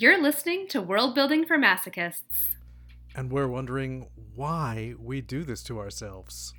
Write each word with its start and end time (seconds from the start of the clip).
You're 0.00 0.22
listening 0.22 0.68
to 0.68 0.80
World 0.80 1.16
Building 1.16 1.44
for 1.44 1.58
Masochists. 1.58 2.54
And 3.16 3.32
we're 3.32 3.48
wondering 3.48 4.06
why 4.36 4.94
we 4.96 5.20
do 5.20 5.42
this 5.42 5.64
to 5.64 5.80
ourselves. 5.80 6.54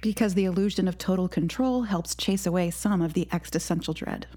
Because 0.00 0.34
the 0.34 0.44
illusion 0.44 0.86
of 0.86 0.96
total 0.96 1.26
control 1.26 1.82
helps 1.82 2.14
chase 2.14 2.46
away 2.46 2.70
some 2.70 3.02
of 3.02 3.14
the 3.14 3.26
existential 3.32 3.94
dread. 3.94 4.28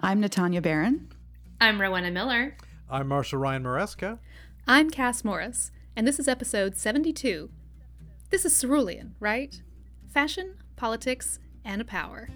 I'm 0.00 0.18
Natania 0.18 0.62
Barron. 0.62 1.12
I'm 1.60 1.78
Rowenna 1.78 2.10
Miller. 2.10 2.56
I'm 2.88 3.08
Marshall 3.08 3.38
Ryan 3.38 3.64
Maresca. 3.64 4.18
I'm 4.66 4.88
Cass 4.88 5.24
Morris, 5.24 5.72
and 5.94 6.08
this 6.08 6.18
is 6.18 6.26
episode 6.26 6.74
72. 6.74 7.50
This 8.30 8.46
is 8.46 8.58
Cerulean, 8.58 9.14
right? 9.20 9.60
Fashion, 10.08 10.54
politics, 10.76 11.38
and 11.66 11.82
a 11.82 11.84
power. 11.84 12.30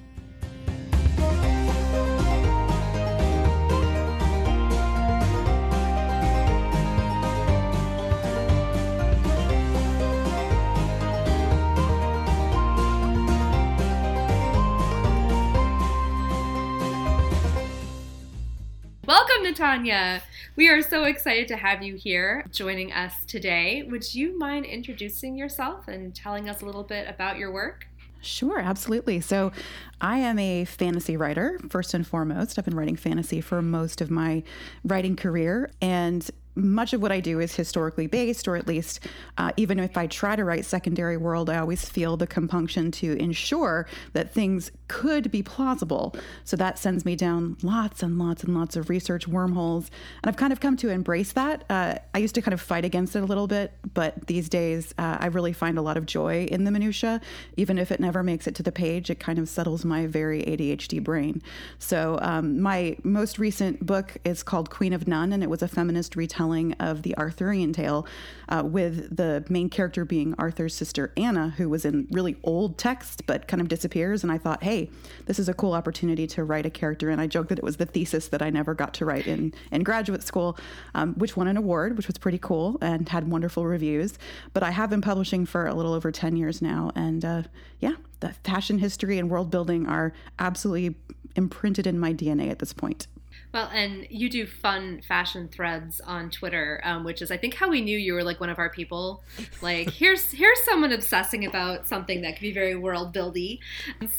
Welcome, 19.08 19.44
Natania. 19.44 20.20
We 20.54 20.68
are 20.68 20.82
so 20.82 21.04
excited 21.04 21.48
to 21.48 21.56
have 21.56 21.82
you 21.82 21.94
here 21.94 22.44
joining 22.52 22.92
us 22.92 23.14
today. 23.26 23.82
Would 23.84 24.14
you 24.14 24.38
mind 24.38 24.66
introducing 24.66 25.34
yourself 25.34 25.88
and 25.88 26.14
telling 26.14 26.46
us 26.46 26.60
a 26.60 26.66
little 26.66 26.82
bit 26.82 27.08
about 27.08 27.38
your 27.38 27.50
work? 27.50 27.86
Sure, 28.20 28.58
absolutely. 28.58 29.22
So, 29.22 29.50
I 29.98 30.18
am 30.18 30.38
a 30.38 30.66
fantasy 30.66 31.16
writer, 31.16 31.58
first 31.70 31.94
and 31.94 32.06
foremost. 32.06 32.58
I've 32.58 32.66
been 32.66 32.76
writing 32.76 32.96
fantasy 32.96 33.40
for 33.40 33.62
most 33.62 34.02
of 34.02 34.10
my 34.10 34.42
writing 34.84 35.16
career. 35.16 35.70
And 35.80 36.30
much 36.58 36.92
of 36.92 37.00
what 37.00 37.12
I 37.12 37.20
do 37.20 37.40
is 37.40 37.54
historically 37.54 38.06
based, 38.06 38.48
or 38.48 38.56
at 38.56 38.66
least, 38.66 39.01
uh, 39.38 39.52
even 39.56 39.78
if 39.78 39.96
I 39.96 40.06
try 40.06 40.37
to 40.37 40.45
write 40.45 40.65
secondary 40.65 41.16
world, 41.16 41.48
I 41.48 41.59
always 41.59 41.88
feel 41.88 42.16
the 42.16 42.26
compunction 42.26 42.90
to 42.92 43.16
ensure 43.18 43.87
that 44.12 44.32
things 44.34 44.70
could 44.88 45.30
be 45.30 45.42
plausible. 45.42 46.15
So 46.45 46.56
that 46.56 46.78
sends 46.78 47.04
me 47.04 47.15
down 47.15 47.56
lots 47.62 48.02
and 48.02 48.18
lots 48.18 48.42
and 48.42 48.54
lots 48.54 48.76
of 48.76 48.90
research 48.90 49.28
wormholes. 49.28 49.90
And 50.23 50.28
I've 50.28 50.37
kind 50.37 50.52
of 50.52 50.60
come 50.60 50.76
to 50.78 50.88
embrace 50.88 51.32
that. 51.32 51.65
Uh, 51.70 51.96
I 52.15 52.18
used 52.18 52.34
to 52.34 52.42
kind 52.42 52.54
of 52.54 52.60
fight 52.60 52.84
against 52.84 53.15
it 53.15 53.22
a 53.22 53.26
little 53.26 53.46
bit, 53.46 53.72
but 53.95 54.26
these 54.26 54.48
days 54.48 54.93
uh, 54.98 55.18
I 55.20 55.26
really 55.26 55.52
find 55.52 55.78
a 55.78 55.82
lot 55.82 55.96
of 55.96 56.06
joy 56.06 56.45
in 56.50 56.65
the 56.65 56.70
minutia. 56.70 57.20
Even 57.56 57.78
if 57.78 57.93
it 57.93 58.00
never 58.00 58.22
makes 58.22 58.46
it 58.46 58.54
to 58.56 58.62
the 58.62 58.72
page, 58.72 59.10
it 59.10 59.20
kind 59.20 59.38
of 59.38 59.48
settles 59.48 59.84
my 59.84 60.06
very 60.06 60.43
ADHD 60.43 61.02
brain. 61.02 61.43
So 61.78 62.18
um, 62.22 62.60
my 62.60 62.96
most 63.04 63.38
recent 63.38 63.84
book 63.84 64.16
is 64.25 64.43
called 64.43 64.70
Queen 64.70 64.93
of 64.93 65.06
None, 65.06 65.32
and 65.32 65.43
it 65.43 65.50
was 65.50 65.62
a 65.62 65.69
feminist 65.69 66.16
retelling 66.16 66.47
retelling 66.49 66.72
of 66.75 67.03
the 67.03 67.16
Arthurian 67.16 67.72
tale, 67.72 68.06
uh, 68.49 68.62
with 68.65 69.15
the 69.15 69.44
main 69.49 69.69
character 69.69 70.04
being 70.04 70.34
Arthur's 70.38 70.75
sister 70.75 71.12
Anna, 71.16 71.50
who 71.56 71.69
was 71.69 71.84
in 71.84 72.06
really 72.10 72.37
old 72.43 72.78
text 72.78 73.27
but 73.27 73.47
kind 73.47 73.60
of 73.60 73.69
disappears. 73.69 74.22
And 74.22 74.32
I 74.32 74.38
thought, 74.38 74.62
hey, 74.62 74.91
this 75.27 75.38
is 75.38 75.49
a 75.49 75.55
cool 75.55 75.75
opportunity 75.75 76.27
to 76.28 76.44
write 76.44 76.66
a 76.66 76.71
character. 76.71 77.10
And 77.10 77.21
I 77.21 77.27
joked 77.27 77.50
that 77.50 77.59
it 77.59 77.65
was 77.65 77.77
the 77.77 77.87
thesis 77.87 78.28
that 78.28 78.43
I 78.43 78.50
never 78.50 78.75
got 78.75 78.94
to 78.94 79.05
write 79.05 79.27
in, 79.27 79.53
in 79.71 79.82
graduate 79.82 80.22
school, 80.22 80.56
um, 80.94 81.15
which 81.15 81.37
won 81.37 81.49
an 81.49 81.56
award, 81.56 81.97
which 81.97 82.06
was 82.06 82.19
pretty 82.19 82.38
cool 82.38 82.78
and 82.81 83.09
had 83.09 83.31
wonderful 83.31 83.66
reviews. 83.66 84.19
But 84.53 84.62
I 84.62 84.71
have 84.71 84.91
been 84.91 85.03
publishing 85.03 85.47
for 85.47 85.66
a 85.66 85.75
little 85.75 85.93
over 85.93 86.10
10 86.10 86.37
years 86.37 86.62
now. 86.62 86.91
And 86.94 87.25
uh, 87.25 87.43
yeah, 87.81 87.94
the 88.21 88.31
fashion 88.44 88.78
history 88.78 89.19
and 89.19 89.31
world 89.31 89.50
building 89.50 89.87
are 89.87 90.12
absolutely 90.38 90.97
imprinted 91.37 91.87
in 91.87 91.99
my 91.99 92.12
DNA 92.12 92.50
at 92.50 92.59
this 92.59 92.72
point. 92.72 93.06
Well, 93.53 93.71
and 93.72 94.06
you 94.10 94.28
do 94.28 94.47
fun 94.47 95.00
fashion 95.06 95.49
threads 95.49 96.00
on 96.00 96.31
Twitter, 96.31 96.81
um, 96.84 97.04
which 97.04 97.22
is 97.22 97.31
I 97.31 97.38
think 97.38 97.55
how 97.55 97.71
we 97.71 97.81
knew 97.81 97.97
you 97.97 98.12
were 98.12 98.22
like 98.22 98.41
one 98.41 98.50
of 98.50 98.59
our 98.59 98.69
people. 98.69 99.22
Like 99.62 99.91
here's 99.94 100.31
here's 100.31 100.62
someone 100.65 100.93
obsessing 100.93 101.47
about 101.47 101.87
something 101.87 102.22
that 102.22 102.34
could 102.34 102.43
be 102.43 102.53
very 102.53 102.77
world 102.77 103.15
buildy. 103.15 103.61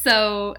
So, 0.02 0.56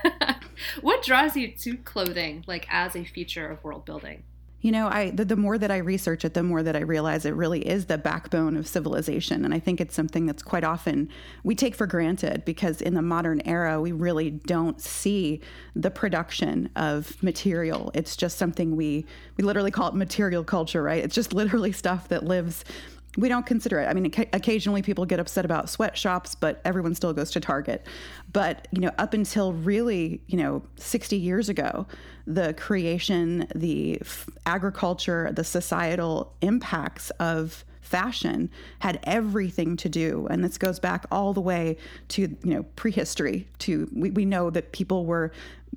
what 0.80 1.02
draws 1.02 1.36
you 1.36 1.48
to 1.48 1.76
clothing, 1.78 2.44
like 2.46 2.66
as 2.70 2.94
a 2.94 3.04
feature 3.04 3.48
of 3.48 3.62
world 3.64 3.84
building? 3.84 4.22
You 4.62 4.70
know, 4.70 4.86
I 4.86 5.10
the, 5.10 5.24
the, 5.24 5.36
more 5.36 5.58
that 5.58 5.72
I 5.72 5.78
research 5.78 6.24
it, 6.24 6.34
the 6.34 6.42
more 6.42 6.62
that 6.62 6.76
I 6.76 6.80
realize 6.80 7.26
it 7.26 7.34
really 7.34 7.66
is 7.66 7.86
the 7.86 7.98
backbone 7.98 8.56
of 8.56 8.68
civilization, 8.68 9.44
and 9.44 9.52
I 9.52 9.58
think 9.58 9.80
it's 9.80 9.94
something 9.94 10.24
that's 10.24 10.42
quite 10.42 10.62
often 10.62 11.08
we 11.42 11.56
take 11.56 11.74
for 11.74 11.86
granted 11.86 12.44
because 12.44 12.80
in 12.80 12.94
the 12.94 13.02
modern 13.02 13.42
era 13.44 13.80
we 13.80 13.90
really 13.90 14.30
don't 14.30 14.80
see 14.80 15.40
the 15.74 15.90
production 15.90 16.70
of 16.76 17.20
material. 17.24 17.90
It's 17.92 18.16
just 18.16 18.38
something 18.38 18.76
we 18.76 19.04
we 19.36 19.42
literally 19.42 19.72
call 19.72 19.88
it 19.88 19.94
material 19.94 20.44
culture, 20.44 20.82
right? 20.82 21.02
It's 21.02 21.14
just 21.14 21.32
literally 21.32 21.72
stuff 21.72 22.08
that 22.08 22.24
lives 22.24 22.64
we 23.16 23.28
don't 23.28 23.44
consider 23.44 23.78
it. 23.78 23.86
I 23.86 23.94
mean, 23.94 24.10
occasionally 24.32 24.80
people 24.80 25.04
get 25.04 25.20
upset 25.20 25.44
about 25.44 25.68
sweatshops, 25.68 26.34
but 26.34 26.60
everyone 26.64 26.94
still 26.94 27.12
goes 27.12 27.30
to 27.32 27.40
Target. 27.40 27.86
But, 28.32 28.68
you 28.70 28.80
know, 28.80 28.90
up 28.96 29.12
until 29.12 29.52
really, 29.52 30.22
you 30.28 30.38
know, 30.38 30.62
60 30.76 31.16
years 31.16 31.48
ago, 31.50 31.86
the 32.26 32.54
creation, 32.54 33.46
the 33.54 33.98
f- 34.00 34.30
agriculture, 34.46 35.30
the 35.34 35.44
societal 35.44 36.32
impacts 36.40 37.10
of 37.20 37.64
fashion 37.92 38.50
had 38.78 38.98
everything 39.04 39.76
to 39.76 39.86
do 39.86 40.26
and 40.30 40.42
this 40.42 40.56
goes 40.56 40.80
back 40.80 41.04
all 41.10 41.34
the 41.34 41.42
way 41.42 41.76
to 42.08 42.22
you 42.42 42.54
know 42.54 42.62
prehistory 42.74 43.46
to 43.58 43.86
we, 43.92 44.10
we 44.10 44.24
know 44.24 44.48
that 44.48 44.72
people 44.72 45.04
were 45.04 45.30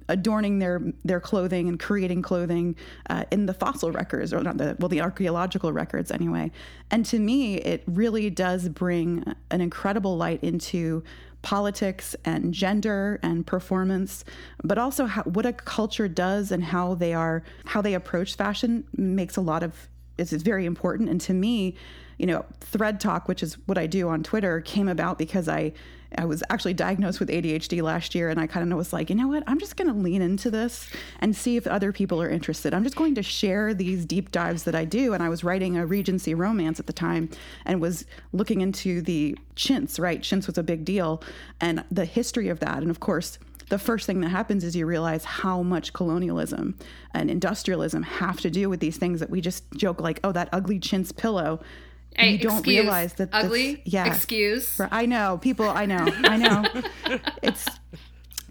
adorning 0.08 0.59
their 0.59 0.81
their 1.04 1.20
clothing 1.20 1.68
and 1.68 1.78
creating 1.78 2.22
clothing 2.22 2.74
uh, 3.09 3.25
in 3.31 3.48
the 3.48 3.54
fossil 3.54 3.92
records 3.92 4.34
or 4.34 4.42
not 4.42 4.58
the 4.58 4.78
well 4.80 4.88
the 4.88 5.02
archaeological 5.02 5.74
records 5.74 6.09
anyway. 6.09 6.50
And 6.90 7.06
to 7.08 7.20
me 7.20 7.56
it 7.56 7.84
really 7.86 8.30
does 8.30 8.70
bring 8.70 9.25
an 9.52 9.59
incredible 9.59 10.16
light 10.16 10.42
into 10.42 11.04
politics 11.42 12.16
and 12.24 12.54
gender 12.54 13.20
and 13.24 13.46
performance 13.46 14.24
but 14.64 14.78
also 14.78 15.06
how, 15.06 15.24
what 15.24 15.46
a 15.46 15.52
culture 15.52 16.08
does 16.08 16.50
and 16.52 16.64
how 16.64 16.96
they 16.96 17.14
are 17.14 17.44
how 17.66 17.81
they 17.81 17.94
approach 17.94 18.36
fashion 18.36 18.86
makes 18.96 19.36
a 19.36 19.42
lot 19.42 19.64
of 19.64 19.90
it's 20.18 20.31
very 20.31 20.66
important. 20.66 21.09
And 21.09 21.20
to 21.22 21.34
me 21.34 21.75
you 22.18 22.26
know 22.26 22.46
thread 22.59 23.00
talk 23.00 23.28
which 23.28 23.44
is 23.44 23.56
what 23.68 23.78
i 23.78 23.86
do 23.86 24.09
on 24.09 24.24
twitter 24.24 24.62
came 24.62 24.88
about 24.88 25.18
because 25.18 25.48
i 25.48 25.72
I 26.18 26.26
was 26.26 26.44
actually 26.50 26.74
diagnosed 26.74 27.20
with 27.20 27.30
ADHD 27.30 27.81
last 27.81 28.16
year, 28.16 28.30
and 28.30 28.40
I 28.40 28.48
kind 28.48 28.72
of 28.72 28.78
was 28.78 28.94
like, 28.94 29.09
you 29.09 29.16
know 29.16 29.28
what? 29.28 29.44
I'm 29.48 29.59
just 29.59 29.76
going 29.76 29.88
to 29.88 29.94
lean 29.94 30.22
into 30.22 30.50
this 30.50 30.90
and 31.20 31.36
see 31.36 31.58
if 31.58 31.68
other 31.68 31.92
people 31.92 32.22
are 32.22 32.30
interested. 32.30 32.74
I'm 32.74 32.84
just 32.84 32.96
going 32.96 33.16
to 33.16 33.24
share 33.24 33.74
these 33.74 34.06
deep 34.06 34.31
dives 34.31 34.64
that 34.64 34.75
I 34.75 34.86
do. 34.86 35.14
And 35.14 35.22
I 35.22 35.30
was 35.30 35.44
writing 35.44 35.78
a 35.78 35.86
Regency 35.86 36.34
romance 36.34 36.80
at 36.80 36.88
the 36.88 36.94
time 36.94 37.30
and 37.66 37.81
was 37.81 38.06
looking 38.31 38.62
into 38.62 39.02
the 39.02 39.38
chintz, 39.56 40.00
right? 40.00 40.22
Chintz 40.22 40.48
was 40.48 40.58
a 40.58 40.64
big 40.64 40.86
deal, 40.86 41.22
and 41.59 41.84
the 41.92 42.06
history 42.06 42.50
of 42.50 42.59
that. 42.59 42.78
And 42.78 42.90
of 42.90 43.00
course, 43.00 43.40
the 43.70 43.80
first 43.80 44.06
thing 44.06 44.22
that 44.22 44.30
happens 44.30 44.64
is 44.64 44.75
you 44.75 44.86
realize 44.86 45.25
how 45.25 45.64
much 45.64 45.92
colonialism 45.92 46.78
and 47.16 47.31
industrialism 47.31 48.04
have 48.04 48.40
to 48.42 48.52
do 48.52 48.70
with 48.70 48.80
these 48.80 48.98
things 48.98 49.20
that 49.20 49.30
we 49.31 49.42
just 49.42 49.64
joke 49.75 50.00
like, 50.00 50.20
oh, 50.24 50.31
that 50.31 50.50
ugly 50.52 50.80
chintz 50.80 51.12
pillow 51.12 51.59
Hey, 52.18 52.31
you 52.31 52.38
don't 52.38 52.59
excuse, 52.59 52.80
realize 52.80 53.14
that 53.14 53.30
ugly. 53.34 53.81
Yeah, 53.86 54.06
excuse. 54.06 54.80
I 54.80 55.06
know 55.06 55.38
people. 55.42 55.68
I 55.68 55.86
know. 55.86 56.06
I 56.24 56.38
know. 56.38 57.20
it's. 57.44 57.68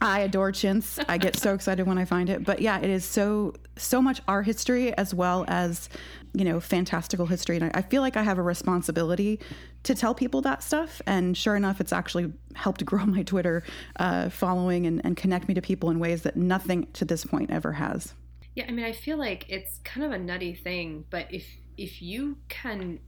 I 0.00 0.20
adore 0.20 0.52
chintz. 0.52 0.98
I 1.08 1.16
get 1.16 1.36
so 1.36 1.54
excited 1.54 1.86
when 1.86 1.96
I 1.96 2.04
find 2.04 2.28
it. 2.28 2.44
But 2.44 2.60
yeah, 2.60 2.78
it 2.78 2.90
is 2.90 3.04
so 3.04 3.54
so 3.76 4.02
much 4.02 4.20
our 4.28 4.42
history 4.42 4.92
as 4.96 5.14
well 5.14 5.44
as 5.48 5.88
you 6.34 6.44
know 6.44 6.60
fantastical 6.60 7.26
history, 7.26 7.56
and 7.56 7.64
I, 7.64 7.78
I 7.78 7.82
feel 7.82 8.02
like 8.02 8.16
I 8.16 8.22
have 8.22 8.38
a 8.38 8.42
responsibility 8.42 9.40
to 9.84 9.94
tell 9.94 10.14
people 10.14 10.42
that 10.42 10.62
stuff. 10.62 11.00
And 11.06 11.36
sure 11.36 11.56
enough, 11.56 11.80
it's 11.80 11.92
actually 11.92 12.32
helped 12.54 12.84
grow 12.86 13.06
my 13.06 13.22
Twitter 13.22 13.62
uh, 13.96 14.28
following 14.28 14.86
and, 14.86 15.00
and 15.04 15.16
connect 15.16 15.48
me 15.48 15.54
to 15.54 15.62
people 15.62 15.90
in 15.90 15.98
ways 15.98 16.22
that 16.22 16.36
nothing 16.36 16.88
to 16.94 17.04
this 17.04 17.24
point 17.24 17.50
ever 17.50 17.72
has. 17.72 18.14
Yeah, 18.54 18.66
I 18.68 18.72
mean, 18.72 18.84
I 18.84 18.92
feel 18.92 19.16
like 19.16 19.46
it's 19.48 19.80
kind 19.84 20.04
of 20.04 20.12
a 20.12 20.18
nutty 20.18 20.54
thing, 20.54 21.04
but 21.08 21.32
if 21.32 21.46
if 21.76 22.02
you 22.02 22.36
can 22.48 23.00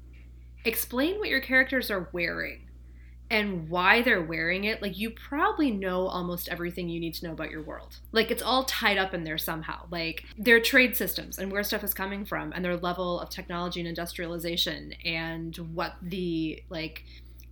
explain 0.67 1.19
what 1.19 1.29
your 1.29 1.41
characters 1.41 1.91
are 1.91 2.09
wearing 2.13 2.63
and 3.31 3.69
why 3.69 4.03
they're 4.03 4.23
wearing 4.23 4.65
it, 4.65 4.81
like 4.81 4.97
you 4.97 5.11
probably 5.11 5.71
know 5.71 6.07
almost 6.07 6.49
everything 6.49 6.89
you 6.89 7.01
need 7.01 7.15
to 7.15 7.27
know 7.27 7.33
about 7.33 7.51
your 7.51 7.63
world. 7.63 7.97
Like 8.13 8.31
it's 8.31 8.43
all 8.43 8.65
tied 8.65 8.99
up 8.99 9.15
in 9.15 9.25
there 9.25 9.39
somehow. 9.39 9.87
Like 9.91 10.25
their 10.39 10.61
trade 10.61 10.97
systems 10.97 11.39
and 11.39 11.51
where 11.51 11.65
stuff 11.65 11.83
is 11.83 11.95
coming 11.95 12.25
from 12.25 12.53
and 12.53 12.65
their 12.65 12.77
level 12.77 13.21
of 13.21 13.31
technology 13.31 13.81
and 13.81 13.89
industrialization 13.89 14.93
and 15.05 15.57
what 15.75 15.95
the 16.03 16.63
like 16.69 17.05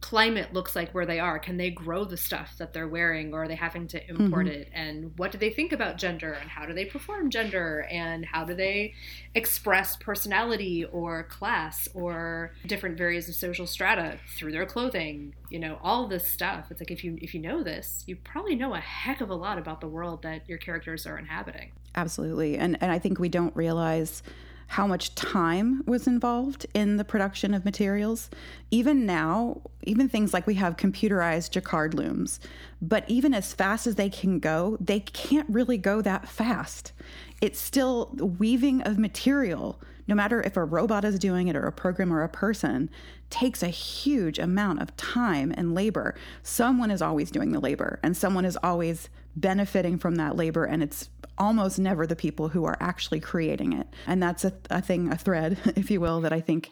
climate 0.04 0.52
looks 0.52 0.76
like 0.76 0.92
where 0.92 1.06
they 1.06 1.18
are. 1.18 1.38
Can 1.38 1.56
they 1.56 1.70
grow 1.70 2.04
the 2.04 2.18
stuff 2.18 2.58
that 2.58 2.74
they're 2.74 2.86
wearing 2.86 3.32
or 3.32 3.44
are 3.44 3.48
they 3.48 3.54
having 3.54 3.86
to 3.88 4.06
import 4.10 4.44
Mm-hmm. 4.46 4.60
it? 4.60 4.68
And 4.74 5.16
what 5.16 5.32
do 5.32 5.38
they 5.38 5.48
think 5.48 5.72
about 5.72 5.96
gender 5.96 6.34
and 6.34 6.50
how 6.50 6.66
do 6.66 6.74
they 6.74 6.84
perform 6.84 7.30
gender 7.30 7.86
and 7.90 8.26
how 8.26 8.44
do 8.44 8.52
they 8.54 8.92
express 9.34 9.96
personality 9.96 10.84
or 10.84 11.22
class 11.22 11.88
or 11.94 12.52
different 12.66 13.00
areas 13.00 13.30
of 13.30 13.34
social 13.34 13.66
strata 13.66 14.18
through 14.36 14.52
their 14.52 14.66
clothing? 14.66 15.34
You 15.48 15.58
know, 15.58 15.78
all 15.82 16.06
this 16.06 16.30
stuff. 16.30 16.66
It's 16.70 16.82
like 16.82 16.90
if 16.90 17.02
you 17.02 17.16
if 17.22 17.32
you 17.32 17.40
know 17.40 17.62
this, 17.62 18.04
you 18.06 18.16
probably 18.16 18.56
know 18.56 18.74
a 18.74 18.80
heck 18.80 19.22
of 19.22 19.30
a 19.30 19.34
lot 19.34 19.56
about 19.56 19.80
the 19.80 19.88
world 19.88 20.20
that 20.22 20.46
your 20.46 20.58
characters 20.58 21.06
are 21.06 21.16
inhabiting. 21.16 21.72
Absolutely. 21.94 22.58
And 22.58 22.76
and 22.82 22.92
I 22.92 22.98
think 22.98 23.18
we 23.18 23.30
don't 23.30 23.56
realize 23.56 24.22
how 24.68 24.86
much 24.86 25.14
time 25.14 25.82
was 25.86 26.06
involved 26.06 26.66
in 26.74 26.96
the 26.96 27.04
production 27.04 27.54
of 27.54 27.64
materials. 27.64 28.30
Even 28.70 29.06
now, 29.06 29.60
even 29.82 30.08
things 30.08 30.32
like 30.32 30.46
we 30.46 30.54
have 30.54 30.76
computerized 30.76 31.50
jacquard 31.50 31.94
looms, 31.94 32.40
but 32.80 33.04
even 33.08 33.34
as 33.34 33.54
fast 33.54 33.86
as 33.86 33.94
they 33.94 34.08
can 34.08 34.38
go, 34.38 34.76
they 34.80 35.00
can't 35.00 35.48
really 35.48 35.78
go 35.78 36.02
that 36.02 36.28
fast. 36.28 36.92
It's 37.40 37.60
still 37.60 38.14
weaving 38.18 38.82
of 38.82 38.98
material, 38.98 39.80
no 40.06 40.14
matter 40.14 40.42
if 40.42 40.56
a 40.56 40.64
robot 40.64 41.04
is 41.04 41.18
doing 41.18 41.48
it 41.48 41.56
or 41.56 41.66
a 41.66 41.72
program 41.72 42.12
or 42.12 42.22
a 42.22 42.28
person, 42.28 42.90
takes 43.30 43.62
a 43.62 43.68
huge 43.68 44.38
amount 44.38 44.80
of 44.80 44.96
time 44.96 45.52
and 45.56 45.74
labor. 45.74 46.14
Someone 46.42 46.90
is 46.90 47.02
always 47.02 47.30
doing 47.30 47.52
the 47.52 47.60
labor, 47.60 47.98
and 48.02 48.16
someone 48.16 48.44
is 48.44 48.58
always 48.62 49.08
benefiting 49.36 49.98
from 49.98 50.16
that 50.16 50.36
labor, 50.36 50.64
and 50.64 50.82
it's 50.82 51.08
almost 51.38 51.78
never 51.78 52.06
the 52.06 52.16
people 52.16 52.48
who 52.48 52.64
are 52.64 52.76
actually 52.80 53.20
creating 53.20 53.72
it. 53.72 53.86
And 54.06 54.22
that's 54.22 54.44
a, 54.44 54.52
a 54.70 54.80
thing, 54.80 55.12
a 55.12 55.16
thread, 55.16 55.58
if 55.76 55.90
you 55.90 56.00
will, 56.00 56.20
that 56.22 56.32
I 56.32 56.40
think 56.40 56.70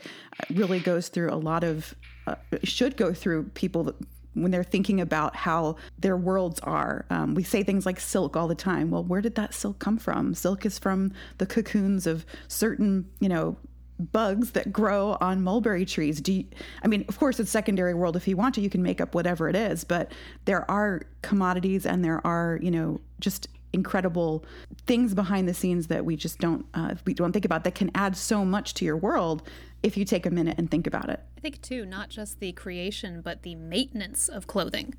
really 0.51 0.81
goes 0.81 1.09
through 1.09 1.33
a 1.33 1.37
lot 1.37 1.65
of, 1.65 1.95
uh, 2.27 2.37
should 2.63 2.97
go 2.97 3.13
through 3.13 3.45
people 3.55 3.85
that, 3.85 3.97
when 4.35 4.51
they're 4.51 4.65
thinking 4.65 5.01
about 5.01 5.37
how 5.37 5.77
their 5.99 6.17
worlds 6.17 6.59
are. 6.61 7.05
Um, 7.11 7.35
we 7.35 7.43
say 7.43 7.63
things 7.63 7.85
like 7.85 8.01
silk 8.01 8.37
all 8.37 8.49
the 8.49 8.55
time. 8.55 8.91
Well, 8.91 9.05
where 9.05 9.21
did 9.21 9.35
that 9.35 9.53
silk 9.53 9.79
come 9.79 9.99
from? 9.99 10.35
Silk 10.35 10.65
is 10.65 10.79
from 10.79 11.13
the 11.39 11.47
cocoons 11.47 12.07
of 12.07 12.25
certain, 12.49 13.11
you 13.21 13.29
know, 13.29 13.57
bugs 13.99 14.53
that 14.53 14.73
grow 14.73 15.17
on 15.21 15.43
mulberry 15.43 15.85
trees. 15.85 16.21
Do 16.21 16.33
you, 16.33 16.45
I 16.83 16.89
mean, 16.89 17.05
of 17.09 17.19
course, 17.19 17.39
it's 17.39 17.51
secondary 17.51 17.95
world. 17.95 18.17
If 18.17 18.27
you 18.27 18.37
want 18.37 18.55
to, 18.57 18.61
you 18.61 18.71
can 18.71 18.83
make 18.83 19.01
up 19.01 19.15
whatever 19.15 19.49
it 19.49 19.55
is, 19.55 19.85
but 19.85 20.13
there 20.45 20.69
are 20.71 21.03
commodities 21.21 21.87
and 21.87 22.05
there 22.05 22.27
are, 22.27 22.59
you 22.63 22.71
know, 22.71 23.01
just 23.21 23.49
incredible 23.73 24.45
things 24.87 25.15
behind 25.15 25.49
the 25.49 25.55
scenes 25.55 25.87
that 25.87 26.05
we 26.05 26.17
just 26.17 26.39
don't 26.39 26.67
uh, 26.75 26.95
we 27.07 27.15
don't 27.15 27.33
think 27.33 27.45
about 27.45 27.65
that 27.65 27.75
can 27.75 27.91
add 27.95 28.17
so 28.17 28.45
much 28.45 28.75
to 28.75 28.85
your 28.85 28.97
world 28.97 29.43
if 29.83 29.97
you 29.97 30.05
take 30.05 30.27
a 30.27 30.31
minute 30.31 30.57
and 30.59 30.71
think 30.71 30.87
about 30.87 31.09
it. 31.11 31.21
I 31.37 31.41
think, 31.41 31.61
too, 31.61 31.85
not 31.85 32.09
just 32.09 32.41
the 32.41 32.53
creation, 32.53 33.21
but 33.21 33.43
the 33.43 33.55
maintenance 33.55 34.29
of 34.29 34.47
clothing 34.47 34.95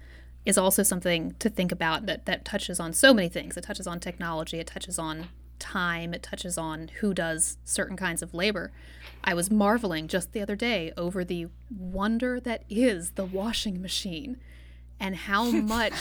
is 0.45 0.57
also 0.57 0.83
something 0.83 1.35
to 1.39 1.49
think 1.49 1.71
about 1.71 2.05
that, 2.05 2.25
that 2.25 2.43
touches 2.43 2.79
on 2.79 2.91
so 2.93 3.13
many 3.13 3.29
things. 3.29 3.55
It 3.55 3.61
touches 3.61 3.87
on 3.87 3.99
technology, 3.99 4.59
it 4.59 4.67
touches 4.67 4.99
on 4.99 5.29
time, 5.57 6.13
it 6.13 6.21
touches 6.21 6.57
on 6.57 6.89
who 6.99 7.13
does 7.13 7.57
certain 7.63 7.95
kinds 7.95 8.21
of 8.21 8.33
labor. 8.33 8.71
I 9.23 9.33
was 9.33 9.49
marveling 9.49 10.09
just 10.09 10.33
the 10.33 10.41
other 10.41 10.57
day 10.57 10.91
over 10.97 11.23
the 11.23 11.47
wonder 11.75 12.41
that 12.41 12.63
is 12.69 13.11
the 13.11 13.23
washing 13.23 13.81
machine 13.81 14.37
and 14.99 15.15
how 15.15 15.49
much 15.51 15.93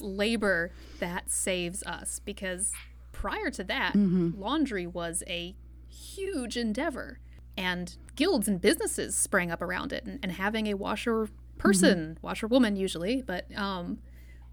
labor 0.00 0.70
that 0.98 1.30
saves 1.30 1.82
us 1.84 2.20
because 2.24 2.72
prior 3.12 3.50
to 3.50 3.64
that, 3.64 3.94
mm-hmm. 3.94 4.30
laundry 4.40 4.86
was 4.86 5.22
a 5.26 5.56
huge 5.88 6.56
endeavor 6.56 7.18
and 7.56 7.96
guilds 8.14 8.46
and 8.46 8.60
businesses 8.60 9.16
sprang 9.16 9.50
up 9.50 9.60
around 9.60 9.92
it 9.92 10.04
and, 10.04 10.20
and 10.22 10.32
having 10.32 10.66
a 10.68 10.74
washer 10.74 11.28
person 11.56 12.14
mm-hmm. 12.14 12.26
washer 12.26 12.46
woman 12.46 12.76
usually 12.76 13.20
but 13.20 13.46
um 13.56 13.98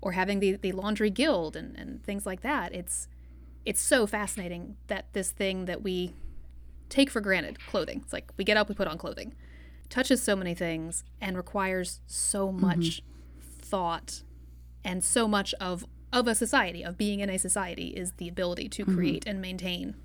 or 0.02 0.14
having 0.14 0.40
the, 0.40 0.56
the 0.56 0.72
laundry 0.72 1.12
guild 1.12 1.56
and, 1.56 1.78
and 1.78 2.04
things 2.04 2.26
like 2.26 2.42
that 2.42 2.74
it's 2.74 3.08
it's 3.66 3.82
so 3.82 4.08
fascinating 4.08 4.78
that 4.88 5.12
this 5.14 5.32
thing 5.32 5.66
that 5.66 5.84
we 5.84 6.14
take 6.90 7.10
for 7.10 7.20
granted 7.20 7.66
clothing. 7.66 8.02
It's 8.04 8.14
like 8.14 8.32
we 8.38 8.44
get 8.44 8.58
up 8.58 8.70
we 8.70 8.76
put 8.76 8.88
on 8.88 8.98
clothing. 8.98 9.34
Touches 9.90 10.22
so 10.22 10.36
many 10.36 10.54
things 10.54 11.04
and 11.20 11.36
requires 11.36 12.02
so 12.06 12.48
mm-hmm. 12.48 12.62
much 12.62 13.02
thought 13.66 14.24
and 14.84 15.04
so 15.04 15.28
much 15.28 15.54
of 15.60 15.86
of 16.14 16.28
a 16.28 16.36
society 16.36 16.84
of 16.84 16.98
being 16.98 17.20
in 17.20 17.30
a 17.30 17.38
society 17.38 17.88
is 17.88 18.14
the 18.14 18.28
ability 18.28 18.70
to 18.70 18.84
mm-hmm. 18.84 18.96
create 18.96 19.24
and 19.28 19.42
maintain 19.42 19.96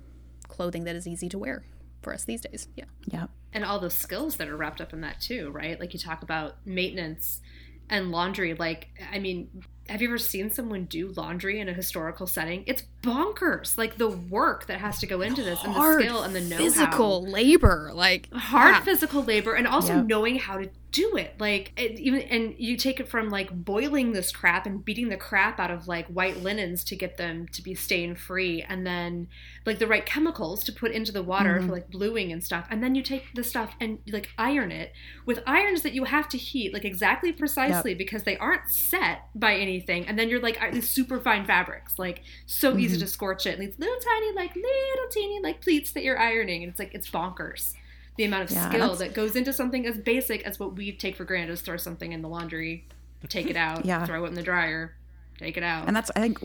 clothing 0.47 0.83
that 0.83 0.95
is 0.95 1.07
easy 1.07 1.29
to 1.29 1.37
wear 1.37 1.63
for 2.01 2.13
us 2.13 2.23
these 2.25 2.41
days 2.41 2.67
yeah 2.75 2.85
Yeah. 3.05 3.27
and 3.53 3.63
all 3.63 3.79
the 3.79 3.89
skills 3.89 4.37
that 4.37 4.47
are 4.49 4.57
wrapped 4.57 4.81
up 4.81 4.91
in 4.93 5.01
that 5.01 5.21
too, 5.21 5.51
right? 5.51 5.79
Like 5.79 5.93
you 5.93 5.99
talk 5.99 6.23
about 6.23 6.55
maintenance 6.65 7.41
and 7.89 8.09
laundry. 8.09 8.53
Like, 8.53 8.87
I 9.13 9.19
mean, 9.19 9.49
have 9.89 10.01
you 10.01 10.07
ever 10.07 10.17
seen 10.17 10.49
someone 10.49 10.85
do 10.85 11.09
laundry 11.09 11.59
in 11.59 11.67
a 11.67 11.73
historical 11.73 12.25
setting? 12.25 12.63
It's 12.65 12.83
bonkers. 13.03 13.77
Like 13.77 13.97
the 13.97 14.07
work 14.09 14.67
that 14.67 14.79
has 14.79 14.99
to 15.01 15.07
go 15.07 15.19
into 15.21 15.43
this 15.43 15.61
and 15.63 15.75
the 15.75 15.99
skill 15.99 16.23
and 16.23 16.33
the 16.33 16.39
know-how. 16.41 16.63
physical 16.63 17.25
labor 17.29 17.91
like 17.93 18.31
hard 18.33 18.75
yeah. 18.75 18.81
physical 18.81 19.21
labor 19.23 19.53
and 19.53 19.67
also 19.67 19.95
Yep. 19.97 20.05
knowing 20.05 20.39
how 20.39 20.57
to 20.57 20.69
do 20.91 21.15
it. 21.15 21.35
Like 21.39 21.71
it, 21.77 21.99
even 21.99 22.21
and 22.21 22.53
you 22.57 22.75
take 22.77 22.99
it 22.99 23.07
from 23.07 23.29
like 23.29 23.49
boiling 23.51 24.11
this 24.11 24.31
crap 24.31 24.65
and 24.65 24.83
beating 24.83 25.09
the 25.09 25.17
crap 25.17 25.59
out 25.59 25.71
of 25.71 25.87
like 25.87 26.05
white 26.07 26.43
linens 26.43 26.83
to 26.85 26.95
get 26.95 27.17
them 27.17 27.47
to 27.53 27.61
be 27.61 27.73
stain 27.73 28.13
free 28.15 28.61
and 28.67 28.85
then 28.85 29.27
like 29.65 29.79
the 29.79 29.87
right 29.87 30.05
chemicals 30.05 30.63
to 30.65 30.71
put 30.71 30.91
into 30.91 31.11
the 31.11 31.23
water 31.23 31.55
Mm-hmm. 31.57 31.67
for 31.67 31.73
like 31.73 31.89
bluing 31.89 32.31
and 32.31 32.43
stuff. 32.43 32.67
And 32.69 32.83
then 32.83 32.95
you 32.95 33.01
take 33.03 33.33
the 33.35 33.43
stuff 33.43 33.75
and 33.79 33.99
like 34.07 34.29
iron 34.37 34.71
it 34.71 34.91
with 35.25 35.39
irons 35.47 35.81
that 35.83 35.93
you 35.93 36.03
have 36.03 36.27
to 36.29 36.37
heat 36.37 36.73
like 36.73 36.85
exactly 36.85 37.31
precisely 37.31 37.93
because 37.93 38.23
they 38.23 38.37
aren't 38.37 38.67
set 38.69 39.27
by 39.33 39.55
anything. 39.55 40.05
And 40.07 40.19
then 40.19 40.29
you're 40.29 40.41
like 40.41 40.59
these 40.73 40.89
super 40.89 41.19
fine 41.19 41.45
fabrics 41.45 41.97
like 41.97 42.23
so 42.45 42.77
easy 42.77 42.95
Mm-hmm. 42.95 43.01
to 43.05 43.07
scorch 43.07 43.45
it. 43.45 43.57
And 43.57 43.67
these 43.67 43.79
little 43.79 43.97
tiny 43.99 44.33
like 44.35 44.55
little 44.55 45.09
teeny 45.11 45.39
like 45.41 45.61
pleats 45.61 45.91
that 45.93 46.03
you're 46.03 46.19
ironing. 46.19 46.63
And 46.63 46.69
it's 46.69 46.79
like 46.79 46.93
it's 46.93 47.09
bonkers 47.09 47.73
the 48.21 48.27
amount 48.27 48.43
of 48.43 48.51
Yeah, 48.51 48.69
skill 48.69 48.95
that 48.97 49.15
goes 49.15 49.35
into 49.35 49.51
something 49.51 49.87
as 49.87 49.97
basic 49.97 50.43
as 50.43 50.59
what 50.59 50.75
we 50.75 50.91
take 50.91 51.15
for 51.15 51.25
granted 51.25 51.51
is 51.53 51.61
throw 51.61 51.77
something 51.77 52.11
in 52.11 52.21
the 52.21 52.29
laundry, 52.29 52.85
take 53.29 53.49
it 53.49 53.55
out, 53.67 53.83
Yeah. 53.83 54.05
throw 54.05 54.23
it 54.25 54.27
in 54.27 54.35
the 54.35 54.43
dryer, 54.43 54.93
take 55.39 55.57
it 55.57 55.63
out. 55.63 55.87
And 55.87 55.95
that's 55.95 56.11
I 56.15 56.19
think 56.19 56.37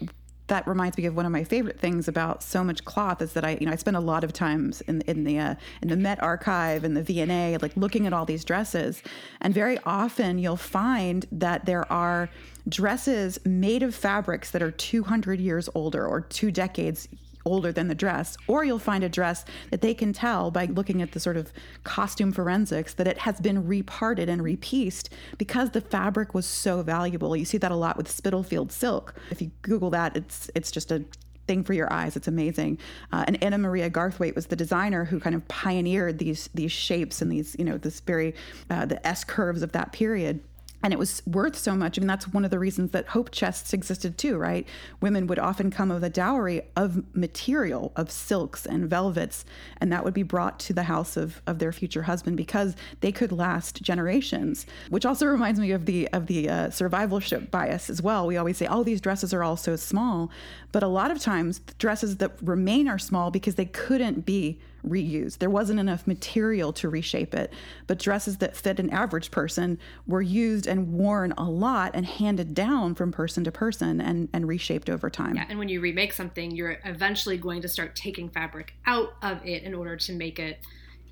that 0.47 0.67
reminds 0.67 0.97
me 0.97 1.05
of 1.07 1.15
one 1.17 1.27
of 1.27 1.33
my 1.33 1.43
favorite 1.45 1.79
things 1.79 2.07
about 2.09 2.43
so 2.43 2.63
much 2.65 2.85
cloth 2.87 3.21
is 3.21 3.35
that 3.35 3.45
I 3.45 3.59
you 3.61 3.67
know 3.67 3.73
I 3.73 3.77
spend 3.77 3.95
a 3.97 4.01
lot 4.01 4.25
of 4.25 4.33
times 4.33 4.81
in 4.83 5.03
in 5.03 5.25
the 5.25 5.39
uh, 5.39 5.55
in 5.83 5.89
the 5.89 5.97
Met 5.97 6.23
Archive 6.23 6.83
and 6.83 6.97
the 6.97 7.03
V&A 7.03 7.59
like 7.59 7.77
looking 7.77 8.07
at 8.07 8.15
all 8.15 8.25
these 8.25 8.43
dresses 8.45 9.03
and 9.43 9.53
very 9.53 9.79
often 9.85 10.39
you'll 10.39 10.57
find 10.57 11.27
that 11.31 11.67
there 11.67 11.91
are 11.93 12.31
dresses 12.69 13.39
made 13.45 13.83
of 13.83 13.95
fabrics 13.95 14.51
that 14.53 14.63
are 14.63 14.71
200 14.71 15.41
years 15.41 15.69
older 15.75 16.07
or 16.07 16.21
2 16.23 16.51
decades 16.51 17.07
older 17.47 17.73
than 17.73 17.89
the 17.89 17.95
dress, 17.95 18.37
or 18.47 18.65
you'll 18.65 18.79
find 18.79 19.03
a 19.03 19.09
dress 19.09 19.45
that 19.71 19.81
they 19.81 19.95
can 19.95 20.13
tell 20.13 20.51
by 20.51 20.67
looking 20.67 21.01
at 21.01 21.13
the 21.13 21.21
sort 21.21 21.37
of 21.37 21.53
costume 21.85 22.33
forensics 22.33 22.93
that 22.95 23.07
it 23.07 23.19
has 23.19 23.41
been 23.41 23.67
reparted 23.67 24.29
and 24.29 24.43
repieced 24.43 25.09
because 25.39 25.71
the 25.71 25.81
fabric 25.81 26.35
was 26.35 26.45
so 26.45 26.83
valuable. 26.83 27.37
You 27.37 27.45
see 27.45 27.59
that 27.59 27.73
a 27.73 27.77
lot 27.77 27.97
with 27.97 28.11
Spitalfield 28.11 28.73
silk. 28.73 29.15
If 29.31 29.41
you 29.41 29.51
Google 29.63 29.91
that, 29.91 30.17
it's 30.17 30.51
it's 30.55 30.71
just 30.71 30.91
a 30.91 31.05
thing 31.47 31.63
for 31.63 31.73
your 31.73 31.93
eyes. 31.93 32.17
It's 32.17 32.29
amazing. 32.29 32.79
Uh, 33.13 33.25
and 33.27 33.43
Anna 33.43 33.59
Maria 33.59 33.89
Garthwaite 33.89 34.35
was 34.35 34.47
the 34.47 34.57
designer 34.57 35.05
who 35.05 35.21
kind 35.21 35.37
of 35.37 35.47
pioneered 35.49 36.19
these 36.19 36.51
these 36.55 36.73
shapes 36.73 37.23
and 37.23 37.31
these 37.31 37.57
you 37.59 37.65
know 37.65 37.79
this 37.79 38.01
very 38.01 38.35
uh, 38.71 38.87
the 38.87 39.05
S 39.07 39.25
curves 39.25 39.63
of 39.63 39.73
that 39.73 39.93
period 39.93 40.41
and 40.87 40.93
it 40.93 41.01
was 41.01 41.21
worth 41.27 41.59
so 41.59 41.75
much. 41.75 41.99
I 41.99 42.01
mean, 42.01 42.07
that's 42.07 42.29
one 42.29 42.45
of 42.45 42.53
the 42.53 42.61
reasons 42.61 42.93
that 42.93 43.09
hope 43.09 43.33
chests 43.33 43.73
existed 43.73 44.17
too, 44.17 44.39
right? 44.39 44.65
Women 45.01 45.27
would 45.27 45.41
often 45.41 45.69
come 45.69 45.89
with 45.89 46.05
a 46.05 46.09
dowry 46.09 46.63
of 46.77 47.03
material, 47.13 47.91
of 47.97 48.09
silks 48.09 48.65
and 48.65 48.89
velvets, 48.89 49.45
and 49.79 49.91
that 49.91 50.05
would 50.05 50.15
be 50.15 50.23
brought 50.23 50.61
to 50.61 50.73
the 50.73 50.85
house 50.85 51.17
of, 51.17 51.43
of 51.45 51.59
their 51.59 51.73
future 51.73 52.05
husband 52.05 52.37
because 52.37 52.77
they 53.01 53.11
could 53.11 53.33
last 53.33 53.83
generations. 53.83 54.65
Which 54.89 55.05
also 55.05 55.27
reminds 55.27 55.59
me 55.59 55.73
of 55.73 55.87
the 55.87 56.07
of 56.13 56.29
the 56.29 56.49
uh, 56.49 56.69
survivalship 56.69 57.51
bias 57.51 57.91
as 57.91 58.01
well. 58.01 58.25
We 58.25 58.37
always 58.37 58.57
say, 58.57 58.69
"Oh, 58.69 58.85
these 58.85 59.01
dresses 59.01 59.35
are 59.35 59.43
all 59.43 59.57
so 59.57 59.75
small," 59.75 60.31
but 60.71 60.85
a 60.85 60.89
lot 60.89 61.11
of 61.11 61.19
times, 61.19 61.63
dresses 61.79 62.19
that 62.19 62.41
remain 62.41 62.87
are 62.87 63.01
small 63.01 63.33
because 63.33 63.57
they 63.57 63.65
couldn't 63.65 64.25
be 64.25 64.61
reused. 64.89 65.39
There 65.39 65.51
wasn't 65.51 65.81
enough 65.81 66.07
material 66.07 66.73
to 66.75 66.89
reshape 66.89 67.35
it. 67.35 67.53
But 67.87 67.99
dresses 67.99 68.39
that 68.39 68.57
fit 68.57 68.79
an 68.79 68.91
average 68.91 69.31
person 69.31 69.79
were 70.07 70.23
used 70.23 70.67
and 70.67 70.93
worn 70.93 71.33
a 71.37 71.45
lot 71.45 71.93
and 71.95 72.07
handed 72.07 72.55
down 72.55 72.95
from 72.95 73.13
person 73.13 73.45
to 73.45 73.53
person 73.53 74.01
and, 74.01 74.29
and 74.33 74.49
reshaped 74.49 74.89
over 74.89 75.11
time. 75.11 75.37
yeah, 75.37 75.47
and 75.49 75.59
when 75.59 75.69
you 75.69 75.81
remake 75.81 76.13
something, 76.13 76.51
you're 76.51 76.79
eventually 76.85 77.37
going 77.37 77.63
to 77.63 77.69
start 77.69 77.97
taking 77.97 78.29
fabric 78.29 78.75
out 78.87 79.15
of 79.23 79.45
it 79.45 79.63
in 79.63 79.75
order 79.75 79.97
to 79.97 80.13
make 80.13 80.39
it 80.39 80.61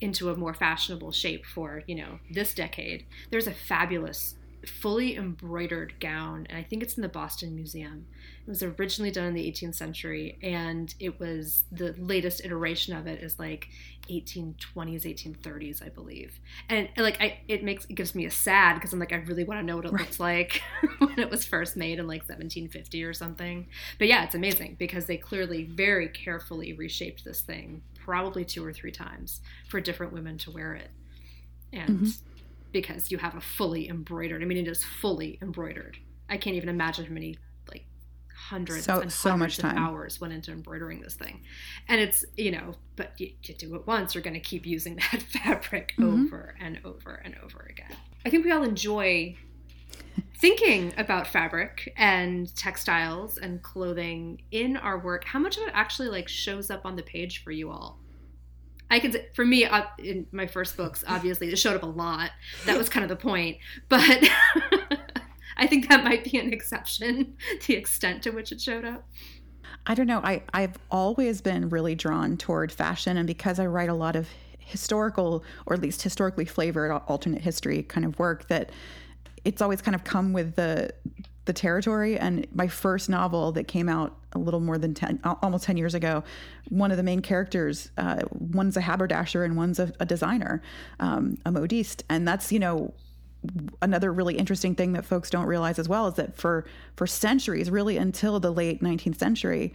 into 0.01 0.31
a 0.31 0.37
more 0.37 0.55
fashionable 0.55 1.13
shape 1.13 1.45
for, 1.47 1.83
you 1.87 1.95
know, 1.95 2.19
this 2.31 2.55
decade. 2.55 3.07
There's 3.31 3.47
a 3.47 3.55
fabulous 3.55 4.35
fully 4.67 5.17
embroidered 5.17 5.95
gown, 6.01 6.47
and 6.49 6.59
I 6.59 6.63
think 6.63 6.83
it's 6.83 6.95
in 6.95 7.03
the 7.03 7.09
Boston 7.09 7.55
Museum. 7.55 8.07
It 8.47 8.51
was 8.51 8.63
originally 8.63 9.11
done 9.11 9.25
in 9.25 9.35
the 9.35 9.51
18th 9.51 9.75
century, 9.75 10.39
and 10.43 10.95
it 11.01 11.19
was 11.19 11.65
the 11.73 11.95
latest 11.99 12.45
iteration 12.45 12.95
of 12.95 13.07
it 13.07 13.23
is 13.23 13.39
like 13.39 13.69
1820s, 14.11 14.55
1830s, 14.75 15.83
I 15.83 15.89
believe. 15.89 16.39
And 16.69 16.91
like, 16.99 17.19
I 17.23 17.39
it 17.49 17.65
makes 17.65 17.87
it 17.87 17.95
gives 17.95 18.15
me 18.15 18.27
a 18.27 18.31
sad 18.31 18.75
because 18.75 18.93
I'm 18.93 18.99
like, 18.99 19.15
I 19.15 19.17
really 19.17 19.45
want 19.45 19.61
to 19.61 19.67
know 19.67 19.77
what 19.77 19.87
it 19.87 19.93
right. 19.93 20.03
looks 20.03 20.21
like 20.21 20.63
when 20.99 21.19
it 21.19 21.31
was 21.31 21.47
first 21.47 21.75
made 21.75 21.99
in 21.99 22.07
like 22.07 22.23
1750 22.23 23.05
or 23.05 23.15
something. 23.15 23.67
But 23.99 24.09
yeah, 24.09 24.25
it's 24.25 24.35
amazing 24.35 24.77
because 24.79 25.07
they 25.07 25.17
clearly 25.17 25.65
very 25.65 26.09
carefully 26.09 26.75
reshaped 26.75 27.25
this 27.25 27.41
thing, 27.41 27.83
probably 28.05 28.45
two 28.45 28.65
or 28.65 28.75
three 28.75 28.93
times 28.93 29.41
for 29.69 29.81
different 29.81 30.13
women 30.13 30.37
to 30.39 30.51
wear 30.51 30.75
it, 30.75 30.91
and. 31.73 31.89
Mm-hmm 31.89 32.09
because 32.75 33.13
you 33.13 33.19
have 33.19 33.37
a 33.37 33.41
fully 33.41 33.89
embroidered. 33.89 34.43
I 34.43 34.47
mean, 34.47 34.59
it 34.59 34.67
is 34.67 34.83
fully 34.83 35.39
embroidered. 35.41 35.97
I 36.29 36.37
can't 36.37 36.57
even 36.57 36.69
imagine 36.69 37.07
how 37.07 37.15
many 37.15 37.39
hundreds 38.49 38.85
so, 38.85 39.01
and 39.01 39.13
so 39.13 39.31
hundreds 39.31 39.59
of 39.59 39.65
hours 39.65 40.21
went 40.21 40.33
into 40.33 40.53
embroidering 40.53 41.01
this 41.01 41.15
thing. 41.15 41.43
And 41.89 42.01
it's 42.01 42.25
you 42.37 42.51
know, 42.51 42.75
but 42.97 43.13
you, 43.19 43.31
you 43.43 43.55
do 43.55 43.75
it 43.75 43.87
once, 43.87 44.15
you're 44.15 44.23
going 44.23 44.35
to 44.35 44.41
keep 44.41 44.67
using 44.67 44.97
that 45.13 45.23
fabric 45.23 45.95
mm-hmm. 45.99 46.25
over 46.25 46.55
and 46.61 46.79
over 46.85 47.15
and 47.25 47.35
over 47.43 47.67
again. 47.71 47.97
I 48.27 48.31
think 48.31 48.45
we 48.45 48.51
all 48.53 48.63
enjoy 48.63 49.37
thinking 50.39 50.93
about 50.99 51.27
fabric 51.27 51.93
and 51.97 52.55
textiles 52.55 53.39
and 53.39 53.63
clothing 53.63 54.43
in 54.51 54.77
our 54.77 54.99
work. 54.99 55.25
How 55.25 55.39
much 55.39 55.57
of 55.57 55.63
it 55.65 55.71
actually 55.73 56.09
like 56.09 56.29
shows 56.29 56.71
up 56.71 56.85
on 56.85 56.97
the 56.97 57.03
page 57.03 57.43
for 57.43 57.51
you 57.51 57.71
all? 57.71 57.99
I 58.91 59.01
can 59.01 59.13
say, 59.13 59.27
for 59.35 59.45
me, 59.45 59.65
uh, 59.65 59.85
in 59.99 60.27
my 60.31 60.47
first 60.47 60.77
books, 60.77 61.03
obviously, 61.09 61.49
it 61.49 61.59
showed 61.59 61.75
up 61.75 61.83
a 61.83 61.87
lot. 61.87 62.31
That 62.67 62.77
was 62.77 62.89
kind 62.89 63.03
of 63.03 63.09
the 63.09 63.17
point. 63.17 63.57
But 63.89 64.29
I 65.57 65.67
think 65.67 65.89
that 65.89 66.05
might 66.05 66.25
be 66.25 66.39
an 66.39 66.53
exception, 66.53 67.37
the 67.67 67.75
extent 67.75 68.23
to 68.25 68.31
which 68.31 68.53
it 68.53 68.61
showed 68.61 68.85
up. 68.85 69.07
I 69.87 69.95
don't 69.95 70.07
know. 70.07 70.21
I, 70.21 70.43
I've 70.53 70.77
always 70.91 71.41
been 71.41 71.69
really 71.69 71.95
drawn 71.95 72.37
toward 72.37 72.73
fashion. 72.73 73.17
And 73.17 73.27
because 73.27 73.59
I 73.59 73.67
write 73.67 73.89
a 73.89 73.95
lot 73.95 74.17
of 74.17 74.29
historical, 74.59 75.45
or 75.67 75.75
at 75.75 75.83
least 75.83 76.03
historically 76.03 76.47
flavored 76.47 76.91
alternate 77.07 77.43
history 77.43 77.83
kind 77.83 78.07
of 78.07 78.19
work, 78.19 78.49
that 78.49 78.71
it's 79.45 79.61
always 79.61 79.83
kind 79.83 79.95
of 79.95 80.05
come 80.05 80.33
with 80.33 80.57
the 80.57 80.91
the 81.45 81.53
territory. 81.53 82.19
And 82.19 82.47
my 82.55 82.69
first 82.69 83.09
novel 83.09 83.53
that 83.53 83.69
came 83.69 83.89
out 83.89 84.17
a 84.33 84.39
little 84.39 84.61
more 84.61 84.79
than 84.79 84.95
10, 84.95 85.21
almost 85.43 85.65
10 85.65 85.77
years 85.77 85.95
ago, 85.95 86.25
one 86.69 86.91
of 86.91 86.97
the 86.97 87.03
main 87.03 87.21
characters, 87.21 87.91
uh, 87.99 88.23
one's 88.31 88.77
a 88.77 88.81
haberdasher 88.81 89.45
and 89.45 89.57
one's 89.57 89.79
a, 89.79 89.93
a 90.01 90.07
designer, 90.07 90.63
um, 91.01 91.37
a 91.45 91.53
modiste. 91.53 92.03
And 92.09 92.27
that's, 92.27 92.51
you 92.51 92.59
know, 92.59 92.95
another 93.83 94.13
really 94.13 94.37
interesting 94.37 94.75
thing 94.75 94.93
that 94.93 95.05
folks 95.05 95.31
don't 95.31 95.47
realize 95.47 95.79
as 95.79 95.89
well 95.89 96.09
is 96.09 96.15
that 96.15 96.37
for 96.37 96.65
for 96.97 97.07
centuries 97.07 97.71
really 97.71 97.97
until 97.97 98.41
the 98.41 98.51
late 98.51 98.81
19th 98.83 99.19
century 99.19 99.73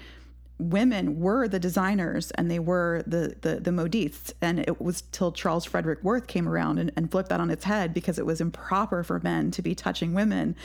women 0.60 1.20
were 1.20 1.48
the 1.48 1.60
designers 1.60 2.32
and 2.32 2.52
they 2.52 2.60
were 2.60 3.02
the, 3.08 3.36
the, 3.42 3.62
the 3.62 3.72
modistes. 3.72 4.34
And 4.42 4.60
it 4.60 4.82
was 4.82 5.02
till 5.14 5.32
Charles 5.32 5.66
Frederick 5.66 6.04
Worth 6.04 6.28
came 6.28 6.48
around 6.48 6.80
and, 6.80 6.92
and 6.96 7.10
flipped 7.10 7.30
that 7.30 7.40
on 7.40 7.50
its 7.50 7.64
head 7.64 7.94
because 7.94 8.20
it 8.20 8.26
was 8.26 8.42
improper 8.42 9.04
for 9.04 9.20
men 9.22 9.52
to 9.52 9.62
be 9.62 9.74
touching 9.74 10.14
women. 10.14 10.56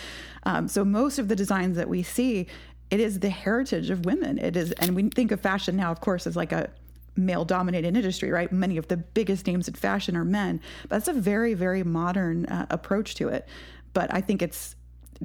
Um, 0.42 0.66
so 0.66 0.84
most 0.84 1.18
of 1.18 1.28
the 1.28 1.36
designs 1.36 1.76
that 1.76 1.88
we 1.88 2.02
see, 2.02 2.48
it 2.90 2.98
is 2.98 3.20
the 3.20 3.30
heritage 3.30 3.88
of 3.88 4.04
women. 4.04 4.38
It 4.38 4.56
is, 4.56 4.72
and 4.72 4.96
we 4.96 5.08
think 5.10 5.30
of 5.30 5.40
fashion 5.40 5.76
now, 5.76 5.92
of 5.92 6.00
course, 6.00 6.26
as 6.26 6.34
like 6.34 6.50
a 6.50 6.70
male 7.16 7.44
dominated 7.44 7.96
industry, 7.96 8.30
right? 8.30 8.50
Many 8.52 8.76
of 8.76 8.88
the 8.88 8.96
biggest 8.96 9.46
names 9.46 9.68
in 9.68 9.74
fashion 9.74 10.16
are 10.16 10.24
men. 10.24 10.60
But 10.82 10.90
that's 10.90 11.08
a 11.08 11.12
very, 11.12 11.54
very 11.54 11.82
modern 11.82 12.46
uh, 12.46 12.66
approach 12.70 13.14
to 13.16 13.28
it. 13.28 13.46
But 13.92 14.12
I 14.12 14.20
think 14.20 14.42
it's, 14.42 14.74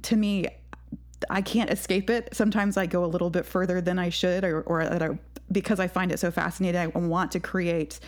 to 0.03 0.15
me, 0.15 0.47
I 1.29 1.41
can't 1.41 1.69
escape 1.69 2.09
it. 2.09 2.29
Sometimes 2.33 2.77
I 2.77 2.85
go 2.85 3.03
a 3.03 3.07
little 3.07 3.29
bit 3.29 3.45
further 3.45 3.81
than 3.81 3.99
I 3.99 4.09
should, 4.09 4.43
or, 4.43 4.61
or 4.61 4.81
I, 4.81 5.17
because 5.51 5.79
I 5.79 5.87
find 5.87 6.11
it 6.11 6.19
so 6.19 6.31
fascinating, 6.31 6.79
I 6.79 6.87
want 6.87 7.31
to 7.33 7.39
create 7.39 7.99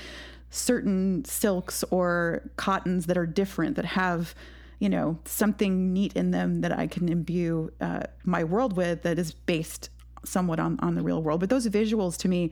certain 0.50 1.26
silks 1.26 1.84
or 1.92 2.50
cottons 2.58 3.08
that 3.08 3.18
are 3.18 3.26
different, 3.26 3.76
that 3.78 3.86
have, 3.86 4.36
you 4.80 4.90
know, 4.90 5.18
something 5.26 5.94
neat 5.94 6.14
in 6.14 6.32
them 6.32 6.62
that 6.62 6.78
I 6.78 6.88
can 6.88 7.10
imbue 7.10 7.72
uh, 7.82 8.04
my 8.26 8.44
world 8.44 8.78
with 8.78 9.04
that 9.04 9.18
is 9.18 9.32
based 9.34 9.90
somewhat 10.24 10.60
on, 10.60 10.80
on 10.82 10.96
the 10.96 11.02
real 11.02 11.22
world. 11.22 11.40
But 11.40 11.50
those 11.50 11.68
visuals 11.68 12.18
to 12.18 12.28
me 12.28 12.52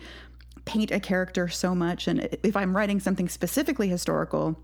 paint 0.66 0.92
a 0.92 1.00
character 1.00 1.48
so 1.48 1.74
much. 1.74 2.08
And 2.08 2.38
if 2.44 2.56
I'm 2.56 2.76
writing 2.76 3.00
something 3.00 3.30
specifically 3.30 3.88
historical, 3.88 4.58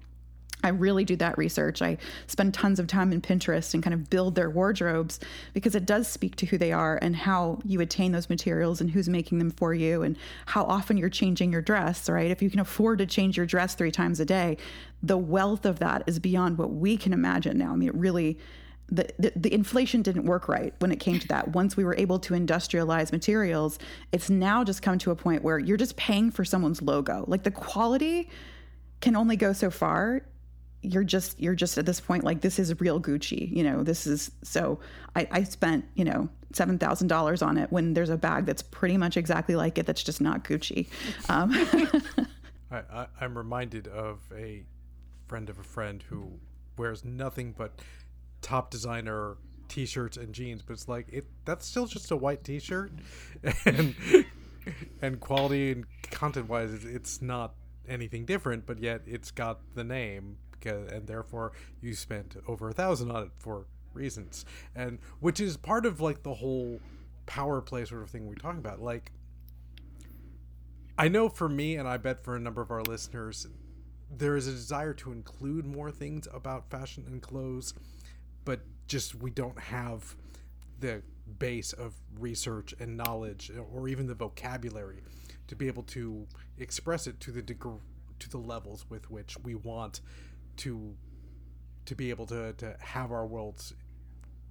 I 0.64 0.70
really 0.70 1.06
do 1.06 1.16
that 1.18 1.38
research. 1.38 1.82
I 1.82 1.98
spend 2.26 2.54
tons 2.54 2.80
of 2.80 2.88
time 2.88 3.12
in 3.12 3.22
Pinterest 3.22 3.74
and 3.74 3.84
kind 3.84 3.94
of 3.94 4.10
build 4.10 4.34
their 4.34 4.50
wardrobes 4.50 5.20
because 5.54 5.76
it 5.76 5.86
does 5.86 6.08
speak 6.08 6.36
to 6.38 6.48
who 6.48 6.58
they 6.58 6.72
are 6.72 6.98
and 7.04 7.16
how 7.16 7.60
you 7.66 7.82
attain 7.82 8.14
those 8.14 8.30
materials 8.30 8.82
and 8.82 8.90
who's 8.90 9.08
making 9.08 9.38
them 9.38 9.52
for 9.52 9.76
you 9.76 10.02
and 10.02 10.18
how 10.48 10.64
often 10.64 10.98
you're 10.98 11.10
changing 11.10 11.52
your 11.52 11.62
dress, 11.62 12.10
right? 12.10 12.32
If 12.32 12.42
you 12.42 12.50
can 12.50 12.60
afford 12.60 12.98
to 12.98 13.06
change 13.06 13.38
your 13.38 13.46
dress 13.46 13.76
three 13.76 13.92
times 13.92 14.20
a 14.20 14.26
day, 14.26 14.58
the 15.04 15.18
wealth 15.18 15.66
of 15.66 15.80
that 15.80 16.04
is 16.08 16.18
beyond 16.18 16.58
what 16.58 16.72
we 16.72 16.98
can 16.98 17.14
imagine 17.14 17.60
now. 17.60 17.74
I 17.74 17.76
mean, 17.76 17.90
it 17.90 17.96
really. 17.96 18.40
The, 18.88 19.34
the, 19.36 19.52
inflation 19.52 20.04
didn't 20.04 20.26
work 20.26 20.48
right 20.48 20.74
when 20.78 20.92
it 20.92 21.00
came 21.00 21.18
to 21.20 21.28
that. 21.30 21.50
Once 21.50 21.76
we 21.76 21.84
were 21.84 21.96
able 21.98 22.20
to 22.20 22.36
industrialize 22.36 23.12
materials, 23.12 23.80
it's 24.12 24.30
now 24.30 24.64
just 24.64 24.84
come 24.84 25.00
to 25.00 25.10
a 25.10 25.16
point 25.16 25.44
where 25.44 25.58
you're 25.58 25.76
just 25.76 25.96
paying 25.96 26.30
for 26.30 26.46
someone's 26.46 26.84
logo. 26.84 27.26
Like 27.28 27.42
the 27.42 27.52
quality 27.52 28.30
can 29.02 29.16
only 29.16 29.38
go 29.38 29.54
so 29.54 29.72
far 29.72 30.22
you're 30.86 31.04
just 31.04 31.40
you're 31.40 31.56
just 31.56 31.78
at 31.78 31.86
this 31.86 32.00
point 32.00 32.24
like 32.24 32.42
this 32.42 32.60
is 32.60 32.80
real 32.80 33.02
Gucci, 33.02 33.52
you 33.52 33.64
know. 33.64 33.84
This 33.84 34.06
is 34.08 34.32
so 34.44 34.80
I, 35.16 35.28
I 35.32 35.44
spent 35.44 35.86
you 35.96 36.06
know 36.06 36.30
seven 36.54 36.78
thousand 36.78 37.08
dollars 37.08 37.42
on 37.42 37.58
it 37.58 37.72
when 37.72 37.94
there's 37.94 38.10
a 38.10 38.18
bag 38.18 38.46
that's 38.46 38.62
pretty 38.62 38.98
much 38.98 39.18
exactly 39.18 39.56
like 39.56 39.78
it 39.78 39.86
that's 39.86 40.04
just 40.04 40.22
not 40.22 40.44
Gucci. 40.44 40.88
Um. 41.30 41.52
I, 42.72 42.78
I, 42.92 43.08
I'm 43.22 43.38
reminded 43.38 43.88
of 43.88 44.20
a 44.36 44.64
friend 45.28 45.50
of 45.50 45.60
a 45.60 45.64
friend 45.64 46.04
who 46.10 46.40
wears 46.78 47.06
nothing 47.06 47.54
but 47.58 47.80
top 48.46 48.70
designer 48.70 49.38
t-shirts 49.68 50.18
and 50.18 50.32
jeans 50.32 50.62
but 50.62 50.74
it's 50.74 50.88
like 50.88 51.08
it 51.12 51.26
that's 51.44 51.66
still 51.66 51.88
just 51.88 52.12
a 52.12 52.16
white 52.16 52.44
t-shirt. 52.44 52.92
And 53.66 53.96
and 55.02 55.20
quality 55.20 55.72
and 55.72 55.86
content 56.12 56.48
wise 56.48 56.86
it's 56.86 57.22
not 57.22 57.56
anything 57.88 58.26
different 58.26 58.66
but 58.66 58.80
yet 58.80 59.02
it's 59.06 59.32
got 59.32 59.60
the 59.74 59.84
name 59.84 60.38
and 60.64 61.06
therefore 61.06 61.52
you 61.82 61.94
spent 61.94 62.36
over 62.48 62.70
a 62.70 62.74
thousand 62.74 63.12
on 63.12 63.24
it 63.24 63.30
for 63.38 63.68
reasons. 63.94 64.46
And 64.76 65.00
which 65.20 65.40
is 65.40 65.58
part 65.58 65.86
of 65.86 66.02
like 66.02 66.24
the 66.24 66.34
whole 66.34 66.80
power 67.28 67.62
play 67.62 67.86
sort 67.86 68.02
of 68.02 68.10
thing 68.10 68.28
we're 68.28 68.36
talking 68.36 68.60
about. 68.60 68.82
Like 68.82 69.12
i 70.98 71.08
know 71.08 71.28
for 71.30 71.50
me 71.50 71.76
and 71.76 71.88
i 71.88 71.98
bet 71.98 72.24
for 72.24 72.36
a 72.36 72.40
number 72.40 72.62
of 72.62 72.72
our 72.72 72.82
listeners 72.84 73.48
there 74.10 74.36
is 74.36 74.48
a 74.48 74.52
desire 74.52 74.94
to 74.94 75.12
include 75.12 75.66
more 75.66 75.92
things 75.92 76.28
about 76.34 76.70
fashion 76.70 77.04
and 77.08 77.22
clothes 77.22 77.74
but 78.46 78.62
just 78.88 79.16
we 79.16 79.32
don't 79.32 79.60
have 79.60 80.16
the 80.80 81.02
base 81.40 81.74
of 81.74 81.94
research 82.20 82.74
and 82.80 82.96
knowledge 82.96 83.52
or 83.74 83.88
even 83.88 84.08
the 84.08 84.14
vocabulary 84.14 85.02
to 85.48 85.56
be 85.56 85.68
able 85.68 85.84
to 85.84 86.26
express 86.58 87.08
it 87.08 87.20
to 87.20 87.32
the 87.32 87.42
degree 87.42 87.80
to 88.20 88.30
the 88.30 88.38
levels 88.38 88.86
with 88.90 89.10
which 89.12 89.36
we 89.44 89.56
want 89.56 90.02
to 90.58 90.96
to 91.86 91.96
be 91.96 92.10
able 92.10 92.26
to 92.26 92.54
to 92.54 92.76
have 92.80 93.12
our 93.12 93.26
worlds 93.26 93.74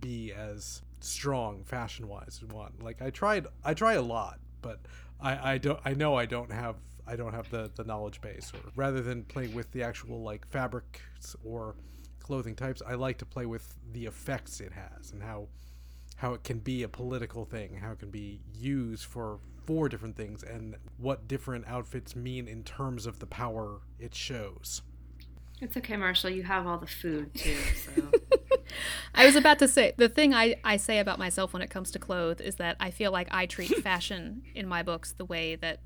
be 0.00 0.32
as 0.32 0.82
strong 1.00 1.64
fashion 1.64 2.08
wise 2.08 2.24
as 2.28 2.42
we 2.42 2.48
want. 2.48 2.82
Like 2.82 3.00
I 3.00 3.10
tried 3.10 3.46
I 3.64 3.74
try 3.74 3.94
a 3.94 4.02
lot, 4.02 4.38
but 4.60 4.80
I 5.20 5.54
I 5.54 5.58
don't 5.58 5.80
I 5.84 5.94
know 5.94 6.14
I 6.14 6.26
don't 6.26 6.52
have 6.52 6.76
I 7.06 7.16
don't 7.16 7.32
have 7.32 7.50
the 7.50 7.70
the 7.74 7.84
knowledge 7.84 8.20
base 8.20 8.52
or 8.54 8.60
rather 8.76 9.00
than 9.00 9.24
playing 9.24 9.54
with 9.54 9.70
the 9.72 9.82
actual 9.82 10.22
like 10.22 10.46
fabrics 10.48 11.36
or 11.44 11.74
clothing 12.24 12.56
types, 12.56 12.82
I 12.84 12.94
like 12.94 13.18
to 13.18 13.26
play 13.26 13.46
with 13.46 13.76
the 13.92 14.06
effects 14.06 14.60
it 14.60 14.72
has 14.72 15.12
and 15.12 15.22
how 15.22 15.46
how 16.16 16.32
it 16.32 16.44
can 16.44 16.58
be 16.58 16.82
a 16.82 16.88
political 16.88 17.44
thing, 17.44 17.76
how 17.76 17.92
it 17.92 17.98
can 17.98 18.10
be 18.10 18.40
used 18.54 19.04
for 19.04 19.38
four 19.66 19.88
different 19.88 20.16
things 20.16 20.42
and 20.42 20.76
what 20.98 21.26
different 21.26 21.66
outfits 21.66 22.14
mean 22.14 22.46
in 22.46 22.62
terms 22.62 23.06
of 23.06 23.18
the 23.18 23.26
power 23.26 23.80
it 23.98 24.14
shows. 24.14 24.82
It's 25.60 25.76
okay, 25.76 25.96
Marshall. 25.96 26.30
You 26.30 26.42
have 26.44 26.66
all 26.66 26.78
the 26.78 26.86
food 26.86 27.34
too. 27.34 27.56
So. 27.56 28.10
I 29.14 29.26
was 29.26 29.36
about 29.36 29.58
to 29.60 29.68
say 29.68 29.92
the 29.96 30.08
thing 30.08 30.34
I, 30.34 30.56
I 30.64 30.76
say 30.76 30.98
about 30.98 31.18
myself 31.18 31.52
when 31.52 31.62
it 31.62 31.70
comes 31.70 31.90
to 31.92 31.98
clothes 31.98 32.40
is 32.40 32.56
that 32.56 32.76
I 32.80 32.90
feel 32.90 33.12
like 33.12 33.28
I 33.30 33.46
treat 33.46 33.74
fashion 33.82 34.42
in 34.54 34.66
my 34.66 34.82
books 34.82 35.12
the 35.12 35.24
way 35.24 35.56
that 35.56 35.80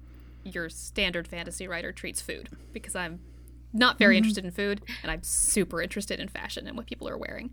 your 0.45 0.69
standard 0.69 1.29
fantasy 1.29 1.69
writer 1.69 1.93
treats 1.93 2.21
food 2.21 2.49
because 2.73 2.97
I'm 2.97 3.21
not 3.73 3.99
very 3.99 4.15
mm-hmm. 4.15 4.19
interested 4.19 4.45
in 4.45 4.51
food 4.51 4.83
and 5.03 5.11
I'm 5.11 5.23
super 5.23 5.83
interested 5.83 6.21
in 6.21 6.29
fashion 6.29 6.67
and 6.67 6.77
what 6.77 6.87
people 6.87 7.09
are 7.09 7.19
wearing. 7.19 7.51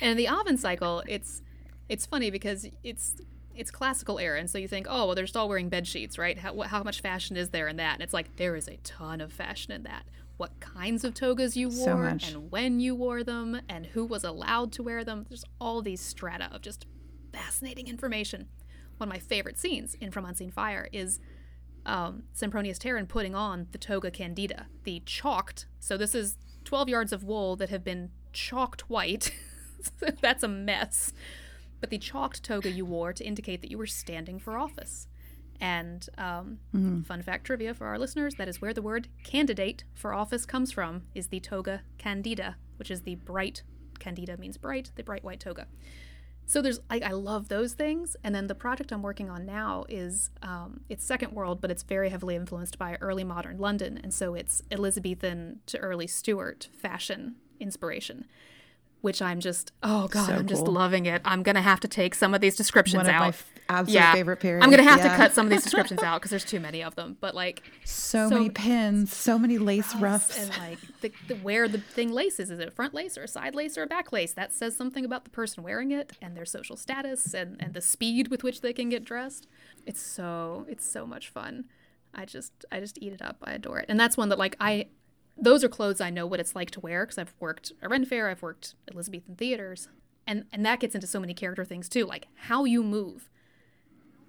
And 0.00 0.18
the 0.18 0.26
Aven 0.26 0.56
cycle, 0.56 1.02
it's 1.06 1.42
it's 1.88 2.06
funny 2.06 2.30
because 2.30 2.66
it's 2.82 3.16
it's 3.56 3.70
classical 3.70 4.18
era, 4.18 4.38
and 4.38 4.50
so 4.50 4.58
you 4.58 4.66
think, 4.66 4.86
oh, 4.90 5.06
well, 5.06 5.14
they're 5.14 5.24
just 5.24 5.36
all 5.36 5.48
wearing 5.48 5.68
bed 5.68 5.86
sheets, 5.86 6.18
right? 6.18 6.38
How, 6.38 6.60
how 6.62 6.82
much 6.82 7.00
fashion 7.00 7.36
is 7.36 7.50
there 7.50 7.68
in 7.68 7.76
that? 7.76 7.94
And 7.94 8.02
it's 8.02 8.12
like 8.12 8.36
there 8.36 8.56
is 8.56 8.68
a 8.68 8.78
ton 8.78 9.20
of 9.20 9.32
fashion 9.32 9.72
in 9.72 9.84
that. 9.84 10.04
What 10.36 10.58
kinds 10.58 11.04
of 11.04 11.14
togas 11.14 11.56
you 11.56 11.68
wore, 11.68 12.02
much. 12.02 12.32
and 12.32 12.50
when 12.50 12.80
you 12.80 12.96
wore 12.96 13.22
them, 13.22 13.60
and 13.68 13.86
who 13.86 14.04
was 14.04 14.24
allowed 14.24 14.72
to 14.72 14.82
wear 14.82 15.04
them. 15.04 15.26
There's 15.28 15.44
all 15.60 15.82
these 15.82 16.00
strata 16.00 16.48
of 16.52 16.62
just 16.62 16.86
fascinating 17.32 17.86
information. 17.86 18.48
One 18.96 19.08
of 19.08 19.14
my 19.14 19.20
favorite 19.20 19.58
scenes 19.58 19.94
in 20.00 20.10
From 20.10 20.24
Unseen 20.24 20.50
Fire 20.50 20.88
is 20.92 21.20
um, 21.86 22.24
Sempronius 22.34 22.78
Tarren 22.78 23.08
putting 23.08 23.34
on 23.34 23.68
the 23.72 23.78
toga 23.78 24.10
candida, 24.10 24.66
the 24.84 25.02
chalked. 25.06 25.66
So 25.80 25.96
this 25.96 26.14
is 26.14 26.36
12 26.64 26.88
yards 26.88 27.12
of 27.12 27.24
wool 27.24 27.56
that 27.56 27.70
have 27.70 27.84
been 27.84 28.10
chalked 28.32 28.88
white. 28.90 29.32
That's 30.20 30.42
a 30.42 30.48
mess. 30.48 31.12
But 31.80 31.90
the 31.90 31.98
chalked 31.98 32.42
toga 32.42 32.70
you 32.70 32.84
wore 32.84 33.12
to 33.12 33.24
indicate 33.24 33.60
that 33.60 33.70
you 33.70 33.78
were 33.78 33.86
standing 33.86 34.38
for 34.38 34.58
office. 34.58 35.06
And 35.60 36.06
um, 36.18 36.58
fun 37.04 37.22
fact 37.22 37.44
trivia 37.44 37.74
for 37.74 37.86
our 37.86 37.98
listeners: 37.98 38.34
that 38.34 38.48
is 38.48 38.60
where 38.60 38.74
the 38.74 38.82
word 38.82 39.08
"candidate" 39.22 39.84
for 39.94 40.12
office 40.12 40.46
comes 40.46 40.72
from. 40.72 41.02
Is 41.14 41.28
the 41.28 41.38
toga 41.40 41.82
candida, 41.96 42.56
which 42.76 42.90
is 42.90 43.02
the 43.02 43.14
bright 43.14 43.62
candida 43.98 44.36
means 44.36 44.56
bright, 44.56 44.90
the 44.96 45.04
bright 45.04 45.22
white 45.22 45.40
toga. 45.40 45.66
So 46.46 46.60
there's 46.60 46.80
I, 46.90 47.00
I 47.04 47.12
love 47.12 47.48
those 47.48 47.72
things, 47.72 48.16
and 48.22 48.34
then 48.34 48.46
the 48.46 48.54
project 48.54 48.92
I'm 48.92 49.02
working 49.02 49.30
on 49.30 49.46
now 49.46 49.84
is 49.88 50.30
um, 50.42 50.80
it's 50.88 51.04
Second 51.04 51.32
World, 51.32 51.60
but 51.60 51.70
it's 51.70 51.82
very 51.82 52.10
heavily 52.10 52.36
influenced 52.36 52.78
by 52.78 52.96
early 53.00 53.24
modern 53.24 53.58
London, 53.58 53.98
and 54.02 54.12
so 54.12 54.34
it's 54.34 54.62
Elizabethan 54.70 55.60
to 55.66 55.78
early 55.78 56.06
Stuart 56.06 56.68
fashion 56.72 57.36
inspiration, 57.60 58.26
which 59.04 59.20
I'm 59.22 59.38
just 59.38 59.70
oh 59.82 60.08
god, 60.08 60.26
So 60.26 60.32
I'm 60.34 60.46
just 60.46 60.62
loving 60.66 61.06
it. 61.06 61.20
I'm 61.24 61.42
gonna 61.42 61.62
have 61.62 61.78
to 61.80 61.88
take 61.88 62.14
some 62.14 62.34
of 62.34 62.40
these 62.40 62.56
descriptions 62.56 62.96
One 63.04 63.06
of 63.06 63.12
out. 63.14 63.20
my 63.20 63.28
f- 63.28 63.50
absolute 63.68 64.12
favorite 64.12 64.40
periods. 64.40 64.64
I'm 64.64 64.70
gonna 64.70 64.82
have 64.82 65.02
to 65.02 65.08
cut 65.10 65.32
some 65.34 65.46
of 65.46 65.50
these 65.50 65.62
descriptions 65.68 66.02
out 66.02 66.20
because 66.20 66.30
there's 66.30 66.44
too 66.44 66.58
many 66.60 66.82
of 66.82 66.94
them. 66.96 67.16
But 67.20 67.34
like 67.34 67.62
So, 67.84 68.28
So- 68.30 68.34
many 68.36 68.50
pins, 68.50 69.14
so 69.14 69.38
many 69.38 69.58
lace 69.58 69.94
ruffs. 69.96 70.38
and 70.38 70.50
like 70.58 70.78
the, 71.02 71.12
the 71.28 71.34
where 71.36 71.68
the 71.68 71.78
thing 71.78 72.10
laces 72.12 72.50
is 72.50 72.58
it 72.58 72.66
a 72.68 72.70
front 72.70 72.94
lace 72.94 73.16
or 73.18 73.22
a 73.24 73.28
side 73.28 73.54
lace 73.54 73.76
or 73.78 73.82
a 73.82 73.86
back 73.86 74.10
lace 74.12 74.32
that 74.32 74.52
says 74.52 74.74
something 74.76 75.04
about 75.04 75.24
the 75.24 75.30
person 75.30 75.62
wearing 75.62 75.90
it 75.90 76.12
and 76.22 76.36
their 76.36 76.46
social 76.46 76.76
status 76.76 77.34
and 77.34 77.56
and 77.60 77.74
the 77.74 77.80
speed 77.82 78.28
with 78.28 78.42
which 78.42 78.62
they 78.62 78.72
can 78.72 78.88
get 78.88 79.04
dressed 79.04 79.46
it's 79.86 80.00
so 80.00 80.64
it's 80.68 80.84
so 80.86 81.06
much 81.06 81.28
fun 81.28 81.64
i 82.14 82.24
just 82.24 82.52
i 82.72 82.80
just 82.80 82.96
eat 83.02 83.12
it 83.12 83.20
up 83.20 83.36
i 83.44 83.52
adore 83.52 83.78
it 83.80 83.86
and 83.90 84.00
that's 84.00 84.16
one 84.16 84.28
that 84.30 84.38
like 84.38 84.56
i 84.60 84.86
those 85.36 85.64
are 85.64 85.68
clothes 85.68 86.00
i 86.00 86.10
know 86.10 86.26
what 86.26 86.40
it's 86.40 86.54
like 86.54 86.70
to 86.70 86.80
wear 86.80 87.04
because 87.04 87.18
i've 87.18 87.34
worked 87.40 87.72
a 87.82 87.88
ren 87.88 88.04
fair 88.04 88.28
i've 88.28 88.42
worked 88.42 88.74
elizabethan 88.92 89.34
theaters 89.34 89.88
and 90.26 90.44
and 90.52 90.64
that 90.64 90.80
gets 90.80 90.94
into 90.94 91.06
so 91.06 91.20
many 91.20 91.34
character 91.34 91.64
things 91.64 91.88
too 91.88 92.04
like 92.04 92.28
how 92.34 92.64
you 92.64 92.82
move 92.82 93.30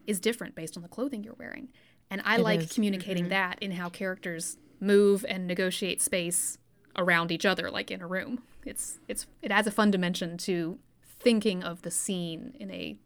is 0.08 0.20
different 0.20 0.56
based 0.56 0.78
on 0.78 0.84
the 0.84 0.90
clothing 0.90 1.24
you're 1.24 1.36
wearing. 1.38 1.70
And 2.10 2.22
I 2.24 2.38
like 2.38 2.62
is. 2.62 2.74
communicating 2.74 3.26
mm-hmm. 3.26 3.32
that 3.32 3.58
in 3.62 3.72
how 3.72 3.90
characters 3.90 4.58
move 4.80 5.26
and 5.28 5.48
negotiate 5.48 6.02
space 6.02 6.58
around 6.96 7.32
each 7.32 7.46
other, 7.46 7.70
like 7.72 7.92
in 7.92 8.02
a 8.02 8.08
room. 8.08 8.44
It's 8.66 9.00
it's 9.08 9.28
it 9.42 9.52
adds 9.52 9.68
a 9.68 9.72
fun 9.72 9.92
dimension 9.92 10.38
to 10.40 10.80
thinking 11.20 11.64
of 11.64 11.82
the 11.82 11.92
scene 11.92 12.56
in 12.60 12.72
a 12.72 12.98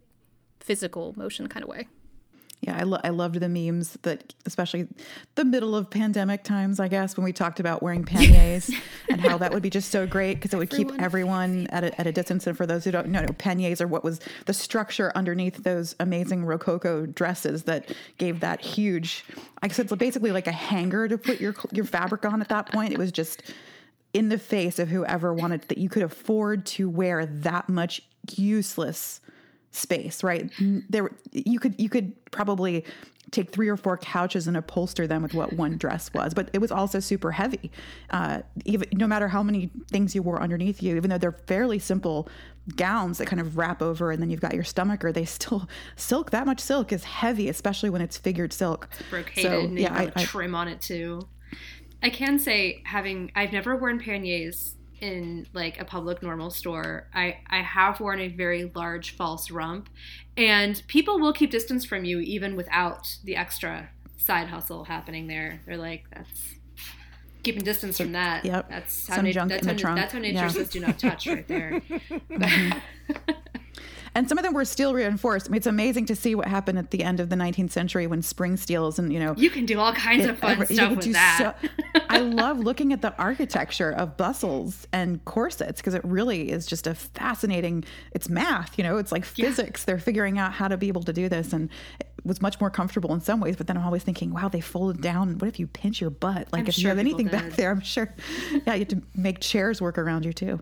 physical 0.60 1.14
motion 1.16 1.48
kind 1.48 1.64
of 1.64 1.70
way. 1.70 1.88
Yeah, 2.62 2.78
I, 2.78 2.84
lo- 2.84 3.00
I 3.04 3.10
loved 3.10 3.40
the 3.40 3.48
memes 3.48 3.98
that, 4.02 4.34
especially 4.46 4.88
the 5.36 5.46
middle 5.46 5.76
of 5.76 5.90
pandemic 5.90 6.44
times, 6.44 6.80
I 6.82 6.90
guess, 6.90 7.16
when 7.16 7.24
we 7.24 7.32
talked 7.32 7.62
about 7.62 7.82
wearing 7.82 8.04
panniers 8.06 8.70
and 9.10 9.22
how 9.22 9.38
that 9.38 9.54
would 9.54 9.64
be 9.64 9.70
just 9.70 9.92
so 9.92 10.06
great 10.06 10.36
because 10.36 10.54
it 10.54 10.58
would 10.58 10.70
keep 10.70 10.92
everyone 11.00 11.68
at 11.70 11.86
a, 11.86 12.00
at 12.00 12.06
a 12.06 12.12
distance. 12.12 12.46
And 12.48 12.58
for 12.58 12.66
those 12.66 12.84
who 12.84 12.92
don't 12.92 13.08
know, 13.08 13.26
panniers 13.38 13.80
are 13.80 13.88
what 13.88 14.04
was 14.04 14.20
the 14.46 14.54
structure 14.54 15.14
underneath 15.16 15.64
those 15.64 15.96
amazing 16.02 16.44
Rococo 16.44 17.06
dresses 17.06 17.64
that 17.64 17.94
gave 18.18 18.42
that 18.42 18.60
huge, 18.60 19.24
I 19.62 19.70
guess 19.70 19.80
it's 19.80 19.96
basically 19.96 20.34
like 20.34 20.48
a 20.48 20.52
hanger 20.52 21.08
to 21.08 21.18
put 21.18 21.40
your 21.40 21.56
your 21.72 21.86
fabric 21.86 22.26
on 22.26 22.42
at 22.42 22.50
that 22.50 22.72
point. 22.72 22.92
It 22.92 23.00
was 23.00 23.12
just 23.12 23.42
in 24.14 24.30
the 24.30 24.38
face 24.38 24.80
of 24.80 24.90
whoever 24.90 25.34
wanted 25.34 25.62
that 25.70 25.78
you 25.78 25.88
could 25.88 26.04
afford 26.04 26.66
to 26.66 26.90
wear 26.90 27.26
that 27.26 27.70
much 27.70 28.02
useless 28.36 29.22
space 29.72 30.24
right? 30.24 30.52
There 30.90 31.12
you 31.32 31.60
could 31.60 31.76
you 31.80 31.90
could 31.90 32.14
probably 32.32 32.84
take 33.32 33.52
three 33.52 33.68
or 33.68 33.78
four 33.78 33.96
couches 33.96 34.48
and 34.48 34.58
upholster 34.58 35.06
them 35.08 35.22
with 35.22 35.36
what 35.36 35.54
one 35.54 35.78
dress 35.78 36.12
was 36.16 36.34
but 36.34 36.50
it 36.54 36.58
was 36.60 36.72
also 36.72 37.00
super 37.00 37.32
heavy. 37.32 37.70
Uh, 38.10 38.42
even 38.66 38.88
no 38.94 39.06
matter 39.06 39.28
how 39.28 39.44
many 39.44 39.70
things 39.92 40.16
you 40.16 40.24
wore 40.24 40.42
underneath 40.42 40.82
you 40.82 40.96
even 40.96 41.10
though 41.12 41.18
they're 41.20 41.32
fairly 41.32 41.78
simple 41.78 42.28
gowns 42.76 43.20
that 43.20 43.28
kind 43.28 43.40
of 43.40 43.58
wrap 43.58 43.82
over 43.82 44.12
and 44.12 44.22
then 44.22 44.30
you've 44.32 44.42
got 44.42 44.54
your 44.56 44.64
stomacher 44.64 45.12
they 45.14 45.26
still 45.26 45.68
silk 45.96 46.32
that 46.32 46.46
much 46.48 46.60
silk 46.60 46.92
is 46.92 47.04
heavy 47.04 47.50
especially 47.50 47.90
when 47.92 48.02
it's 48.02 48.18
figured 48.18 48.52
silk. 48.52 48.90
Brocaded 49.12 49.42
So, 49.44 49.60
and 49.62 49.78
yeah, 49.80 49.94
I- 49.94 50.12
I- 50.16 50.24
trim 50.24 50.56
on 50.56 50.68
it 50.68 50.82
too. 50.82 51.22
I 52.02 52.10
can 52.10 52.40
say 52.40 52.82
having 52.86 53.32
I've 53.36 53.52
never 53.52 53.76
worn 53.76 54.00
panniers 54.00 54.76
in 55.02 55.48
like 55.54 55.80
a 55.80 55.86
public 55.86 56.22
normal 56.22 56.50
store. 56.50 57.08
I 57.14 57.38
I 57.50 57.58
have 57.62 58.00
worn 58.00 58.20
a 58.20 58.28
very 58.28 58.72
large 58.76 59.16
false 59.16 59.50
rump 59.52 59.90
and 60.38 60.82
people 60.88 61.20
will 61.20 61.34
keep 61.34 61.52
distance 61.52 61.86
from 61.86 62.06
you 62.06 62.20
even 62.20 62.56
without 62.56 63.18
the 63.24 63.36
extra 63.36 63.90
side 64.18 64.48
hustle 64.48 64.84
happening 64.86 65.28
there. 65.28 65.62
They're 65.66 65.78
like 65.78 66.06
that's 66.14 66.56
keeping 67.44 67.64
distance 67.64 67.98
from 67.98 68.12
that. 68.12 68.44
Yep. 68.46 68.70
That's 68.70 69.08
how 69.08 69.16
Some 69.16 69.26
nature 69.26 69.40
junk 69.40 69.50
that's, 69.52 69.62
in 69.64 69.68
how, 69.70 69.74
the 69.74 69.80
trunk. 69.80 69.98
that's 69.98 70.14
how 70.14 70.20
nature 70.20 70.36
Yeah. 70.40 70.48
says 70.50 70.70
do 70.70 70.80
not 70.82 71.00
touch 71.00 71.28
right 71.28 71.48
there. 71.48 71.82
Mm-hmm. 72.30 73.32
And 74.20 74.28
some 74.28 74.38
of 74.38 74.44
them 74.44 74.54
were 74.54 74.66
steel 74.66 74.94
reinforced. 74.94 75.48
I 75.48 75.50
mean, 75.50 75.58
it's 75.58 75.66
amazing 75.66 76.06
to 76.08 76.16
see 76.16 76.36
what 76.36 76.46
happened 76.46 76.78
at 76.78 76.92
the 76.92 77.06
end 77.06 77.22
of 77.22 77.30
the 77.30 77.38
19th 77.38 77.72
century 77.72 78.06
when 78.06 78.22
spring 78.22 78.58
steels 78.58 79.00
and, 79.00 79.14
you 79.14 79.20
know, 79.20 79.34
you 79.38 79.50
can 79.50 79.66
do 79.66 79.80
all 79.80 79.94
kinds 79.94 80.26
of 80.26 80.38
fun 80.38 80.58
stuff 80.66 80.98
with 80.98 81.14
that. 81.14 81.56
so- 81.64 81.70
I 82.10 82.18
love 82.20 82.60
looking 82.60 82.92
at 82.92 83.02
the 83.02 83.16
architecture 83.18 83.92
of 83.92 84.18
bustles 84.18 84.88
and 84.92 85.24
corsets 85.24 85.80
because 85.80 85.94
it 85.94 86.04
really 86.04 86.52
is 86.52 86.66
just 86.66 86.86
a 86.86 86.96
fascinating. 86.96 87.86
It's 88.12 88.28
math, 88.28 88.78
you 88.78 88.84
know. 88.84 88.98
It's 88.98 89.14
like 89.14 89.24
physics. 89.24 89.86
They're 89.86 90.00
figuring 90.00 90.38
out 90.38 90.52
how 90.52 90.68
to 90.68 90.76
be 90.76 90.90
able 90.90 91.04
to 91.04 91.14
do 91.14 91.30
this, 91.30 91.54
and 91.54 91.70
it 92.02 92.08
was 92.26 92.42
much 92.42 92.60
more 92.60 92.70
comfortable 92.70 93.14
in 93.14 93.22
some 93.22 93.40
ways. 93.40 93.56
But 93.56 93.68
then 93.68 93.78
I'm 93.78 93.86
always 93.86 94.04
thinking, 94.04 94.34
wow, 94.34 94.50
they 94.50 94.60
folded 94.60 95.02
down. 95.02 95.38
What 95.38 95.48
if 95.48 95.60
you 95.60 95.68
pinch 95.68 96.02
your 96.02 96.10
butt? 96.10 96.52
Like 96.52 96.64
I'm 96.64 96.68
if 96.68 96.78
you 96.80 96.90
have 96.90 96.98
anything 97.00 97.28
back 97.28 97.52
there, 97.52 97.72
I'm 97.72 97.80
sure. 97.80 98.14
Yeah, 98.68 98.74
you 98.74 98.80
have 98.80 98.88
to 98.90 99.02
make 99.16 99.40
chairs 99.40 99.80
work 99.82 99.98
around 99.98 100.26
you 100.26 100.34
too. 100.34 100.60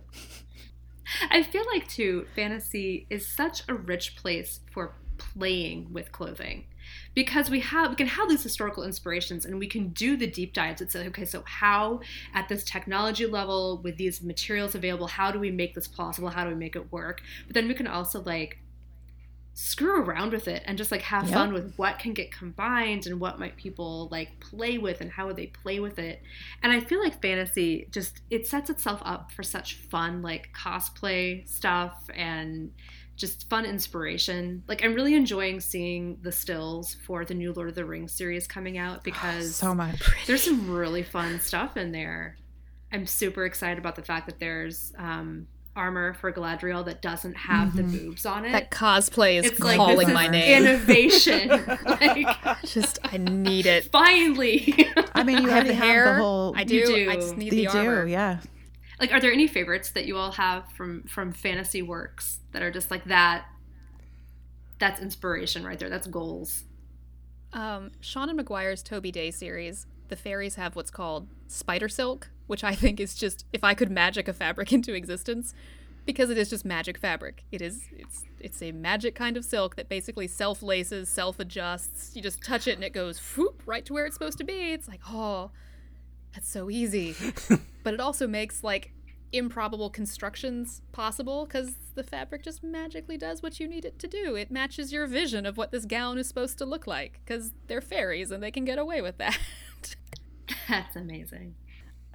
I 1.31 1.43
feel 1.43 1.63
like 1.73 1.87
too, 1.87 2.27
fantasy 2.35 3.05
is 3.09 3.27
such 3.27 3.63
a 3.67 3.73
rich 3.73 4.15
place 4.15 4.61
for 4.71 4.93
playing 5.17 5.91
with 5.91 6.11
clothing. 6.11 6.65
Because 7.13 7.49
we 7.49 7.59
have 7.59 7.89
we 7.89 7.95
can 7.95 8.07
have 8.07 8.29
these 8.29 8.43
historical 8.43 8.83
inspirations 8.83 9.45
and 9.45 9.59
we 9.59 9.67
can 9.67 9.89
do 9.89 10.15
the 10.15 10.27
deep 10.27 10.53
dives. 10.53 10.79
and 10.79 10.89
say 10.89 11.07
okay, 11.07 11.25
so 11.25 11.43
how 11.45 11.99
at 12.33 12.47
this 12.47 12.63
technology 12.63 13.25
level 13.25 13.81
with 13.83 13.97
these 13.97 14.21
materials 14.21 14.75
available, 14.75 15.07
how 15.07 15.31
do 15.31 15.39
we 15.39 15.51
make 15.51 15.73
this 15.73 15.87
possible? 15.87 16.29
How 16.29 16.43
do 16.43 16.49
we 16.49 16.55
make 16.55 16.75
it 16.75 16.91
work? 16.91 17.21
But 17.45 17.55
then 17.55 17.67
we 17.67 17.73
can 17.73 17.87
also 17.87 18.21
like 18.21 18.59
screw 19.59 20.03
around 20.03 20.31
with 20.33 20.47
it 20.47 20.61
and 20.67 20.77
just 20.77 20.91
like 20.91 21.01
have 21.01 21.23
Yep. 21.23 21.33
fun 21.33 21.51
with 21.51 21.73
what 21.77 21.97
can 21.97 22.13
get 22.13 22.31
combined 22.31 23.07
and 23.07 23.19
what 23.19 23.39
might 23.39 23.55
people 23.57 24.07
like 24.11 24.39
play 24.39 24.77
with 24.77 25.01
and 25.01 25.09
how 25.09 25.25
would 25.25 25.35
they 25.35 25.47
play 25.47 25.79
with 25.79 25.97
it 25.97 26.21
and 26.61 26.71
i 26.71 26.79
feel 26.79 26.99
like 27.01 27.19
fantasy 27.23 27.87
just 27.89 28.21
it 28.29 28.45
sets 28.45 28.69
itself 28.69 29.01
up 29.03 29.31
for 29.31 29.41
such 29.41 29.73
fun 29.77 30.21
like 30.21 30.49
cosplay 30.53 31.47
stuff 31.49 32.07
and 32.15 32.71
just 33.15 33.49
fun 33.49 33.65
inspiration 33.65 34.61
like 34.67 34.83
i'm 34.83 34.93
really 34.93 35.15
enjoying 35.15 35.59
seeing 35.59 36.19
the 36.21 36.31
stills 36.31 36.93
for 36.93 37.25
the 37.25 37.33
new 37.33 37.51
lord 37.53 37.67
of 37.67 37.73
the 37.73 37.83
rings 37.83 38.11
series 38.11 38.45
coming 38.45 38.77
out 38.77 39.03
because 39.03 39.55
So 39.55 39.73
much. 39.73 39.99
there's 40.27 40.43
some 40.43 40.69
really 40.69 41.01
fun 41.01 41.39
stuff 41.39 41.75
in 41.77 41.91
there. 41.91 42.37
I'm 42.91 43.07
super 43.07 43.43
excited 43.43 43.79
about 43.79 43.95
the 43.95 44.03
fact 44.03 44.27
that 44.27 44.39
there's 44.39 44.93
um, 44.99 45.47
armor 45.77 46.13
for 46.15 46.31
Galadriel 46.33 46.83
that 46.85 47.01
doesn't 47.01 47.35
have 47.35 47.75
the 47.75 47.83
boobs 47.83 48.25
on 48.25 48.43
it. 48.45 48.51
That 48.51 48.71
cosplay 48.71 49.39
is 49.39 49.45
it's 49.45 49.59
calling 49.59 50.07
this 50.07 50.13
my 50.13 50.27
name. 50.27 50.63
innovation. 50.63 51.49
like 51.85 52.27
Just 52.63 52.99
I 53.03 53.17
need 53.17 53.65
it. 53.65 53.85
finally. 53.91 54.89
I 55.13 55.23
mean, 55.23 55.43
you 55.43 55.49
I 55.51 55.53
have 55.53 55.65
already 55.65 55.69
the 55.69 55.75
have 55.75 55.85
hair. 55.85 56.15
the 56.15 56.21
whole. 56.21 56.53
I 56.55 56.63
do. 56.63 56.75
You 56.75 56.85
do. 56.87 57.09
I 57.11 57.15
just 57.15 57.37
need 57.37 57.53
you 57.53 57.67
the 57.67 57.67
armor. 57.67 58.05
do, 58.05 58.11
yeah. 58.11 58.39
like, 58.99 59.13
are 59.13 59.19
there 59.21 59.31
any 59.31 59.47
favorites 59.47 59.91
that 59.91 60.05
you 60.05 60.17
all 60.17 60.31
have 60.33 60.69
from 60.71 61.03
from 61.03 61.31
fantasy 61.31 61.81
works 61.81 62.39
that 62.51 62.61
are 62.61 62.71
just 62.71 62.91
like 62.91 63.05
that? 63.05 63.45
That's 64.79 64.99
inspiration 65.01 65.63
right 65.63 65.79
there. 65.79 65.89
That's 65.89 66.07
goals. 66.07 66.65
Um, 67.53 67.91
Seanan 68.01 68.39
McGuire's 68.39 68.83
Toby 68.83 69.11
Daye 69.11 69.31
series, 69.31 69.85
the 70.09 70.15
fairies 70.15 70.55
have 70.55 70.75
what's 70.75 70.91
called 70.91 71.27
spider 71.47 71.87
silk, 71.87 72.29
which 72.47 72.63
I 72.63 72.75
think 72.75 72.99
is 72.99 73.15
just 73.15 73.45
if 73.53 73.63
I 73.63 73.73
could 73.73 73.91
magic 73.91 74.27
a 74.27 74.33
fabric 74.33 74.73
into 74.73 74.93
existence, 74.93 75.53
because 76.05 76.29
it 76.29 76.38
is 76.38 76.49
just 76.49 76.65
magic 76.65 76.97
fabric. 76.97 77.43
It 77.51 77.62
is 77.62 77.83
it's 77.91 78.23
it's 78.39 78.62
a 78.62 78.71
magic 78.71 79.13
kind 79.13 79.38
of 79.38 79.45
silk 79.45 79.75
that 79.75 79.89
basically 79.89 80.27
self 80.27 80.63
laces, 80.63 81.10
self 81.10 81.39
adjusts. 81.39 82.15
You 82.15 82.21
just 82.21 82.43
touch 82.43 82.67
it 82.67 82.75
and 82.75 82.83
it 82.83 82.93
goes 82.93 83.19
whoop 83.19 83.62
right 83.65 83.86
to 83.86 83.93
where 83.93 84.05
it's 84.05 84.15
supposed 84.15 84.39
to 84.39 84.43
be. 84.43 84.73
It's 84.73 84.88
like 84.88 85.01
oh, 85.07 85.51
that's 86.33 86.49
so 86.49 86.69
easy. 86.69 87.15
but 87.83 87.93
it 87.93 87.99
also 87.99 88.27
makes 88.27 88.63
like 88.63 88.93
improbable 89.33 89.89
constructions 89.89 90.81
possible 90.91 91.45
because 91.45 91.73
the 91.95 92.03
fabric 92.03 92.43
just 92.43 92.63
magically 92.63 93.17
does 93.17 93.43
what 93.43 93.60
you 93.60 93.67
need 93.67 93.86
it 93.86 93.99
to 93.99 94.07
do. 94.07 94.36
It 94.36 94.51
matches 94.51 94.93
your 94.93 95.05
vision 95.07 95.45
of 95.45 95.57
what 95.57 95.71
this 95.71 95.86
gown 95.86 96.17
is 96.17 96.27
supposed 96.27 96.57
to 96.60 96.65
look 96.65 96.88
like 96.88 97.19
because 97.25 97.51
they're 97.67 97.81
fairies 97.81 98.31
and 98.31 98.41
they 98.41 98.51
can 98.51 98.65
get 98.65 98.79
away 98.79 99.01
with 99.01 99.17
that. 99.17 99.38
That's 100.69 100.95
amazing. 100.95 101.55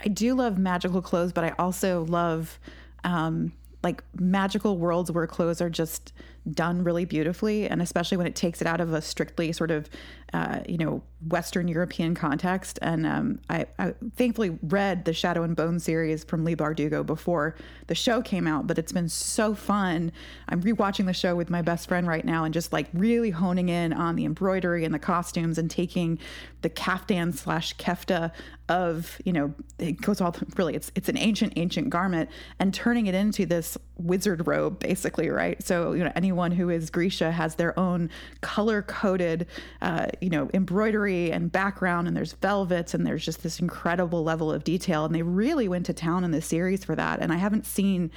I 0.04 0.08
do 0.08 0.34
love 0.34 0.58
magical 0.58 1.00
clothes, 1.00 1.32
but 1.32 1.44
I 1.44 1.54
also 1.58 2.04
love 2.04 2.58
um, 3.04 3.52
like 3.82 4.02
magical 4.18 4.78
worlds 4.78 5.10
where 5.10 5.26
clothes 5.26 5.60
are 5.60 5.70
just 5.70 6.12
done 6.50 6.82
really 6.82 7.04
beautifully, 7.04 7.68
and 7.68 7.80
especially 7.80 8.16
when 8.16 8.26
it 8.26 8.34
takes 8.34 8.60
it 8.60 8.66
out 8.66 8.80
of 8.80 8.92
a 8.92 9.00
strictly 9.00 9.52
sort 9.52 9.70
of, 9.70 9.88
uh, 10.32 10.60
you 10.68 10.76
know, 10.76 11.02
Western 11.28 11.68
European 11.68 12.14
context. 12.14 12.80
And 12.82 13.06
um, 13.06 13.40
I, 13.48 13.66
I, 13.78 13.94
thankfully 14.16 14.58
read 14.62 15.04
the 15.04 15.12
Shadow 15.12 15.44
and 15.44 15.54
Bone 15.54 15.78
series 15.78 16.24
from 16.24 16.44
Leigh 16.44 16.56
Bardugo 16.56 17.06
before 17.06 17.54
the 17.86 17.94
show 17.94 18.22
came 18.22 18.48
out, 18.48 18.66
but 18.66 18.76
it's 18.76 18.90
been 18.90 19.08
so 19.08 19.54
fun. 19.54 20.10
I'm 20.48 20.60
rewatching 20.62 21.06
the 21.06 21.12
show 21.12 21.36
with 21.36 21.48
my 21.48 21.62
best 21.62 21.86
friend 21.86 22.08
right 22.08 22.24
now, 22.24 22.44
and 22.44 22.52
just 22.52 22.72
like 22.72 22.88
really 22.92 23.30
honing 23.30 23.68
in 23.68 23.92
on 23.92 24.16
the 24.16 24.24
embroidery 24.24 24.84
and 24.84 24.92
the 24.92 24.98
costumes, 24.98 25.58
and 25.58 25.70
taking 25.70 26.18
the 26.62 26.70
kaftan 26.70 27.34
slash 27.34 27.76
kefta 27.76 28.32
of 28.68 29.20
you 29.24 29.32
know 29.32 29.52
it 29.78 30.00
goes 30.00 30.20
all 30.20 30.34
really 30.56 30.74
it's 30.74 30.90
it's 30.94 31.08
an 31.08 31.18
ancient 31.18 31.52
ancient 31.56 31.90
garment 31.90 32.30
and 32.58 32.72
turning 32.72 33.06
it 33.06 33.14
into 33.14 33.44
this 33.44 33.76
wizard 33.98 34.46
robe 34.46 34.78
basically 34.78 35.28
right 35.28 35.62
so 35.62 35.92
you 35.92 36.02
know 36.02 36.12
anyone 36.16 36.50
who 36.50 36.70
is 36.70 36.90
Grisha 36.90 37.30
has 37.30 37.56
their 37.56 37.78
own 37.78 38.10
color 38.40 38.82
coded 38.82 39.46
uh, 39.80 40.06
you 40.20 40.30
know 40.30 40.50
embroidery 40.54 41.30
and 41.30 41.52
background 41.52 42.08
and 42.08 42.16
there's 42.16 42.32
velvets 42.34 42.94
and 42.94 43.06
there's 43.06 43.24
just 43.24 43.42
this 43.42 43.60
incredible 43.60 44.24
level 44.24 44.50
of 44.50 44.64
detail 44.64 45.04
and 45.04 45.14
they 45.14 45.22
really 45.22 45.68
went 45.68 45.86
to 45.86 45.92
town 45.92 46.24
in 46.24 46.30
the 46.30 46.42
series 46.42 46.84
for 46.84 46.96
that 46.96 47.20
and 47.20 47.32
I 47.32 47.36
haven't 47.36 47.66
seen 47.66 48.10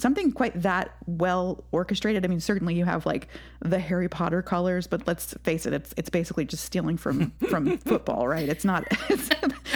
something 0.00 0.32
quite 0.32 0.60
that 0.62 0.94
well 1.06 1.62
orchestrated. 1.72 2.24
I 2.24 2.28
mean, 2.28 2.40
certainly 2.40 2.74
you 2.74 2.84
have 2.84 3.06
like 3.06 3.28
the 3.60 3.78
Harry 3.78 4.08
Potter 4.08 4.42
colors, 4.42 4.86
but 4.86 5.06
let's 5.06 5.34
face 5.44 5.66
it, 5.66 5.72
it's 5.72 5.94
it's 5.96 6.10
basically 6.10 6.44
just 6.44 6.64
stealing 6.64 6.96
from 6.96 7.32
from 7.48 7.78
football, 7.86 8.26
right? 8.26 8.48
It's 8.48 8.64
not. 8.64 8.84
It's, 9.10 9.28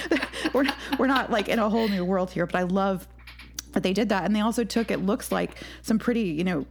we're 0.54 0.62
not, 0.62 0.76
we're 0.98 1.06
not 1.06 1.30
like 1.30 1.48
in 1.48 1.58
a 1.58 1.68
whole 1.68 1.88
new 1.88 2.04
world 2.04 2.30
here. 2.30 2.46
But 2.46 2.56
I 2.56 2.62
love 2.62 3.08
that 3.74 3.82
they 3.82 3.92
did 3.92 4.08
that, 4.08 4.24
and 4.24 4.34
they 4.34 4.40
also 4.40 4.64
took 4.64 4.90
it 4.90 5.04
looks 5.04 5.30
like 5.30 5.56
some 5.82 5.98
pretty, 5.98 6.22
you 6.22 6.44
know, 6.44 6.66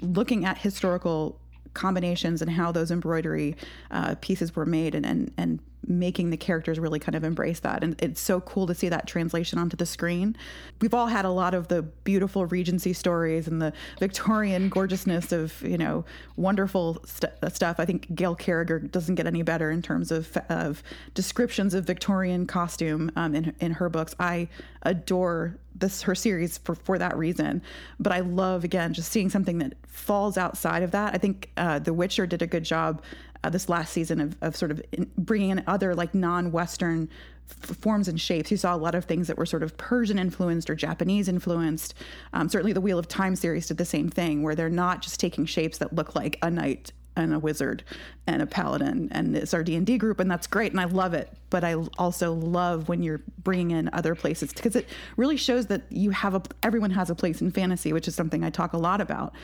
looking 0.00 0.44
at 0.44 0.58
historical 0.58 1.40
combinations 1.74 2.42
and 2.42 2.50
how 2.50 2.72
those 2.72 2.90
embroidery 2.90 3.56
uh, 3.90 4.14
pieces 4.20 4.54
were 4.54 4.66
made 4.66 4.94
and, 4.94 5.06
and 5.06 5.32
and 5.36 5.60
making 5.88 6.30
the 6.30 6.36
characters 6.36 6.78
really 6.78 6.98
kind 6.98 7.14
of 7.14 7.24
embrace 7.24 7.60
that 7.60 7.82
and 7.82 8.00
it's 8.00 8.20
so 8.20 8.40
cool 8.40 8.66
to 8.66 8.74
see 8.74 8.88
that 8.88 9.06
translation 9.06 9.58
onto 9.58 9.76
the 9.76 9.86
screen 9.86 10.36
we've 10.80 10.94
all 10.94 11.06
had 11.06 11.24
a 11.24 11.30
lot 11.30 11.54
of 11.54 11.68
the 11.68 11.82
beautiful 12.04 12.46
regency 12.46 12.92
stories 12.92 13.48
and 13.48 13.60
the 13.60 13.72
victorian 13.98 14.68
gorgeousness 14.68 15.32
of 15.32 15.60
you 15.62 15.78
know 15.78 16.04
wonderful 16.36 16.98
st- 17.04 17.32
stuff 17.52 17.76
i 17.78 17.84
think 17.84 18.14
gail 18.14 18.34
carriger 18.34 18.78
doesn't 18.78 19.14
get 19.14 19.26
any 19.26 19.42
better 19.42 19.70
in 19.70 19.82
terms 19.82 20.10
of, 20.10 20.36
of 20.48 20.82
descriptions 21.14 21.74
of 21.74 21.84
victorian 21.84 22.46
costume 22.46 23.10
um, 23.16 23.34
in, 23.34 23.54
in 23.60 23.72
her 23.72 23.88
books 23.88 24.14
i 24.20 24.48
adore 24.82 25.58
this 25.78 26.02
her 26.02 26.14
series 26.14 26.58
for 26.58 26.74
for 26.74 26.98
that 26.98 27.16
reason. 27.16 27.62
But 27.98 28.12
I 28.12 28.20
love 28.20 28.64
again 28.64 28.92
just 28.92 29.10
seeing 29.10 29.30
something 29.30 29.58
that 29.58 29.74
falls 29.86 30.36
outside 30.36 30.82
of 30.82 30.90
that. 30.92 31.14
I 31.14 31.18
think 31.18 31.50
uh, 31.56 31.78
The 31.78 31.92
Witcher 31.92 32.26
did 32.26 32.42
a 32.42 32.46
good 32.46 32.64
job 32.64 33.02
uh, 33.44 33.50
this 33.50 33.68
last 33.68 33.92
season 33.92 34.20
of, 34.20 34.36
of 34.40 34.56
sort 34.56 34.70
of 34.70 34.82
bringing 35.16 35.50
in 35.50 35.62
other 35.66 35.94
like 35.94 36.14
non-Western 36.14 37.08
f- 37.50 37.76
forms 37.76 38.08
and 38.08 38.20
shapes. 38.20 38.50
You 38.50 38.56
saw 38.56 38.74
a 38.74 38.78
lot 38.78 38.94
of 38.94 39.04
things 39.04 39.26
that 39.28 39.36
were 39.36 39.46
sort 39.46 39.62
of 39.62 39.76
Persian 39.76 40.18
influenced 40.18 40.68
or 40.70 40.74
Japanese 40.74 41.28
influenced. 41.28 41.94
Um, 42.32 42.48
certainly, 42.48 42.72
the 42.72 42.80
Wheel 42.80 42.98
of 42.98 43.08
Time 43.08 43.36
series 43.36 43.66
did 43.66 43.78
the 43.78 43.84
same 43.84 44.08
thing, 44.08 44.42
where 44.42 44.54
they're 44.54 44.68
not 44.68 45.02
just 45.02 45.20
taking 45.20 45.46
shapes 45.46 45.78
that 45.78 45.92
look 45.92 46.14
like 46.14 46.38
a 46.42 46.50
knight 46.50 46.92
and 47.18 47.34
a 47.34 47.38
wizard 47.38 47.82
and 48.26 48.40
a 48.40 48.46
paladin 48.46 49.08
and 49.10 49.36
it's 49.36 49.52
our 49.52 49.64
d&d 49.64 49.98
group 49.98 50.20
and 50.20 50.30
that's 50.30 50.46
great 50.46 50.70
and 50.70 50.80
i 50.80 50.84
love 50.84 51.14
it 51.14 51.32
but 51.50 51.64
i 51.64 51.74
also 51.98 52.32
love 52.32 52.88
when 52.88 53.02
you're 53.02 53.20
bringing 53.42 53.76
in 53.76 53.90
other 53.92 54.14
places 54.14 54.52
because 54.52 54.76
it 54.76 54.88
really 55.16 55.36
shows 55.36 55.66
that 55.66 55.82
you 55.90 56.10
have 56.10 56.34
a 56.34 56.42
everyone 56.62 56.90
has 56.90 57.10
a 57.10 57.14
place 57.14 57.40
in 57.40 57.50
fantasy 57.50 57.92
which 57.92 58.06
is 58.06 58.14
something 58.14 58.44
i 58.44 58.50
talk 58.50 58.72
a 58.72 58.78
lot 58.78 59.00
about 59.00 59.34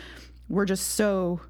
we're 0.49 0.65
just 0.65 0.93
so 0.93 1.41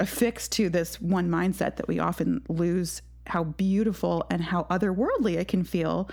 affixed 0.00 0.52
to 0.52 0.68
this 0.68 1.00
one 1.00 1.28
mindset 1.28 1.76
that 1.76 1.88
we 1.88 1.98
often 1.98 2.42
lose 2.48 3.02
how 3.26 3.44
beautiful 3.44 4.24
and 4.30 4.42
how 4.42 4.64
otherworldly 4.64 5.36
it 5.36 5.48
can 5.48 5.64
feel 5.64 6.08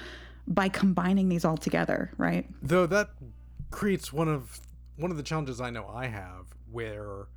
by 0.48 0.68
combining 0.68 1.30
these 1.30 1.46
all 1.46 1.58
together 1.58 2.12
right? 2.18 2.46
Though 2.62 2.86
that 2.88 3.10
creates 3.72 4.14
one 4.14 4.28
of 4.28 4.60
one 4.98 5.12
of 5.12 5.18
the 5.18 5.24
challenges 5.24 5.60
I 5.60 5.70
know 5.70 5.88
I 5.88 6.08
have 6.08 6.48
where 6.72 7.28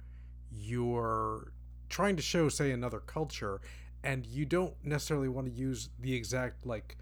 you're 0.50 1.52
trying 1.88 2.16
to 2.16 2.22
show 2.22 2.48
say 2.48 2.70
another 2.70 3.00
culture 3.00 3.60
and 4.04 4.24
you 4.26 4.44
don't 4.44 4.74
necessarily 4.84 5.28
want 5.28 5.46
to 5.46 5.52
use 5.52 5.90
the 5.98 6.14
exact 6.14 6.66
like 6.66 6.96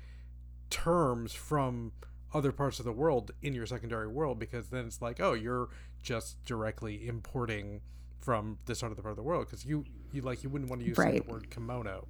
terms 0.70 1.32
from 1.32 1.92
other 2.35 2.52
parts 2.52 2.78
of 2.78 2.85
the 2.85 2.92
world 2.92 3.30
in 3.42 3.54
your 3.54 3.66
secondary 3.66 4.09
world 4.09 4.38
because 4.38 4.68
then 4.68 4.87
it's 4.87 5.00
like 5.00 5.20
oh 5.20 5.32
you're 5.32 5.68
just 6.02 6.42
directly 6.44 7.06
importing 7.06 7.80
from 8.26 8.58
this 8.66 8.82
other 8.82 8.96
part 8.96 9.12
of 9.12 9.16
the 9.16 9.22
world 9.22 9.46
because 9.46 9.64
you 9.64 9.84
you 10.12 10.20
like 10.20 10.42
you 10.42 10.48
wouldn't 10.50 10.68
want 10.68 10.82
to 10.82 10.88
use 10.88 10.98
like, 10.98 11.24
the 11.24 11.32
word 11.32 11.48
kimono 11.48 12.04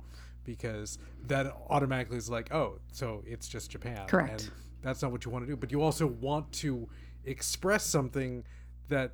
because 0.45 0.99
that 1.27 1.47
automatically 1.69 2.17
is 2.17 2.31
like 2.31 2.51
oh 2.55 2.79
so 2.91 3.23
it's 3.27 3.47
just 3.47 3.71
Japan 3.71 4.07
Correct. 4.07 4.31
and 4.31 4.51
that's 4.81 5.03
not 5.03 5.13
what 5.13 5.27
you 5.27 5.31
want 5.31 5.45
to 5.45 5.47
do 5.47 5.57
but 5.57 5.71
you 5.71 5.83
also 5.83 6.07
want 6.07 6.51
to 6.53 6.89
express 7.27 7.85
something 7.85 8.45
that 8.89 9.13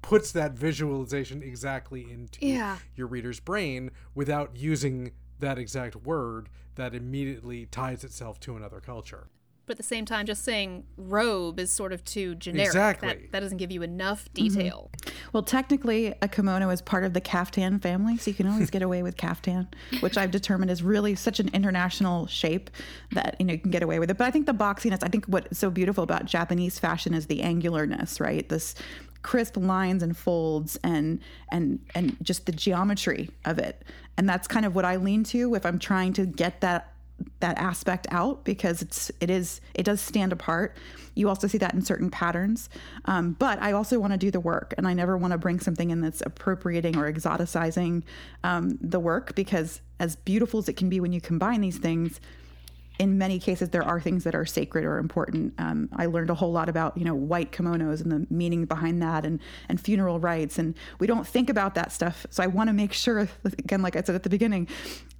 puts 0.00 0.30
that 0.30 0.52
visualization 0.52 1.42
exactly 1.42 2.08
into 2.08 2.46
Yeah. 2.46 2.78
your 2.94 3.08
reader's 3.08 3.40
brain 3.40 3.90
without 4.14 4.56
using 4.56 5.10
that 5.40 5.58
exact 5.58 5.96
word 5.96 6.50
that 6.76 6.94
immediately 6.94 7.66
ties 7.66 8.04
itself 8.04 8.38
to 8.40 8.54
another 8.56 8.80
culture. 8.80 9.26
But 9.66 9.74
at 9.74 9.76
the 9.78 9.82
same 9.82 10.04
time, 10.04 10.26
just 10.26 10.44
saying 10.44 10.84
robe 10.96 11.58
is 11.58 11.72
sort 11.72 11.92
of 11.92 12.04
too 12.04 12.34
generic. 12.34 12.66
Exactly. 12.66 13.08
That, 13.08 13.32
that 13.32 13.40
doesn't 13.40 13.56
give 13.56 13.72
you 13.72 13.82
enough 13.82 14.32
detail. 14.34 14.90
Mm-hmm. 14.92 15.16
Well, 15.32 15.42
technically, 15.42 16.14
a 16.20 16.28
kimono 16.28 16.68
is 16.70 16.82
part 16.82 17.04
of 17.04 17.14
the 17.14 17.20
kaftan 17.20 17.80
family, 17.80 18.18
so 18.18 18.30
you 18.30 18.34
can 18.34 18.46
always 18.46 18.70
get 18.70 18.82
away 18.82 19.02
with 19.02 19.16
kaftan, 19.16 19.68
which 20.00 20.18
I've 20.18 20.30
determined 20.30 20.70
is 20.70 20.82
really 20.82 21.14
such 21.14 21.40
an 21.40 21.48
international 21.54 22.26
shape 22.26 22.70
that 23.12 23.36
you 23.38 23.46
know 23.46 23.52
you 23.54 23.58
can 23.58 23.70
get 23.70 23.82
away 23.82 23.98
with 23.98 24.10
it. 24.10 24.18
But 24.18 24.26
I 24.26 24.30
think 24.30 24.46
the 24.46 24.52
boxiness, 24.52 25.02
I 25.02 25.08
think 25.08 25.26
what's 25.26 25.58
so 25.58 25.70
beautiful 25.70 26.04
about 26.04 26.26
Japanese 26.26 26.78
fashion 26.78 27.14
is 27.14 27.26
the 27.26 27.40
angularness, 27.40 28.20
right? 28.20 28.48
This 28.48 28.74
crisp 29.24 29.56
lines 29.56 30.02
and 30.02 30.16
folds 30.16 30.78
and 30.84 31.18
and 31.50 31.80
and 31.94 32.16
just 32.22 32.46
the 32.46 32.52
geometry 32.52 33.30
of 33.44 33.58
it. 33.58 33.82
And 34.16 34.28
that's 34.28 34.46
kind 34.46 34.64
of 34.64 34.76
what 34.76 34.84
I 34.84 34.96
lean 34.96 35.24
to 35.24 35.54
if 35.56 35.66
I'm 35.66 35.80
trying 35.80 36.12
to 36.14 36.26
get 36.26 36.60
that 36.60 36.93
that 37.40 37.58
aspect 37.58 38.06
out 38.10 38.44
because 38.44 38.82
it's 38.82 39.10
it 39.20 39.30
is 39.30 39.60
it 39.74 39.84
does 39.84 40.00
stand 40.00 40.32
apart. 40.32 40.76
You 41.14 41.28
also 41.28 41.46
see 41.46 41.58
that 41.58 41.74
in 41.74 41.82
certain 41.82 42.10
patterns. 42.10 42.68
Um, 43.04 43.32
but 43.38 43.60
i 43.60 43.72
also 43.72 43.98
want 43.98 44.12
to 44.12 44.18
do 44.18 44.30
the 44.30 44.40
work 44.40 44.74
and 44.78 44.88
i 44.88 44.94
never 44.94 45.16
want 45.16 45.32
to 45.32 45.38
bring 45.38 45.60
something 45.60 45.90
in 45.90 46.00
that's 46.00 46.22
appropriating 46.22 46.96
or 46.96 47.10
exoticizing 47.12 48.02
um, 48.42 48.78
the 48.80 48.98
work 48.98 49.34
because 49.34 49.80
as 50.00 50.16
beautiful 50.16 50.58
as 50.58 50.68
it 50.68 50.74
can 50.74 50.88
be 50.88 51.00
when 51.00 51.12
you 51.12 51.20
combine 51.20 51.60
these 51.60 51.78
things 51.78 52.20
in 52.98 53.18
many 53.18 53.38
cases 53.38 53.70
there 53.70 53.82
are 53.82 54.00
things 54.00 54.24
that 54.24 54.34
are 54.34 54.46
sacred 54.46 54.84
or 54.84 54.98
important. 54.98 55.54
Um, 55.58 55.88
i 55.96 56.06
learned 56.06 56.30
a 56.30 56.34
whole 56.34 56.52
lot 56.52 56.68
about 56.68 56.96
you 56.96 57.04
know 57.04 57.14
white 57.14 57.52
kimonos 57.52 58.00
and 58.00 58.12
the 58.12 58.26
meaning 58.30 58.64
behind 58.66 59.02
that 59.02 59.24
and 59.24 59.40
and 59.68 59.80
funeral 59.80 60.20
rites. 60.20 60.58
And 60.58 60.74
we 60.98 61.06
don't 61.06 61.26
think 61.26 61.50
about 61.50 61.74
that 61.74 61.92
stuff. 61.92 62.26
So 62.30 62.42
i 62.42 62.46
want 62.46 62.68
to 62.68 62.72
make 62.72 62.92
sure 62.92 63.28
again 63.44 63.82
like 63.82 63.96
i 63.96 64.02
said 64.02 64.14
at 64.14 64.22
the 64.22 64.30
beginning 64.30 64.68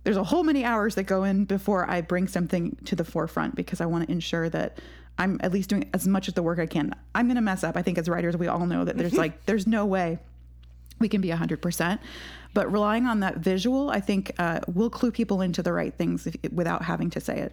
there's 0.04 0.16
a 0.16 0.24
whole 0.24 0.44
many 0.44 0.64
hours 0.64 0.94
that 0.96 1.04
go 1.04 1.24
in 1.24 1.44
before 1.46 1.88
i 1.90 2.00
bring 2.00 2.28
something 2.28 2.76
to 2.84 2.94
the 2.94 3.04
forefront 3.04 3.54
because 3.54 3.80
i 3.80 3.86
want 3.86 4.04
to 4.06 4.12
ensure 4.12 4.48
that 4.50 4.78
i'm 5.18 5.40
at 5.42 5.52
least 5.52 5.70
doing 5.70 5.88
as 5.94 6.06
much 6.06 6.28
of 6.28 6.34
the 6.34 6.42
work 6.42 6.58
i 6.58 6.66
can. 6.66 6.94
I'm 7.14 7.26
going 7.26 7.36
to 7.36 7.42
mess 7.42 7.64
up. 7.64 7.76
I 7.76 7.82
think 7.82 7.98
as 7.98 8.08
writers 8.08 8.36
we 8.36 8.46
all 8.46 8.66
know 8.66 8.84
that 8.84 8.96
there's 8.96 9.14
like 9.14 9.46
there's 9.46 9.66
no 9.66 9.86
way 9.86 10.18
we 11.00 11.08
can 11.08 11.20
be 11.20 11.28
100% 11.28 11.98
but 12.54 12.70
relying 12.72 13.06
on 13.06 13.20
that 13.20 13.36
visual 13.36 13.90
i 13.90 14.00
think 14.00 14.32
uh, 14.38 14.60
will 14.72 14.90
clue 14.90 15.10
people 15.10 15.40
into 15.40 15.62
the 15.62 15.72
right 15.72 15.94
things 15.94 16.26
if, 16.26 16.36
without 16.52 16.82
having 16.82 17.10
to 17.10 17.20
say 17.20 17.38
it 17.38 17.52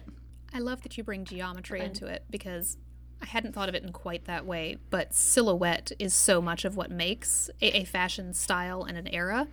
I 0.52 0.58
love 0.58 0.82
that 0.82 0.98
you 0.98 1.04
bring 1.04 1.24
geometry 1.24 1.80
into 1.80 2.06
it 2.06 2.24
because 2.30 2.76
I 3.22 3.26
hadn't 3.26 3.52
thought 3.54 3.68
of 3.68 3.74
it 3.74 3.82
in 3.82 3.92
quite 3.92 4.26
that 4.26 4.44
way, 4.44 4.76
but 4.90 5.14
silhouette 5.14 5.92
is 5.98 6.12
so 6.12 6.42
much 6.42 6.64
of 6.64 6.76
what 6.76 6.90
makes 6.90 7.48
a, 7.60 7.78
a 7.78 7.84
fashion 7.84 8.34
style 8.34 8.82
and 8.82 8.98
an 8.98 9.06
era. 9.08 9.48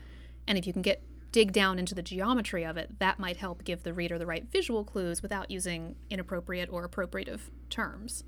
And 0.47 0.57
if 0.57 0.67
you 0.67 0.73
can 0.73 0.81
get 0.81 1.03
dig 1.31 1.53
down 1.53 1.77
into 1.77 1.93
the 1.93 2.01
geometry 2.01 2.65
of 2.65 2.75
it, 2.75 2.97
that 2.99 3.19
might 3.19 3.38
help 3.38 3.63
give 3.63 3.83
the 3.83 3.93
reader 3.93 4.17
the 4.17 4.25
right 4.25 4.49
visual 4.51 4.83
clues 4.83 5.21
without 5.21 5.51
using 5.51 5.95
inappropriate 6.09 6.69
or 6.71 6.88
appropriative 6.88 7.51
terms. 7.69 8.23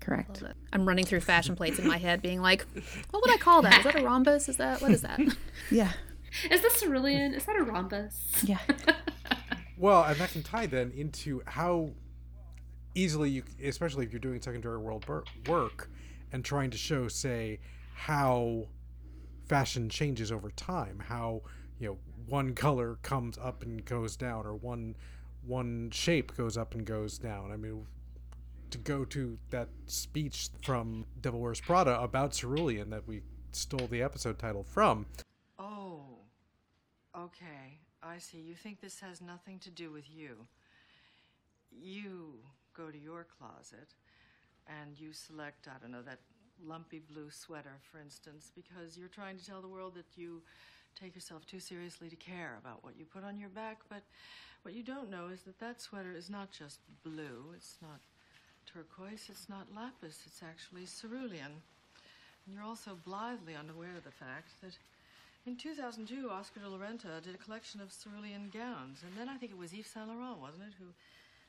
correct 0.00 0.42
I'm 0.72 0.86
running 0.86 1.04
through 1.04 1.20
fashion 1.20 1.56
plates 1.56 1.78
in 1.78 1.86
my 1.88 1.98
head, 1.98 2.22
being 2.22 2.40
like, 2.40 2.64
"What 3.10 3.22
would 3.22 3.34
I 3.34 3.38
call 3.38 3.62
that? 3.62 3.78
Is 3.78 3.84
that 3.84 3.96
a 3.96 4.04
rhombus? 4.04 4.48
Is 4.48 4.56
that 4.58 4.80
what 4.80 4.92
is 4.92 5.02
that?" 5.02 5.20
yeah 5.70 5.92
Is 6.50 6.62
this 6.62 6.80
cerulean? 6.80 7.34
Is 7.34 7.44
that 7.44 7.56
a 7.56 7.62
rhombus? 7.62 8.44
yeah 8.44 8.58
Well, 9.76 10.04
and 10.04 10.16
that 10.18 10.30
can 10.30 10.42
tie 10.42 10.66
then 10.66 10.92
into 10.94 11.42
how 11.46 11.90
easily 12.94 13.30
you, 13.30 13.42
especially 13.62 14.06
if 14.06 14.12
you're 14.12 14.20
doing 14.20 14.40
secondary 14.40 14.78
world 14.78 15.04
work, 15.46 15.90
and 16.32 16.44
trying 16.44 16.70
to 16.70 16.78
show, 16.78 17.08
say, 17.08 17.58
how 17.94 18.68
fashion 19.46 19.88
changes 19.88 20.30
over 20.30 20.50
time, 20.52 21.02
how 21.06 21.42
you 21.78 21.88
know 21.88 21.98
one 22.28 22.54
color 22.54 22.98
comes 23.02 23.36
up 23.36 23.62
and 23.62 23.84
goes 23.84 24.16
down, 24.16 24.46
or 24.46 24.54
one 24.54 24.94
one 25.44 25.90
shape 25.90 26.36
goes 26.36 26.56
up 26.56 26.74
and 26.74 26.86
goes 26.86 27.18
down. 27.18 27.50
I 27.52 27.56
mean, 27.56 27.84
to 28.70 28.78
go 28.78 29.04
to 29.06 29.38
that 29.50 29.68
speech 29.86 30.50
from 30.62 31.04
Devil 31.20 31.40
Wears 31.40 31.60
Prada 31.60 32.00
about 32.00 32.32
cerulean 32.32 32.90
that 32.90 33.06
we 33.06 33.22
stole 33.52 33.88
the 33.88 34.02
episode 34.02 34.38
title 34.38 34.62
from. 34.62 35.06
Okay. 37.16 37.78
I 38.02 38.18
see. 38.18 38.38
You 38.38 38.54
think 38.54 38.80
this 38.80 39.00
has 39.00 39.20
nothing 39.20 39.58
to 39.60 39.70
do 39.70 39.90
with 39.90 40.04
you. 40.14 40.46
You 41.70 42.34
go 42.76 42.90
to 42.90 42.98
your 42.98 43.26
closet 43.38 43.94
and 44.66 44.98
you 44.98 45.12
select, 45.12 45.68
I 45.68 45.78
don't 45.80 45.92
know, 45.92 46.02
that 46.02 46.18
lumpy 46.66 47.00
blue 47.12 47.30
sweater, 47.30 47.78
for 47.90 47.98
instance, 47.98 48.50
because 48.54 48.98
you're 48.98 49.08
trying 49.08 49.38
to 49.38 49.46
tell 49.46 49.60
the 49.60 49.68
world 49.68 49.94
that 49.94 50.06
you 50.16 50.42
take 51.00 51.14
yourself 51.14 51.46
too 51.46 51.60
seriously 51.60 52.08
to 52.08 52.16
care 52.16 52.58
about 52.60 52.84
what 52.84 52.94
you 52.98 53.04
put 53.04 53.24
on 53.24 53.38
your 53.38 53.48
back. 53.48 53.78
But 53.88 54.02
what 54.62 54.74
you 54.74 54.82
don't 54.82 55.10
know 55.10 55.28
is 55.32 55.42
that 55.42 55.58
that 55.60 55.80
sweater 55.80 56.14
is 56.16 56.30
not 56.30 56.50
just 56.50 56.78
blue, 57.04 57.52
it's 57.54 57.76
not 57.82 58.00
turquoise, 58.72 59.26
it's 59.28 59.48
not 59.48 59.66
lapis, 59.74 60.20
it's 60.26 60.42
actually 60.42 60.86
cerulean. 60.86 61.62
And 62.46 62.54
you're 62.54 62.64
also 62.64 62.96
blithely 63.04 63.54
unaware 63.54 63.96
of 63.96 64.04
the 64.04 64.10
fact 64.10 64.50
that 64.62 64.72
in 65.46 65.56
2002, 65.56 66.30
Oscar 66.30 66.60
de 66.60 66.68
la 66.68 66.78
Renta 66.78 67.22
did 67.22 67.34
a 67.34 67.38
collection 67.38 67.80
of 67.80 67.92
cerulean 67.92 68.50
gowns. 68.52 69.02
And 69.04 69.12
then 69.18 69.28
I 69.28 69.36
think 69.36 69.52
it 69.52 69.58
was 69.58 69.72
Yves 69.72 69.88
Saint 69.88 70.08
Laurent, 70.08 70.40
wasn't 70.40 70.62
it, 70.62 70.74
who 70.78 70.86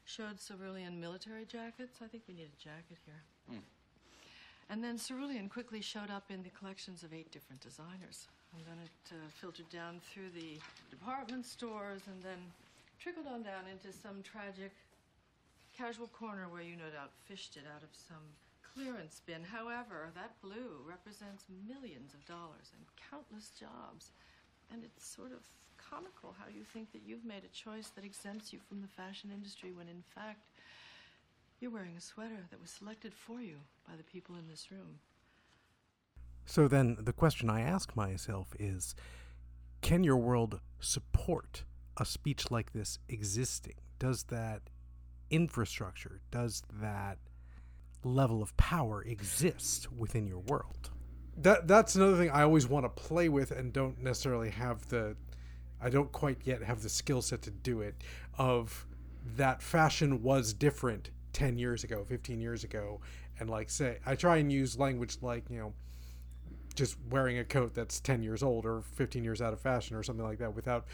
showed 0.05 0.37
cerulean 0.39 0.99
military 0.99 1.45
jackets? 1.45 1.99
I 2.03 2.07
think 2.07 2.23
we 2.27 2.33
need 2.33 2.49
a 2.51 2.61
jacket 2.61 2.99
here. 3.05 3.23
Mm. 3.51 3.63
And 4.69 4.83
then 4.83 4.97
cerulean 4.97 5.47
quickly 5.47 5.81
showed 5.81 6.11
up 6.11 6.29
in 6.29 6.43
the 6.43 6.49
collections 6.49 7.03
of 7.03 7.13
eight 7.13 7.31
different 7.31 7.61
designers. 7.61 8.27
And 8.53 8.65
then 8.65 8.77
it 8.83 9.15
uh, 9.15 9.29
filtered 9.39 9.69
down 9.69 10.01
through 10.11 10.29
the 10.35 10.59
department 10.89 11.45
stores 11.45 12.01
and 12.07 12.21
then 12.21 12.39
trickled 12.99 13.27
on 13.27 13.43
down 13.43 13.63
into 13.71 13.95
some 13.95 14.23
tragic 14.23 14.71
casual 15.77 16.07
corner 16.07 16.47
where 16.49 16.61
you 16.61 16.75
no 16.75 16.89
doubt 16.91 17.11
fished 17.27 17.57
it 17.57 17.63
out 17.75 17.83
of 17.83 17.89
some 17.91 18.23
clearance 18.75 19.21
bin. 19.25 19.43
However, 19.43 20.11
that 20.15 20.41
blue 20.41 20.83
represents 20.87 21.45
millions 21.67 22.13
of 22.13 22.25
dollars 22.25 22.71
and 22.75 22.83
countless 23.09 23.51
jobs. 23.57 24.11
And 24.71 24.83
it's 24.83 25.05
sort 25.05 25.31
of 25.31 25.47
comical 25.77 26.35
how 26.37 26.47
you 26.47 26.63
think 26.63 26.91
that 26.91 27.01
you've 27.05 27.25
made 27.25 27.43
a 27.43 27.55
choice 27.55 27.89
that 27.95 28.03
exempts 28.03 28.51
you 28.51 28.59
from 28.59 28.81
the 28.81 28.87
fashion 28.87 29.29
industry 29.33 29.71
when 29.71 29.87
in 29.87 30.03
fact 30.15 30.47
you're 31.59 31.71
wearing 31.71 31.95
a 31.97 32.01
sweater 32.01 32.45
that 32.49 32.61
was 32.61 32.69
selected 32.69 33.13
for 33.13 33.41
you 33.41 33.57
by 33.87 33.95
the 33.95 34.03
people 34.03 34.35
in 34.35 34.47
this 34.49 34.71
room. 34.71 34.99
So 36.45 36.67
then 36.67 36.97
the 36.99 37.13
question 37.13 37.49
I 37.49 37.61
ask 37.61 37.95
myself 37.95 38.53
is 38.59 38.95
can 39.81 40.03
your 40.03 40.17
world 40.17 40.59
support 40.79 41.63
a 41.97 42.05
speech 42.05 42.51
like 42.51 42.73
this 42.73 42.99
existing? 43.07 43.75
Does 43.99 44.23
that 44.23 44.61
infrastructure, 45.29 46.21
does 46.31 46.63
that 46.81 47.17
level 48.05 48.41
of 48.41 48.55
power 48.57 49.01
exist 49.03 49.91
within 49.91 50.27
your 50.27 50.39
world? 50.39 50.89
That 51.37 51.67
that's 51.67 51.95
another 51.95 52.15
thing 52.17 52.29
I 52.29 52.43
always 52.43 52.67
want 52.67 52.85
to 52.85 52.89
play 52.89 53.29
with 53.29 53.51
and 53.51 53.73
don't 53.73 54.01
necessarily 54.01 54.49
have 54.51 54.87
the 54.89 55.15
I 55.81 55.89
don't 55.89 56.11
quite 56.11 56.39
yet 56.45 56.63
have 56.63 56.81
the 56.81 56.89
skill 56.89 57.21
set 57.21 57.41
to 57.43 57.51
do 57.51 57.81
it 57.81 57.95
of 58.37 58.87
that 59.35 59.61
fashion 59.61 60.23
was 60.23 60.53
different 60.53 61.09
10 61.33 61.57
years 61.57 61.83
ago, 61.83 62.05
15 62.07 62.39
years 62.39 62.63
ago 62.63 63.01
and 63.39 63.49
like 63.49 63.69
say 63.69 63.97
I 64.05 64.15
try 64.15 64.37
and 64.37 64.51
use 64.51 64.79
language 64.79 65.17
like, 65.21 65.49
you 65.49 65.59
know, 65.59 65.73
just 66.75 66.97
wearing 67.09 67.39
a 67.39 67.43
coat 67.43 67.73
that's 67.73 67.99
10 67.99 68.21
years 68.21 68.43
old 68.43 68.65
or 68.65 68.81
15 68.81 69.23
years 69.23 69.41
out 69.41 69.53
of 69.53 69.59
fashion 69.59 69.95
or 69.95 70.03
something 70.03 70.25
like 70.25 70.39
that 70.39 70.55
without 70.55 70.85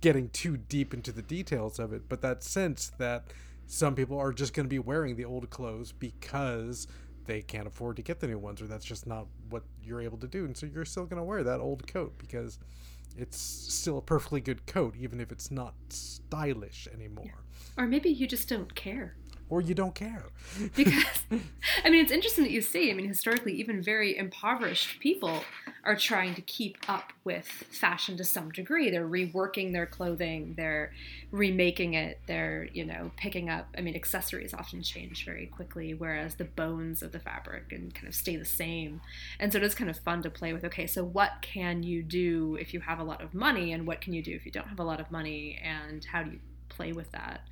getting 0.00 0.28
too 0.30 0.56
deep 0.56 0.94
into 0.94 1.12
the 1.12 1.22
details 1.22 1.78
of 1.78 1.92
it 1.92 2.08
but 2.08 2.22
that 2.22 2.44
sense 2.44 2.92
that 2.98 3.24
some 3.66 3.94
people 3.94 4.18
are 4.18 4.32
just 4.32 4.54
going 4.54 4.66
to 4.66 4.70
be 4.70 4.78
wearing 4.78 5.16
the 5.16 5.24
old 5.24 5.48
clothes 5.50 5.92
because 5.92 6.86
they 7.26 7.42
can't 7.42 7.66
afford 7.66 7.96
to 7.96 8.02
get 8.02 8.20
the 8.20 8.26
new 8.26 8.38
ones 8.38 8.60
or 8.60 8.66
that's 8.66 8.84
just 8.84 9.06
not 9.06 9.26
what 9.50 9.62
you're 9.82 10.00
able 10.00 10.18
to 10.18 10.26
do 10.26 10.44
and 10.44 10.56
so 10.56 10.66
you're 10.66 10.84
still 10.84 11.06
going 11.06 11.18
to 11.18 11.24
wear 11.24 11.42
that 11.42 11.60
old 11.60 11.86
coat 11.86 12.12
because 12.18 12.58
it's 13.16 13.38
still 13.38 13.98
a 13.98 14.02
perfectly 14.02 14.40
good 14.40 14.66
coat 14.66 14.94
even 14.98 15.20
if 15.20 15.32
it's 15.32 15.50
not 15.50 15.74
stylish 15.88 16.88
anymore 16.92 17.24
yeah. 17.26 17.82
or 17.82 17.86
maybe 17.86 18.10
you 18.10 18.26
just 18.26 18.48
don't 18.48 18.74
care 18.74 19.16
or 19.54 19.60
you 19.60 19.72
don't 19.72 19.94
care. 19.94 20.24
because, 20.76 21.22
I 21.84 21.90
mean, 21.90 22.02
it's 22.02 22.10
interesting 22.10 22.42
that 22.42 22.50
you 22.50 22.60
see, 22.60 22.90
I 22.90 22.94
mean, 22.94 23.06
historically, 23.06 23.52
even 23.52 23.80
very 23.80 24.18
impoverished 24.18 24.98
people 24.98 25.44
are 25.84 25.94
trying 25.94 26.34
to 26.34 26.42
keep 26.42 26.76
up 26.88 27.12
with 27.22 27.46
fashion 27.46 28.16
to 28.16 28.24
some 28.24 28.50
degree. 28.50 28.90
They're 28.90 29.06
reworking 29.06 29.72
their 29.72 29.86
clothing, 29.86 30.54
they're 30.56 30.92
remaking 31.30 31.94
it, 31.94 32.18
they're, 32.26 32.68
you 32.72 32.84
know, 32.84 33.12
picking 33.16 33.48
up, 33.48 33.68
I 33.78 33.80
mean, 33.80 33.94
accessories 33.94 34.52
often 34.52 34.82
change 34.82 35.24
very 35.24 35.46
quickly, 35.46 35.94
whereas 35.94 36.34
the 36.34 36.44
bones 36.44 37.00
of 37.00 37.12
the 37.12 37.20
fabric 37.20 37.70
and 37.70 37.94
kind 37.94 38.08
of 38.08 38.14
stay 38.16 38.34
the 38.34 38.44
same. 38.44 39.00
And 39.38 39.52
so 39.52 39.58
it 39.58 39.64
is 39.64 39.76
kind 39.76 39.88
of 39.88 39.96
fun 40.00 40.22
to 40.22 40.30
play 40.30 40.52
with 40.52 40.64
okay, 40.64 40.88
so 40.88 41.04
what 41.04 41.30
can 41.42 41.84
you 41.84 42.02
do 42.02 42.56
if 42.60 42.74
you 42.74 42.80
have 42.80 42.98
a 42.98 43.04
lot 43.04 43.22
of 43.22 43.34
money, 43.34 43.72
and 43.72 43.86
what 43.86 44.00
can 44.00 44.14
you 44.14 44.22
do 44.22 44.34
if 44.34 44.44
you 44.44 44.50
don't 44.50 44.66
have 44.66 44.80
a 44.80 44.84
lot 44.84 44.98
of 44.98 45.12
money, 45.12 45.60
and 45.62 46.04
how 46.04 46.24
do 46.24 46.32
you 46.32 46.40
play 46.68 46.92
with 46.92 47.12
that? 47.12 47.42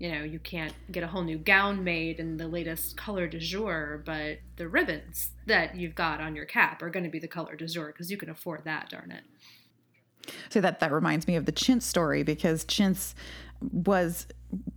You 0.00 0.10
know, 0.10 0.24
you 0.24 0.38
can't 0.38 0.72
get 0.90 1.04
a 1.04 1.06
whole 1.06 1.22
new 1.22 1.36
gown 1.36 1.84
made 1.84 2.18
in 2.20 2.38
the 2.38 2.48
latest 2.48 2.96
color 2.96 3.28
du 3.28 3.38
jour, 3.38 4.02
but 4.06 4.38
the 4.56 4.66
ribbons 4.66 5.32
that 5.46 5.76
you've 5.76 5.94
got 5.94 6.22
on 6.22 6.34
your 6.34 6.46
cap 6.46 6.82
are 6.82 6.88
going 6.88 7.04
to 7.04 7.10
be 7.10 7.18
the 7.18 7.28
color 7.28 7.54
du 7.54 7.66
jour 7.66 7.88
because 7.88 8.10
you 8.10 8.16
can 8.16 8.30
afford 8.30 8.64
that, 8.64 8.88
darn 8.88 9.12
it. 9.12 10.32
So 10.48 10.62
that 10.62 10.80
that 10.80 10.90
reminds 10.90 11.26
me 11.28 11.36
of 11.36 11.44
the 11.44 11.52
chintz 11.52 11.84
story 11.84 12.22
because 12.22 12.64
chintz 12.64 13.14
was 13.60 14.26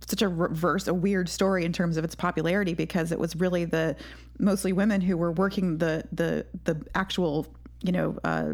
such 0.06 0.20
a 0.20 0.28
reverse, 0.28 0.88
a 0.88 0.94
weird 0.94 1.30
story 1.30 1.64
in 1.64 1.72
terms 1.72 1.96
of 1.96 2.04
its 2.04 2.14
popularity 2.14 2.74
because 2.74 3.10
it 3.10 3.18
was 3.18 3.34
really 3.34 3.64
the 3.64 3.96
mostly 4.38 4.74
women 4.74 5.00
who 5.00 5.16
were 5.16 5.32
working 5.32 5.78
the 5.78 6.04
the 6.12 6.44
the 6.64 6.84
actual 6.94 7.46
you 7.82 7.92
know 7.92 8.18
uh, 8.24 8.52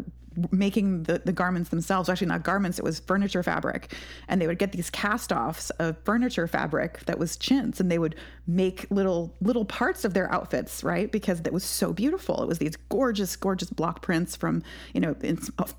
making 0.51 1.03
the, 1.03 1.21
the 1.25 1.33
garments 1.33 1.69
themselves 1.69 2.09
actually 2.09 2.27
not 2.27 2.43
garments 2.43 2.79
it 2.79 2.85
was 2.85 2.99
furniture 2.99 3.43
fabric. 3.43 3.93
And 4.27 4.41
they 4.41 4.47
would 4.47 4.59
get 4.59 4.71
these 4.71 4.89
cast-offs 4.89 5.69
of 5.71 5.97
furniture 6.03 6.47
fabric 6.47 7.05
that 7.05 7.19
was 7.19 7.35
chintz 7.37 7.79
and 7.79 7.91
they 7.91 7.99
would 7.99 8.15
make 8.47 8.87
little 8.89 9.33
little 9.41 9.65
parts 9.65 10.05
of 10.05 10.13
their 10.13 10.31
outfits 10.31 10.83
right? 10.83 11.11
Because 11.11 11.41
it 11.41 11.53
was 11.53 11.63
so 11.63 11.93
beautiful. 11.93 12.41
It 12.41 12.47
was 12.47 12.59
these 12.59 12.75
gorgeous 12.89 13.35
gorgeous 13.35 13.69
block 13.69 14.01
prints 14.01 14.35
from 14.35 14.63
you 14.93 15.01
know 15.01 15.15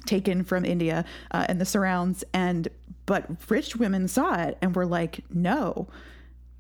taken 0.07 0.45
from 0.45 0.65
india 0.65 1.05
uh, 1.31 1.47
and 1.49 1.61
the 1.61 1.67
surrounds. 1.67 2.25
And 2.35 2.69
but 3.07 3.27
rich 3.51 3.77
women 3.77 4.09
saw 4.09 4.43
it 4.43 4.59
and 4.61 4.77
were 4.77 4.87
like 4.87 5.25
no 5.31 5.89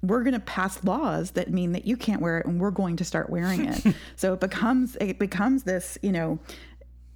we're 0.02 0.24
going 0.24 0.34
to 0.34 0.40
pass 0.40 0.82
laws 0.82 1.32
that 1.32 1.50
mean 1.50 1.72
that 1.72 1.84
you 1.84 1.96
can't 1.96 2.20
wear 2.20 2.38
it 2.38 2.46
and 2.46 2.60
we're 2.60 2.72
going 2.72 2.96
to 2.96 3.04
start 3.04 3.30
wearing 3.30 3.66
it. 3.66 3.94
So 4.16 4.34
it 4.34 4.40
becomes 4.40 4.96
it 5.00 5.18
becomes 5.18 5.62
this 5.62 5.96
you 6.02 6.12
know 6.12 6.38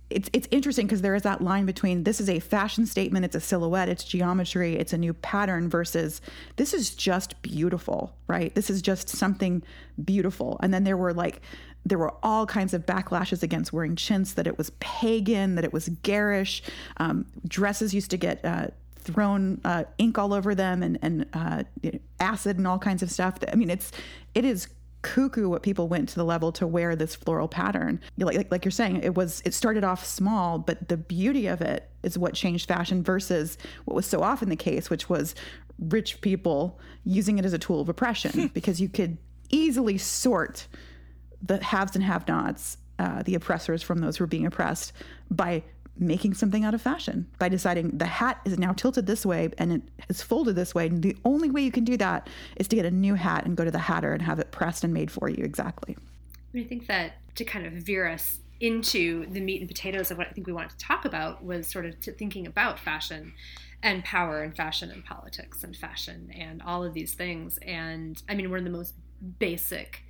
it's 0.08 0.30
it's 0.32 0.46
interesting 0.50 0.86
because 0.86 1.02
there 1.02 1.14
is 1.14 1.22
that 1.22 1.42
line 1.42 1.66
between 1.66 2.04
this 2.04 2.20
is 2.20 2.28
a 2.28 2.38
fashion 2.38 2.86
statement, 2.86 3.24
it's 3.24 3.34
a 3.34 3.40
silhouette, 3.40 3.88
it's 3.88 4.04
geometry, 4.04 4.76
it's 4.76 4.92
a 4.92 4.98
new 4.98 5.12
pattern 5.12 5.68
versus 5.68 6.20
this 6.56 6.72
is 6.72 6.94
just 6.94 7.40
beautiful, 7.42 8.14
right? 8.28 8.54
This 8.54 8.70
is 8.70 8.82
just 8.82 9.08
something 9.08 9.62
beautiful. 10.04 10.58
And 10.62 10.72
then 10.72 10.84
there 10.84 10.96
were 10.96 11.12
like 11.12 11.40
there 11.84 11.98
were 11.98 12.14
all 12.22 12.46
kinds 12.46 12.74
of 12.74 12.84
backlashes 12.84 13.42
against 13.42 13.72
wearing 13.72 13.94
chintz, 13.94 14.34
that 14.34 14.46
it 14.46 14.58
was 14.58 14.70
pagan, 14.80 15.54
that 15.54 15.64
it 15.64 15.72
was 15.72 15.88
garish. 16.02 16.62
Um, 16.96 17.26
dresses 17.46 17.94
used 17.94 18.10
to 18.10 18.16
get 18.16 18.44
uh, 18.44 18.68
thrown 18.96 19.60
uh, 19.64 19.84
ink 19.98 20.18
all 20.18 20.34
over 20.34 20.54
them 20.54 20.82
and, 20.82 20.98
and 21.00 21.26
uh, 21.32 21.62
acid 22.18 22.58
and 22.58 22.66
all 22.66 22.78
kinds 22.78 23.02
of 23.02 23.10
stuff. 23.10 23.38
I 23.50 23.54
mean, 23.54 23.70
it's 23.70 23.92
it 24.34 24.44
is 24.44 24.68
cuckoo 25.06 25.48
what 25.48 25.62
people 25.62 25.86
went 25.86 26.08
to 26.08 26.16
the 26.16 26.24
level 26.24 26.50
to 26.50 26.66
wear 26.66 26.96
this 26.96 27.14
floral 27.14 27.46
pattern. 27.46 28.00
Like, 28.18 28.36
like, 28.36 28.50
like 28.50 28.64
you're 28.64 28.72
saying, 28.72 29.02
it 29.02 29.14
was 29.14 29.40
it 29.44 29.54
started 29.54 29.84
off 29.84 30.04
small, 30.04 30.58
but 30.58 30.88
the 30.88 30.96
beauty 30.96 31.46
of 31.46 31.60
it 31.60 31.88
is 32.02 32.18
what 32.18 32.34
changed 32.34 32.66
fashion 32.66 33.04
versus 33.04 33.56
what 33.84 33.94
was 33.94 34.04
so 34.04 34.20
often 34.20 34.48
the 34.48 34.56
case, 34.56 34.90
which 34.90 35.08
was 35.08 35.34
rich 35.78 36.20
people 36.20 36.80
using 37.04 37.38
it 37.38 37.44
as 37.44 37.52
a 37.52 37.58
tool 37.58 37.80
of 37.80 37.88
oppression 37.88 38.48
because 38.54 38.80
you 38.80 38.88
could 38.88 39.16
easily 39.50 39.96
sort 39.96 40.66
the 41.40 41.62
haves 41.62 41.94
and 41.94 42.02
have-nots, 42.02 42.78
uh, 42.98 43.22
the 43.22 43.36
oppressors 43.36 43.82
from 43.82 44.00
those 44.00 44.16
who 44.16 44.24
are 44.24 44.28
being 44.28 44.46
oppressed, 44.46 44.92
by 45.30 45.62
making 45.98 46.34
something 46.34 46.64
out 46.64 46.74
of 46.74 46.82
fashion 46.82 47.26
by 47.38 47.48
deciding 47.48 47.96
the 47.96 48.06
hat 48.06 48.40
is 48.44 48.58
now 48.58 48.72
tilted 48.72 49.06
this 49.06 49.24
way 49.24 49.50
and 49.58 49.72
it 49.72 49.82
is 50.08 50.22
folded 50.22 50.56
this 50.56 50.74
way. 50.74 50.86
And 50.86 51.02
the 51.02 51.16
only 51.24 51.50
way 51.50 51.62
you 51.62 51.72
can 51.72 51.84
do 51.84 51.96
that 51.96 52.28
is 52.56 52.68
to 52.68 52.76
get 52.76 52.84
a 52.84 52.90
new 52.90 53.14
hat 53.14 53.44
and 53.46 53.56
go 53.56 53.64
to 53.64 53.70
the 53.70 53.78
hatter 53.78 54.12
and 54.12 54.22
have 54.22 54.38
it 54.38 54.50
pressed 54.50 54.84
and 54.84 54.92
made 54.92 55.10
for 55.10 55.28
you. 55.28 55.42
Exactly. 55.44 55.96
I 56.54 56.64
think 56.64 56.86
that 56.86 57.14
to 57.36 57.44
kind 57.44 57.66
of 57.66 57.72
veer 57.74 58.08
us 58.08 58.38
into 58.60 59.26
the 59.26 59.40
meat 59.40 59.60
and 59.60 59.68
potatoes 59.68 60.10
of 60.10 60.18
what 60.18 60.28
I 60.28 60.30
think 60.30 60.46
we 60.46 60.52
wanted 60.52 60.70
to 60.70 60.78
talk 60.78 61.04
about 61.04 61.44
was 61.44 61.66
sort 61.66 61.84
of 61.84 62.00
to 62.00 62.12
thinking 62.12 62.46
about 62.46 62.78
fashion 62.78 63.34
and 63.82 64.02
power 64.04 64.42
and 64.42 64.56
fashion 64.56 64.90
and 64.90 65.04
politics 65.04 65.62
and 65.62 65.76
fashion 65.76 66.32
and 66.34 66.62
all 66.62 66.82
of 66.82 66.94
these 66.94 67.14
things. 67.14 67.58
And 67.58 68.22
I 68.28 68.34
mean, 68.34 68.50
one 68.50 68.58
of 68.58 68.64
the 68.64 68.70
most 68.70 68.94
basic 69.38 70.02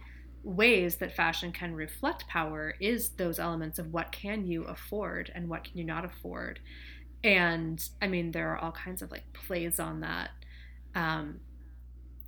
ways 0.46 0.96
that 0.96 1.14
fashion 1.14 1.52
can 1.52 1.74
reflect 1.74 2.28
power 2.28 2.74
is 2.80 3.10
those 3.10 3.38
elements 3.38 3.78
of 3.78 3.92
what 3.92 4.12
can 4.12 4.46
you 4.46 4.64
afford 4.64 5.30
and 5.34 5.48
what 5.48 5.64
can 5.64 5.76
you 5.76 5.84
not 5.84 6.04
afford. 6.04 6.60
And 7.24 7.82
i 8.00 8.06
mean 8.06 8.30
there 8.30 8.52
are 8.52 8.58
all 8.58 8.72
kinds 8.72 9.02
of 9.02 9.10
like 9.10 9.32
plays 9.32 9.80
on 9.80 10.00
that. 10.00 10.30
Um, 10.94 11.40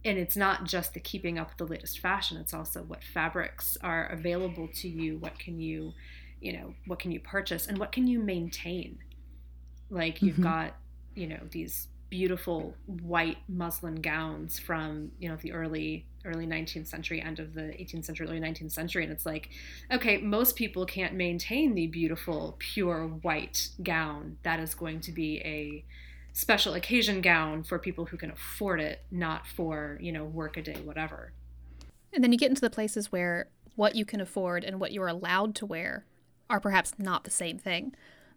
and 0.04 0.18
it's 0.18 0.36
not 0.36 0.64
just 0.64 0.94
the 0.94 1.00
keeping 1.00 1.38
up 1.38 1.48
with 1.48 1.58
the 1.58 1.66
latest 1.66 1.98
fashion 1.98 2.36
it's 2.36 2.54
also 2.54 2.82
what 2.82 3.02
fabrics 3.02 3.76
are 3.82 4.06
available 4.06 4.68
to 4.72 4.88
you 4.88 5.18
what 5.18 5.36
can 5.38 5.58
you 5.58 5.92
you 6.40 6.52
know 6.52 6.74
what 6.86 6.98
can 6.98 7.10
you 7.10 7.20
purchase 7.20 7.66
and 7.66 7.78
what 7.78 7.92
can 7.92 8.06
you 8.06 8.20
maintain. 8.20 8.98
Like 9.90 10.22
you've 10.22 10.34
mm-hmm. 10.34 10.44
got 10.44 10.74
you 11.14 11.26
know 11.26 11.40
these 11.50 11.88
beautiful 12.10 12.74
white 12.86 13.38
muslin 13.48 13.96
gowns 13.96 14.58
from 14.58 15.10
you 15.18 15.28
know 15.28 15.36
the 15.36 15.52
early 15.52 16.06
early 16.24 16.46
19th 16.46 16.86
century 16.86 17.20
end 17.20 17.38
of 17.38 17.54
the 17.54 17.62
18th 17.62 18.04
century 18.04 18.26
early 18.26 18.40
19th 18.40 18.72
century. 18.72 19.04
And 19.04 19.12
it's 19.12 19.26
like 19.26 19.50
okay 19.92 20.18
most 20.18 20.56
people 20.56 20.84
can't 20.86 21.14
maintain 21.14 21.74
the 21.74 21.86
beautiful 21.86 22.56
pure 22.58 23.06
white 23.06 23.68
gown 23.82 24.36
that 24.42 24.60
is 24.60 24.74
going 24.74 25.00
to 25.00 25.12
be 25.12 25.38
a 25.38 25.84
special 26.32 26.74
occasion 26.74 27.20
gown 27.20 27.62
for 27.64 27.78
people 27.78 28.06
who 28.06 28.16
can 28.16 28.30
afford 28.30 28.80
it 28.80 29.02
not 29.10 29.46
for 29.46 29.98
you 30.00 30.12
know 30.12 30.24
work 30.24 30.56
a 30.56 30.62
day 30.62 30.80
whatever. 30.84 31.32
And 32.12 32.24
then 32.24 32.32
you 32.32 32.38
get 32.38 32.48
into 32.48 32.60
the 32.60 32.70
places 32.70 33.12
where 33.12 33.48
what 33.76 33.94
you 33.94 34.04
can 34.04 34.20
afford 34.20 34.64
and 34.64 34.80
what 34.80 34.92
you're 34.92 35.08
allowed 35.08 35.54
to 35.56 35.66
wear 35.66 36.06
are 36.50 36.58
perhaps 36.58 36.94
not 36.98 37.24
the 37.24 37.30
same 37.30 37.58
thing. 37.58 37.94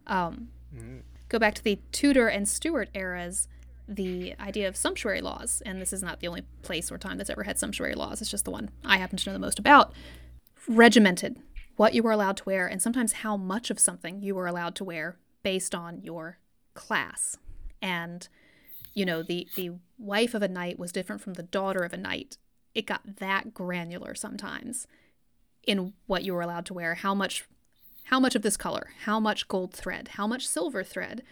Um, 0.08 0.50
mm. 0.76 1.02
go 1.30 1.40
back 1.40 1.56
to 1.56 1.64
the 1.64 1.80
tudor 1.92 2.28
and 2.28 2.48
stuart 2.48 2.90
eras 2.94 3.48
the 3.96 4.34
idea 4.40 4.68
of 4.68 4.78
sumptuary 4.78 5.22
laws, 5.22 5.62
and 5.66 5.82
this 5.82 5.92
is 5.92 6.02
not 6.02 6.22
the 6.22 6.28
only 6.28 6.44
place 6.62 6.92
or 6.92 6.98
time 6.98 7.18
that's 7.18 7.30
ever 7.30 7.44
had 7.44 7.60
sumptuary 7.60 7.94
laws, 7.94 8.22
it's 8.22 8.32
just 8.32 8.46
the 8.46 8.52
one 8.52 8.70
I 8.86 8.98
happen 8.98 9.18
to 9.18 9.30
know 9.30 9.34
the 9.34 9.40
most 9.40 9.60
about, 9.60 9.94
regimented 10.68 11.40
what 11.76 11.94
you 11.94 12.02
were 12.02 12.12
allowed 12.12 12.38
to 12.38 12.44
wear 12.46 12.68
and 12.68 12.82
sometimes 12.82 13.14
how 13.14 13.36
much 13.36 13.70
of 13.70 13.80
something 13.80 14.22
you 14.22 14.34
were 14.36 14.48
allowed 14.48 14.76
to 14.76 14.84
wear 14.84 15.18
based 15.44 15.76
on 15.76 16.02
your 16.02 16.38
class. 16.74 17.38
And, 17.82 18.28
you 18.94 19.06
know, 19.06 19.24
the, 19.24 19.48
the 19.56 19.72
wife 19.98 20.34
of 20.34 20.42
a 20.42 20.48
knight 20.48 20.80
was 20.80 20.92
different 20.92 21.22
from 21.22 21.34
the 21.34 21.44
daughter 21.44 21.84
of 21.84 21.92
a 21.92 21.98
knight. 21.98 22.38
It 22.74 22.86
got 22.86 23.18
that 23.18 23.54
granular 23.54 24.16
sometimes 24.16 24.88
in 25.64 25.94
what 26.08 26.24
you 26.24 26.34
were 26.34 26.42
allowed 26.42 26.66
to 26.68 26.74
wear, 26.74 26.96
how 26.96 27.14
much 27.14 27.46
how 28.06 28.20
much 28.20 28.36
of 28.36 28.42
this 28.42 28.58
color, 28.58 28.90
how 29.06 29.22
much 29.22 29.48
gold 29.48 29.74
thread, 29.74 30.10
how 30.16 30.28
much 30.28 30.46
silver 30.46 30.84
thread. 30.84 31.24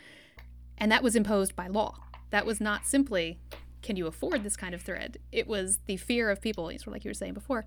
And 0.77 0.89
that 0.91 1.03
was 1.03 1.15
imposed 1.15 1.53
by 1.53 1.67
law 1.67 2.08
that 2.29 2.45
was 2.45 2.59
not 2.61 2.85
simply 2.85 3.39
can 3.81 3.95
you 3.95 4.07
afford 4.07 4.43
this 4.43 4.57
kind 4.57 4.75
of 4.75 4.81
thread? 4.81 5.17
It 5.31 5.47
was 5.47 5.79
the 5.85 5.97
fear 5.97 6.29
of 6.29 6.41
people 6.41 6.65
sort 6.65 6.87
of 6.87 6.93
like 6.93 7.05
you 7.05 7.09
were 7.09 7.13
saying 7.13 7.33
before 7.33 7.65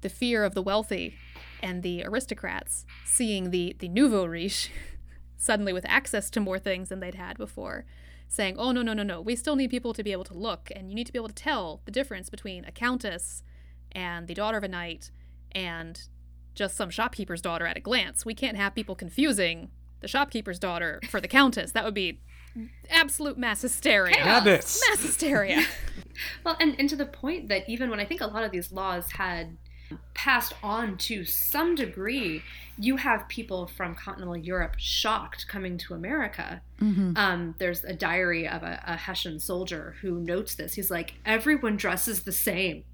the 0.00 0.08
fear 0.08 0.44
of 0.44 0.54
the 0.54 0.62
wealthy 0.62 1.14
and 1.62 1.82
the 1.82 2.04
aristocrats 2.04 2.84
seeing 3.04 3.50
the 3.50 3.76
the 3.78 3.88
nouveau 3.88 4.24
riche 4.24 4.70
suddenly 5.36 5.72
with 5.72 5.84
access 5.88 6.30
to 6.30 6.40
more 6.40 6.58
things 6.58 6.88
than 6.88 7.00
they'd 7.00 7.14
had 7.14 7.36
before 7.36 7.84
saying 8.28 8.56
oh 8.58 8.72
no 8.72 8.82
no 8.82 8.94
no 8.94 9.02
no. 9.02 9.20
We 9.20 9.36
still 9.36 9.56
need 9.56 9.70
people 9.70 9.92
to 9.92 10.02
be 10.02 10.12
able 10.12 10.24
to 10.24 10.34
look 10.34 10.70
and 10.74 10.88
you 10.88 10.94
need 10.94 11.06
to 11.06 11.12
be 11.12 11.18
able 11.18 11.28
to 11.28 11.34
tell 11.34 11.82
the 11.84 11.90
difference 11.90 12.30
between 12.30 12.64
a 12.64 12.72
countess 12.72 13.42
and 13.92 14.26
the 14.26 14.34
daughter 14.34 14.56
of 14.56 14.64
a 14.64 14.68
knight 14.68 15.10
and 15.52 16.08
just 16.54 16.76
some 16.76 16.90
shopkeeper's 16.90 17.42
daughter 17.42 17.66
at 17.66 17.76
a 17.76 17.80
glance. 17.80 18.24
We 18.24 18.34
can't 18.34 18.56
have 18.56 18.74
people 18.74 18.94
confusing 18.94 19.70
the 20.00 20.08
shopkeeper's 20.08 20.58
daughter 20.58 21.00
for 21.10 21.20
the 21.20 21.28
countess. 21.28 21.72
That 21.72 21.84
would 21.84 21.94
be 21.94 22.20
absolute 22.90 23.38
mass 23.38 23.62
hysteria. 23.62 24.16
Chaos. 24.16 24.80
Mass 24.88 25.02
hysteria. 25.02 25.64
well, 26.44 26.56
and, 26.60 26.74
and 26.78 26.88
to 26.88 26.96
the 26.96 27.06
point 27.06 27.48
that 27.48 27.68
even 27.68 27.90
when 27.90 28.00
I 28.00 28.04
think 28.04 28.20
a 28.20 28.26
lot 28.26 28.44
of 28.44 28.50
these 28.50 28.72
laws 28.72 29.12
had 29.12 29.56
passed 30.14 30.54
on 30.62 30.96
to 30.96 31.24
some 31.24 31.74
degree, 31.74 32.42
you 32.78 32.96
have 32.96 33.28
people 33.28 33.66
from 33.66 33.94
continental 33.94 34.36
Europe 34.36 34.74
shocked 34.78 35.46
coming 35.48 35.76
to 35.78 35.94
America. 35.94 36.62
Mm-hmm. 36.80 37.12
Um, 37.16 37.54
there's 37.58 37.84
a 37.84 37.92
diary 37.92 38.48
of 38.48 38.62
a, 38.62 38.82
a 38.86 38.96
Hessian 38.96 39.38
soldier 39.38 39.96
who 40.00 40.20
notes 40.20 40.54
this. 40.54 40.74
He's 40.74 40.90
like, 40.90 41.14
everyone 41.26 41.76
dresses 41.76 42.22
the 42.22 42.32
same 42.32 42.84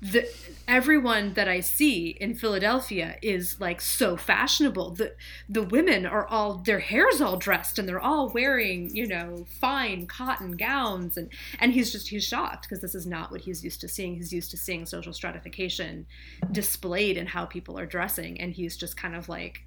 the 0.00 0.28
everyone 0.68 1.34
that 1.34 1.48
I 1.48 1.58
see 1.58 2.10
in 2.20 2.34
Philadelphia 2.34 3.16
is 3.20 3.60
like 3.60 3.80
so 3.80 4.16
fashionable. 4.16 4.90
The 4.90 5.14
the 5.48 5.62
women 5.62 6.06
are 6.06 6.26
all 6.26 6.54
their 6.54 6.78
hair's 6.78 7.20
all 7.20 7.36
dressed 7.36 7.78
and 7.78 7.88
they're 7.88 8.00
all 8.00 8.28
wearing, 8.28 8.94
you 8.94 9.08
know, 9.08 9.44
fine 9.60 10.06
cotton 10.06 10.52
gowns 10.52 11.16
and 11.16 11.30
and 11.58 11.72
he's 11.72 11.90
just 11.90 12.08
he's 12.08 12.24
shocked 12.24 12.68
because 12.68 12.80
this 12.80 12.94
is 12.94 13.06
not 13.06 13.32
what 13.32 13.40
he's 13.40 13.64
used 13.64 13.80
to 13.80 13.88
seeing. 13.88 14.14
He's 14.14 14.32
used 14.32 14.52
to 14.52 14.56
seeing 14.56 14.86
social 14.86 15.12
stratification 15.12 16.06
displayed 16.52 17.16
in 17.16 17.26
how 17.26 17.46
people 17.46 17.76
are 17.76 17.86
dressing 17.86 18.40
and 18.40 18.52
he's 18.52 18.76
just 18.76 18.96
kind 18.96 19.16
of 19.16 19.28
like 19.28 19.64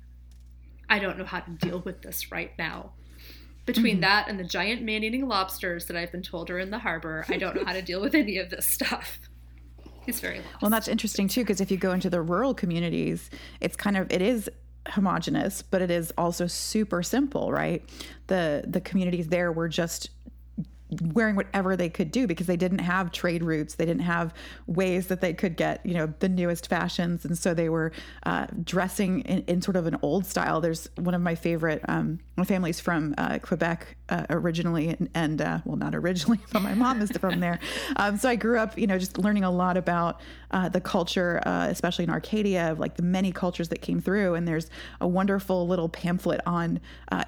I 0.89 0.99
don't 0.99 1.17
know 1.17 1.25
how 1.25 1.41
to 1.41 1.51
deal 1.51 1.79
with 1.79 2.01
this 2.03 2.31
right 2.31 2.51
now. 2.57 2.91
Between 3.65 3.95
mm-hmm. 3.95 4.01
that 4.01 4.27
and 4.27 4.39
the 4.39 4.43
giant 4.43 4.81
man-eating 4.81 5.27
lobsters 5.27 5.85
that 5.85 5.97
I've 5.97 6.11
been 6.11 6.23
told 6.23 6.49
are 6.49 6.59
in 6.59 6.71
the 6.71 6.79
harbor, 6.79 7.25
I 7.29 7.37
don't 7.37 7.55
know 7.55 7.65
how 7.65 7.73
to 7.73 7.81
deal 7.81 8.01
with 8.01 8.15
any 8.15 8.37
of 8.37 8.49
this 8.49 8.65
stuff. 8.65 9.19
He's 10.11 10.19
very 10.19 10.39
lost. 10.39 10.61
Well, 10.61 10.71
that's 10.71 10.87
interesting 10.87 11.27
too, 11.27 11.41
because 11.41 11.61
if 11.61 11.71
you 11.71 11.77
go 11.77 11.91
into 11.91 12.09
the 12.09 12.21
rural 12.21 12.53
communities, 12.53 13.29
it's 13.59 13.75
kind 13.75 13.97
of 13.97 14.11
it 14.11 14.21
is 14.21 14.49
homogenous, 14.89 15.61
but 15.61 15.81
it 15.81 15.91
is 15.91 16.11
also 16.17 16.47
super 16.47 17.03
simple, 17.03 17.51
right? 17.51 17.83
The 18.27 18.63
the 18.67 18.81
communities 18.81 19.27
there 19.27 19.51
were 19.51 19.69
just 19.69 20.09
wearing 20.99 21.35
whatever 21.35 21.77
they 21.77 21.89
could 21.89 22.11
do 22.11 22.27
because 22.27 22.47
they 22.47 22.57
didn't 22.57 22.79
have 22.79 23.11
trade 23.11 23.43
routes. 23.43 23.75
They 23.75 23.85
didn't 23.85 24.01
have 24.01 24.33
ways 24.67 25.07
that 25.07 25.21
they 25.21 25.33
could 25.33 25.55
get 25.55 25.85
you 25.85 25.93
know 25.93 26.13
the 26.19 26.27
newest 26.27 26.67
fashions. 26.67 27.23
And 27.23 27.37
so 27.37 27.53
they 27.53 27.69
were 27.69 27.93
uh, 28.23 28.47
dressing 28.63 29.21
in, 29.21 29.43
in, 29.47 29.61
sort 29.61 29.77
of 29.77 29.87
an 29.87 29.97
old 30.01 30.25
style. 30.25 30.59
There's 30.59 30.89
one 30.95 31.13
of 31.13 31.21
my 31.21 31.35
favorite 31.35 31.81
um, 31.87 32.19
my 32.35 32.43
family's 32.43 32.79
from 32.79 33.15
uh, 33.17 33.39
quebec 33.39 33.95
uh, 34.09 34.25
originally. 34.29 34.89
And, 34.89 35.09
and 35.13 35.41
uh, 35.41 35.59
well 35.63 35.77
not 35.77 35.95
originally 35.95 36.39
but 36.51 36.61
my 36.61 36.73
mom 36.73 37.01
is 37.01 37.11
from 37.11 37.39
there. 37.39 37.59
Um, 37.95 38.17
so 38.17 38.29
i 38.29 38.35
grew 38.35 38.59
up 38.59 38.77
you 38.77 38.87
know 38.87 38.97
just 38.97 39.17
learning 39.17 39.43
a 39.43 39.51
lot 39.51 39.77
about 39.77 40.19
uh, 40.51 40.67
the 40.67 40.81
culture 40.81 41.41
uh, 41.45 41.67
especially 41.69 42.03
in 42.03 42.09
Acadia 42.09 42.71
of 42.71 42.79
like 42.79 42.95
the 42.95 43.03
many 43.03 43.31
cultures 43.31 43.69
that 43.69 43.81
came 43.81 44.01
through. 44.01 44.35
And 44.35 44.47
there's 44.47 44.69
a 44.99 45.07
wonderful 45.07 45.67
little 45.67 45.89
pamphlet 45.89 46.41
on 46.45 46.81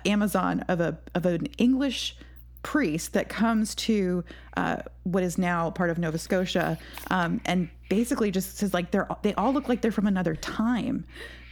amazon 0.06 0.62
of 0.68 0.80
a 0.80 0.98
of 1.14 1.26
an 1.26 1.46
english 1.58 2.16
priest 2.64 3.14
that 3.14 3.30
comes 3.30 3.76
to 3.76 4.24
uh, 4.58 4.78
what 5.04 5.24
is 5.24 5.38
now 5.38 5.70
part 5.70 5.90
of 5.90 5.98
Nova 5.98 6.18
Scotia, 6.18 6.78
um, 7.12 7.42
and 7.46 7.70
basically 7.90 8.32
just 8.32 8.58
says 8.58 8.74
like 8.74 8.92
they're 8.92 9.08
they 9.22 9.34
all 9.36 9.54
look 9.54 9.70
like 9.70 9.82
they're 9.82 9.92
from 9.92 10.08
another 10.08 10.36
time 10.36 11.06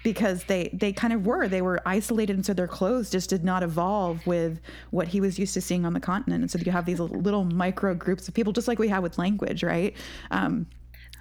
because 0.03 0.45
they 0.45 0.69
they 0.73 0.91
kind 0.91 1.13
of 1.13 1.25
were. 1.25 1.47
They 1.47 1.61
were 1.61 1.81
isolated 1.85 2.35
and 2.35 2.45
so 2.45 2.53
their 2.53 2.67
clothes 2.67 3.09
just 3.09 3.29
did 3.29 3.43
not 3.43 3.63
evolve 3.63 4.25
with 4.25 4.59
what 4.89 5.07
he 5.07 5.21
was 5.21 5.37
used 5.37 5.53
to 5.53 5.61
seeing 5.61 5.85
on 5.85 5.93
the 5.93 5.99
continent. 5.99 6.41
And 6.41 6.49
so 6.49 6.59
you 6.59 6.71
have 6.71 6.85
these 6.85 6.99
little 6.99 7.43
micro 7.45 7.93
groups 7.93 8.27
of 8.27 8.33
people 8.33 8.53
just 8.53 8.67
like 8.67 8.79
we 8.79 8.87
have 8.87 9.03
with 9.03 9.17
language 9.17 9.63
right? 9.63 9.95
Um, 10.31 10.65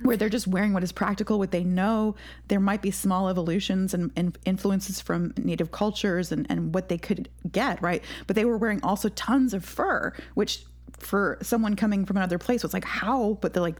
where 0.03 0.17
they're 0.17 0.29
just 0.29 0.47
wearing 0.47 0.73
what 0.73 0.83
is 0.83 0.93
practical, 0.93 1.39
what 1.39 1.51
they 1.51 1.65
know. 1.65 2.15
There 2.49 2.61
might 2.61 2.83
be 2.83 2.91
small 2.91 3.29
evolutions 3.29 3.95
and, 3.95 4.11
and, 4.17 4.37
influences 4.45 5.01
from 5.01 5.33
native 5.37 5.71
cultures 5.71 6.33
and, 6.33 6.47
and 6.49 6.75
what 6.75 6.89
they 6.89 6.99
could 6.99 7.29
get, 7.51 7.81
right? 7.83 8.03
But 8.27 8.37
they 8.37 8.45
were 8.45 8.57
wearing 8.57 8.81
also 8.83 9.09
tons 9.11 9.55
of 9.55 9.65
fur, 9.65 10.13
which 10.35 10.65
for 10.99 11.39
someone 11.43 11.77
coming 11.77 12.05
from 12.05 12.17
another 12.17 12.39
place 12.39 12.63
was 12.63 12.75
like, 12.75 12.85
how? 12.85 13.39
But 13.41 13.53
they're 13.53 13.63
like, 13.63 13.77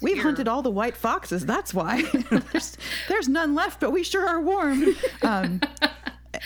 we've 0.00 0.18
hunted 0.18 0.48
all 0.48 0.62
the 0.62 0.70
white 0.70 0.96
foxes. 0.96 1.44
That's 1.44 1.74
why. 1.74 2.02
there's, 2.52 2.76
there's 3.08 3.28
none 3.28 3.54
left, 3.54 3.80
but 3.80 3.90
we 3.90 4.02
sure 4.02 4.26
are 4.26 4.40
warm. 4.40 4.94
Um, 5.22 5.60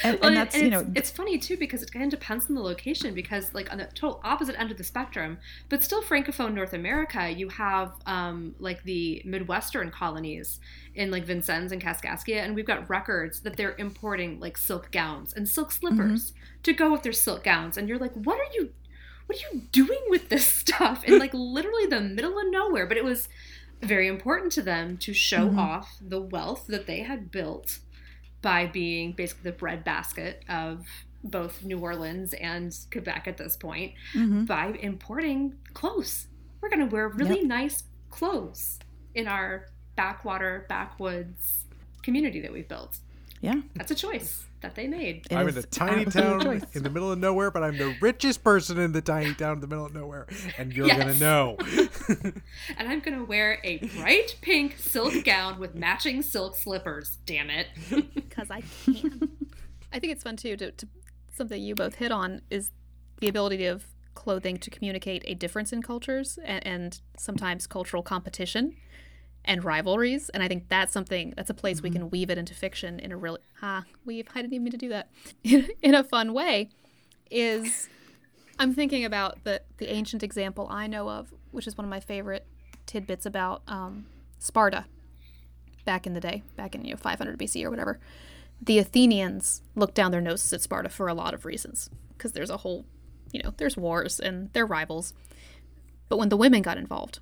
and, 0.02 0.18
well, 0.20 0.28
and 0.28 0.37
that's 0.37 0.54
and 0.54 0.64
you 0.64 0.70
know 0.70 0.87
it's 0.94 1.11
funny 1.11 1.38
too 1.38 1.57
because 1.57 1.83
it 1.83 1.92
kind 1.92 2.04
of 2.04 2.18
depends 2.18 2.48
on 2.48 2.54
the 2.54 2.61
location 2.61 3.14
because 3.14 3.54
like 3.54 3.70
on 3.70 3.78
the 3.78 3.85
total 3.87 4.20
opposite 4.24 4.59
end 4.59 4.70
of 4.70 4.76
the 4.76 4.85
spectrum 4.85 5.38
but 5.68 5.83
still 5.83 6.02
francophone 6.02 6.54
north 6.54 6.72
america 6.72 7.30
you 7.30 7.48
have 7.48 7.92
um, 8.07 8.54
like 8.59 8.83
the 8.85 9.22
midwestern 9.24 9.90
colonies 9.90 10.61
in 10.94 11.11
like 11.11 11.24
vincennes 11.24 11.72
and 11.72 11.83
kaskaskia 11.83 12.37
and 12.37 12.54
we've 12.54 12.66
got 12.66 12.88
records 12.90 13.40
that 13.40 13.57
they're 13.57 13.76
importing 13.78 14.40
like 14.40 14.57
silk 14.57 14.90
gowns 14.90 15.33
and 15.33 15.48
silk 15.48 15.70
slippers 15.70 16.33
mm-hmm. 16.33 16.62
to 16.62 16.72
go 16.72 16.90
with 16.90 17.02
their 17.02 17.12
silk 17.12 17.44
gowns 17.44 17.76
and 17.76 17.88
you're 17.88 17.98
like 17.98 18.12
what 18.14 18.38
are 18.38 18.52
you 18.54 18.70
what 19.26 19.38
are 19.38 19.54
you 19.54 19.62
doing 19.72 20.00
with 20.09 20.28
this 20.28 20.46
stuff 20.64 21.04
in 21.04 21.18
like 21.18 21.33
literally 21.33 21.87
the 21.87 22.00
middle 22.00 22.38
of 22.38 22.46
nowhere 22.48 22.87
but 22.87 22.96
it 22.96 23.04
was 23.04 23.28
very 23.83 24.09
important 24.09 24.52
to 24.52 24.62
them 24.62 24.96
to 24.96 25.12
show 25.12 25.48
mm-hmm. 25.48 25.59
off 25.59 25.98
the 26.00 26.20
wealth 26.20 26.66
that 26.68 26.87
they 26.87 27.00
had 27.00 27.30
built 27.30 27.78
by 28.44 28.66
being 28.66 29.12
basically 29.12 29.50
the 29.50 29.57
breadbasket 29.57 30.44
of 30.50 30.87
both 31.24 31.64
New 31.64 31.78
Orleans 31.78 32.35
and 32.35 32.76
Quebec 32.92 33.26
at 33.26 33.38
this 33.38 33.57
point 33.57 33.94
mm-hmm. 34.12 34.44
by 34.44 34.78
importing 34.83 35.54
clothes. 35.72 36.26
We're 36.61 36.68
going 36.68 36.87
to 36.87 36.94
wear 36.94 37.09
really 37.09 37.38
yep. 37.38 37.46
nice 37.46 37.85
clothes 38.11 38.78
in 39.14 39.26
our 39.26 39.70
backwater, 39.96 40.66
backwoods 40.68 41.64
community 42.02 42.42
that 42.42 42.52
we've 42.52 42.68
built. 42.68 42.98
Yeah. 43.40 43.62
That's 43.76 43.90
a 43.90 43.94
choice 43.94 44.44
that 44.64 44.74
they 44.74 44.87
made. 44.87 45.27
It 45.31 45.37
I'm 45.37 45.46
in 45.46 45.57
a 45.59 45.62
tiny 45.62 46.07
town 46.07 46.62
in 46.72 46.83
the 46.83 46.88
middle 46.90 47.12
of 47.12 47.18
nowhere, 47.18 47.50
but 47.50 47.62
I'm 47.62 47.77
the 47.77 47.94
richest 48.00 48.42
person 48.42 48.79
in 48.79 48.92
the 48.92 49.03
tiny 49.03 49.35
town 49.42 49.55
in 49.57 49.61
the 49.61 49.66
middle 49.66 49.85
of 49.85 49.94
nowhere, 49.94 50.27
and 50.59 50.72
you're 50.72 50.87
Yes. 50.87 50.98
gonna 50.98 51.14
know. 51.18 51.57
And 52.77 52.88
I'm 52.88 53.00
gonna 53.00 53.24
wear 53.24 53.61
a 53.64 53.79
bright 53.96 54.37
pink 54.40 54.77
silk 54.79 55.24
gown 55.24 55.59
with 55.59 55.74
matching 55.74 56.22
silk 56.22 56.57
slippers. 56.57 57.18
Damn 57.27 57.50
it. 57.50 57.68
because 58.14 58.50
I 58.50 58.62
can. 58.85 59.31
I 59.92 59.98
think 59.98 60.12
it's 60.12 60.22
fun 60.22 60.37
too. 60.37 60.57
To, 60.57 60.70
to 60.72 60.88
something 61.35 61.62
you 61.62 61.74
both 61.74 61.96
hit 61.96 62.11
on 62.12 62.42
is 62.50 62.70
the 63.20 63.28
ability 63.28 63.66
of 63.66 63.84
clothing 64.14 64.57
to 64.59 64.70
communicate 64.70 65.22
a 65.26 65.34
difference 65.34 65.72
in 65.72 65.82
cultures 65.82 66.38
and, 66.45 66.66
and 66.66 67.01
sometimes 67.18 67.66
cultural 67.66 68.03
competition 68.03 68.76
and 69.45 69.64
rivalries. 69.64 70.28
And 70.30 70.42
I 70.42 70.49
think 70.49 70.68
that's 70.68 70.92
something 70.92 71.34
that's 71.36 71.51
a 71.51 71.55
place 71.55 71.82
we 71.82 71.90
can 71.90 72.11
weave 72.11 72.30
it 72.30 72.38
into 72.38 72.55
fiction 72.55 72.99
in 72.99 73.12
a 73.12 73.16
really 73.16 73.40
ha 73.61 73.84
weave. 74.05 74.28
I 74.34 74.42
didn't 74.42 74.55
even 74.55 74.64
mean 74.64 74.72
to 74.72 74.76
do 74.78 74.88
that 74.88 75.09
in 75.82 75.95
a 75.95 76.05
fun 76.05 76.32
way. 76.32 76.70
Is 77.30 77.88
I'm 78.59 78.74
thinking 78.74 79.05
about 79.05 79.45
the 79.45 79.62
the 79.78 79.92
ancient 79.92 80.22
example 80.22 80.68
I 80.70 80.86
know 80.86 81.09
of, 81.09 81.32
which 81.51 81.66
is 81.66 81.76
one 81.76 81.84
of 81.84 81.90
my 81.90 82.01
favorite 82.01 82.47
tidbits 82.86 83.26
about 83.26 83.62
um, 83.66 84.07
Sparta 84.38 84.86
back 85.84 86.07
in 86.07 86.14
the 86.14 86.20
day, 86.20 86.42
back 86.57 86.74
in 86.74 86.84
you 86.84 86.92
know 86.92 86.97
500 86.97 87.38
BC 87.38 87.64
or 87.64 87.70
whatever. 87.70 87.99
The 88.61 88.78
Athenians 88.78 89.62
looked 89.74 89.95
down 89.95 90.11
their 90.11 90.20
noses 90.20 90.53
at 90.53 90.62
Sparta 90.62 90.88
for 90.88 91.09
a 91.09 91.14
lot 91.14 91.34
of 91.34 91.45
reasons, 91.45 91.90
because 92.16 92.32
there's 92.32 92.51
a 92.51 92.59
whole, 92.59 92.86
you 93.32 93.42
know, 93.42 93.53
there's 93.57 93.76
wars 93.76 94.20
and 94.20 94.51
they're 94.53 94.64
rivals. 94.64 95.12
But 96.09 96.18
when 96.18 96.28
the 96.28 96.36
women 96.36 96.62
got 96.62 96.78
involved, 96.78 97.18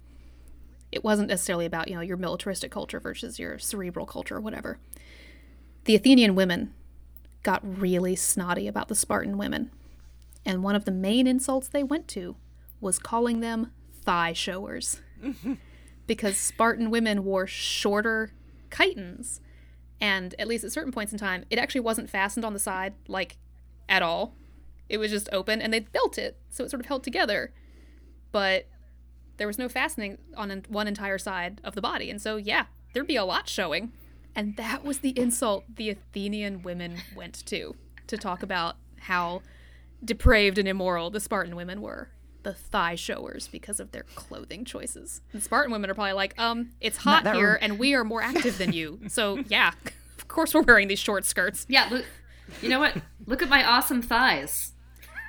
it 0.92 1.02
wasn't 1.02 1.28
necessarily 1.28 1.66
about 1.66 1.88
you 1.88 1.94
know 1.94 2.00
your 2.00 2.16
militaristic 2.16 2.70
culture 2.70 3.00
versus 3.00 3.38
your 3.38 3.58
cerebral 3.58 4.06
culture 4.06 4.36
or 4.36 4.40
whatever. 4.40 4.78
The 5.84 5.96
Athenian 5.96 6.34
women 6.34 6.74
got 7.42 7.80
really 7.80 8.14
snotty 8.14 8.68
about 8.68 8.88
the 8.88 8.94
Spartan 8.94 9.38
women, 9.38 9.70
and 10.46 10.62
one 10.62 10.76
of 10.76 10.84
the 10.84 10.92
main 10.92 11.26
insults 11.26 11.68
they 11.68 11.82
went 11.82 12.06
to 12.08 12.36
was 12.80 12.98
calling 12.98 13.40
them 13.40 13.72
thigh 14.04 14.32
showers 14.32 15.00
because 16.06 16.36
Spartan 16.36 16.90
women 16.90 17.24
wore 17.24 17.46
shorter 17.46 18.32
chitons. 18.70 19.40
And 20.00 20.34
at 20.36 20.48
least 20.48 20.64
at 20.64 20.72
certain 20.72 20.90
points 20.90 21.12
in 21.12 21.18
time, 21.18 21.44
it 21.48 21.60
actually 21.60 21.82
wasn't 21.82 22.10
fastened 22.10 22.44
on 22.44 22.54
the 22.54 22.58
side, 22.58 22.94
like 23.06 23.36
at 23.88 24.02
all. 24.02 24.34
It 24.88 24.98
was 24.98 25.12
just 25.12 25.28
open, 25.32 25.62
and 25.62 25.72
they 25.72 25.78
built 25.78 26.18
it, 26.18 26.38
so 26.50 26.64
it 26.64 26.70
sort 26.70 26.80
of 26.80 26.86
held 26.86 27.04
together. 27.04 27.52
But 28.32 28.66
there 29.42 29.48
was 29.48 29.58
no 29.58 29.68
fastening 29.68 30.18
on 30.36 30.62
one 30.68 30.86
entire 30.86 31.18
side 31.18 31.60
of 31.64 31.74
the 31.74 31.80
body. 31.80 32.10
And 32.10 32.22
so, 32.22 32.36
yeah, 32.36 32.66
there'd 32.92 33.08
be 33.08 33.16
a 33.16 33.24
lot 33.24 33.48
showing. 33.48 33.90
And 34.36 34.56
that 34.56 34.84
was 34.84 35.00
the 35.00 35.18
insult 35.18 35.64
the 35.74 35.90
Athenian 35.90 36.62
women 36.62 36.98
went 37.16 37.44
to, 37.46 37.74
to 38.06 38.16
talk 38.16 38.44
about 38.44 38.76
how 39.00 39.42
depraved 40.04 40.58
and 40.58 40.68
immoral 40.68 41.10
the 41.10 41.18
Spartan 41.18 41.56
women 41.56 41.82
were. 41.82 42.10
The 42.44 42.54
thigh 42.54 42.94
showers 42.94 43.48
because 43.48 43.80
of 43.80 43.90
their 43.90 44.04
clothing 44.14 44.64
choices. 44.64 45.22
The 45.32 45.40
Spartan 45.40 45.72
women 45.72 45.90
are 45.90 45.94
probably 45.94 46.12
like, 46.12 46.38
um, 46.38 46.70
it's 46.80 46.98
hot 46.98 47.26
here 47.34 47.54
rem- 47.54 47.58
and 47.62 47.78
we 47.80 47.94
are 47.94 48.04
more 48.04 48.22
active 48.22 48.58
than 48.58 48.72
you. 48.72 49.00
So 49.08 49.42
yeah, 49.48 49.72
of 50.18 50.28
course 50.28 50.54
we're 50.54 50.62
wearing 50.62 50.86
these 50.86 51.00
short 51.00 51.24
skirts. 51.24 51.66
Yeah, 51.68 51.88
look 51.90 52.04
you 52.60 52.68
know 52.68 52.78
what? 52.78 52.96
Look 53.26 53.42
at 53.42 53.48
my 53.48 53.64
awesome 53.64 54.02
thighs. 54.02 54.72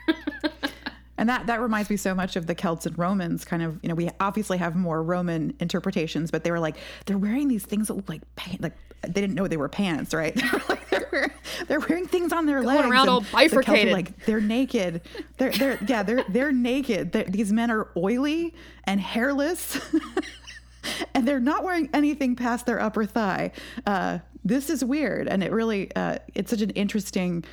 And 1.24 1.30
that, 1.30 1.48
that 1.48 1.62
reminds 1.62 1.90
me 1.90 1.96
so 1.96 2.14
much 2.14 2.36
of 2.36 2.48
the 2.48 2.54
Celts 2.54 2.86
and 2.86 3.00
Romans 3.00 3.46
kind 3.46 3.64
of, 3.64 3.80
you 3.82 3.88
know, 3.88 3.96
we 3.96 4.10
obviously 4.20 4.58
have 4.58 4.76
more 4.76 5.02
Roman 5.02 5.54
interpretations, 5.62 6.32
but 6.32 6.44
they 6.44 6.52
were 6.52 6.60
like, 6.60 6.76
they're 7.06 7.18
wearing 7.18 7.48
these 7.48 7.64
things 7.64 7.88
that 7.88 7.94
look 7.94 8.10
like 8.10 8.24
pants, 8.36 8.62
like 8.62 8.74
they 9.04 9.22
didn't 9.22 9.34
know 9.34 9.48
they 9.48 9.56
were 9.56 9.70
pants, 9.70 10.14
right? 10.14 10.36
They 10.42 10.50
were 10.52 10.64
like, 10.68 10.90
they're, 10.90 11.08
wearing, 11.14 11.32
they're 11.70 11.80
wearing 11.80 12.08
things 12.08 12.34
on 12.34 12.46
their 12.46 12.62
legs. 12.62 12.86
around 12.86 13.08
all 13.08 13.22
the 13.22 13.32
bifurcated. 13.32 13.94
like, 13.94 14.26
they're 14.26 14.42
naked. 14.42 15.00
They're, 15.38 15.52
they're, 15.52 15.80
yeah, 15.88 16.04
they're, 16.04 16.26
they're 16.28 16.52
naked. 16.52 17.14
They're, 17.14 17.24
these 17.24 17.54
men 17.54 17.72
are 17.72 17.88
oily 17.96 18.54
and 18.84 19.00
hairless. 19.00 19.80
and 21.14 21.26
they're 21.26 21.40
not 21.40 21.64
wearing 21.64 21.90
anything 21.94 22.36
past 22.36 22.66
their 22.66 22.82
upper 22.82 23.06
thigh. 23.06 23.54
Uh, 23.86 24.20
this 24.44 24.70
is 24.70 24.84
weird, 24.84 25.30
and 25.30 25.42
it 25.42 25.54
really 25.54 25.90
uh, 25.96 26.18
it's 26.36 26.50
such 26.50 26.60
an 26.60 26.72
interesting. 26.72 27.46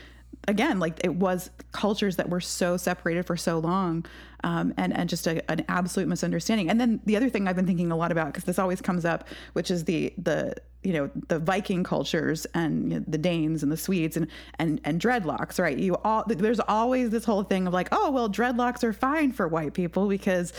Again, 0.49 0.78
like 0.78 1.01
it 1.05 1.14
was 1.14 1.51
cultures 1.72 2.16
that 2.16 2.28
were 2.28 2.41
so 2.41 2.76
separated 2.76 3.26
for 3.26 3.36
so 3.36 3.59
long, 3.59 4.07
um, 4.43 4.72
and 4.76 4.97
and 4.97 5.09
just 5.09 5.26
a, 5.26 5.49
an 5.51 5.64
absolute 5.68 6.09
misunderstanding. 6.09 6.70
And 6.70 6.80
then 6.80 7.01
the 7.05 7.16
other 7.16 7.28
thing 7.28 7.47
I've 7.47 7.57
been 7.57 7.66
thinking 7.66 7.93
a 7.93 7.97
lot 7.97 8.11
about 8.11 8.26
because 8.28 8.45
this 8.45 8.59
always 8.59 8.80
comes 8.80 9.05
up, 9.05 9.28
which 9.53 9.70
is 9.70 9.84
the 9.84 10.12
the 10.18 10.55
you 10.82 10.95
know 10.95 11.11
the 11.28 11.38
Viking 11.38 11.84
cultures 11.84 12.47
and 12.55 12.91
you 12.91 12.99
know, 12.99 13.05
the 13.07 13.18
Danes 13.18 13.62
and 13.62 13.70
the 13.70 13.76
Swedes 13.76 14.16
and 14.16 14.26
and 14.59 14.80
and 14.84 15.01
dreadlocks, 15.01 15.59
right? 15.59 15.76
You 15.76 15.97
all 16.05 16.24
there's 16.26 16.61
always 16.61 17.11
this 17.11 17.24
whole 17.24 17.43
thing 17.43 17.66
of 17.66 17.72
like, 17.72 17.88
oh 17.93 18.11
well, 18.11 18.28
dreadlocks 18.28 18.82
are 18.82 18.93
fine 18.93 19.32
for 19.32 19.47
white 19.47 19.74
people 19.74 20.09
because 20.09 20.53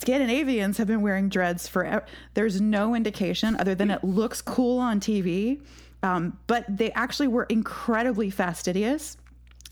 Scandinavians 0.00 0.78
have 0.78 0.86
been 0.86 1.02
wearing 1.02 1.28
dreads 1.28 1.68
forever. 1.68 2.04
There's 2.34 2.60
no 2.60 2.94
indication 2.94 3.54
other 3.56 3.74
than 3.74 3.90
it 3.90 4.02
looks 4.02 4.40
cool 4.40 4.78
on 4.78 4.98
TV, 4.98 5.60
um, 6.02 6.38
but 6.46 6.64
they 6.68 6.90
actually 6.92 7.28
were 7.28 7.44
incredibly 7.44 8.30
fastidious. 8.30 9.16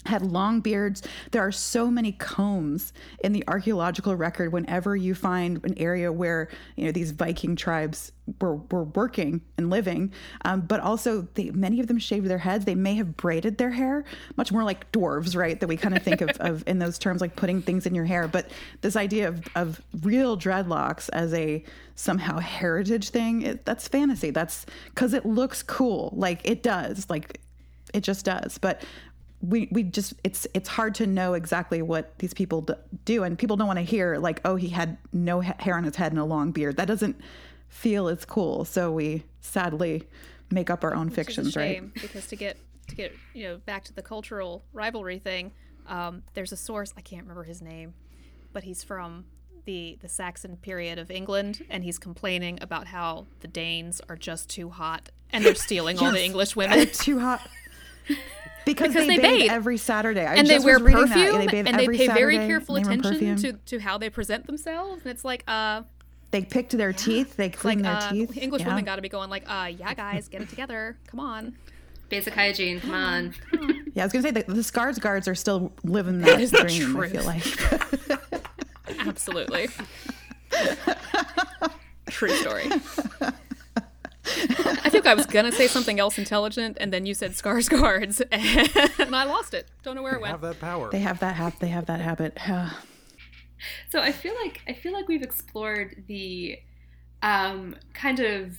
Had 0.09 0.23
long 0.23 0.61
beards. 0.61 1.03
There 1.33 1.43
are 1.43 1.53
so 1.53 1.91
many 1.91 2.13
combs 2.13 2.93
in 3.23 3.33
the 3.33 3.45
archaeological 3.47 4.17
record. 4.17 4.53
Whenever 4.53 4.97
you 4.97 5.15
find 5.15 5.63
an 5.65 5.77
area 5.79 6.11
where 6.11 6.49
you 6.77 6.87
know 6.87 6.93
these 6.93 7.11
Viking 7.11 7.57
tribes 7.57 8.13
were, 8.41 8.57
were 8.57 8.85
working 8.85 9.43
and 9.57 9.71
living, 9.71 10.13
um, 10.45 10.63
but 10.63 10.81
also 10.81 11.29
they, 11.35 11.51
many 11.51 11.81
of 11.81 11.87
them 11.87 11.99
shaved 11.99 12.27
their 12.27 12.39
heads. 12.39 12.65
They 12.65 12.75
may 12.75 12.95
have 12.95 13.17
braided 13.17 13.59
their 13.59 13.71
hair, 13.71 14.05
much 14.37 14.51
more 14.51 14.65
like 14.65 14.91
dwarves, 14.93 15.37
right? 15.37 15.59
That 15.61 15.67
we 15.67 15.77
kind 15.77 15.97
of 15.97 16.03
think 16.03 16.21
of, 16.21 16.31
of 16.39 16.65
in 16.67 16.79
those 16.79 16.99
terms, 16.99 17.21
like 17.21 17.37
putting 17.37 17.63
things 17.63 17.87
in 17.87 17.95
your 17.95 18.05
hair. 18.05 18.29
But 18.29 18.51
this 18.81 18.97
idea 18.97 19.29
of, 19.29 19.47
of 19.55 19.83
real 20.03 20.39
dreadlocks 20.39 21.09
as 21.13 21.33
a 21.35 21.63
somehow 21.95 22.39
heritage 22.39 23.11
thing, 23.11 23.43
it, 23.43 23.65
that's 23.65 23.89
fantasy. 23.89 24.31
That's 24.31 24.67
because 24.87 25.13
it 25.13 25.27
looks 25.27 25.63
cool. 25.63 26.13
Like 26.17 26.41
it 26.45 26.63
does. 26.63 27.09
Like 27.11 27.41
it 27.95 28.03
just 28.03 28.25
does. 28.25 28.59
But 28.59 28.83
we 29.41 29.69
we 29.71 29.83
just 29.85 30.15
it's 30.25 30.47
it's 30.55 30.69
hard 30.69 30.95
to 30.97 31.07
know 31.07 31.35
exactly 31.35 31.81
what 31.83 32.19
these 32.19 32.35
people 32.35 32.67
do, 33.05 33.23
and 33.23 33.39
people 33.39 33.57
don't 33.57 33.67
want 33.69 33.79
to 33.79 33.85
hear 33.85 34.17
like, 34.19 34.41
oh, 34.45 34.57
he 34.57 34.69
had 34.69 34.99
no 35.13 35.41
hair 35.41 35.77
on 35.77 35.85
his 35.85 35.97
head 35.97 36.13
and 36.13 36.21
a 36.21 36.25
long 36.25 36.51
beard. 36.51 36.77
That 36.77 36.89
doesn't 36.89 37.21
feel 37.69 38.09
as 38.09 38.25
cool. 38.25 38.65
So 38.65 38.91
we 38.91 39.25
sadly 39.41 40.09
make 40.51 40.71
up 40.71 40.83
our 40.83 40.95
own 40.95 41.07
Which 41.07 41.15
fictions, 41.17 41.57
right? 41.57 41.93
Because 41.95 42.27
to 42.29 42.37
get 42.37 42.57
to 42.89 42.95
get 42.97 43.15
you 43.35 43.45
know 43.49 43.57
back 43.59 43.85
to 43.85 43.93
the 43.93 44.03
cultural 44.03 44.65
rivalry 44.73 45.19
thing, 45.19 45.53
um, 45.87 46.23
there's 46.35 46.53
a 46.53 46.57
source 46.57 46.93
I 46.97 47.01
can't 47.01 47.23
remember 47.23 47.45
his 47.45 47.63
name, 47.63 47.95
but 48.53 48.65
he's 48.65 48.83
from 48.83 49.27
the 49.67 49.99
the 50.01 50.09
Saxon 50.09 50.57
period 50.57 50.99
of 50.99 51.11
England, 51.13 51.65
and 51.71 51.85
he's 51.85 51.99
complaining 51.99 52.59
about 52.61 52.89
how 52.89 53.27
the 53.41 53.49
Danes 53.49 54.01
are 54.09 54.17
just 54.17 54.49
too 54.49 54.71
hot 54.71 55.11
and 55.31 55.45
they're 55.45 55.55
stealing 55.55 55.99
all 55.99 56.11
the 56.11 56.19
Yes. 56.19 56.25
English 56.27 56.55
They're 56.55 56.69
women. 56.71 56.89
too 56.93 57.19
hot. 57.21 57.47
Because, 58.69 58.89
Because 58.89 59.07
they, 59.07 59.17
they 59.17 59.23
bathe 59.23 59.41
bathe. 59.41 59.51
every 59.51 59.79
Saturday, 59.79 60.27
I 60.27 60.35
and 60.35 60.47
they 60.47 60.59
wear 60.59 60.79
was 60.79 60.93
that. 60.93 61.09
perfume 61.09 61.33
Yeah, 61.33 61.39
they 61.39 61.47
bathe 61.47 61.67
and 61.69 61.79
they 61.79 61.85
every 61.85 61.97
pay 61.97 62.07
very 62.09 62.37
careful 62.37 62.75
they 62.75 62.83
attention 62.83 63.37
to, 63.37 63.53
to 63.55 63.79
how 63.79 63.97
they 63.97 64.11
present 64.11 64.47
themselves 64.47 65.03
and 65.03 65.11
it's 65.11 65.25
like 65.25 65.43
uh 65.49 65.83
They 66.33 66.43
pick 66.43 66.69
to 66.71 66.77
their 66.77 66.93
teeth. 66.93 67.37
They 67.37 67.49
clean 67.49 67.83
like 67.83 67.85
their 68.01 68.09
uh, 68.09 68.13
teeth. 68.13 68.37
english 68.37 68.61
Yeah. 68.63 68.69
women 68.69 68.85
got 68.85 68.97
to 68.97 69.03
be 69.03 69.09
going 69.09 69.31
like 69.31 69.45
uh 69.49 69.71
yeah 69.75 69.95
guys 69.95 70.29
get 70.29 70.43
it 70.43 70.51
together 70.51 70.99
come 71.07 71.19
on 71.21 71.55
Basic 72.11 72.33
hygiene, 72.35 72.81
come 72.81 72.95
on. 72.95 73.35
Yeah, 73.93 74.03
I 74.03 74.07
was 74.07 74.13
gonna 74.15 74.23
say 74.23 74.31
the, 74.31 74.43
the 74.45 74.63
Skarsgårds 74.63 75.29
are 75.29 75.35
still 75.35 75.73
living 75.85 76.21
that, 76.23 76.39
the 76.39 76.59
dream. 76.63 76.97
I 76.97 77.09
feel 77.11 77.25
like. 77.25 77.45
absolutely 79.07 79.69
true 82.09 82.31
story 82.31 82.65
I 84.85 84.91
think 84.91 85.07
I 85.07 85.15
was 85.15 85.27
gonna 85.27 85.53
say 85.53 85.67
something 85.67 85.99
else 85.99 86.19
intelligent, 86.19 86.77
and 86.81 86.93
then 86.93 87.07
you 87.07 87.15
said 87.15 87.33
Skarsgårds, 87.33 88.21
and 88.31 89.15
I 89.15 89.25
lost 89.25 89.55
it. 89.55 89.69
Don't 89.83 89.95
know 89.95 90.03
where 90.03 90.15
it 90.15 90.21
went. 90.21 90.33
Have 90.33 90.41
that 90.43 90.61
power. 90.61 90.91
They 90.91 91.01
have 91.01 91.21
that 91.21 91.35
hap- 91.35 91.59
They 91.59 91.69
have 91.69 91.87
that 91.87 92.01
habit. 92.01 92.39
So 93.91 94.01
I 94.01 94.13
feel 94.13 94.35
like 94.45 94.61
I 94.69 94.73
feel 94.73 94.93
like 94.93 95.09
we've 95.09 95.23
explored 95.23 96.05
the 96.07 96.61
um, 97.23 97.75
kind 97.93 98.21
of 98.21 98.57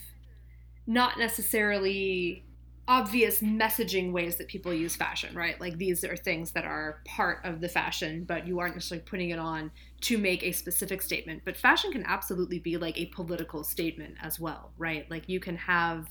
not 0.86 1.18
necessarily 1.18 2.44
obvious 2.90 3.42
messaging 3.42 4.12
ways 4.12 4.38
that 4.38 4.48
people 4.48 4.74
use 4.74 4.96
fashion, 4.96 5.36
right? 5.36 5.62
Like 5.62 5.78
these 5.78 6.04
are 6.04 6.18
things 6.18 6.52
that 6.54 6.66
are 6.66 7.02
part 7.06 7.46
of 7.46 7.62
the 7.62 7.70
fashion, 7.70 8.24
but 8.24 8.48
you 8.48 8.60
aren't 8.60 8.74
necessarily 8.74 9.06
putting 9.06 9.30
it 9.30 9.38
on 9.38 9.70
to 10.02 10.18
make 10.18 10.44
a 10.44 10.52
specific 10.52 11.04
statement. 11.04 11.44
But 11.46 11.56
fashion 11.56 11.92
can 11.92 12.04
absolutely 12.04 12.58
be 12.58 12.78
like 12.78 12.98
a 13.00 13.06
political 13.06 13.64
statement 13.64 14.16
as 14.24 14.40
well, 14.40 14.72
right? 14.80 15.10
Like 15.10 15.30
you 15.30 15.40
can 15.40 15.56
have 15.56 16.08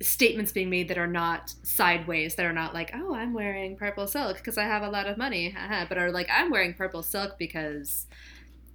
statements 0.00 0.52
being 0.52 0.70
made 0.70 0.86
that 0.88 0.98
are 0.98 1.08
not 1.08 1.52
sideways, 1.64 2.36
that 2.36 2.46
are 2.46 2.52
not 2.52 2.72
like, 2.72 2.92
oh, 2.94 3.12
I'm 3.12 3.34
wearing 3.34 3.76
purple 3.76 4.06
silk 4.06 4.36
because 4.36 4.56
I 4.56 4.64
have 4.64 4.84
a 4.84 4.90
lot 4.90 5.08
of 5.08 5.18
money, 5.18 5.56
but 5.88 5.98
are 5.98 6.12
like, 6.12 6.28
I'm 6.32 6.52
wearing 6.52 6.74
purple 6.74 7.02
silk 7.02 7.36
because 7.36 8.06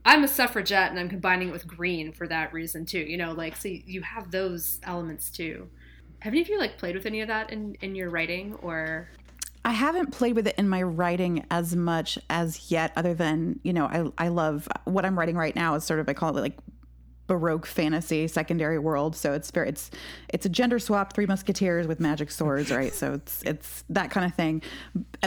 I'm 0.03 0.25
a 0.25 0.27
suffragette 0.27 0.89
and 0.89 0.99
I'm 0.99 1.09
combining 1.09 1.47
it 1.47 1.51
with 1.51 1.65
green 1.65 2.11
for 2.11 2.27
that 2.27 2.51
reason 2.51 2.85
too. 2.85 2.99
You 2.99 3.15
know, 3.15 3.31
like, 3.31 3.55
so 3.55 3.69
you 3.69 4.01
have 4.01 4.31
those 4.31 4.81
elements 4.83 5.29
too. 5.29 5.69
Have 6.19 6.33
any 6.33 6.41
of 6.41 6.49
you 6.49 6.59
like 6.59 6.77
played 6.77 6.95
with 6.95 7.05
any 7.05 7.21
of 7.21 7.27
that 7.27 7.51
in 7.51 7.75
in 7.81 7.95
your 7.95 8.09
writing 8.09 8.55
or? 8.61 9.09
I 9.65 9.71
haven't 9.71 10.11
played 10.11 10.35
with 10.35 10.47
it 10.47 10.55
in 10.57 10.69
my 10.69 10.81
writing 10.81 11.45
as 11.51 11.75
much 11.75 12.17
as 12.29 12.71
yet, 12.71 12.93
other 12.95 13.13
than, 13.13 13.59
you 13.63 13.73
know, 13.73 14.13
I, 14.17 14.25
I 14.25 14.27
love 14.29 14.65
what 14.85 15.03
I'm 15.03 15.19
writing 15.19 15.35
right 15.35 15.53
now 15.53 15.75
is 15.75 15.83
sort 15.83 15.99
of, 15.99 16.07
I 16.07 16.13
call 16.13 16.37
it 16.37 16.39
like 16.39 16.57
baroque 17.27 17.65
fantasy 17.65 18.27
secondary 18.27 18.79
world. 18.79 19.15
So 19.15 19.33
it's 19.33 19.51
very 19.51 19.69
it's 19.69 19.91
it's 20.29 20.45
a 20.45 20.49
gender 20.49 20.79
swap 20.79 21.13
three 21.13 21.25
musketeers 21.25 21.85
with 21.85 21.99
magic 21.99 22.31
swords 22.31 22.71
right? 22.71 22.93
So 22.93 23.13
it's 23.13 23.43
it's 23.43 23.83
that 23.89 24.09
kind 24.09 24.25
of 24.25 24.33
thing. 24.33 24.61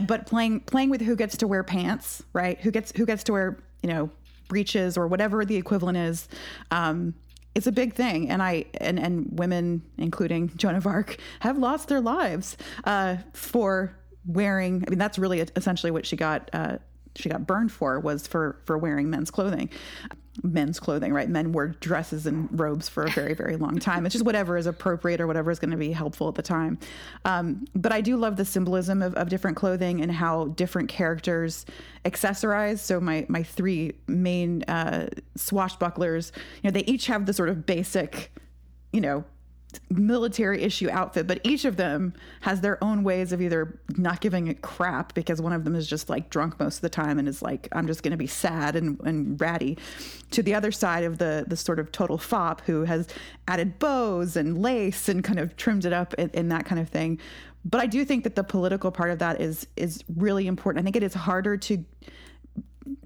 But 0.07 0.27
playing 0.27 0.61
playing 0.61 0.89
with 0.89 1.03
who 1.03 1.15
gets 1.15 1.37
to 1.39 1.47
wear 1.47 1.63
pants 1.63 2.23
right? 2.33 2.59
Who 2.61 2.71
gets 2.71 2.93
who 2.97 3.05
gets 3.05 3.23
to 3.25 3.33
wear 3.33 3.59
you 3.83 3.91
know 3.91 4.11
breeches 4.49 4.97
or 4.97 5.07
whatever 5.07 5.45
the 5.45 5.57
equivalent 5.57 5.97
is 5.97 6.29
um 6.73 7.15
it's 7.55 7.67
a 7.67 7.73
big 7.73 7.95
thing. 7.95 8.31
And 8.31 8.43
i 8.43 8.65
and 8.81 8.99
and 8.99 9.27
women 9.39 9.83
including 9.99 10.53
joan 10.57 10.75
of 10.75 10.87
arc 10.87 11.19
have 11.41 11.59
lost 11.59 11.89
their 11.89 12.01
lives 12.01 12.57
uh 12.85 13.17
for 13.33 13.97
wearing 14.27 14.85
i 14.87 14.91
mean 14.91 14.99
that's 14.99 15.19
really 15.19 15.41
essentially 15.57 15.91
what 15.91 16.07
she 16.07 16.17
got 16.17 16.51
uh 16.53 16.77
she 17.17 17.29
got 17.29 17.47
burned 17.47 17.73
for 17.73 17.99
was 17.99 18.27
for 18.27 18.61
for 18.65 18.79
wearing 18.79 19.11
men's 19.11 19.31
clothing 19.31 19.71
men's 20.43 20.79
clothing, 20.79 21.13
right? 21.13 21.29
Men 21.29 21.53
wore 21.53 21.69
dresses 21.69 22.27
and 22.27 22.49
robes 22.59 22.89
for 22.89 23.05
a 23.05 23.11
very, 23.11 23.35
very 23.35 23.57
long 23.57 23.79
time. 23.79 24.07
It's 24.07 24.13
just 24.13 24.25
whatever 24.25 24.57
is 24.57 24.67
appropriate 24.67 25.21
or 25.21 25.27
whatever 25.27 25.51
is 25.51 25.59
going 25.59 25.73
to 25.73 25.77
be 25.77 25.93
helpful 25.93 26.29
at 26.29 26.35
the 26.35 26.43
time. 26.43 26.79
Um, 27.25 27.65
but 27.75 27.93
I 27.93 28.01
do 28.01 28.17
love 28.17 28.37
the 28.37 28.45
symbolism 28.45 29.03
of, 29.03 29.15
of 29.15 29.29
different 29.29 29.57
clothing 29.57 30.01
and 30.01 30.11
how 30.13 30.47
different 30.49 30.89
characters 30.89 31.67
accessorize. 32.05 32.79
So 32.79 33.01
my 33.01 33.27
my 33.29 33.43
three 33.43 33.93
main 34.07 34.63
uh, 34.65 35.09
swashbucklers, 35.37 36.33
you 36.63 36.71
know, 36.71 36.71
they 36.71 36.85
each 36.85 37.07
have 37.07 37.27
the 37.27 37.33
sort 37.33 37.49
of 37.49 37.67
basic, 37.67 38.33
you 38.93 39.01
know, 39.01 39.25
military 39.91 40.63
issue 40.63 40.89
outfit, 40.91 41.27
but 41.27 41.41
each 41.45 41.65
of 41.65 41.77
them 41.77 42.15
has 42.41 42.61
their 42.61 42.83
own 42.83 43.03
ways 43.03 43.33
of 43.33 43.41
either 43.41 43.79
not 43.97 44.21
giving 44.21 44.49
a 44.49 44.55
crap 44.55 45.15
because 45.15 45.41
one 45.41 45.53
of 45.53 45.65
them 45.65 45.75
is 45.75 45.87
just 45.87 46.09
like 46.09 46.31
drunk 46.31 46.59
most 46.59 46.77
of 46.77 46.83
the 46.83 46.89
time 46.89 47.19
and 47.19 47.29
is 47.29 47.43
like, 47.43 47.69
I'm 47.73 47.87
just 47.87 48.03
going 48.03 48.13
to 48.13 48.17
be 48.17 48.27
sad 48.27 48.77
and, 48.77 49.01
and 49.01 49.41
ratty, 49.41 49.79
to 50.31 50.43
the 50.43 50.55
other 50.55 50.73
side 50.73 51.05
of 51.05 51.19
the 51.19 51.45
the 51.47 51.57
sort 51.57 51.79
of 51.79 51.93
total 51.93 52.19
fop 52.19 52.63
who 52.63 52.85
has 52.85 53.09
added 53.49 53.79
bows 53.79 54.37
and 54.37 54.61
lace 54.63 55.09
and 55.09 55.23
kind 55.25 55.39
of 55.39 55.57
trimmed 55.57 55.85
it 55.85 55.93
up 55.93 56.15
in, 56.15 56.49
that 56.49 56.65
kind 56.65 56.81
of 56.81 56.89
thing. 56.89 57.21
But 57.65 57.81
I 57.81 57.87
do 57.87 58.05
think 58.05 58.25
that 58.25 58.37
the 58.37 58.45
political 58.45 58.91
part 58.91 59.11
of 59.11 59.19
that 59.19 59.41
is 59.41 59.67
is 59.77 60.03
really 60.17 60.47
important. 60.47 60.83
I 60.83 60.85
think 60.85 60.97
it 60.97 61.03
is 61.03 61.15
harder 61.15 61.57
to 61.57 61.85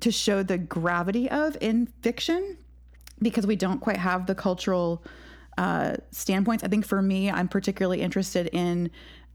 to 0.00 0.10
show 0.10 0.42
the 0.42 0.58
gravity 0.58 1.30
of 1.30 1.56
in 1.60 1.86
fiction 2.02 2.56
because 3.20 3.46
we 3.46 3.56
don't 3.56 3.80
quite 3.80 3.96
have 3.96 4.26
the 4.26 4.34
cultural 4.34 5.02
uh, 5.58 5.94
standpoints. 6.10 6.64
I 6.64 6.68
think 6.68 6.86
for 6.86 7.02
me, 7.02 7.30
I'm 7.30 7.48
particularly 7.48 8.00
interested 8.00 8.48
in 8.52 8.90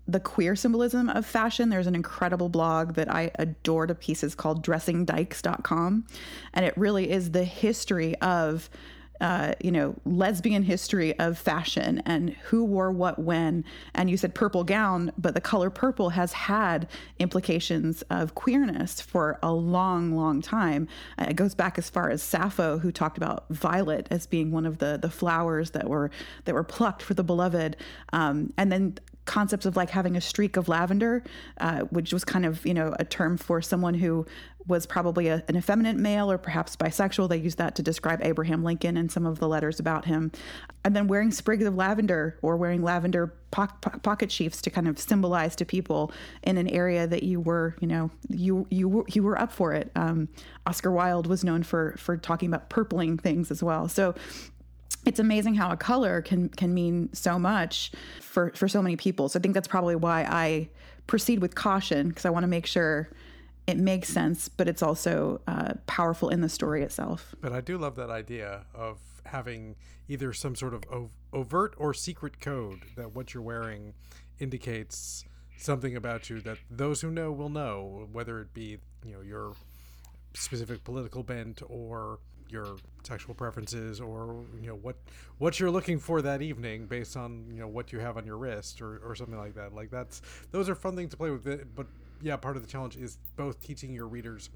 the 0.08 0.20
queer 0.20 0.56
symbolism 0.56 1.10
of 1.10 1.26
fashion. 1.26 1.70
There's 1.70 1.88
an 1.88 1.96
incredible 1.96 2.50
blog 2.50 2.96
that 2.96 3.14
I 3.14 3.32
adore 3.36 3.86
to 3.86 3.94
pieces 3.94 4.34
called 4.34 4.66
dressingdykes.com. 4.66 6.08
And 6.54 6.66
it 6.66 6.76
really 6.76 7.12
is 7.12 7.32
the 7.32 7.44
history 7.44 8.16
of 8.18 8.70
uh, 9.22 9.54
you 9.62 9.72
know, 9.72 9.96
lesbian 10.06 10.64
history 10.64 11.18
of 11.20 11.38
fashion 11.38 12.02
and 12.06 12.32
who 12.46 12.64
wore 12.64 12.92
what 12.92 13.20
when. 13.20 13.66
And 13.94 14.10
you 14.10 14.18
said 14.18 14.34
purple 14.34 14.64
gown, 14.64 15.12
but 15.18 15.34
the 15.34 15.42
color 15.42 15.70
purple 15.70 16.10
has 16.12 16.34
had 16.34 16.88
implications 17.20 18.02
of 18.04 18.36
queerness 18.36 19.02
for 19.02 19.38
a 19.44 19.52
long, 19.52 20.16
long 20.16 20.42
time. 20.42 20.88
Uh, 21.18 21.28
it 21.30 21.36
goes 21.36 21.56
back 21.56 21.78
as 21.78 21.90
far 21.90 22.10
as 22.10 22.24
Sappho, 22.24 22.80
who 22.80 22.92
talked 22.92 23.18
about 23.18 23.46
violet 23.50 24.08
as 24.10 24.26
being 24.26 24.52
one 24.52 24.66
of 24.66 24.78
the 24.78 24.98
the 25.02 25.10
flowers 25.10 25.72
that 25.72 25.90
were 25.90 26.12
that 26.46 26.56
were 26.56 26.64
plucked 26.64 27.02
for 27.02 27.14
the 27.14 27.24
beloved. 27.24 27.76
Um, 28.14 28.54
and 28.58 28.72
then 28.72 28.98
concepts 29.26 29.68
of 29.68 29.76
like 29.76 29.92
having 29.92 30.18
a 30.18 30.22
streak 30.22 30.58
of 30.58 30.68
lavender, 30.68 31.24
uh, 31.60 31.82
which 31.92 32.12
was 32.12 32.26
kind 32.26 32.46
of 32.46 32.66
you 32.66 32.74
know 32.74 32.96
a 33.00 33.06
term 33.06 33.38
for 33.38 33.62
someone 33.62 33.94
who 33.94 34.26
was 34.70 34.86
probably 34.86 35.28
a, 35.28 35.44
an 35.48 35.58
effeminate 35.58 35.98
male 35.98 36.32
or 36.32 36.38
perhaps 36.38 36.76
bisexual. 36.76 37.28
They 37.28 37.38
used 37.38 37.58
that 37.58 37.76
to 37.76 37.84
describe 37.84 38.22
Abraham 38.24 38.64
Lincoln 38.64 38.96
in 38.96 39.10
some 39.10 39.26
of 39.26 39.40
the 39.40 39.48
letters 39.48 39.80
about 39.80 40.06
him. 40.06 40.32
And 40.86 40.96
then 40.96 41.08
wearing 41.08 41.32
sprigs 41.32 41.66
of 41.66 41.76
lavender 41.76 42.38
or 42.42 42.56
wearing 42.56 42.82
lavender 42.82 43.34
po- 43.52 43.68
po- 43.82 44.00
pocket 44.00 44.30
sheafs 44.30 44.62
to 44.62 44.70
kind 44.70 44.88
of 44.88 45.00
symbolize 45.00 45.56
to 45.58 45.66
people 45.66 46.12
in 46.44 46.58
an 46.58 46.68
area 46.70 47.08
that 47.08 47.24
you 47.24 47.42
were, 47.42 47.76
you 47.82 47.88
know, 47.88 48.12
you 48.30 48.68
you 48.70 48.88
were, 48.88 49.06
you 49.10 49.24
were 49.24 49.40
up 49.40 49.52
for 49.52 49.74
it. 49.74 49.92
Um, 49.96 50.30
Oscar 50.66 50.92
Wilde 50.92 51.28
was 51.28 51.44
known 51.44 51.64
for 51.64 51.96
for 51.98 52.16
talking 52.16 52.48
about 52.48 52.70
purpling 52.70 53.18
things 53.18 53.52
as 53.52 53.62
well. 53.62 53.90
So 53.90 54.16
it's 55.06 55.20
amazing 55.20 55.56
how 55.56 55.72
a 55.72 55.78
color 55.78 56.22
can 56.22 56.50
can 56.50 56.74
mean 56.74 57.10
so 57.14 57.40
much 57.40 57.92
for 58.22 58.52
for 58.56 58.68
so 58.68 58.82
many 58.82 58.96
people. 58.96 59.30
So 59.30 59.40
I 59.40 59.42
think 59.42 59.54
that's 59.54 59.68
probably 59.68 59.96
why 59.96 60.24
I 60.24 60.70
proceed 61.08 61.40
with 61.40 61.56
caution 61.56 62.10
because 62.10 62.26
I 62.26 62.30
want 62.30 62.44
to 62.44 62.48
make 62.48 62.68
sure 62.68 63.10
it 63.70 63.78
makes 63.78 64.10
sense, 64.10 64.50
but 64.50 64.68
it's 64.68 64.82
also 64.82 65.42
uh, 65.48 65.74
powerful 65.86 66.30
in 66.30 66.42
the 66.42 66.50
story 66.50 66.82
itself. 66.82 67.36
But 67.40 67.54
I 67.54 67.62
do 67.62 67.78
love 67.78 67.96
that 67.98 68.10
idea 68.10 68.66
of 68.74 68.98
having 69.26 69.76
either 70.08 70.34
some 70.34 70.56
sort 70.56 70.74
of 70.74 70.84
ov- 70.92 71.12
overt 71.32 71.76
or 71.78 71.94
secret 71.94 72.42
code 72.42 72.82
that 72.96 73.14
what 73.14 73.36
you're 73.36 73.44
wearing 73.44 73.94
indicates 74.40 75.24
something 75.56 75.96
about 75.96 76.32
you 76.32 76.42
that 76.42 76.58
those 76.72 77.02
who 77.02 77.12
know 77.12 77.32
will 77.32 77.50
know, 77.50 78.08
whether 78.12 78.42
it 78.42 78.56
be 78.56 78.80
you 79.06 79.14
know 79.14 79.22
your 79.22 79.54
specific 80.34 80.84
political 80.84 81.22
bent 81.22 81.62
or 81.68 82.20
your 82.50 82.78
sexual 83.04 83.36
preferences 83.36 84.02
or 84.02 84.44
you 84.60 84.68
know 84.68 84.76
what 84.76 84.96
what 85.38 85.60
you're 85.60 85.70
looking 85.70 86.00
for 86.00 86.24
that 86.24 86.42
evening 86.42 86.88
based 86.88 87.16
on 87.16 87.46
you 87.52 87.60
know 87.60 87.68
what 87.68 87.94
you 87.94 88.00
have 88.00 88.18
on 88.18 88.26
your 88.26 88.38
wrist 88.38 88.82
or, 88.82 88.98
or 89.00 89.14
something 89.14 89.38
like 89.38 89.54
that 89.54 89.74
like 89.74 89.92
that's 89.92 90.22
those 90.52 90.68
are 90.68 90.74
fun 90.74 90.96
things 90.96 91.12
to 91.12 91.18
play 91.18 91.30
with 91.30 91.46
but 91.76 91.86
yeah 92.22 92.36
part 92.36 92.56
of 92.56 92.62
the 92.62 92.68
challenge 92.68 92.96
is 92.96 93.18
both 93.36 93.62
teaching 93.62 93.94
your 93.94 94.08
readers 94.08 94.50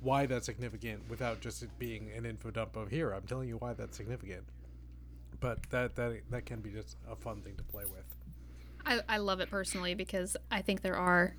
why 0.00 0.26
that's 0.26 0.46
significant 0.46 1.00
without 1.08 1.40
just 1.40 1.62
it 1.62 1.70
being 1.78 2.10
an 2.16 2.26
info 2.26 2.50
dump 2.50 2.76
of 2.76 2.90
here 2.90 3.12
i'm 3.12 3.22
telling 3.22 3.48
you 3.48 3.56
why 3.56 3.72
that's 3.74 3.96
significant. 3.96 4.44
But 5.38 5.68
that 5.70 5.96
that 5.96 6.22
that 6.30 6.46
can 6.46 6.60
be 6.60 6.70
just 6.70 6.96
a 7.10 7.14
fun 7.14 7.42
thing 7.42 7.56
to 7.56 7.62
play 7.64 7.84
with. 7.84 8.04
I, 8.86 9.00
I 9.08 9.18
love 9.18 9.40
it 9.40 9.50
personally 9.50 9.94
because 9.94 10.36
i 10.50 10.62
think 10.62 10.80
there 10.82 10.96
are 10.96 11.34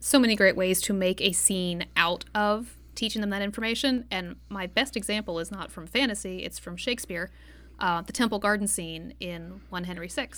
so 0.00 0.18
many 0.18 0.34
great 0.34 0.56
ways 0.56 0.80
to 0.82 0.92
make 0.92 1.20
a 1.20 1.32
scene 1.32 1.86
out 1.96 2.24
of 2.34 2.76
teaching 2.94 3.20
them 3.20 3.30
that 3.30 3.42
information. 3.42 4.06
And 4.10 4.36
my 4.48 4.66
best 4.66 4.96
example 4.96 5.38
is 5.38 5.50
not 5.50 5.70
from 5.70 5.86
fantasy, 5.86 6.42
it's 6.42 6.58
from 6.58 6.76
Shakespeare, 6.76 7.30
uh, 7.78 8.02
the 8.02 8.12
Temple 8.12 8.38
Garden 8.38 8.66
scene 8.66 9.14
in 9.20 9.60
1 9.68 9.84
Henry 9.84 10.08
VI, 10.08 10.28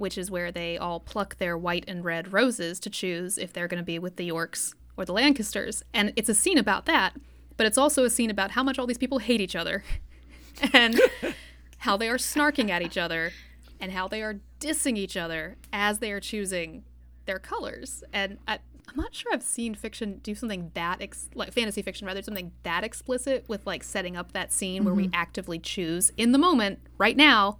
which 0.00 0.16
is 0.16 0.30
where 0.30 0.50
they 0.50 0.78
all 0.78 0.98
pluck 0.98 1.36
their 1.36 1.56
white 1.56 1.84
and 1.86 2.02
red 2.02 2.32
roses 2.32 2.80
to 2.80 2.88
choose 2.88 3.36
if 3.36 3.52
they're 3.52 3.68
going 3.68 3.78
to 3.78 3.84
be 3.84 3.98
with 3.98 4.16
the 4.16 4.24
Yorks 4.24 4.74
or 4.96 5.04
the 5.04 5.12
Lancasters. 5.12 5.84
And 5.92 6.12
it's 6.16 6.30
a 6.30 6.34
scene 6.34 6.58
about 6.58 6.86
that, 6.86 7.14
but 7.58 7.66
it's 7.66 7.78
also 7.78 8.04
a 8.04 8.10
scene 8.10 8.30
about 8.30 8.52
how 8.52 8.62
much 8.62 8.78
all 8.78 8.86
these 8.86 8.98
people 8.98 9.18
hate 9.18 9.42
each 9.42 9.54
other 9.54 9.84
and 10.72 10.98
how 11.78 11.98
they 11.98 12.08
are 12.08 12.16
snarking 12.16 12.70
at 12.70 12.80
each 12.80 12.96
other 12.96 13.32
and 13.78 13.92
how 13.92 14.08
they 14.08 14.22
are 14.22 14.40
dissing 14.58 14.96
each 14.96 15.16
other 15.18 15.56
as 15.72 15.98
they 15.98 16.10
are 16.12 16.20
choosing 16.20 16.82
their 17.26 17.38
colors. 17.38 18.02
And 18.10 18.38
at, 18.48 18.62
I'm 18.88 18.96
not 18.96 19.14
sure 19.14 19.32
I've 19.34 19.42
seen 19.42 19.74
fiction 19.74 20.20
do 20.22 20.34
something 20.34 20.70
that 20.72 21.02
ex- 21.02 21.28
like 21.34 21.52
fantasy 21.52 21.82
fiction 21.82 22.06
rather 22.06 22.22
something 22.22 22.52
that 22.62 22.84
explicit 22.84 23.44
with 23.48 23.66
like 23.66 23.84
setting 23.84 24.16
up 24.16 24.32
that 24.32 24.50
scene 24.50 24.78
mm-hmm. 24.78 24.84
where 24.86 24.94
we 24.94 25.04
mm-hmm. 25.04 25.14
actively 25.14 25.58
choose 25.58 26.10
in 26.16 26.32
the 26.32 26.38
moment 26.38 26.78
right 26.96 27.18
now 27.18 27.58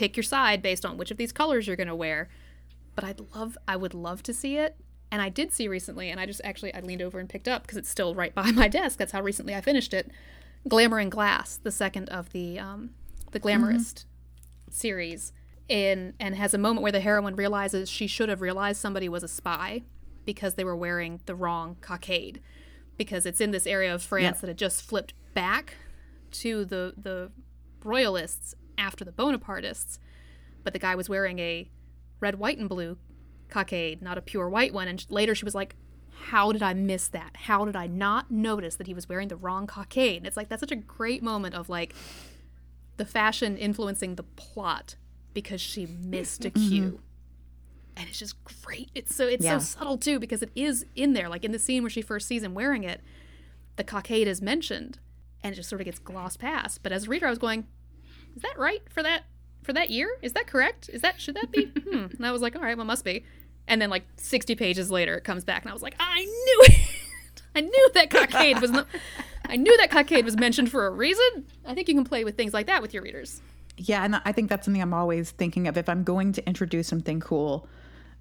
pick 0.00 0.16
your 0.16 0.24
side 0.24 0.62
based 0.62 0.86
on 0.86 0.96
which 0.96 1.10
of 1.10 1.18
these 1.18 1.30
colors 1.30 1.66
you're 1.66 1.76
going 1.76 1.86
to 1.86 1.94
wear. 1.94 2.30
But 2.94 3.04
I'd 3.04 3.20
love 3.34 3.58
I 3.68 3.76
would 3.76 3.92
love 3.92 4.22
to 4.24 4.32
see 4.32 4.56
it 4.56 4.76
and 5.12 5.20
I 5.20 5.28
did 5.28 5.52
see 5.52 5.68
recently 5.68 6.08
and 6.08 6.18
I 6.18 6.24
just 6.24 6.40
actually 6.42 6.74
I 6.74 6.80
leaned 6.80 7.02
over 7.02 7.20
and 7.20 7.28
picked 7.28 7.46
up 7.46 7.62
because 7.62 7.76
it's 7.76 7.90
still 7.90 8.14
right 8.14 8.34
by 8.34 8.50
my 8.62 8.66
desk. 8.66 8.98
That's 8.98 9.12
how 9.12 9.20
recently 9.20 9.54
I 9.54 9.60
finished 9.60 9.92
it. 9.92 10.10
Glamour 10.66 11.00
in 11.00 11.10
Glass, 11.10 11.58
the 11.58 11.70
second 11.70 12.08
of 12.08 12.32
the 12.32 12.58
um 12.58 12.90
the 13.32 13.38
Glamourist 13.38 13.76
mm-hmm. 13.76 14.70
series 14.70 15.34
in 15.68 16.14
and 16.18 16.34
has 16.34 16.54
a 16.54 16.58
moment 16.58 16.82
where 16.82 16.92
the 16.92 17.00
heroine 17.00 17.36
realizes 17.36 17.90
she 17.90 18.06
should 18.06 18.30
have 18.30 18.40
realized 18.40 18.80
somebody 18.80 19.08
was 19.08 19.22
a 19.22 19.28
spy 19.28 19.82
because 20.24 20.54
they 20.54 20.64
were 20.64 20.76
wearing 20.76 21.20
the 21.26 21.34
wrong 21.34 21.76
cockade. 21.82 22.40
Because 22.96 23.26
it's 23.26 23.40
in 23.40 23.50
this 23.50 23.66
area 23.66 23.94
of 23.94 24.02
France 24.02 24.40
that 24.40 24.48
had 24.48 24.58
just 24.58 24.82
flipped 24.82 25.12
back 25.34 25.74
to 26.32 26.64
the 26.64 26.94
the 26.96 27.30
royalists 27.84 28.54
after 28.80 29.04
the 29.04 29.12
Bonapartists, 29.12 29.98
but 30.64 30.72
the 30.72 30.78
guy 30.78 30.94
was 30.94 31.08
wearing 31.08 31.38
a 31.38 31.70
red, 32.18 32.38
white, 32.38 32.58
and 32.58 32.68
blue 32.68 32.96
cockade, 33.48 34.02
not 34.02 34.18
a 34.18 34.22
pure 34.22 34.48
white 34.48 34.72
one. 34.72 34.88
And 34.88 35.04
later 35.08 35.34
she 35.34 35.44
was 35.44 35.54
like, 35.54 35.76
"How 36.28 36.52
did 36.52 36.62
I 36.62 36.74
miss 36.74 37.08
that? 37.08 37.36
How 37.36 37.64
did 37.64 37.76
I 37.76 37.86
not 37.86 38.30
notice 38.30 38.76
that 38.76 38.86
he 38.86 38.94
was 38.94 39.08
wearing 39.08 39.28
the 39.28 39.36
wrong 39.36 39.66
cockade?" 39.66 40.18
And 40.18 40.26
it's 40.26 40.36
like 40.36 40.48
that's 40.48 40.60
such 40.60 40.72
a 40.72 40.76
great 40.76 41.22
moment 41.22 41.54
of 41.54 41.68
like 41.68 41.94
the 42.96 43.04
fashion 43.04 43.56
influencing 43.56 44.16
the 44.16 44.22
plot 44.22 44.96
because 45.34 45.60
she 45.60 45.86
missed 45.86 46.44
a 46.44 46.50
cue. 46.50 46.82
Mm-hmm 46.82 47.04
and 47.96 48.08
it's 48.08 48.18
just 48.18 48.42
great. 48.44 48.90
It's 48.94 49.14
so 49.14 49.26
it's 49.26 49.44
yeah. 49.44 49.58
so 49.58 49.78
subtle 49.78 49.98
too 49.98 50.18
because 50.18 50.42
it 50.42 50.50
is 50.54 50.86
in 50.96 51.12
there. 51.12 51.28
Like 51.28 51.44
in 51.44 51.52
the 51.52 51.58
scene 51.58 51.82
where 51.82 51.90
she 51.90 52.00
first 52.00 52.26
sees 52.26 52.42
him 52.42 52.54
wearing 52.54 52.82
it, 52.82 53.02
the 53.76 53.84
cockade 53.84 54.26
is 54.26 54.40
mentioned, 54.40 54.98
and 55.42 55.52
it 55.52 55.56
just 55.56 55.68
sort 55.68 55.82
of 55.82 55.84
gets 55.84 55.98
glossed 55.98 56.38
past. 56.38 56.82
But 56.82 56.92
as 56.92 57.06
a 57.06 57.10
reader, 57.10 57.26
I 57.26 57.30
was 57.30 57.38
going, 57.38 57.66
"Is 58.36 58.42
that 58.42 58.58
right 58.58 58.82
for 58.88 59.02
that 59.02 59.24
for 59.62 59.72
that 59.72 59.90
year. 59.90 60.16
Is 60.22 60.32
that 60.32 60.46
correct? 60.46 60.90
Is 60.92 61.02
that 61.02 61.20
should 61.20 61.36
that 61.36 61.50
be? 61.50 61.66
hmm. 61.88 62.06
And 62.16 62.26
I 62.26 62.32
was 62.32 62.42
like, 62.42 62.56
all 62.56 62.62
right, 62.62 62.76
well, 62.76 62.86
must 62.86 63.04
be. 63.04 63.24
And 63.68 63.80
then 63.80 63.90
like 63.90 64.04
60 64.16 64.56
pages 64.56 64.90
later, 64.90 65.16
it 65.16 65.24
comes 65.24 65.44
back, 65.44 65.62
and 65.62 65.70
I 65.70 65.72
was 65.72 65.82
like, 65.82 65.94
I 66.00 66.24
knew 66.24 66.60
it. 66.64 66.80
I 67.54 67.60
knew 67.60 67.90
that 67.94 68.10
cockade 68.10 68.60
was. 68.60 68.70
No- 68.70 68.84
I 69.46 69.56
knew 69.56 69.76
that 69.78 69.90
cockade 69.90 70.24
was 70.24 70.36
mentioned 70.36 70.70
for 70.70 70.86
a 70.86 70.90
reason. 70.90 71.46
I 71.66 71.74
think 71.74 71.88
you 71.88 71.94
can 71.94 72.04
play 72.04 72.24
with 72.24 72.36
things 72.36 72.54
like 72.54 72.66
that 72.66 72.82
with 72.82 72.94
your 72.94 73.02
readers. 73.02 73.40
Yeah, 73.76 74.04
and 74.04 74.20
I 74.24 74.32
think 74.32 74.48
that's 74.48 74.64
something 74.66 74.82
I'm 74.82 74.94
always 74.94 75.30
thinking 75.32 75.66
of. 75.66 75.76
If 75.76 75.88
I'm 75.88 76.04
going 76.04 76.32
to 76.34 76.46
introduce 76.46 76.86
something 76.86 77.18
cool, 77.20 77.66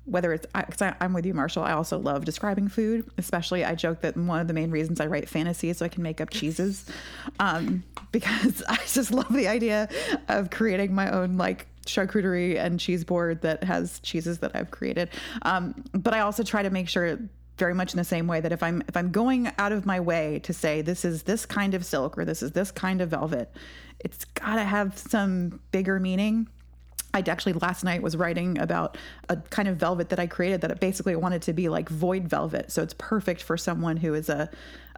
whether 0.05 0.33
it's 0.33 0.45
because 0.53 0.93
I'm 0.99 1.13
with 1.13 1.25
you, 1.25 1.33
Marshall. 1.33 1.63
I 1.63 1.73
also 1.73 1.97
love 1.97 2.25
describing 2.25 2.67
food. 2.67 3.09
Especially, 3.17 3.63
I 3.63 3.75
joke 3.75 4.01
that 4.01 4.17
one 4.17 4.39
of 4.39 4.47
the 4.47 4.53
main 4.53 4.71
reasons 4.71 4.99
I 4.99 5.07
write 5.07 5.29
fantasy 5.29 5.69
is 5.69 5.77
so 5.77 5.85
I 5.85 5.89
can 5.89 6.03
make 6.03 6.19
up 6.21 6.29
cheeses, 6.29 6.85
um, 7.39 7.83
because 8.11 8.63
I 8.69 8.77
just 8.77 9.11
love 9.11 9.31
the 9.31 9.47
idea 9.47 9.89
of 10.27 10.49
creating 10.49 10.93
my 10.93 11.11
own 11.11 11.37
like 11.37 11.67
charcuterie 11.85 12.57
and 12.57 12.79
cheese 12.79 13.03
board 13.03 13.41
that 13.41 13.63
has 13.63 13.99
cheeses 14.01 14.39
that 14.39 14.55
I've 14.55 14.71
created. 14.71 15.09
Um, 15.41 15.83
but 15.93 16.13
I 16.13 16.19
also 16.19 16.43
try 16.43 16.63
to 16.63 16.69
make 16.69 16.87
sure 16.87 17.17
very 17.57 17.73
much 17.73 17.93
in 17.93 17.97
the 17.97 18.03
same 18.03 18.25
way 18.25 18.39
that 18.39 18.51
if 18.51 18.63
I'm 18.63 18.81
if 18.87 18.95
I'm 18.95 19.11
going 19.11 19.51
out 19.57 19.71
of 19.71 19.85
my 19.85 19.99
way 19.99 20.39
to 20.43 20.53
say 20.53 20.81
this 20.81 21.05
is 21.05 21.23
this 21.23 21.45
kind 21.45 21.73
of 21.73 21.85
silk 21.85 22.17
or 22.17 22.25
this 22.25 22.41
is 22.41 22.53
this 22.53 22.71
kind 22.71 23.01
of 23.01 23.09
velvet, 23.09 23.51
it's 23.99 24.25
got 24.25 24.55
to 24.55 24.63
have 24.63 24.97
some 24.97 25.59
bigger 25.71 25.99
meaning. 25.99 26.47
I 27.27 27.31
actually 27.31 27.53
last 27.53 27.83
night 27.83 28.01
was 28.01 28.15
writing 28.15 28.57
about 28.57 28.97
a 29.27 29.37
kind 29.37 29.67
of 29.67 29.77
velvet 29.77 30.09
that 30.09 30.19
I 30.19 30.27
created 30.27 30.61
that 30.61 30.71
it 30.71 30.79
basically 30.79 31.15
wanted 31.15 31.41
to 31.43 31.53
be 31.53 31.69
like 31.69 31.89
void 31.89 32.27
velvet. 32.27 32.71
So 32.71 32.81
it's 32.81 32.95
perfect 32.97 33.41
for 33.41 33.57
someone 33.57 33.97
who 33.97 34.13
is 34.13 34.29
a 34.29 34.49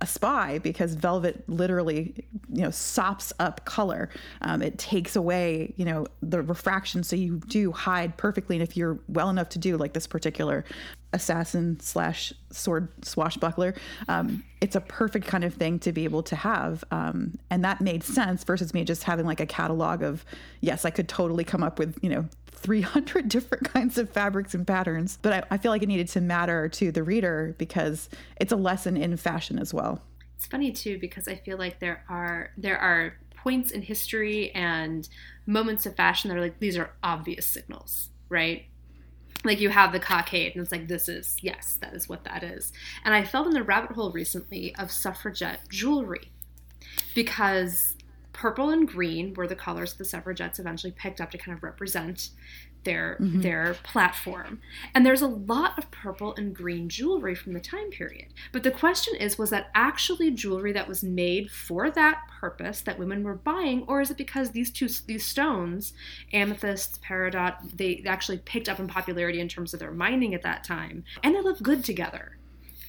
a 0.01 0.07
spy 0.07 0.57
because 0.57 0.95
velvet 0.95 1.47
literally, 1.47 2.25
you 2.51 2.63
know, 2.63 2.71
sops 2.71 3.31
up 3.39 3.63
color. 3.65 4.09
Um, 4.41 4.61
it 4.61 4.77
takes 4.79 5.15
away, 5.15 5.73
you 5.77 5.85
know, 5.85 6.07
the 6.21 6.41
refraction, 6.41 7.03
so 7.03 7.15
you 7.15 7.39
do 7.47 7.71
hide 7.71 8.17
perfectly. 8.17 8.55
And 8.55 8.63
if 8.63 8.75
you're 8.75 8.99
well 9.07 9.29
enough 9.29 9.49
to 9.49 9.59
do 9.59 9.77
like 9.77 9.93
this 9.93 10.07
particular 10.07 10.65
assassin 11.13 11.79
slash 11.79 12.33
sword 12.51 12.87
swashbuckler, 13.03 13.75
um, 14.07 14.43
it's 14.59 14.75
a 14.75 14.81
perfect 14.81 15.27
kind 15.27 15.43
of 15.43 15.53
thing 15.53 15.77
to 15.79 15.91
be 15.91 16.03
able 16.03 16.23
to 16.23 16.35
have. 16.35 16.83
Um, 16.89 17.37
and 17.51 17.63
that 17.63 17.79
made 17.79 18.03
sense 18.03 18.43
versus 18.43 18.73
me 18.73 18.83
just 18.83 19.03
having 19.03 19.25
like 19.25 19.39
a 19.39 19.45
catalog 19.45 20.01
of, 20.01 20.25
yes, 20.61 20.83
I 20.83 20.89
could 20.89 21.07
totally 21.07 21.43
come 21.43 21.61
up 21.61 21.77
with, 21.77 21.97
you 22.01 22.09
know, 22.09 22.25
300 22.61 23.27
different 23.29 23.71
kinds 23.71 23.97
of 23.97 24.09
fabrics 24.09 24.53
and 24.53 24.65
patterns. 24.65 25.17
But 25.21 25.33
I, 25.33 25.55
I, 25.55 25.57
feel 25.57 25.71
like 25.71 25.83
it 25.83 25.87
needed 25.87 26.07
to 26.09 26.21
matter 26.21 26.69
to 26.69 26.91
the 26.91 27.03
reader 27.03 27.55
because 27.57 28.09
it's 28.39 28.51
a 28.51 28.55
lesson 28.55 28.97
in 28.97 29.15
fashion 29.17 29.59
as 29.59 29.73
well. 29.73 30.01
It's 30.35 30.45
funny 30.45 30.71
too 30.71 30.97
because 30.99 31.27
I 31.27 31.35
feel 31.35 31.57
like 31.57 31.79
there 31.79 32.03
are 32.09 32.51
there 32.57 32.77
are 32.77 33.13
points 33.35 33.71
in 33.71 33.81
history 33.81 34.51
and 34.51 35.07
moments 35.45 35.85
of 35.85 35.95
fashion 35.95 36.29
that 36.29 36.37
are 36.37 36.41
like 36.41 36.59
these 36.59 36.77
are 36.77 36.91
obvious 37.03 37.45
signals, 37.45 38.09
right? 38.29 38.65
Like 39.43 39.59
you 39.59 39.69
have 39.69 39.91
the 39.91 39.99
cockade, 39.99 40.53
and 40.53 40.61
it's 40.61 40.71
like 40.71 40.87
this 40.87 41.09
is 41.09 41.37
yes, 41.41 41.77
that 41.81 41.93
is 41.93 42.07
what 42.07 42.23
that 42.25 42.43
is. 42.43 42.71
And 43.03 43.13
I 43.13 43.23
fell 43.23 43.45
in 43.45 43.53
the 43.53 43.63
rabbit 43.63 43.91
hole 43.91 44.11
recently 44.11 44.75
of 44.75 44.91
suffragette 44.91 45.61
jewelry 45.69 46.31
because 47.15 47.95
purple 48.33 48.69
and 48.69 48.87
green 48.87 49.33
were 49.33 49.47
the 49.47 49.55
colors 49.55 49.93
the 49.93 50.05
suffragettes 50.05 50.59
eventually 50.59 50.91
picked 50.91 51.19
up 51.21 51.31
to 51.31 51.37
kind 51.37 51.57
of 51.57 51.63
represent 51.63 52.29
their 52.83 53.17
mm-hmm. 53.19 53.41
their 53.41 53.75
platform. 53.83 54.59
And 54.95 55.05
there's 55.05 55.21
a 55.21 55.27
lot 55.27 55.77
of 55.77 55.91
purple 55.91 56.33
and 56.35 56.55
green 56.55 56.89
jewelry 56.89 57.35
from 57.35 57.53
the 57.53 57.59
time 57.59 57.89
period. 57.91 58.33
But 58.51 58.63
the 58.63 58.71
question 58.71 59.15
is 59.15 59.37
was 59.37 59.49
that 59.51 59.69
actually 59.75 60.31
jewelry 60.31 60.71
that 60.73 60.87
was 60.87 61.03
made 61.03 61.51
for 61.51 61.91
that 61.91 62.21
purpose 62.39 62.81
that 62.81 62.97
women 62.97 63.23
were 63.23 63.35
buying 63.35 63.83
or 63.87 64.01
is 64.01 64.09
it 64.09 64.17
because 64.17 64.51
these 64.51 64.71
two 64.71 64.87
these 65.05 65.25
stones, 65.25 65.93
amethyst, 66.33 67.01
peridot, 67.03 67.77
they 67.77 68.03
actually 68.07 68.39
picked 68.39 68.69
up 68.69 68.79
in 68.79 68.87
popularity 68.87 69.39
in 69.39 69.47
terms 69.47 69.73
of 69.73 69.79
their 69.79 69.91
mining 69.91 70.33
at 70.33 70.41
that 70.41 70.63
time 70.63 71.03
and 71.23 71.35
they 71.35 71.41
look 71.41 71.61
good 71.61 71.83
together. 71.83 72.37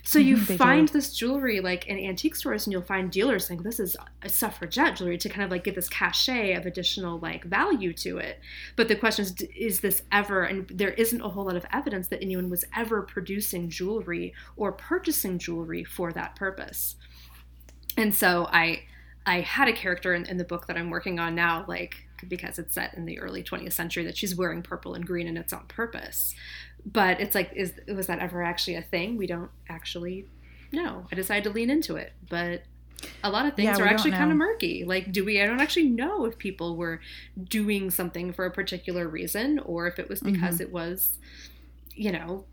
So 0.05 0.19
you 0.19 0.37
mm-hmm, 0.37 0.57
find 0.57 0.89
do. 0.89 0.93
this 0.93 1.15
jewelry 1.15 1.61
like 1.61 1.87
in 1.87 1.97
antique 1.97 2.35
stores, 2.35 2.67
and 2.67 2.73
you'll 2.73 2.83
find 2.83 3.11
dealers 3.11 3.47
saying 3.47 3.63
this 3.63 3.79
is 3.79 3.97
a 4.23 4.29
suffragette 4.29 4.97
jewelry 4.97 5.17
to 5.19 5.29
kind 5.29 5.45
of 5.45 5.51
like 5.51 5.65
get 5.65 5.77
this 5.77 5.89
cachet 5.89 6.55
of 6.55 6.67
additional 6.67 7.21
like 7.21 7.45
value 7.45 7.93
to 7.95 8.19
it. 8.19 8.41
But 8.75 8.89
the 8.89 8.97
question 8.97 9.25
is, 9.25 9.41
is 9.57 9.81
this 9.81 10.03
ever? 10.11 10.43
And 10.43 10.69
there 10.69 10.91
isn't 10.91 11.21
a 11.21 11.29
whole 11.29 11.45
lot 11.45 11.57
of 11.57 11.65
evidence 11.73 12.09
that 12.09 12.21
anyone 12.21 12.51
was 12.51 12.65
ever 12.77 13.03
producing 13.03 13.71
jewelry 13.71 14.35
or 14.57 14.73
purchasing 14.73 15.39
jewelry 15.39 15.85
for 15.85 16.13
that 16.13 16.35
purpose. 16.35 16.97
And 17.97 18.13
so 18.13 18.49
I, 18.51 18.83
I 19.25 19.41
had 19.41 19.69
a 19.69 19.73
character 19.73 20.15
in, 20.15 20.27
in 20.27 20.37
the 20.37 20.45
book 20.45 20.67
that 20.67 20.77
I'm 20.77 20.91
working 20.91 21.21
on 21.21 21.37
now, 21.37 21.65
like 21.69 22.09
because 22.29 22.59
it's 22.59 22.75
set 22.75 22.95
in 22.95 23.05
the 23.05 23.19
early 23.19 23.43
20th 23.43 23.73
century 23.73 24.05
that 24.05 24.17
she's 24.17 24.37
wearing 24.37 24.63
purple 24.63 24.95
and 24.95 25.07
green 25.07 25.27
and 25.27 25.37
it's 25.37 25.53
on 25.53 25.67
purpose 25.67 26.35
but 26.85 27.21
it's 27.21 27.35
like 27.35 27.53
is 27.55 27.75
was 27.89 28.07
that 28.07 28.19
ever 28.19 28.43
actually 28.43 28.77
a 28.77 28.83
thing? 28.83 29.17
We 29.17 29.27
don't 29.27 29.51
actually 29.69 30.27
know. 30.73 31.07
I 31.11 31.15
decided 31.15 31.45
to 31.45 31.51
lean 31.51 31.71
into 31.71 31.97
it 31.97 32.13
but 32.29 32.63
a 33.25 33.31
lot 33.31 33.47
of 33.47 33.55
things 33.55 33.79
yeah, 33.79 33.85
are 33.85 33.89
actually 33.89 34.13
kind 34.13 34.31
of 34.31 34.37
murky. 34.37 34.85
Like 34.85 35.13
do 35.13 35.25
we 35.25 35.41
i 35.41 35.47
don't 35.47 35.61
actually 35.61 35.89
know 35.89 36.25
if 36.25 36.39
people 36.39 36.77
were 36.77 37.01
doing 37.43 37.91
something 37.91 38.33
for 38.33 38.47
a 38.47 38.51
particular 38.51 39.09
reason 39.09 39.59
or 39.61 39.87
if 39.87 39.99
it 39.99 40.09
was 40.09 40.21
because 40.21 40.55
mm-hmm. 40.55 40.63
it 40.63 40.73
was 40.73 41.19
you 41.95 42.11
know 42.13 42.45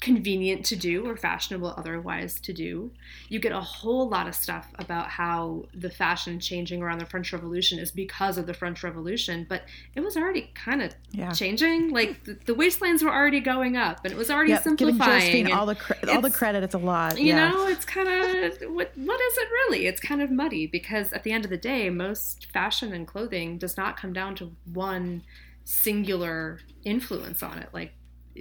convenient 0.00 0.64
to 0.66 0.76
do 0.76 1.06
or 1.06 1.16
fashionable 1.16 1.72
otherwise 1.76 2.38
to 2.40 2.52
do. 2.52 2.90
You 3.28 3.38
get 3.38 3.52
a 3.52 3.60
whole 3.60 4.08
lot 4.08 4.28
of 4.28 4.34
stuff 4.34 4.68
about 4.78 5.08
how 5.08 5.64
the 5.74 5.88
fashion 5.88 6.38
changing 6.38 6.82
around 6.82 6.98
the 6.98 7.06
French 7.06 7.32
Revolution 7.32 7.78
is 7.78 7.90
because 7.90 8.36
of 8.36 8.46
the 8.46 8.52
French 8.52 8.82
Revolution, 8.82 9.46
but 9.48 9.62
it 9.94 10.00
was 10.00 10.16
already 10.16 10.50
kind 10.54 10.82
of 10.82 10.94
yeah. 11.12 11.32
changing. 11.32 11.90
Like 11.90 12.24
the, 12.24 12.38
the, 12.44 12.54
waistlands 12.54 13.02
were 13.02 13.12
already 13.12 13.40
going 13.40 13.76
up, 13.76 14.04
and 14.04 14.12
it 14.12 14.16
was 14.16 14.30
already 14.30 14.50
yep, 14.50 14.62
simplifying. 14.62 15.32
Giving 15.32 15.52
all 15.52 15.66
the 15.66 15.74
cre- 15.74 15.94
all 16.10 16.20
the 16.20 16.30
credit, 16.30 16.62
it's 16.62 16.74
a 16.74 16.78
lot. 16.78 17.18
You 17.18 17.26
yeah. 17.26 17.48
know, 17.48 17.66
it's 17.66 17.84
kind 17.84 18.08
of 18.08 18.74
what 18.74 18.92
what 18.96 19.20
is 19.20 19.38
it 19.38 19.48
really? 19.50 19.86
It's 19.86 20.00
kind 20.00 20.20
of 20.20 20.30
muddy 20.30 20.66
because 20.66 21.12
at 21.12 21.22
the 21.22 21.32
end 21.32 21.44
of 21.44 21.50
the 21.50 21.56
day, 21.56 21.88
most 21.88 22.46
fashion 22.52 22.92
and 22.92 23.06
clothing 23.06 23.56
does 23.56 23.76
not 23.76 23.96
come 23.96 24.12
down 24.12 24.34
to 24.36 24.52
one 24.72 25.22
singular 25.64 26.60
influence 26.84 27.42
on 27.42 27.58
it. 27.58 27.70
Like 27.72 27.92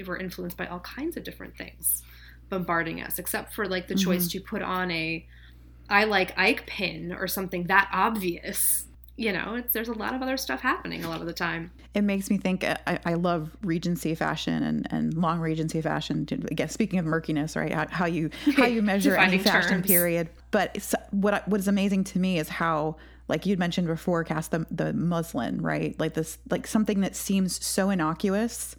we're 0.06 0.18
influenced 0.18 0.58
by 0.58 0.68
all 0.68 0.80
kinds 0.80 1.18
of 1.18 1.24
different 1.24 1.58
things 1.58 2.04
bombarding 2.50 3.02
us, 3.02 3.20
except 3.20 3.54
for 3.54 3.68
like 3.68 3.88
the 3.88 3.96
mm-hmm. 3.96 4.12
choice 4.12 4.28
to 4.30 4.39
put 4.39 4.62
on 4.62 4.91
a 4.91 5.26
I 5.89 6.06
like 6.06 6.38
Ike 6.38 6.66
pin 6.66 7.14
or 7.14 7.28
something 7.28 7.66
that 7.66 7.89
obvious. 7.91 8.86
You 9.18 9.32
know, 9.32 9.64
there's 9.72 9.88
a 9.88 9.93
lot 9.93 10.14
of 10.14 10.22
other 10.22 10.36
stuff 10.36 10.60
happening 10.60 11.06
a 11.06 11.10
lot 11.10 11.22
of 11.22 11.28
the 11.28 11.32
time. 11.32 11.72
It 11.93 12.02
makes 12.02 12.30
me 12.30 12.38
think. 12.38 12.66
Uh, 12.66 12.76
I, 12.86 13.00
I 13.06 13.14
love 13.14 13.56
Regency 13.62 14.14
fashion 14.14 14.62
and, 14.62 14.88
and 14.91 15.14
long 15.14 15.39
Regency 15.39 15.82
fashion. 15.82 16.28
Again, 16.52 16.68
speaking 16.68 17.00
of 17.00 17.06
murkiness, 17.06 17.56
right? 17.56 17.72
How, 17.72 17.88
how 17.89 18.06
you 18.08 18.30
how 18.58 18.66
you 18.66 18.82
measure 18.82 19.16
any 19.16 19.38
fashion 19.38 19.70
terms. 19.72 19.88
period. 19.88 20.30
But 20.52 20.93
what 21.12 21.48
what 21.48 21.62
is 21.62 21.70
amazing 21.70 22.04
to 22.06 22.20
me 22.20 22.39
is 22.39 22.50
how 22.50 22.98
like 23.30 23.46
you'd 23.46 23.58
mentioned 23.58 23.88
before, 23.88 24.26
cast 24.26 24.52
the 24.52 24.68
the 24.70 24.91
muslin, 24.91 25.62
right? 25.62 25.98
Like 25.98 26.14
this, 26.14 26.38
like 26.50 26.68
something 26.68 27.00
that 27.00 27.16
seems 27.16 27.64
so 27.66 27.89
innocuous 27.91 28.76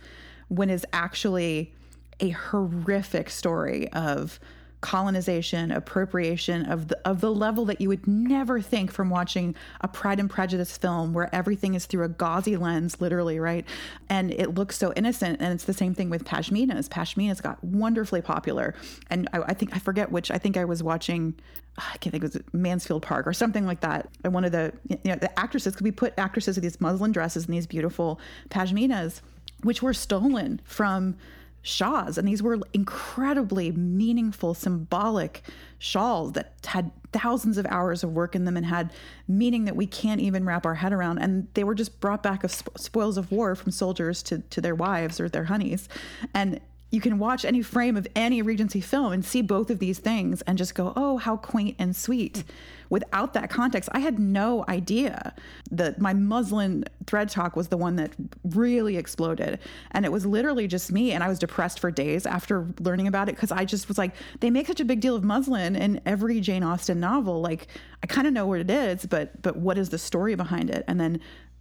when 0.49 0.71
is 0.71 0.87
actually 0.93 1.73
a 2.21 2.31
horrific 2.31 3.31
story 3.31 3.91
of 3.93 4.41
colonization, 4.81 5.73
appropriation 5.73 6.65
of 6.67 6.89
the 6.89 7.09
of 7.09 7.21
the 7.21 7.33
level 7.33 7.65
that 7.65 7.81
you 7.81 7.89
would 7.89 8.07
never 8.07 8.61
think 8.61 8.93
from 8.93 9.11
watching 9.11 9.55
a 9.81 9.89
Pride 9.89 10.21
and 10.21 10.31
Prejudice 10.31 10.77
film 10.77 11.13
where 11.13 11.35
everything 11.35 11.75
is 11.75 11.87
through 11.87 12.05
a 12.05 12.09
gauzy 12.09 12.57
lens, 12.57 13.01
literally, 13.01 13.41
right? 13.41 13.65
And 14.09 14.31
it 14.31 14.55
looks 14.55 14.77
so 14.77 14.93
innocent. 14.95 15.41
And 15.41 15.53
it's 15.53 15.65
the 15.65 15.73
same 15.73 15.95
thing 15.95 16.11
with 16.11 16.25
pashminas. 16.25 16.89
Pashminas 16.89 17.43
got 17.43 17.63
wonderfully 17.65 18.23
popular, 18.23 18.75
and 19.11 19.29
I, 19.33 19.39
I 19.39 19.55
think 19.55 19.75
I 19.75 19.79
forget 19.79 20.13
which. 20.13 20.31
I 20.31 20.39
think 20.39 20.57
I 20.57 20.65
was 20.65 20.83
watching. 20.83 21.35
Ah, 21.79 21.91
I 21.95 21.97
can't 21.99 22.13
think 22.13 22.25
it 22.25 22.33
was 22.33 22.43
Mansfield 22.53 23.03
Park 23.03 23.27
or 23.27 23.33
something 23.33 23.67
like 23.67 23.81
that. 23.81 24.09
And 24.25 24.33
one 24.33 24.45
of 24.45 24.53
the 24.53 24.73
you 24.89 24.99
know 25.05 25.17
the 25.17 25.37
actresses, 25.39 25.75
could 25.75 25.85
we 25.85 25.91
put 25.91 26.15
actresses 26.19 26.57
in 26.57 26.63
these 26.63 26.81
muslin 26.81 27.13
dresses 27.13 27.47
and 27.47 27.55
these 27.55 27.67
beautiful 27.67 28.21
pashminas 28.51 29.21
which 29.63 29.83
were 29.83 29.95
stolen 29.95 30.61
from 30.65 31.17
shawls. 31.63 32.17
And 32.17 32.29
these 32.29 32.43
were 32.43 32.59
incredibly 32.73 33.73
meaningful, 33.73 34.55
symbolic 34.55 35.43
shawls 35.79 36.33
that 36.33 36.55
had 36.65 36.93
thousands 37.13 37.59
of 37.59 37.67
hours 37.67 38.05
of 38.05 38.13
work 38.13 38.37
in 38.37 38.45
them 38.45 38.57
and 38.57 38.67
had 38.67 38.93
meaning 39.27 39.65
that 39.65 39.75
we 39.75 39.87
can't 39.87 40.21
even 40.21 40.45
wrap 40.45 40.65
our 40.65 40.77
head 40.77 40.93
around. 40.93 41.19
And 41.19 41.49
they 41.55 41.65
were 41.65 41.75
just 41.75 42.01
brought 42.01 42.23
back 42.23 42.45
as 42.45 42.63
spoils 42.77 43.17
of 43.17 43.33
war 43.33 43.55
from 43.57 43.73
soldiers 43.73 44.23
to, 44.25 44.39
to 44.39 44.61
their 44.61 44.75
wives 44.75 45.19
or 45.19 45.29
their 45.29 45.45
honeys. 45.45 45.89
And 46.33 46.61
you 46.97 47.01
can 47.03 47.19
watch 47.19 47.45
any 47.45 47.61
frame 47.61 47.95
of 47.95 48.09
any 48.17 48.41
Regency 48.41 48.81
film 48.81 49.13
and 49.13 49.23
see 49.23 49.43
both 49.43 49.69
of 49.69 49.81
these 49.81 49.99
things 49.99 50.41
and 50.43 50.57
just 50.57 50.75
go, 50.75 50.95
oh, 50.97 51.19
how 51.19 51.37
quaint 51.37 51.77
and 51.79 51.95
sweet 51.95 52.43
without 52.91 53.35
that 53.35 53.51
context, 53.51 53.89
I 53.93 54.01
had 54.01 54.19
no 54.19 54.65
idea 54.69 55.35
that 55.71 56.01
my 56.01 56.13
muslin 56.13 56.85
thread 57.07 57.29
talk 57.29 57.57
was 57.57 57.69
the 57.69 57.77
one 57.77 57.97
that 57.97 58.13
really 58.45 58.97
exploded. 58.97 59.59
And 59.93 60.05
it 60.05 60.13
was 60.13 60.27
literally 60.27 60.67
just 60.67 60.93
me. 60.93 61.13
And 61.13 61.23
I 61.23 61.29
was 61.29 61.39
depressed 61.39 61.81
for 61.81 61.91
days 61.91 62.27
after 62.27 62.67
learning 62.81 63.07
about 63.07 63.29
it 63.29 63.35
because 63.35 63.53
I 63.53 63.65
just 63.65 63.89
was 63.89 63.99
like, 63.99 64.15
they 64.41 64.51
make 64.51 64.67
such 64.67 64.81
a 64.81 64.85
big 64.85 65.01
deal 65.01 65.17
of 65.17 65.25
muslin 65.25 65.77
in 65.77 66.01
every 66.07 66.41
Jane 66.41 66.63
Austen 66.63 67.01
novel. 67.01 67.41
Like, 67.41 67.69
I 68.03 68.07
kind 68.07 68.27
of 68.27 68.33
know 68.33 68.47
what 68.47 68.61
it 68.61 68.71
is, 68.71 69.07
but 69.07 69.43
but 69.43 69.57
what 69.57 69.79
is 69.79 69.89
the 69.89 69.99
story 69.99 70.35
behind 70.35 70.71
it? 70.71 70.85
And 70.87 71.01
then 71.01 71.21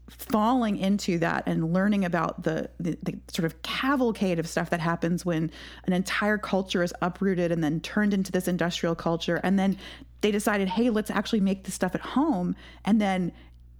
falling 0.09 0.77
into 0.77 1.17
that 1.19 1.43
and 1.45 1.73
learning 1.73 2.05
about 2.05 2.43
the, 2.43 2.69
the, 2.79 2.97
the 3.03 3.17
sort 3.27 3.45
of 3.45 3.61
cavalcade 3.63 4.39
of 4.39 4.47
stuff 4.47 4.69
that 4.69 4.79
happens 4.79 5.25
when 5.25 5.51
an 5.85 5.93
entire 5.93 6.37
culture 6.37 6.83
is 6.83 6.93
uprooted 7.01 7.51
and 7.51 7.63
then 7.63 7.79
turned 7.79 8.13
into 8.13 8.31
this 8.31 8.47
industrial 8.47 8.95
culture. 8.95 9.39
And 9.43 9.57
then 9.57 9.77
they 10.21 10.31
decided 10.31 10.67
hey 10.67 10.89
let's 10.89 11.11
actually 11.11 11.39
make 11.39 11.63
this 11.63 11.73
stuff 11.73 11.95
at 11.95 12.01
home. 12.01 12.55
And 12.85 13.01
then 13.01 13.31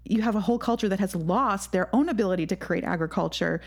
you 0.04 0.22
have 0.22 0.36
a 0.36 0.40
whole 0.40 0.60
culture 0.60 0.90
that 0.90 1.00
has 1.00 1.16
lost 1.16 1.72
their 1.72 1.94
own 1.96 2.10
ability 2.10 2.48
to 2.48 2.56
create 2.56 2.84
agriculture. 2.84 3.62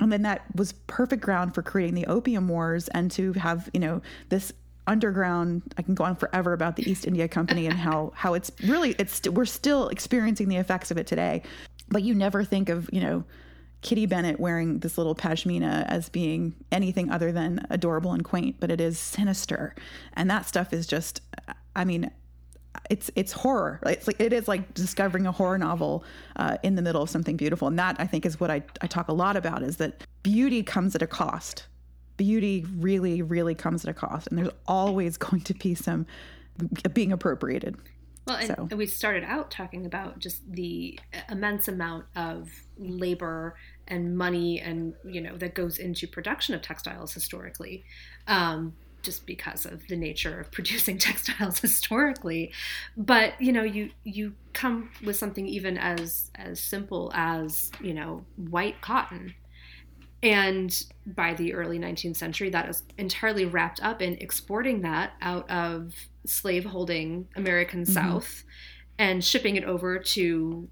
And 0.00 0.12
then 0.12 0.22
that 0.22 0.42
was 0.54 0.72
perfect 0.72 1.22
ground 1.22 1.54
for 1.54 1.62
creating 1.62 1.94
the 1.94 2.06
opium 2.06 2.48
wars 2.48 2.88
and 2.88 3.10
to 3.12 3.32
have 3.34 3.68
you 3.72 3.80
know 3.80 4.00
this 4.30 4.52
underground 4.86 5.62
i 5.76 5.82
can 5.82 5.94
go 5.94 6.02
on 6.02 6.16
forever 6.16 6.52
about 6.52 6.74
the 6.74 6.90
east 6.90 7.06
india 7.06 7.28
company 7.28 7.66
and 7.66 7.74
how 7.74 8.10
how 8.16 8.32
it's 8.32 8.50
really 8.64 8.96
it's 8.98 9.28
we're 9.28 9.44
still 9.44 9.88
experiencing 9.88 10.48
the 10.48 10.56
effects 10.56 10.90
of 10.90 10.96
it 10.96 11.06
today 11.06 11.42
but 11.90 12.02
you 12.02 12.14
never 12.14 12.44
think 12.44 12.68
of 12.68 12.88
you 12.92 13.00
know 13.00 13.24
kitty 13.82 14.06
bennett 14.06 14.38
wearing 14.38 14.78
this 14.80 14.98
little 14.98 15.14
pashmina 15.14 15.86
as 15.86 16.08
being 16.08 16.54
anything 16.70 17.10
other 17.10 17.32
than 17.32 17.66
adorable 17.70 18.12
and 18.12 18.24
quaint 18.24 18.56
but 18.60 18.70
it 18.70 18.80
is 18.80 18.98
sinister. 18.98 19.74
And 20.14 20.30
that 20.30 20.46
stuff 20.46 20.72
is 20.72 20.86
just 20.86 21.20
i 21.74 21.84
mean 21.84 22.10
it's 22.88 23.10
it's 23.16 23.32
horror. 23.32 23.80
It's 23.86 24.06
like 24.06 24.20
it 24.20 24.32
is 24.32 24.48
like 24.48 24.74
discovering 24.74 25.26
a 25.26 25.32
horror 25.32 25.58
novel 25.58 26.04
uh, 26.36 26.56
in 26.62 26.76
the 26.76 26.82
middle 26.82 27.02
of 27.02 27.10
something 27.10 27.36
beautiful. 27.36 27.68
And 27.68 27.78
that 27.78 27.96
i 27.98 28.06
think 28.06 28.24
is 28.26 28.38
what 28.38 28.50
I, 28.50 28.62
I 28.80 28.86
talk 28.86 29.08
a 29.08 29.12
lot 29.12 29.36
about 29.36 29.62
is 29.62 29.76
that 29.78 30.04
beauty 30.22 30.62
comes 30.62 30.94
at 30.94 31.02
a 31.02 31.06
cost. 31.06 31.66
Beauty 32.16 32.66
really 32.76 33.22
really 33.22 33.54
comes 33.54 33.84
at 33.84 33.90
a 33.90 33.94
cost. 33.94 34.28
And 34.28 34.38
there's 34.38 34.52
always 34.66 35.16
going 35.26 35.42
to 35.42 35.54
be 35.54 35.74
some 35.74 36.06
being 36.92 37.12
appropriated 37.12 37.76
well, 38.30 38.38
and, 38.38 38.46
so. 38.48 38.68
and, 38.70 38.78
we 38.78 38.86
started 38.86 39.24
out 39.24 39.50
talking 39.50 39.86
about 39.86 40.18
just 40.18 40.40
the 40.50 40.98
immense 41.28 41.68
amount 41.68 42.04
of 42.14 42.48
labor 42.78 43.56
and 43.88 44.16
money 44.16 44.60
and 44.60 44.94
you 45.04 45.20
know 45.20 45.36
that 45.36 45.54
goes 45.54 45.78
into 45.78 46.06
production 46.06 46.54
of 46.54 46.62
textiles 46.62 47.12
historically, 47.12 47.84
um, 48.28 48.74
just 49.02 49.26
because 49.26 49.66
of 49.66 49.86
the 49.88 49.96
nature 49.96 50.40
of 50.40 50.50
producing 50.52 50.96
textiles 50.96 51.60
historically. 51.60 52.52
But 52.96 53.40
you 53.40 53.52
know, 53.52 53.64
you 53.64 53.90
you 54.04 54.34
come 54.52 54.90
with 55.04 55.16
something 55.16 55.46
even 55.46 55.76
as 55.76 56.30
as 56.36 56.60
simple 56.60 57.10
as 57.14 57.72
you 57.80 57.94
know 57.94 58.24
white 58.36 58.80
cotton 58.80 59.34
and 60.22 60.84
by 61.06 61.34
the 61.34 61.54
early 61.54 61.78
19th 61.78 62.16
century, 62.16 62.50
that 62.50 62.68
is 62.68 62.82
entirely 62.98 63.46
wrapped 63.46 63.82
up 63.82 64.02
in 64.02 64.14
exporting 64.16 64.82
that 64.82 65.12
out 65.22 65.50
of 65.50 65.94
slaveholding 66.30 67.28
American 67.36 67.82
mm-hmm. 67.82 67.92
South 67.92 68.44
and 68.98 69.24
shipping 69.24 69.56
it 69.56 69.64
over 69.64 69.98
to 69.98 70.68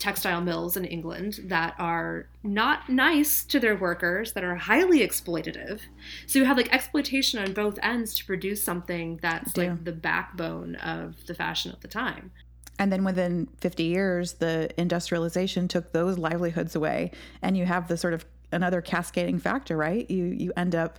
textile 0.00 0.40
mills 0.40 0.76
in 0.76 0.84
England 0.84 1.38
that 1.44 1.74
are 1.78 2.26
not 2.42 2.88
nice 2.88 3.44
to 3.44 3.60
their 3.60 3.76
workers, 3.76 4.32
that 4.32 4.42
are 4.42 4.56
highly 4.56 5.00
exploitative. 5.00 5.80
So 6.26 6.38
you 6.38 6.46
have 6.46 6.56
like 6.56 6.72
exploitation 6.72 7.38
on 7.38 7.52
both 7.52 7.78
ends 7.82 8.14
to 8.14 8.24
produce 8.24 8.64
something 8.64 9.18
that's 9.22 9.56
like 9.56 9.84
the 9.84 9.92
backbone 9.92 10.76
of 10.76 11.26
the 11.26 11.34
fashion 11.34 11.70
of 11.70 11.80
the 11.80 11.88
time. 11.88 12.32
And 12.78 12.90
then 12.90 13.04
within 13.04 13.46
50 13.60 13.82
years, 13.84 14.32
the 14.34 14.70
industrialization 14.80 15.68
took 15.68 15.92
those 15.92 16.16
livelihoods 16.16 16.74
away, 16.74 17.10
and 17.42 17.54
you 17.54 17.66
have 17.66 17.88
the 17.88 17.98
sort 17.98 18.14
of 18.14 18.24
another 18.52 18.80
cascading 18.80 19.38
factor, 19.38 19.76
right? 19.76 20.10
You 20.10 20.24
you 20.24 20.52
end 20.56 20.74
up 20.74 20.98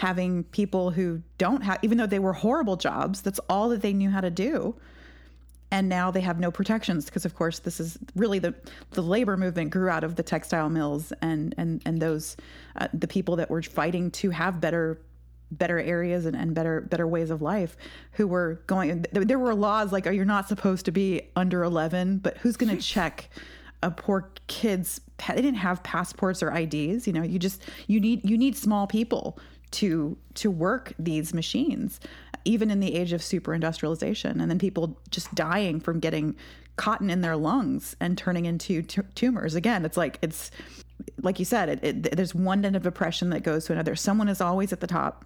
having 0.00 0.44
people 0.44 0.90
who 0.90 1.20
don't 1.36 1.62
have 1.62 1.78
even 1.82 1.98
though 1.98 2.06
they 2.06 2.18
were 2.18 2.32
horrible 2.32 2.74
jobs, 2.76 3.20
that's 3.20 3.38
all 3.50 3.68
that 3.68 3.82
they 3.82 3.92
knew 3.92 4.08
how 4.08 4.22
to 4.22 4.30
do. 4.30 4.74
And 5.70 5.90
now 5.90 6.10
they 6.10 6.22
have 6.22 6.40
no 6.40 6.50
protections 6.50 7.04
because 7.04 7.26
of 7.26 7.34
course 7.34 7.58
this 7.58 7.78
is 7.78 7.98
really 8.16 8.38
the 8.38 8.54
the 8.92 9.02
labor 9.02 9.36
movement 9.36 9.70
grew 9.70 9.90
out 9.90 10.02
of 10.02 10.16
the 10.16 10.22
textile 10.22 10.70
mills 10.70 11.12
and 11.20 11.54
and 11.58 11.82
and 11.84 12.00
those 12.00 12.38
uh, 12.76 12.88
the 12.94 13.06
people 13.06 13.36
that 13.36 13.50
were 13.50 13.62
fighting 13.62 14.10
to 14.12 14.30
have 14.30 14.58
better 14.58 15.02
better 15.50 15.78
areas 15.78 16.24
and, 16.24 16.34
and 16.34 16.54
better 16.54 16.80
better 16.80 17.06
ways 17.06 17.30
of 17.30 17.42
life 17.42 17.76
who 18.12 18.26
were 18.26 18.62
going 18.66 19.04
there 19.12 19.38
were 19.38 19.54
laws 19.54 19.92
like 19.92 20.06
oh 20.06 20.10
you're 20.10 20.24
not 20.24 20.48
supposed 20.48 20.86
to 20.86 20.92
be 20.92 21.22
under 21.36 21.62
11 21.62 22.18
but 22.18 22.38
who's 22.38 22.56
going 22.56 22.74
to 22.76 22.82
check 22.82 23.28
a 23.82 23.90
poor 23.90 24.30
kid's 24.46 25.00
they 25.28 25.36
didn't 25.36 25.56
have 25.56 25.82
passports 25.82 26.42
or 26.42 26.54
IDs. 26.54 27.06
You 27.06 27.12
know, 27.12 27.22
you 27.22 27.38
just 27.38 27.62
you 27.86 28.00
need 28.00 28.28
you 28.28 28.36
need 28.36 28.56
small 28.56 28.86
people 28.86 29.38
to 29.72 30.16
to 30.34 30.50
work 30.50 30.92
these 30.98 31.32
machines, 31.34 32.00
even 32.44 32.70
in 32.70 32.80
the 32.80 32.94
age 32.94 33.12
of 33.12 33.22
super 33.22 33.54
industrialization, 33.54 34.40
and 34.40 34.50
then 34.50 34.58
people 34.58 34.98
just 35.10 35.34
dying 35.34 35.80
from 35.80 36.00
getting 36.00 36.36
cotton 36.76 37.10
in 37.10 37.20
their 37.20 37.36
lungs 37.36 37.94
and 38.00 38.16
turning 38.16 38.46
into 38.46 38.82
t- 38.82 39.02
tumors. 39.14 39.54
Again, 39.54 39.84
it's 39.84 39.96
like 39.96 40.18
it's 40.22 40.50
like 41.22 41.38
you 41.38 41.44
said, 41.44 41.68
it, 41.68 41.80
it, 41.82 42.16
there's 42.16 42.34
one 42.34 42.64
end 42.64 42.76
of 42.76 42.86
oppression 42.86 43.30
that 43.30 43.42
goes 43.42 43.66
to 43.66 43.72
another. 43.72 43.94
Someone 43.96 44.28
is 44.28 44.40
always 44.40 44.72
at 44.72 44.80
the 44.80 44.86
top 44.86 45.24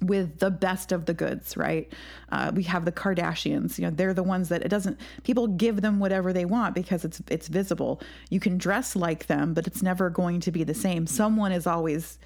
with 0.00 0.38
the 0.38 0.50
best 0.50 0.92
of 0.92 1.04
the 1.04 1.12
goods, 1.12 1.56
right? 1.56 1.92
Uh, 2.32 2.50
we 2.54 2.62
have 2.64 2.84
the 2.84 2.92
Kardashians. 2.92 3.78
You 3.78 3.84
know, 3.84 3.90
they're 3.90 4.14
the 4.14 4.22
ones 4.22 4.48
that 4.48 4.62
it 4.62 4.68
doesn't. 4.68 4.98
People 5.24 5.46
give 5.46 5.82
them 5.82 5.98
whatever 5.98 6.32
they 6.32 6.44
want 6.44 6.74
because 6.74 7.04
it's 7.04 7.20
it's 7.28 7.48
visible. 7.48 8.00
You 8.30 8.40
can 8.40 8.56
dress 8.58 8.96
like 8.96 9.26
them, 9.26 9.54
but 9.54 9.66
it's 9.66 9.82
never 9.82 10.08
going 10.10 10.40
to 10.40 10.50
be 10.50 10.64
the 10.64 10.74
same. 10.74 11.06
Someone 11.06 11.52
is 11.52 11.66
always. 11.66 12.18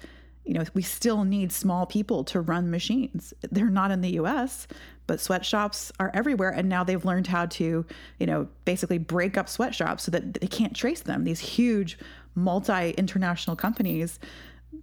You 0.45 0.53
know, 0.53 0.63
we 0.73 0.81
still 0.81 1.23
need 1.23 1.51
small 1.51 1.85
people 1.85 2.23
to 2.25 2.41
run 2.41 2.69
machines. 2.69 3.33
They're 3.51 3.69
not 3.69 3.91
in 3.91 4.01
the 4.01 4.11
U.S., 4.11 4.67
but 5.07 5.19
sweatshops 5.19 5.91
are 5.99 6.11
everywhere, 6.13 6.49
and 6.49 6.69
now 6.69 6.83
they've 6.83 7.03
learned 7.03 7.27
how 7.27 7.45
to, 7.47 7.85
you 8.19 8.25
know, 8.25 8.47
basically 8.63 8.97
break 8.97 9.37
up 9.37 9.49
sweatshops 9.49 10.03
so 10.03 10.11
that 10.11 10.35
they 10.35 10.47
can't 10.47 10.75
trace 10.75 11.01
them. 11.01 11.23
These 11.23 11.39
huge, 11.39 11.97
multi 12.35 12.91
international 12.91 13.55
companies 13.55 14.19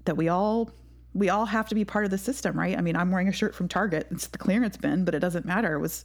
that 0.05 0.17
we 0.17 0.29
all 0.29 0.71
we 1.15 1.29
all 1.29 1.45
have 1.45 1.69
to 1.69 1.75
be 1.75 1.85
part 1.85 2.05
of 2.07 2.11
the 2.11 2.19
system, 2.19 2.59
right? 2.59 2.77
I 2.77 2.81
mean, 2.81 2.97
I'm 2.97 3.11
wearing 3.11 3.29
a 3.29 3.33
shirt 3.33 3.55
from 3.55 3.69
Target. 3.69 4.07
It's 4.11 4.29
the 4.29 4.39
clearance 4.39 4.79
bin, 4.79 5.05
but 5.05 5.15
it 5.15 5.19
doesn't 5.19 5.45
matter. 5.45 5.75
It 5.75 5.81
was 5.81 6.05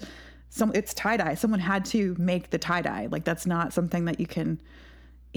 some 0.50 0.72
it's 0.74 0.94
tie 0.94 1.18
dye. 1.18 1.36
Someone 1.36 1.60
had 1.60 1.86
to 1.86 2.16
make 2.18 2.50
the 2.50 2.58
tie 2.58 2.82
dye. 2.82 3.08
Like 3.10 3.24
that's 3.24 3.46
not 3.46 3.74
something 3.74 4.06
that 4.06 4.20
you 4.20 4.28
can 4.28 4.62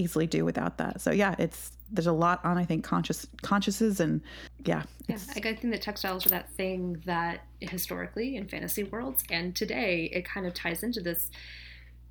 easily 0.01 0.27
do 0.27 0.45
without 0.45 0.79
that. 0.79 1.01
So 1.01 1.11
yeah, 1.11 1.35
it's 1.39 1.73
there's 1.93 2.07
a 2.07 2.13
lot 2.13 2.45
on 2.45 2.57
I 2.57 2.65
think 2.65 2.85
conscious 2.85 3.27
consciouses 3.43 4.01
and 4.01 4.21
yeah. 4.65 4.85
Yeah, 5.09 5.19
I 5.37 5.41
think 5.41 5.73
that 5.73 5.83
textiles 5.83 6.27
are 6.27 6.31
that 6.31 6.51
thing 6.53 7.03
that 7.05 7.41
historically 7.61 8.37
in 8.37 8.49
fantasy 8.49 8.85
worlds 8.85 9.25
and 9.31 9.55
today 9.55 10.11
it 10.13 10.25
kind 10.25 10.47
of 10.47 10.55
ties 10.55 10.83
into 10.83 11.01
this 11.01 11.31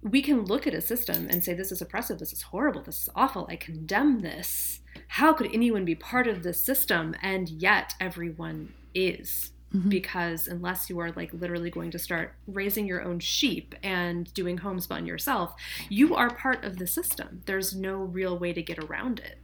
we 0.02 0.22
can 0.22 0.46
look 0.46 0.66
at 0.66 0.74
a 0.74 0.80
system 0.80 1.28
and 1.30 1.44
say 1.44 1.54
this 1.54 1.74
is 1.74 1.82
oppressive, 1.82 2.20
this 2.20 2.32
is 2.32 2.42
horrible, 2.42 2.82
this 2.82 3.02
is 3.02 3.10
awful, 3.16 3.46
I 3.50 3.58
condemn 3.58 4.22
this 4.22 4.80
how 5.08 5.34
could 5.34 5.50
anyone 5.54 5.86
be 5.86 5.96
part 5.96 6.28
of 6.28 6.44
this 6.44 6.62
system? 6.62 7.16
And 7.22 7.50
yet 7.50 7.94
everyone 8.00 8.74
is. 8.94 9.52
Mm-hmm. 9.74 9.90
Because 9.90 10.48
unless 10.48 10.90
you 10.90 11.00
are 11.00 11.12
like 11.12 11.32
literally 11.34 11.70
going 11.70 11.92
to 11.92 12.00
start 12.00 12.34
raising 12.48 12.88
your 12.88 13.04
own 13.04 13.20
sheep 13.20 13.76
and 13.84 14.34
doing 14.34 14.58
homespun 14.58 15.06
yourself, 15.06 15.54
you 15.90 16.16
are 16.16 16.34
part 16.34 16.66
of 16.66 16.78
the 16.78 16.88
system. 16.88 17.42
There's 17.46 17.76
no 17.76 17.98
real 17.98 18.38
way 18.38 18.52
to 18.54 18.64
get 18.64 18.80
around 18.80 19.20
it. 19.20 19.38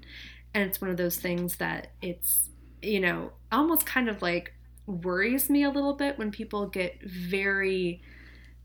And 0.54 0.64
it's 0.64 0.82
one 0.82 0.90
of 0.90 0.98
those 0.98 1.18
things 1.18 1.58
that 1.58 1.92
it's, 2.02 2.50
you 2.82 3.00
know, 3.00 3.34
almost 3.52 3.86
kind 3.86 4.10
of 4.10 4.22
like 4.22 4.54
worries 4.88 5.50
me 5.50 5.64
a 5.64 5.70
little 5.70 5.94
bit 5.94 6.18
when 6.18 6.32
people 6.32 6.68
get 6.68 7.02
very 7.04 8.02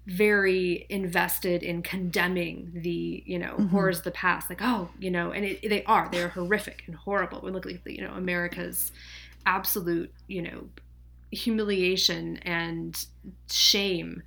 very 0.06 0.86
invested 0.88 1.62
in 1.62 1.82
condemning 1.82 2.70
the 2.74 3.22
you 3.26 3.38
know 3.38 3.52
mm-hmm. 3.52 3.66
horrors 3.66 3.98
of 3.98 4.04
the 4.04 4.10
past 4.10 4.48
like 4.48 4.60
oh 4.62 4.88
you 4.98 5.10
know 5.10 5.30
and 5.30 5.44
it, 5.44 5.68
they 5.68 5.84
are 5.84 6.08
they're 6.10 6.30
horrific 6.30 6.82
and 6.86 6.96
horrible 6.96 7.40
we 7.42 7.50
look 7.50 7.64
like 7.64 7.80
you 7.86 8.02
know 8.02 8.12
america's 8.14 8.92
absolute 9.46 10.12
you 10.26 10.42
know 10.42 10.64
humiliation 11.30 12.38
and 12.38 13.06
shame 13.50 14.22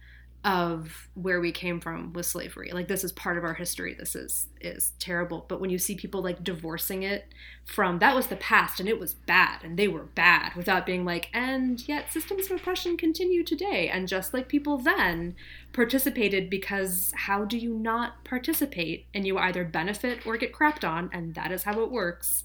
of 0.46 1.08
where 1.14 1.40
we 1.40 1.54
came 1.54 1.80
from 1.80 2.12
with 2.12 2.26
slavery. 2.26 2.70
Like 2.74 2.90
this 2.90 3.06
is 3.06 3.14
part 3.14 3.38
of 3.38 3.46
our 3.46 3.54
history. 3.54 3.94
This 3.94 4.14
is 4.14 4.48
is 4.60 4.92
terrible. 5.00 5.46
But 5.48 5.62
when 5.62 5.70
you 5.70 5.78
see 5.78 5.96
people 5.96 6.22
like 6.22 6.44
divorcing 6.44 7.04
it 7.04 7.34
from 7.64 8.00
that 8.00 8.14
was 8.14 8.28
the 8.28 8.36
past 8.36 8.82
and 8.82 8.90
it 8.90 9.00
was 9.00 9.14
bad 9.14 9.64
and 9.64 9.80
they 9.80 9.88
were 9.88 10.04
bad 10.04 10.54
without 10.56 10.86
being 10.86 11.06
like 11.06 11.30
and 11.34 11.88
yet 11.88 12.12
systems 12.12 12.48
of 12.48 12.58
oppression 12.58 12.98
continue 12.98 13.44
today 13.44 13.88
and 13.88 14.10
just 14.10 14.34
like 14.34 14.50
people 14.50 14.78
then 14.78 15.34
participated 15.72 16.50
because 16.50 17.14
how 17.16 17.46
do 17.46 17.58
you 17.58 17.74
not 17.74 18.26
participate 18.26 19.06
and 19.14 19.26
you 19.26 19.38
either 19.38 19.64
benefit 19.64 20.26
or 20.26 20.36
get 20.36 20.52
crapped 20.52 20.88
on 20.88 21.10
and 21.14 21.36
that 21.36 21.54
is 21.54 21.64
how 21.64 21.80
it 21.82 21.92
works. 21.92 22.44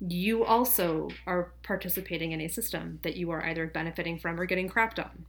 You 0.00 0.44
also 0.44 1.08
are 1.26 1.52
participating 1.62 2.32
in 2.32 2.40
a 2.40 2.48
system 2.48 3.00
that 3.02 3.16
you 3.16 3.30
are 3.30 3.44
either 3.44 3.66
benefiting 3.66 4.18
from 4.18 4.38
or 4.40 4.46
getting 4.46 4.68
crapped 4.68 4.98
on. 4.98 5.24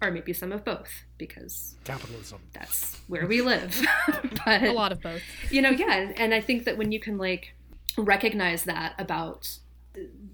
Or 0.00 0.10
maybe 0.10 0.32
some 0.32 0.50
of 0.50 0.64
both 0.64 0.88
because 1.16 1.76
capitalism. 1.84 2.40
that's 2.52 2.98
where 3.06 3.24
we 3.26 3.40
live. 3.40 3.80
But 4.44 4.62
a 4.64 4.72
lot 4.72 4.90
of 4.90 5.00
both. 5.00 5.22
you 5.50 5.62
know 5.62 5.70
yeah 5.70 6.12
and 6.16 6.34
i 6.34 6.40
think 6.40 6.64
that 6.64 6.76
when 6.76 6.90
you 6.90 6.98
can 6.98 7.18
like 7.18 7.54
recognize 7.96 8.64
that 8.64 8.94
about 8.98 9.58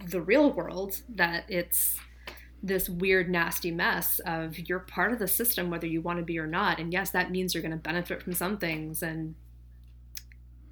the 0.07 0.23
real 0.23 0.51
world 0.51 1.03
that 1.11 1.45
it's 1.51 1.99
this 2.63 2.89
weird 2.89 3.29
nasty 3.29 3.71
mess 3.71 4.21
of 4.21 4.59
you're 4.59 4.79
part 4.79 5.13
of 5.13 5.19
the 5.19 5.29
system 5.29 5.69
whether 5.71 5.87
you 5.87 6.01
want 6.01 6.19
to 6.19 6.25
be 6.25 6.39
or 6.39 6.47
not 6.47 6.81
and 6.81 6.93
yes 6.93 7.11
that 7.11 7.31
means 7.31 7.53
you're 7.53 7.63
going 7.63 7.71
to 7.71 7.77
benefit 7.77 8.23
from 8.23 8.33
some 8.33 8.57
things 8.57 9.03
and 9.03 9.35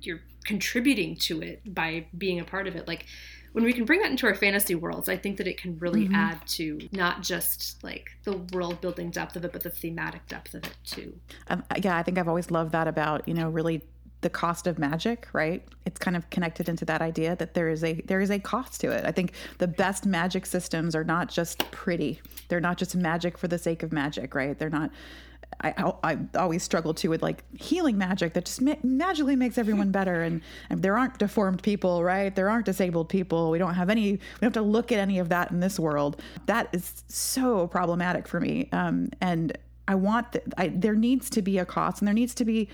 you're 0.00 0.20
contributing 0.44 1.16
to 1.16 1.42
it 1.42 1.74
by 1.74 2.06
being 2.16 2.40
a 2.40 2.44
part 2.44 2.66
of 2.66 2.76
it. 2.76 2.86
Like 2.86 3.06
when 3.52 3.64
we 3.64 3.72
can 3.72 3.84
bring 3.84 4.00
that 4.00 4.10
into 4.10 4.26
our 4.26 4.34
fantasy 4.34 4.74
worlds, 4.74 5.08
I 5.08 5.16
think 5.16 5.38
that 5.38 5.46
it 5.46 5.56
can 5.58 5.78
really 5.78 6.04
Mm-hmm. 6.04 6.14
add 6.14 6.46
to 6.46 6.78
not 6.92 7.22
just 7.22 7.82
like 7.82 8.10
the 8.24 8.36
world 8.52 8.80
building 8.80 9.10
depth 9.10 9.34
of 9.36 9.44
it, 9.44 9.52
but 9.52 9.62
the 9.62 9.70
thematic 9.70 10.26
depth 10.28 10.54
of 10.54 10.64
it 10.64 10.76
too. 10.84 11.18
Um, 11.48 11.64
yeah, 11.82 11.96
I 11.96 12.02
think 12.02 12.18
I've 12.18 12.28
always 12.28 12.50
loved 12.50 12.72
that 12.72 12.86
about 12.86 13.26
you 13.26 13.34
know 13.34 13.48
really 13.48 13.82
the 14.22 14.30
cost 14.30 14.66
of 14.66 14.78
magic, 14.78 15.28
right? 15.32 15.62
It's 15.84 15.98
kind 15.98 16.16
of 16.16 16.28
connected 16.30 16.68
into 16.68 16.84
that 16.86 17.00
idea 17.02 17.36
that 17.36 17.54
there 17.54 17.68
is 17.68 17.82
a 17.84 17.94
there 18.02 18.20
is 18.20 18.30
a 18.30 18.38
cost 18.38 18.80
to 18.82 18.90
it. 18.90 19.04
I 19.04 19.12
think 19.12 19.32
the 19.58 19.68
best 19.68 20.04
magic 20.06 20.46
systems 20.46 20.94
are 20.94 21.04
not 21.04 21.28
just 21.30 21.58
pretty; 21.70 22.20
they're 22.48 22.60
not 22.60 22.76
just 22.76 22.94
magic 22.94 23.38
for 23.38 23.48
the 23.48 23.58
sake 23.58 23.82
of 23.82 23.92
magic, 23.92 24.34
right? 24.34 24.58
They're 24.58 24.70
not. 24.70 24.90
I, 25.60 25.92
I, 26.02 26.18
always 26.36 26.62
struggle 26.62 26.92
too 26.92 27.08
with 27.08 27.22
like 27.22 27.42
healing 27.58 27.96
magic 27.96 28.34
that 28.34 28.44
just 28.44 28.60
ma- 28.60 28.76
magically 28.82 29.36
makes 29.36 29.56
everyone 29.56 29.90
better, 29.90 30.22
and, 30.22 30.42
and 30.68 30.82
there 30.82 30.98
aren't 30.98 31.18
deformed 31.18 31.62
people, 31.62 32.04
right? 32.04 32.34
There 32.34 32.50
aren't 32.50 32.66
disabled 32.66 33.08
people. 33.08 33.50
We 33.50 33.58
don't 33.58 33.74
have 33.74 33.88
any. 33.88 34.12
We 34.12 34.18
don't 34.40 34.42
have 34.42 34.52
to 34.54 34.62
look 34.62 34.92
at 34.92 34.98
any 34.98 35.18
of 35.18 35.30
that 35.30 35.50
in 35.50 35.60
this 35.60 35.78
world. 35.78 36.20
That 36.46 36.68
is 36.72 37.04
so 37.08 37.68
problematic 37.68 38.28
for 38.28 38.38
me, 38.38 38.68
um, 38.72 39.10
and 39.20 39.56
I 39.88 39.94
want 39.94 40.32
th- 40.32 40.44
I, 40.58 40.68
there 40.68 40.94
needs 40.94 41.30
to 41.30 41.42
be 41.42 41.58
a 41.58 41.64
cost, 41.64 42.00
and 42.00 42.06
there 42.06 42.14
needs 42.14 42.34
to 42.34 42.44
be 42.44 42.68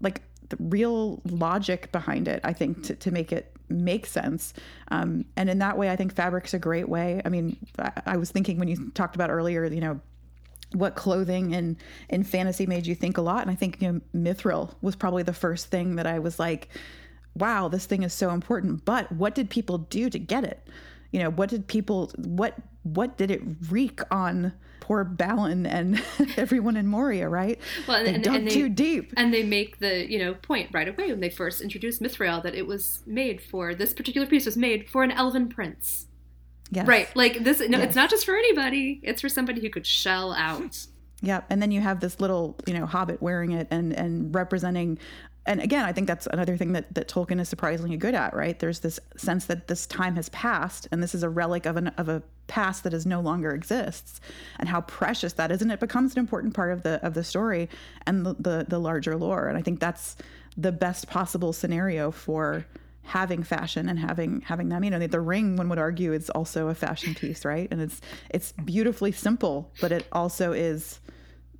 like 0.00 0.22
the 0.50 0.56
real 0.60 1.22
logic 1.24 1.90
behind 1.90 2.28
it 2.28 2.38
i 2.44 2.52
think 2.52 2.82
to, 2.84 2.94
to 2.94 3.10
make 3.10 3.32
it 3.32 3.50
make 3.70 4.04
sense 4.04 4.52
um, 4.88 5.24
and 5.36 5.48
in 5.48 5.58
that 5.58 5.78
way 5.78 5.90
i 5.90 5.96
think 5.96 6.14
fabric's 6.14 6.52
a 6.52 6.58
great 6.58 6.86
way 6.86 7.22
i 7.24 7.30
mean 7.30 7.56
I, 7.78 7.92
I 8.06 8.16
was 8.18 8.30
thinking 8.30 8.58
when 8.58 8.68
you 8.68 8.90
talked 8.90 9.14
about 9.14 9.30
earlier 9.30 9.64
you 9.64 9.80
know 9.80 10.00
what 10.72 10.96
clothing 10.96 11.54
and 11.54 11.76
in 12.08 12.24
fantasy 12.24 12.66
made 12.66 12.86
you 12.86 12.94
think 12.94 13.16
a 13.16 13.22
lot 13.22 13.42
and 13.42 13.50
i 13.50 13.54
think 13.54 13.80
you 13.80 13.92
know 13.92 14.00
mithril 14.14 14.74
was 14.82 14.96
probably 14.96 15.22
the 15.22 15.32
first 15.32 15.66
thing 15.66 15.96
that 15.96 16.06
i 16.06 16.18
was 16.18 16.38
like 16.38 16.68
wow 17.34 17.68
this 17.68 17.86
thing 17.86 18.02
is 18.02 18.12
so 18.12 18.30
important 18.30 18.84
but 18.84 19.10
what 19.12 19.34
did 19.34 19.48
people 19.50 19.78
do 19.78 20.10
to 20.10 20.18
get 20.18 20.44
it 20.44 20.66
you 21.10 21.20
know 21.20 21.30
what 21.30 21.48
did 21.48 21.66
people 21.66 22.10
what 22.16 22.54
what 22.82 23.16
did 23.16 23.30
it 23.30 23.40
wreak 23.70 24.00
on 24.10 24.52
poor 24.84 25.02
Balin 25.02 25.64
and 25.64 26.02
everyone 26.36 26.76
in 26.76 26.86
Moria, 26.86 27.26
right? 27.26 27.58
Well, 27.88 27.96
and, 27.96 28.06
they 28.06 28.14
and, 28.14 28.22
dug 28.22 28.34
and 28.34 28.46
they, 28.46 28.50
too 28.50 28.68
deep. 28.68 29.14
and 29.16 29.32
they 29.32 29.42
make 29.42 29.78
the 29.78 30.10
you 30.10 30.18
know 30.18 30.34
point 30.34 30.68
right 30.72 30.86
away 30.86 31.10
when 31.10 31.20
they 31.20 31.30
first 31.30 31.62
introduce 31.62 32.00
Mithril 32.00 32.42
that 32.42 32.54
it 32.54 32.66
was 32.66 33.02
made 33.06 33.40
for 33.40 33.74
this 33.74 33.94
particular 33.94 34.26
piece 34.26 34.44
was 34.44 34.58
made 34.58 34.88
for 34.88 35.02
an 35.02 35.10
elven 35.10 35.48
prince. 35.48 36.06
Yes. 36.70 36.86
Right, 36.86 37.14
like 37.14 37.44
this. 37.44 37.60
No, 37.60 37.78
Yes. 37.78 37.88
it's 37.88 37.96
not 37.96 38.10
just 38.10 38.24
for 38.24 38.36
anybody. 38.36 39.00
It's 39.02 39.20
for 39.20 39.28
somebody 39.28 39.60
who 39.60 39.70
could 39.70 39.86
shell 39.86 40.32
out. 40.32 40.86
Yeah, 41.20 41.42
and 41.48 41.62
then 41.62 41.70
you 41.70 41.80
have 41.80 42.00
this 42.00 42.20
little, 42.20 42.56
you 42.66 42.74
know, 42.74 42.86
hobbit 42.86 43.22
wearing 43.22 43.52
it 43.52 43.68
and 43.70 43.92
and 43.92 44.34
representing 44.34 44.98
and 45.46 45.60
again, 45.60 45.84
I 45.84 45.92
think 45.92 46.06
that's 46.06 46.26
another 46.28 46.56
thing 46.56 46.72
that, 46.72 46.94
that 46.94 47.06
Tolkien 47.06 47.38
is 47.38 47.50
surprisingly 47.50 47.98
good 47.98 48.14
at, 48.14 48.34
right? 48.34 48.58
There's 48.58 48.80
this 48.80 48.98
sense 49.18 49.44
that 49.46 49.68
this 49.68 49.86
time 49.86 50.16
has 50.16 50.30
passed 50.30 50.88
and 50.90 51.02
this 51.02 51.14
is 51.14 51.22
a 51.22 51.28
relic 51.28 51.66
of 51.66 51.76
an 51.76 51.88
of 51.88 52.08
a 52.08 52.22
past 52.46 52.84
that 52.84 52.94
is 52.94 53.04
no 53.06 53.20
longer 53.20 53.50
exists 53.52 54.20
and 54.58 54.68
how 54.68 54.80
precious 54.82 55.34
that 55.34 55.50
is 55.50 55.62
and 55.62 55.72
it 55.72 55.80
becomes 55.80 56.12
an 56.12 56.18
important 56.18 56.52
part 56.54 56.72
of 56.72 56.82
the 56.82 57.04
of 57.04 57.14
the 57.14 57.24
story 57.24 57.68
and 58.06 58.24
the 58.24 58.34
the, 58.38 58.66
the 58.68 58.78
larger 58.78 59.16
lore. 59.16 59.48
And 59.48 59.58
I 59.58 59.62
think 59.62 59.80
that's 59.80 60.16
the 60.56 60.72
best 60.72 61.08
possible 61.08 61.52
scenario 61.52 62.10
for 62.10 62.64
having 63.04 63.42
fashion 63.42 63.88
and 63.88 63.98
having 63.98 64.40
having 64.42 64.68
them. 64.68 64.82
You 64.84 64.90
know 64.90 65.06
the 65.06 65.20
ring 65.20 65.56
one 65.56 65.68
would 65.68 65.78
argue 65.78 66.12
is 66.12 66.30
also 66.30 66.68
a 66.68 66.74
fashion 66.74 67.14
piece 67.14 67.44
right? 67.44 67.68
And 67.70 67.80
it's 67.80 68.00
it's 68.30 68.52
beautifully 68.52 69.12
simple 69.12 69.70
but 69.80 69.92
it 69.92 70.06
also 70.12 70.52
is 70.52 71.00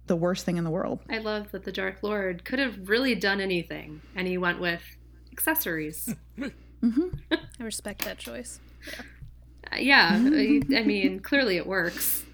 the 0.07 0.17
worst 0.17 0.45
thing 0.45 0.57
in 0.57 0.65
the 0.65 0.71
world. 0.71 1.01
I 1.09 1.19
love 1.19 1.51
that 1.53 1.65
the 1.65 1.73
Dark 1.73 2.03
Lord 2.03 2.45
could 2.45 2.59
have 2.59 2.89
really 2.89 3.15
done 3.15 3.41
anything, 3.41 4.03
and 4.15 4.29
he 4.29 4.37
went 4.37 4.61
with 4.61 4.83
accessories. 5.33 6.15
I 6.83 7.63
respect 7.63 8.05
that 8.05 8.19
choice. 8.19 8.61
Uh, 9.73 9.77
yeah, 9.79 10.11
I, 10.13 10.61
I 10.77 10.83
mean, 10.83 11.21
clearly 11.21 11.57
it 11.57 11.67
works. 11.67 12.25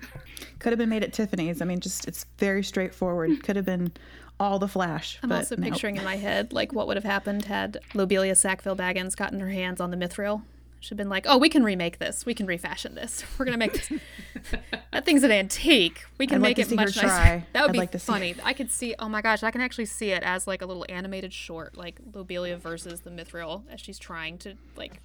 could 0.59 0.73
have 0.73 0.79
been 0.79 0.89
made 0.89 1.05
at 1.05 1.13
tiffany's. 1.13 1.63
I 1.63 1.65
mean 1.65 1.81
just 1.81 2.09
it's 2.09 2.27
very 2.39 2.65
straightforward. 2.65 3.43
Could 3.45 3.57
have 3.57 3.65
been 3.65 3.93
all 4.41 4.59
the 4.59 4.67
flash 4.67 5.19
I'm 5.23 5.29
but 5.29 5.37
also 5.37 5.55
no. 5.55 5.63
picturing 5.63 5.97
in 5.97 6.03
my 6.05 6.17
head 6.17 6.53
like 6.53 6.73
what 6.73 6.87
would 6.89 6.97
have 6.97 7.05
happened 7.05 7.45
had 7.45 7.79
Lobelia 7.95 8.35
Sackville 8.35 8.75
Baggins 8.75 9.15
gotten 9.15 9.39
her 9.39 9.51
hands 9.51 9.81
on 9.81 9.91
the 9.91 9.97
Mithril. 9.97 10.43
She'd 10.83 10.97
been 10.97 11.11
like, 11.11 11.27
"Oh, 11.29 11.37
we 11.37 11.51
can 11.51 11.63
remake 11.63 11.99
this. 11.99 12.25
We 12.25 12.33
can 12.33 12.47
refashion 12.47 12.95
this. 12.95 13.23
We're 13.39 13.45
gonna 13.45 13.59
make 13.59 13.75
this. 13.75 14.01
that 14.93 15.05
thing's 15.05 15.23
an 15.23 15.31
antique. 15.31 16.07
We 16.17 16.27
can 16.27 16.37
I'd 16.37 16.41
like 16.41 16.49
make 16.51 16.57
to 16.57 16.63
it 16.63 16.69
see 16.71 16.77
her 16.77 16.85
much 16.87 16.97
nicer. 16.97 17.07
try. 17.07 17.47
That 17.53 17.61
would 17.61 17.69
I'd 17.69 17.73
be 17.73 17.79
like 17.81 18.01
funny. 18.01 18.35
I 18.43 18.55
could 18.55 18.71
see. 18.71 18.95
Oh 18.99 19.07
my 19.07 19.21
gosh, 19.21 19.43
I 19.43 19.51
can 19.51 19.61
actually 19.61 19.85
see 19.85 20.13
it 20.13 20.23
as 20.23 20.47
like 20.47 20.63
a 20.63 20.67
little 20.67 20.87
animated 20.89 21.35
short, 21.35 21.77
like 21.77 22.01
Lobelia 22.15 22.57
versus 22.57 23.01
the 23.01 23.11
Mithril, 23.11 23.65
as 23.71 23.79
she's 23.79 23.99
trying 23.99 24.39
to 24.39 24.55
like 24.75 25.03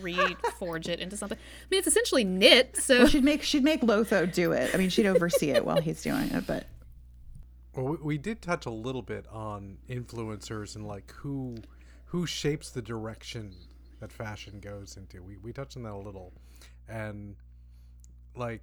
reforge 0.00 0.88
it 0.88 1.00
into 1.00 1.16
something. 1.16 1.36
I 1.36 1.64
mean, 1.68 1.78
it's 1.78 1.88
essentially 1.88 2.22
knit. 2.22 2.76
So 2.76 3.08
she'd 3.08 3.24
make 3.24 3.42
she'd 3.42 3.64
make 3.64 3.80
lotho 3.80 4.32
do 4.32 4.52
it 4.52 4.72
i 4.72 4.78
mean 4.78 4.88
she'd 4.88 5.06
oversee 5.06 5.50
it 5.50 5.64
while 5.64 5.80
he's 5.80 6.00
doing 6.02 6.30
it 6.30 6.46
but 6.46 6.66
Well, 7.74 7.86
we, 7.86 7.96
we 7.96 8.18
did 8.18 8.42
touch 8.42 8.66
a 8.66 8.70
little 8.70 9.02
bit 9.02 9.26
on 9.28 9.78
influencers 9.88 10.76
and 10.76 10.86
like 10.86 11.10
who 11.12 11.56
who 12.06 12.26
shapes 12.26 12.70
the 12.70 12.82
direction 12.82 13.54
that 14.00 14.12
fashion 14.12 14.60
goes 14.60 14.96
into. 14.96 15.22
We 15.22 15.36
we 15.38 15.52
touched 15.52 15.76
on 15.76 15.84
that 15.84 15.92
a 15.92 15.96
little, 15.96 16.32
and 16.88 17.36
like 18.36 18.62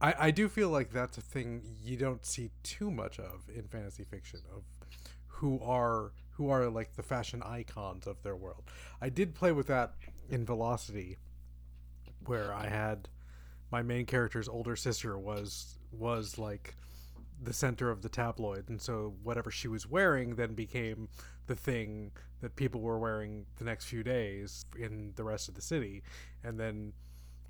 I 0.00 0.14
I 0.18 0.30
do 0.30 0.48
feel 0.48 0.70
like 0.70 0.90
that's 0.92 1.18
a 1.18 1.20
thing 1.22 1.62
you 1.82 1.96
don't 1.96 2.24
see 2.24 2.50
too 2.62 2.90
much 2.90 3.18
of 3.18 3.48
in 3.54 3.68
fantasy 3.68 4.04
fiction 4.04 4.40
of 4.54 4.62
who 5.26 5.60
are 5.62 6.12
who 6.30 6.50
are 6.50 6.68
like 6.68 6.94
the 6.96 7.02
fashion 7.02 7.42
icons 7.44 8.06
of 8.06 8.22
their 8.22 8.36
world. 8.36 8.64
I 9.00 9.08
did 9.08 9.34
play 9.34 9.52
with 9.52 9.66
that 9.68 9.94
in 10.28 10.44
Velocity, 10.44 11.16
where 12.26 12.52
I 12.52 12.68
had 12.68 13.08
my 13.70 13.82
main 13.82 14.06
character's 14.06 14.48
older 14.48 14.76
sister 14.76 15.18
was 15.18 15.78
was 15.92 16.38
like 16.38 16.74
the 17.42 17.52
center 17.52 17.90
of 17.90 18.02
the 18.02 18.08
tabloid 18.08 18.68
and 18.68 18.80
so 18.80 19.14
whatever 19.22 19.50
she 19.50 19.68
was 19.68 19.86
wearing 19.86 20.34
then 20.34 20.54
became 20.54 21.08
the 21.46 21.54
thing 21.54 22.10
that 22.40 22.56
people 22.56 22.80
were 22.80 22.98
wearing 22.98 23.46
the 23.56 23.64
next 23.64 23.86
few 23.86 24.02
days 24.02 24.64
in 24.78 25.12
the 25.16 25.24
rest 25.24 25.48
of 25.48 25.54
the 25.54 25.62
city 25.62 26.02
and 26.42 26.58
then 26.58 26.92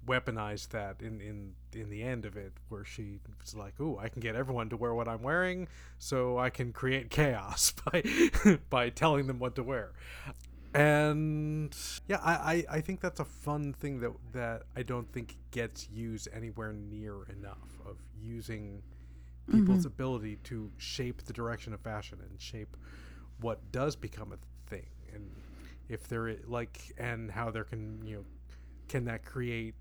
weaponized 0.06 0.68
that 0.70 1.00
in 1.00 1.20
in 1.20 1.52
in 1.78 1.90
the 1.90 2.02
end 2.02 2.24
of 2.24 2.36
it 2.36 2.52
where 2.68 2.84
she 2.84 3.18
was 3.40 3.54
like 3.54 3.78
ooh 3.80 3.98
i 3.98 4.08
can 4.08 4.20
get 4.20 4.34
everyone 4.34 4.68
to 4.68 4.76
wear 4.76 4.94
what 4.94 5.08
i'm 5.08 5.22
wearing 5.22 5.68
so 5.98 6.38
i 6.38 6.48
can 6.48 6.72
create 6.72 7.10
chaos 7.10 7.72
by 7.84 8.02
by 8.70 8.88
telling 8.88 9.26
them 9.26 9.38
what 9.38 9.54
to 9.54 9.62
wear. 9.62 9.92
And 10.74 11.74
yeah 12.06 12.20
I, 12.22 12.32
I 12.32 12.76
i 12.76 12.80
think 12.80 13.00
that's 13.00 13.20
a 13.20 13.24
fun 13.24 13.72
thing 13.72 14.00
that 14.00 14.12
that 14.32 14.62
i 14.76 14.82
don't 14.82 15.10
think 15.12 15.36
gets 15.50 15.88
used 15.90 16.28
anywhere 16.32 16.72
near 16.72 17.24
enough 17.24 17.80
of 17.86 17.96
using 18.20 18.82
people's 19.50 19.78
mm-hmm. 19.78 19.88
ability 19.88 20.36
to 20.44 20.70
shape 20.76 21.22
the 21.24 21.32
direction 21.32 21.72
of 21.72 21.80
fashion 21.80 22.18
and 22.28 22.40
shape 22.40 22.76
what 23.40 23.72
does 23.72 23.96
become 23.96 24.32
a 24.32 24.70
thing. 24.70 24.86
And 25.14 25.30
if 25.88 26.08
there 26.08 26.28
is 26.28 26.40
like 26.46 26.92
and 26.98 27.30
how 27.30 27.50
there 27.50 27.64
can 27.64 28.00
you 28.04 28.16
know 28.16 28.24
can 28.88 29.04
that 29.06 29.24
create 29.24 29.74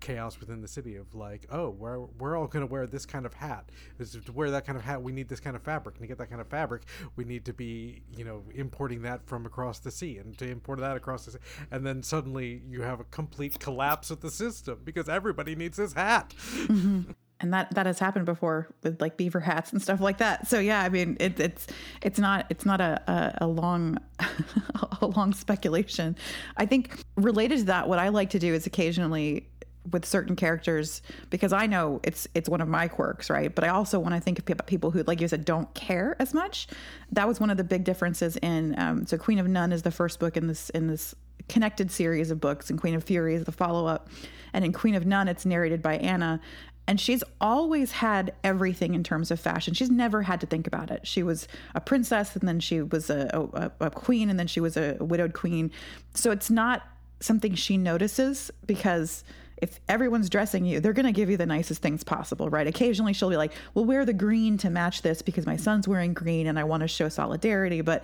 chaos 0.00 0.38
within 0.38 0.60
the 0.60 0.68
city 0.68 0.94
of 0.94 1.12
like 1.12 1.44
oh 1.50 1.70
we're, 1.70 1.98
we're 1.98 2.36
all 2.36 2.46
going 2.46 2.64
to 2.64 2.70
wear 2.70 2.86
this 2.86 3.04
kind 3.04 3.26
of 3.26 3.34
hat. 3.34 3.70
This 3.98 4.12
to 4.12 4.32
wear 4.32 4.50
that 4.50 4.64
kind 4.66 4.78
of 4.78 4.84
hat 4.84 5.02
we 5.02 5.12
need 5.12 5.28
this 5.28 5.40
kind 5.40 5.56
of 5.56 5.62
fabric. 5.62 5.96
And 5.96 6.02
to 6.02 6.08
get 6.08 6.18
that 6.18 6.28
kind 6.28 6.40
of 6.40 6.48
fabric 6.48 6.82
we 7.16 7.24
need 7.24 7.44
to 7.46 7.52
be 7.52 8.02
you 8.16 8.24
know 8.24 8.42
importing 8.54 9.02
that 9.02 9.26
from 9.26 9.46
across 9.46 9.78
the 9.78 9.90
sea 9.90 10.18
and 10.18 10.36
to 10.38 10.48
import 10.48 10.80
that 10.80 10.96
across 10.96 11.24
the 11.24 11.32
sea. 11.32 11.38
And 11.70 11.84
then 11.84 12.02
suddenly 12.02 12.62
you 12.68 12.82
have 12.82 13.00
a 13.00 13.04
complete 13.04 13.58
collapse 13.58 14.10
of 14.10 14.20
the 14.20 14.30
system 14.30 14.80
because 14.84 15.08
everybody 15.08 15.54
needs 15.56 15.78
this 15.78 15.94
hat 15.94 16.34
mm-hmm. 16.38 17.10
and 17.40 17.52
that 17.52 17.72
that 17.74 17.86
has 17.86 17.98
happened 17.98 18.26
before 18.26 18.68
with 18.82 19.00
like 19.00 19.16
beaver 19.16 19.40
hats 19.40 19.72
and 19.72 19.80
stuff 19.80 20.00
like 20.00 20.18
that. 20.18 20.48
So 20.48 20.58
yeah, 20.58 20.82
I 20.82 20.88
mean 20.88 21.16
it, 21.20 21.38
it's 21.38 21.66
it's 22.02 22.18
not 22.18 22.46
it's 22.50 22.66
not 22.66 22.80
a 22.80 23.00
a, 23.06 23.44
a 23.44 23.46
long 23.46 23.98
a 25.00 25.06
long 25.06 25.32
speculation. 25.32 26.16
I 26.56 26.66
think 26.66 27.00
related 27.16 27.58
to 27.58 27.64
that, 27.66 27.88
what 27.88 27.98
I 27.98 28.08
like 28.08 28.30
to 28.30 28.38
do 28.38 28.52
is 28.54 28.66
occasionally 28.66 29.48
with 29.92 30.04
certain 30.04 30.36
characters 30.36 31.02
because 31.30 31.52
I 31.52 31.66
know 31.66 32.00
it's 32.02 32.26
it's 32.34 32.48
one 32.48 32.60
of 32.60 32.68
my 32.68 32.88
quirks, 32.88 33.30
right? 33.30 33.54
But 33.54 33.64
I 33.64 33.68
also 33.68 33.98
want 33.98 34.14
to 34.14 34.20
think 34.20 34.38
of 34.38 34.66
people 34.66 34.90
who, 34.90 35.02
like 35.04 35.20
you 35.20 35.28
said, 35.28 35.44
don't 35.44 35.72
care 35.74 36.16
as 36.18 36.34
much. 36.34 36.68
That 37.12 37.26
was 37.26 37.40
one 37.40 37.50
of 37.50 37.56
the 37.56 37.64
big 37.64 37.84
differences 37.84 38.36
in. 38.38 38.78
Um, 38.78 39.06
so 39.06 39.16
Queen 39.16 39.38
of 39.38 39.48
None 39.48 39.72
is 39.72 39.82
the 39.82 39.90
first 39.90 40.18
book 40.18 40.36
in 40.36 40.46
this 40.46 40.70
in 40.70 40.86
this 40.86 41.14
connected 41.48 41.90
series 41.90 42.30
of 42.30 42.40
books, 42.40 42.70
and 42.70 42.80
Queen 42.80 42.94
of 42.94 43.04
Fury 43.04 43.34
is 43.34 43.44
the 43.44 43.52
follow 43.52 43.86
up. 43.86 44.08
And 44.52 44.64
in 44.64 44.72
Queen 44.72 44.94
of 44.94 45.06
None, 45.06 45.28
it's 45.28 45.44
narrated 45.44 45.82
by 45.82 45.96
Anna. 45.98 46.40
And 46.88 46.98
she's 46.98 47.22
always 47.38 47.92
had 47.92 48.32
everything 48.42 48.94
in 48.94 49.04
terms 49.04 49.30
of 49.30 49.38
fashion. 49.38 49.74
She's 49.74 49.90
never 49.90 50.22
had 50.22 50.40
to 50.40 50.46
think 50.46 50.66
about 50.66 50.90
it. 50.90 51.06
She 51.06 51.22
was 51.22 51.46
a 51.74 51.82
princess, 51.82 52.34
and 52.34 52.48
then 52.48 52.60
she 52.60 52.80
was 52.80 53.10
a, 53.10 53.70
a, 53.80 53.86
a 53.86 53.90
queen, 53.90 54.30
and 54.30 54.40
then 54.40 54.46
she 54.46 54.58
was 54.58 54.78
a 54.78 54.96
widowed 54.98 55.34
queen. 55.34 55.70
So 56.14 56.30
it's 56.30 56.48
not 56.48 56.88
something 57.20 57.54
she 57.54 57.76
notices 57.76 58.50
because 58.66 59.22
if 59.58 59.80
everyone's 59.88 60.30
dressing 60.30 60.64
you, 60.64 60.80
they're 60.80 60.94
going 60.94 61.04
to 61.04 61.12
give 61.12 61.28
you 61.28 61.36
the 61.36 61.44
nicest 61.44 61.82
things 61.82 62.04
possible, 62.04 62.48
right? 62.48 62.66
Occasionally 62.66 63.12
she'll 63.12 63.28
be 63.28 63.36
like, 63.36 63.52
"We'll 63.74 63.84
wear 63.84 64.06
the 64.06 64.14
green 64.14 64.56
to 64.58 64.70
match 64.70 65.02
this 65.02 65.20
because 65.20 65.44
my 65.44 65.56
son's 65.56 65.86
wearing 65.86 66.14
green 66.14 66.46
and 66.46 66.58
I 66.58 66.64
want 66.64 66.80
to 66.82 66.88
show 66.88 67.10
solidarity." 67.10 67.82
But 67.82 68.02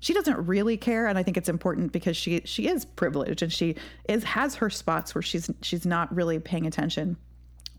she 0.00 0.14
doesn't 0.14 0.46
really 0.48 0.76
care 0.76 1.06
and 1.06 1.16
i 1.16 1.22
think 1.22 1.36
it's 1.36 1.48
important 1.48 1.92
because 1.92 2.16
she 2.16 2.40
she 2.44 2.66
is 2.66 2.84
privileged 2.84 3.40
and 3.40 3.52
she 3.52 3.76
is 4.08 4.24
has 4.24 4.56
her 4.56 4.68
spots 4.68 5.14
where 5.14 5.22
she's 5.22 5.48
she's 5.60 5.86
not 5.86 6.12
really 6.12 6.40
paying 6.40 6.66
attention 6.66 7.16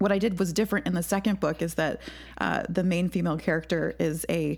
what 0.03 0.11
i 0.11 0.19
did 0.19 0.37
was 0.37 0.53
different 0.53 0.85
in 0.85 0.93
the 0.93 1.01
second 1.01 1.39
book 1.39 1.61
is 1.61 1.75
that 1.75 2.01
uh, 2.39 2.61
the 2.69 2.83
main 2.83 3.09
female 3.09 3.37
character 3.37 3.95
is 3.99 4.25
a 4.29 4.57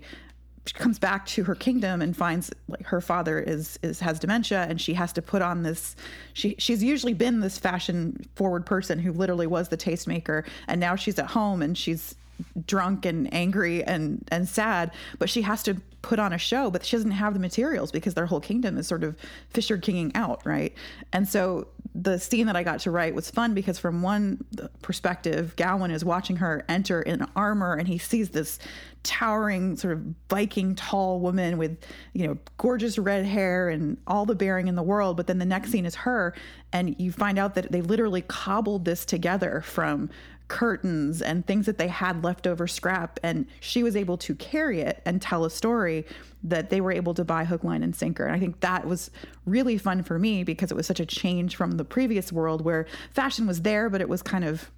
she 0.66 0.74
comes 0.74 0.98
back 0.98 1.24
to 1.26 1.44
her 1.44 1.54
kingdom 1.54 2.02
and 2.02 2.16
finds 2.16 2.52
like 2.68 2.84
her 2.84 3.00
father 3.00 3.38
is 3.38 3.78
is 3.82 4.00
has 4.00 4.18
dementia 4.18 4.66
and 4.68 4.80
she 4.80 4.94
has 4.94 5.12
to 5.12 5.22
put 5.22 5.40
on 5.40 5.62
this 5.62 5.94
she 6.32 6.56
she's 6.58 6.82
usually 6.82 7.14
been 7.14 7.40
this 7.40 7.58
fashion 7.58 8.26
forward 8.34 8.66
person 8.66 8.98
who 8.98 9.12
literally 9.12 9.46
was 9.46 9.68
the 9.68 9.76
tastemaker 9.76 10.44
and 10.66 10.80
now 10.80 10.96
she's 10.96 11.18
at 11.18 11.26
home 11.26 11.62
and 11.62 11.78
she's 11.78 12.16
drunk 12.66 13.06
and 13.06 13.32
angry 13.32 13.82
and 13.84 14.24
and 14.32 14.48
sad 14.48 14.90
but 15.18 15.30
she 15.30 15.42
has 15.42 15.62
to 15.62 15.76
put 16.06 16.20
on 16.20 16.32
a 16.32 16.38
show 16.38 16.70
but 16.70 16.84
she 16.84 16.96
doesn't 16.96 17.10
have 17.10 17.34
the 17.34 17.40
materials 17.40 17.90
because 17.90 18.14
their 18.14 18.26
whole 18.26 18.40
kingdom 18.40 18.78
is 18.78 18.86
sort 18.86 19.02
of 19.02 19.16
fisher 19.50 19.76
kinging 19.76 20.12
out 20.14 20.40
right? 20.46 20.72
And 21.12 21.28
so 21.28 21.66
the 21.98 22.18
scene 22.18 22.46
that 22.46 22.56
i 22.56 22.62
got 22.62 22.78
to 22.78 22.90
write 22.90 23.14
was 23.14 23.30
fun 23.30 23.54
because 23.54 23.78
from 23.78 24.02
one 24.02 24.44
perspective 24.82 25.56
gowan 25.56 25.90
is 25.90 26.04
watching 26.04 26.36
her 26.36 26.62
enter 26.68 27.00
in 27.00 27.26
armor 27.34 27.74
and 27.74 27.88
he 27.88 27.96
sees 27.96 28.28
this 28.30 28.58
towering 29.06 29.76
sort 29.76 29.92
of 29.92 30.02
viking 30.28 30.74
tall 30.74 31.20
woman 31.20 31.58
with 31.58 31.78
you 32.12 32.26
know 32.26 32.36
gorgeous 32.58 32.98
red 32.98 33.24
hair 33.24 33.68
and 33.68 33.96
all 34.06 34.26
the 34.26 34.34
bearing 34.34 34.66
in 34.66 34.74
the 34.74 34.82
world. 34.82 35.16
But 35.16 35.28
then 35.28 35.38
the 35.38 35.44
next 35.44 35.70
scene 35.70 35.86
is 35.86 35.94
her 35.94 36.34
and 36.72 36.98
you 36.98 37.12
find 37.12 37.38
out 37.38 37.54
that 37.54 37.70
they 37.70 37.82
literally 37.82 38.22
cobbled 38.22 38.84
this 38.84 39.04
together 39.04 39.62
from 39.64 40.10
curtains 40.48 41.20
and 41.20 41.46
things 41.46 41.66
that 41.66 41.76
they 41.76 41.88
had 41.88 42.22
left 42.22 42.46
over 42.46 42.66
scrap 42.68 43.18
and 43.22 43.46
she 43.60 43.82
was 43.82 43.96
able 43.96 44.16
to 44.16 44.34
carry 44.36 44.80
it 44.80 45.02
and 45.04 45.20
tell 45.20 45.44
a 45.44 45.50
story 45.50 46.06
that 46.44 46.70
they 46.70 46.80
were 46.80 46.92
able 46.92 47.14
to 47.14 47.24
buy 47.24 47.44
hook 47.44 47.64
line 47.64 47.82
and 47.82 47.96
sinker 47.96 48.24
and 48.24 48.34
i 48.34 48.38
think 48.38 48.60
that 48.60 48.86
was 48.86 49.10
really 49.44 49.76
fun 49.76 50.04
for 50.04 50.18
me 50.18 50.44
because 50.44 50.70
it 50.70 50.76
was 50.76 50.86
such 50.86 51.00
a 51.00 51.06
change 51.06 51.56
from 51.56 51.72
the 51.72 51.84
previous 51.84 52.32
world 52.32 52.64
where 52.64 52.86
fashion 53.12 53.46
was 53.46 53.62
there 53.62 53.90
but 53.90 54.00
it 54.00 54.08
was 54.08 54.22
kind 54.22 54.44
of 54.44 54.70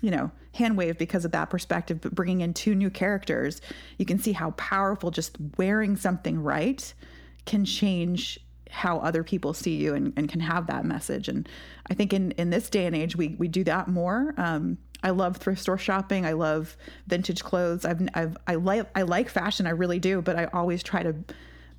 you 0.00 0.10
know, 0.10 0.30
hand 0.54 0.76
wave 0.76 0.96
because 0.96 1.24
of 1.24 1.32
that 1.32 1.50
perspective, 1.50 2.00
but 2.00 2.14
bringing 2.14 2.40
in 2.40 2.54
two 2.54 2.74
new 2.74 2.90
characters, 2.90 3.60
you 3.98 4.06
can 4.06 4.18
see 4.18 4.32
how 4.32 4.52
powerful 4.52 5.10
just 5.10 5.36
wearing 5.58 5.96
something 5.96 6.42
right 6.42 6.94
can 7.46 7.64
change 7.64 8.40
how 8.70 8.98
other 8.98 9.24
people 9.24 9.52
see 9.52 9.76
you 9.76 9.94
and, 9.94 10.12
and 10.16 10.28
can 10.28 10.40
have 10.40 10.66
that 10.68 10.84
message. 10.84 11.28
And 11.28 11.48
I 11.90 11.94
think 11.94 12.12
in, 12.12 12.30
in 12.32 12.50
this 12.50 12.70
day 12.70 12.86
and 12.86 12.94
age, 12.94 13.16
we, 13.16 13.34
we 13.38 13.48
do 13.48 13.64
that 13.64 13.88
more. 13.88 14.32
Um, 14.36 14.78
I 15.02 15.10
love 15.10 15.38
thrift 15.38 15.62
store 15.62 15.78
shopping. 15.78 16.26
I 16.26 16.32
love 16.32 16.76
vintage 17.06 17.42
clothes. 17.42 17.84
I've, 17.84 18.06
I've, 18.14 18.36
I 18.46 18.56
like, 18.56 18.86
I 18.94 19.02
like 19.02 19.28
fashion. 19.28 19.66
I 19.66 19.70
really 19.70 19.98
do, 19.98 20.22
but 20.22 20.36
I 20.36 20.46
always 20.46 20.82
try 20.82 21.02
to 21.02 21.14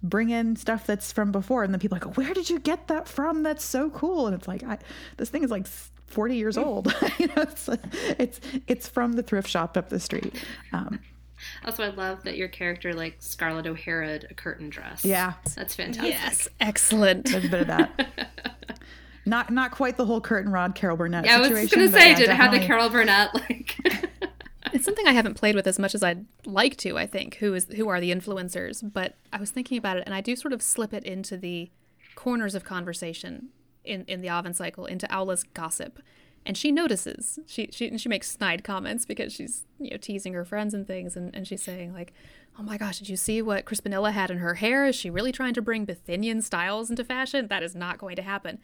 bring 0.04 0.30
in 0.30 0.56
stuff 0.56 0.88
that's 0.88 1.12
from 1.12 1.32
before. 1.32 1.64
And 1.64 1.74
then 1.74 1.80
people 1.80 1.98
are 1.98 2.02
like, 2.06 2.18
where 2.18 2.34
did 2.34 2.50
you 2.50 2.60
get 2.60 2.88
that 2.88 3.08
from? 3.08 3.44
That's 3.44 3.64
so 3.64 3.90
cool. 3.92 4.28
And 4.28 4.36
it's 4.36 4.48
like, 4.48 4.64
I, 4.64 4.80
this 5.18 5.30
thing 5.30 5.44
is 5.44 5.52
like 5.52 5.68
40 5.68 6.36
years 6.36 6.58
old. 6.58 6.94
you 7.20 7.28
know, 7.28 7.34
it's, 7.38 7.70
it's, 8.18 8.40
it's 8.68 8.88
from 8.88 9.14
the 9.14 9.24
thrift 9.24 9.48
shop 9.50 9.78
up 9.78 9.90
the 9.90 10.00
street. 10.00 10.44
Um, 10.74 11.00
also, 11.66 11.84
I 11.84 11.90
love 11.90 12.24
that 12.24 12.38
your 12.38 12.48
character 12.48 12.94
like 12.94 13.18
Scarlett 13.20 13.68
O'Hara 13.68 14.20
a 14.30 14.34
curtain 14.34 14.70
dress. 14.70 15.06
Yeah, 15.06 15.34
that's 15.56 15.76
fantastic. 15.76 16.14
Yes, 16.14 16.48
excellent. 16.60 17.26
There's 17.26 17.46
a 17.46 17.50
bit 17.50 17.62
of 17.62 17.68
that. 17.68 18.80
not 19.26 19.52
not 19.52 19.72
quite 19.72 19.98
the 19.98 20.06
whole 20.06 20.22
curtain 20.22 20.52
rod 20.52 20.76
Carol 20.76 20.98
Burnett. 20.98 21.26
Yeah, 21.26 21.44
situation, 21.44 21.58
I 21.58 21.62
was 21.62 21.72
going 21.72 21.88
to 21.88 21.94
say, 21.94 22.10
yeah, 22.10 22.16
did 22.16 22.30
it 22.30 22.36
have 22.36 22.52
the. 22.52 22.60
Carol 22.60 22.90
Burnett 22.90 23.34
like? 23.34 23.78
it's 24.74 24.86
something 24.86 25.08
I 25.08 25.14
haven't 25.14 25.36
played 25.36 25.56
with 25.56 25.68
as 25.68 25.80
much 25.80 25.96
as 25.96 26.04
I'd 26.04 26.26
like 26.46 26.78
to. 26.78 26.98
I 26.98 27.06
think 27.06 27.36
who 27.36 27.54
is 27.54 27.68
who 27.76 27.88
are 27.90 28.00
the 28.00 28.12
influencers, 28.12 28.82
but 28.92 29.16
I 29.32 29.40
was 29.40 29.52
thinking 29.52 29.78
about 29.78 29.98
it, 29.98 30.04
and 30.06 30.16
I 30.16 30.22
do 30.22 30.36
sort 30.36 30.54
of 30.54 30.62
slip 30.62 30.94
it 30.94 31.04
into 31.04 31.38
the 31.38 31.70
corners 32.16 32.56
of 32.56 32.64
conversation 32.64 33.50
in 33.84 34.06
in 34.06 34.22
the 34.22 34.30
Aven 34.30 34.54
cycle 34.54 34.86
into 34.86 35.08
Aula's 35.08 35.44
gossip, 35.44 36.00
and 36.46 36.58
she 36.58 36.72
notices. 36.72 37.40
She 37.48 37.70
she 37.72 37.88
and 37.88 38.00
she 38.00 38.10
makes 38.10 38.30
snide 38.30 38.64
comments 38.64 39.06
because 39.06 39.34
she's 39.34 39.66
you 39.80 39.92
know 39.92 39.98
teasing 39.98 40.34
her 40.34 40.46
friends 40.46 40.74
and 40.74 40.88
things, 40.88 41.16
and, 41.16 41.36
and 41.36 41.48
she's 41.48 41.64
saying 41.64 41.94
like, 41.94 42.14
"Oh 42.58 42.64
my 42.64 42.78
gosh, 42.78 43.00
did 43.00 43.10
you 43.10 43.18
see 43.18 43.42
what 43.42 43.66
Crispinilla 43.66 44.12
had 44.12 44.32
in 44.32 44.38
her 44.38 44.56
hair? 44.56 44.86
Is 44.86 44.96
she 44.96 45.10
really 45.10 45.32
trying 45.32 45.54
to 45.54 45.62
bring 45.62 45.86
Bithynian 45.86 46.42
styles 46.42 46.90
into 46.90 47.04
fashion? 47.04 47.48
That 47.48 47.64
is 47.64 47.76
not 47.76 47.98
going 47.98 48.16
to 48.16 48.24
happen." 48.24 48.60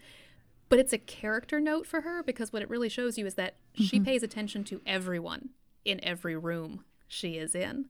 But 0.70 0.80
it's 0.80 0.94
a 0.94 0.98
character 0.98 1.60
note 1.60 1.88
for 1.88 2.02
her 2.02 2.22
because 2.24 2.52
what 2.52 2.62
it 2.62 2.70
really 2.70 2.90
shows 2.90 3.18
you 3.18 3.26
is 3.26 3.36
that 3.36 3.56
she 3.74 3.98
mm-hmm. 3.98 4.06
pays 4.06 4.24
attention 4.24 4.64
to 4.66 4.82
everyone 4.86 5.50
in 5.86 6.04
every 6.04 6.36
room 6.36 6.84
she 7.08 7.38
is 7.38 7.56
in. 7.56 7.86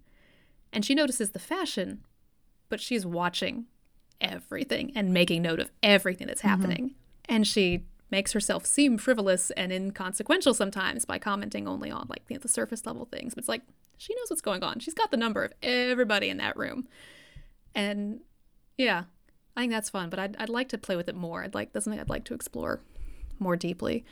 And 0.72 0.86
she 0.86 0.94
notices 0.94 1.32
the 1.32 1.40
fashion, 1.40 2.04
but 2.70 2.80
she's 2.80 3.06
watching 3.06 3.66
everything 4.22 4.92
and 4.96 5.14
making 5.14 5.42
note 5.42 5.60
of 5.60 5.72
everything 5.82 6.28
that's 6.28 6.42
mm-hmm. 6.42 6.50
happening. 6.50 6.96
And 7.28 7.48
she 7.48 7.86
makes 8.12 8.32
herself 8.32 8.66
seem 8.66 8.98
frivolous 8.98 9.52
and 9.52 9.72
inconsequential 9.72 10.54
sometimes 10.54 11.04
by 11.04 11.20
commenting 11.20 11.68
only 11.68 11.92
on 11.92 12.06
like 12.10 12.24
you 12.30 12.36
know, 12.36 12.40
the 12.40 12.48
surface 12.48 12.86
level 12.86 13.06
things. 13.06 13.34
But 13.34 13.42
it's 13.42 13.50
like 13.50 13.64
she 13.98 14.14
knows 14.16 14.30
what's 14.30 14.42
going 14.42 14.64
on. 14.64 14.80
She's 14.80 14.94
got 14.94 15.12
the 15.12 15.18
number 15.18 15.44
of 15.44 15.54
everybody 15.62 16.30
in 16.30 16.38
that 16.38 16.56
room. 16.56 16.88
And 17.76 18.22
yeah, 18.78 19.06
I 19.58 19.62
think 19.62 19.72
that's 19.74 19.90
fun, 19.90 20.10
but 20.10 20.20
I'd, 20.20 20.38
I'd 20.38 20.50
like 20.50 20.70
to 20.70 20.78
play 20.78 20.96
with 20.96 21.10
it 21.10 21.16
more. 21.16 21.44
I'd 21.44 21.56
like 21.56 21.74
that's 21.74 21.86
something 21.86 22.00
I'd 22.00 22.10
like 22.10 22.26
to 22.26 22.36
explore 22.36 22.80
more 23.40 23.56
deeply. 23.56 24.06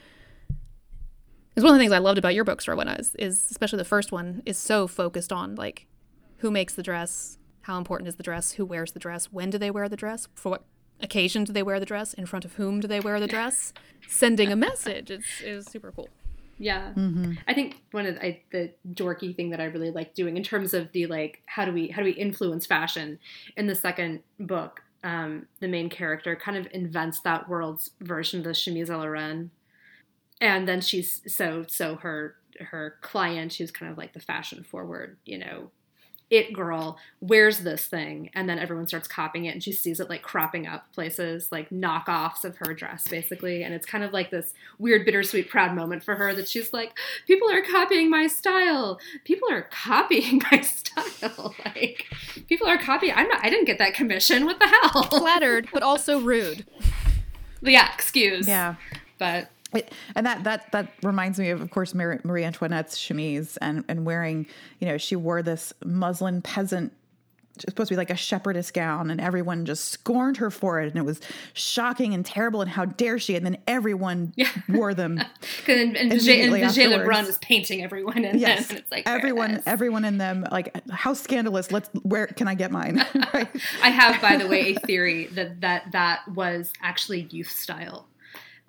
Because 1.49 1.63
one 1.63 1.73
of 1.73 1.77
the 1.77 1.83
things 1.83 1.93
I 1.93 1.99
loved 1.99 2.17
about 2.17 2.33
your 2.33 2.43
books, 2.43 2.67
Rowan, 2.67 2.89
is, 2.89 3.15
is 3.15 3.47
especially 3.51 3.77
the 3.77 3.85
first 3.85 4.11
one, 4.11 4.41
is 4.45 4.57
so 4.57 4.87
focused 4.87 5.31
on 5.31 5.55
like 5.55 5.85
who 6.37 6.49
makes 6.51 6.73
the 6.73 6.83
dress, 6.83 7.37
how 7.61 7.77
important 7.77 8.07
is 8.07 8.15
the 8.15 8.23
dress, 8.23 8.53
who 8.53 8.65
wears 8.65 8.91
the 8.91 8.99
dress, 8.99 9.31
when 9.31 9.51
do 9.51 9.57
they 9.57 9.71
wear 9.71 9.87
the 9.87 9.95
dress, 9.95 10.27
for 10.33 10.49
what 10.49 10.65
occasion 10.99 11.43
do 11.43 11.53
they 11.53 11.63
wear 11.63 11.79
the 11.79 11.85
dress, 11.85 12.13
in 12.13 12.25
front 12.25 12.43
of 12.43 12.55
whom 12.55 12.79
do 12.79 12.87
they 12.87 12.99
wear 12.99 13.19
the 13.19 13.27
dress, 13.27 13.71
sending 14.07 14.51
a 14.51 14.55
message. 14.55 15.11
It's 15.11 15.41
is 15.41 15.65
super 15.65 15.91
cool. 15.91 16.09
Yeah, 16.57 16.93
Mm-hmm. 16.95 17.33
I 17.47 17.53
think 17.53 17.81
one 17.91 18.05
of 18.05 18.15
the, 18.15 18.25
I, 18.25 18.41
the 18.51 18.71
dorky 18.93 19.35
thing 19.35 19.49
that 19.49 19.59
I 19.59 19.65
really 19.65 19.91
like 19.91 20.13
doing 20.13 20.37
in 20.37 20.43
terms 20.43 20.73
of 20.73 20.91
the 20.93 21.05
like 21.07 21.41
how 21.45 21.65
do 21.65 21.73
we 21.73 21.89
how 21.89 22.01
do 22.01 22.05
we 22.05 22.11
influence 22.11 22.65
fashion 22.65 23.19
in 23.57 23.67
the 23.67 23.75
second 23.75 24.21
book. 24.39 24.81
Um, 25.05 25.45
the 25.59 25.67
main 25.67 25.89
character 25.89 26.35
kind 26.35 26.57
of 26.57 26.67
invents 26.71 27.21
that 27.21 27.47
world's 27.47 27.91
version 28.01 28.39
of 28.39 28.43
the 28.43 28.55
chemise 28.55 28.89
à 28.89 28.97
la 28.97 29.05
reine, 29.05 29.51
and 30.41 30.67
then 30.67 30.81
she's 30.81 31.21
so 31.31 31.63
so 31.67 31.95
her 31.97 32.35
her 32.59 32.95
client 33.01 33.53
who's 33.53 33.71
kind 33.71 33.91
of 33.91 33.97
like 33.97 34.13
the 34.13 34.19
fashion 34.19 34.63
forward, 34.63 35.17
you 35.23 35.37
know, 35.37 35.69
it 36.37 36.53
girl 36.53 36.97
wears 37.21 37.59
this 37.59 37.85
thing? 37.85 38.29
And 38.33 38.47
then 38.49 38.59
everyone 38.59 38.87
starts 38.87 39.07
copying 39.07 39.45
it 39.45 39.51
and 39.53 39.63
she 39.63 39.71
sees 39.71 39.99
it 39.99 40.09
like 40.09 40.21
cropping 40.21 40.67
up 40.67 40.91
places 40.93 41.51
like 41.51 41.69
knockoffs 41.69 42.43
of 42.43 42.57
her 42.57 42.73
dress 42.73 43.07
basically. 43.07 43.63
And 43.63 43.73
it's 43.73 43.85
kind 43.85 44.03
of 44.03 44.13
like 44.13 44.31
this 44.31 44.53
weird 44.79 45.05
bittersweet 45.05 45.49
proud 45.49 45.75
moment 45.75 46.03
for 46.03 46.15
her 46.15 46.33
that 46.35 46.47
she's 46.47 46.73
like 46.73 46.97
people 47.27 47.49
are 47.51 47.61
copying 47.61 48.09
my 48.09 48.27
style. 48.27 48.99
People 49.23 49.49
are 49.51 49.63
copying 49.63 50.41
my 50.51 50.61
style. 50.61 51.55
Like 51.65 52.05
people 52.47 52.67
are 52.67 52.77
copying 52.77 53.13
i'm 53.15 53.27
not 53.27 53.43
i 53.43 53.49
didn't 53.49 53.65
get 53.65 53.79
that 53.79 53.93
commission. 53.93 54.45
What 54.45 54.59
the 54.59 54.67
hell? 54.67 55.03
Flattered, 55.03 55.67
but 55.73 55.83
also 55.83 56.19
rude. 56.21 56.65
yeah 57.61 57.91
excuse. 57.93 58.47
Yeah. 58.47 58.75
but 59.17 59.49
It, 59.73 59.91
and 60.15 60.25
that 60.25 60.43
that 60.43 60.71
that 60.71 60.91
reminds 61.03 61.39
me 61.39 61.49
of, 61.49 61.61
of 61.61 61.69
course, 61.69 61.93
Marie, 61.93 62.19
Marie 62.23 62.43
Antoinette's 62.43 62.97
chemise 62.97 63.57
and 63.57 63.83
and 63.87 64.05
wearing, 64.05 64.47
you 64.79 64.87
know, 64.87 64.97
she 64.97 65.15
wore 65.15 65.41
this 65.41 65.73
muslin 65.83 66.41
peasant. 66.41 66.93
It's 67.55 67.63
supposed 67.67 67.87
to 67.87 67.93
be 67.93 67.97
like 67.97 68.09
a 68.09 68.17
shepherdess 68.17 68.69
gown, 68.71 69.09
and 69.09 69.21
everyone 69.21 69.65
just 69.65 69.85
scorned 69.85 70.35
her 70.37 70.51
for 70.51 70.81
it, 70.81 70.87
and 70.87 70.97
it 70.97 71.05
was 71.05 71.21
shocking 71.53 72.13
and 72.13 72.25
terrible. 72.25 72.59
And 72.59 72.69
how 72.69 72.83
dare 72.83 73.17
she? 73.17 73.37
And 73.37 73.45
then 73.45 73.57
everyone 73.65 74.33
wore 74.69 74.93
them. 74.93 75.19
and, 75.67 75.95
and, 75.95 76.11
and 76.11 76.21
Vigée 76.21 76.61
afterwards. 76.61 76.75
Lebrun 76.77 77.25
is 77.27 77.37
painting 77.37 77.81
everyone 77.81 78.25
in 78.25 78.37
Yes, 78.37 78.67
them 78.67 78.75
and 78.75 78.79
it's 78.79 78.91
like 78.91 79.07
everyone, 79.07 79.63
everyone 79.65 80.03
in 80.03 80.17
them. 80.17 80.45
Like, 80.51 80.77
how 80.89 81.13
scandalous! 81.13 81.71
Let's 81.71 81.89
where 82.03 82.27
can 82.27 82.49
I 82.49 82.55
get 82.55 82.71
mine? 82.71 82.97
right? 83.33 83.49
I 83.81 83.89
have, 83.89 84.21
by 84.21 84.35
the 84.35 84.47
way, 84.47 84.75
a 84.75 84.79
theory 84.81 85.27
that 85.27 85.61
that 85.61 85.93
that 85.93 86.27
was 86.27 86.73
actually 86.81 87.21
youth 87.31 87.49
style. 87.49 88.07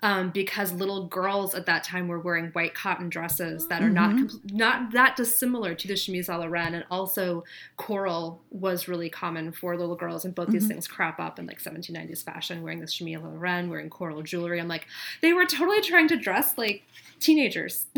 Um, 0.03 0.29
because 0.31 0.73
little 0.73 1.07
girls 1.07 1.55
at 1.55 1.65
that 1.67 1.83
time 1.83 2.07
were 2.07 2.21
wearing 2.21 2.49
white 2.49 2.75
cotton 2.75 3.09
dresses 3.09 3.67
that 3.69 3.83
are 3.83 3.89
not 3.89 4.11
compl- 4.11 4.53
not 4.53 4.93
that 4.93 5.17
dissimilar 5.17 5.75
to 5.75 5.89
the 5.89 5.95
chemise 5.95 6.29
à 6.29 6.39
la 6.39 6.45
reine, 6.45 6.75
and 6.75 6.85
also 6.91 7.45
coral 7.79 8.43
was 8.51 8.89
really 8.89 9.09
common 9.09 9.53
for 9.53 9.75
little 9.75 9.97
girls, 9.97 10.27
and 10.27 10.35
both 10.35 10.51
these 10.51 10.69
things 10.69 10.87
crop 10.87 11.19
up 11.19 11.39
in 11.39 11.47
like 11.47 11.63
1790s 11.63 12.23
fashion, 12.23 12.63
wearing 12.63 12.81
this 12.81 12.93
chemise 12.93 13.19
à 13.19 13.23
la 13.23 13.39
reine, 13.41 13.71
wearing 13.71 13.89
coral 13.89 14.23
jewelry. 14.23 14.61
I'm 14.61 14.69
like, 14.69 14.87
they 15.23 15.33
were 15.33 15.47
totally 15.47 15.81
trying 15.81 16.09
to 16.09 16.17
dress 16.17 16.59
like 16.59 16.83
teenagers. 17.19 17.87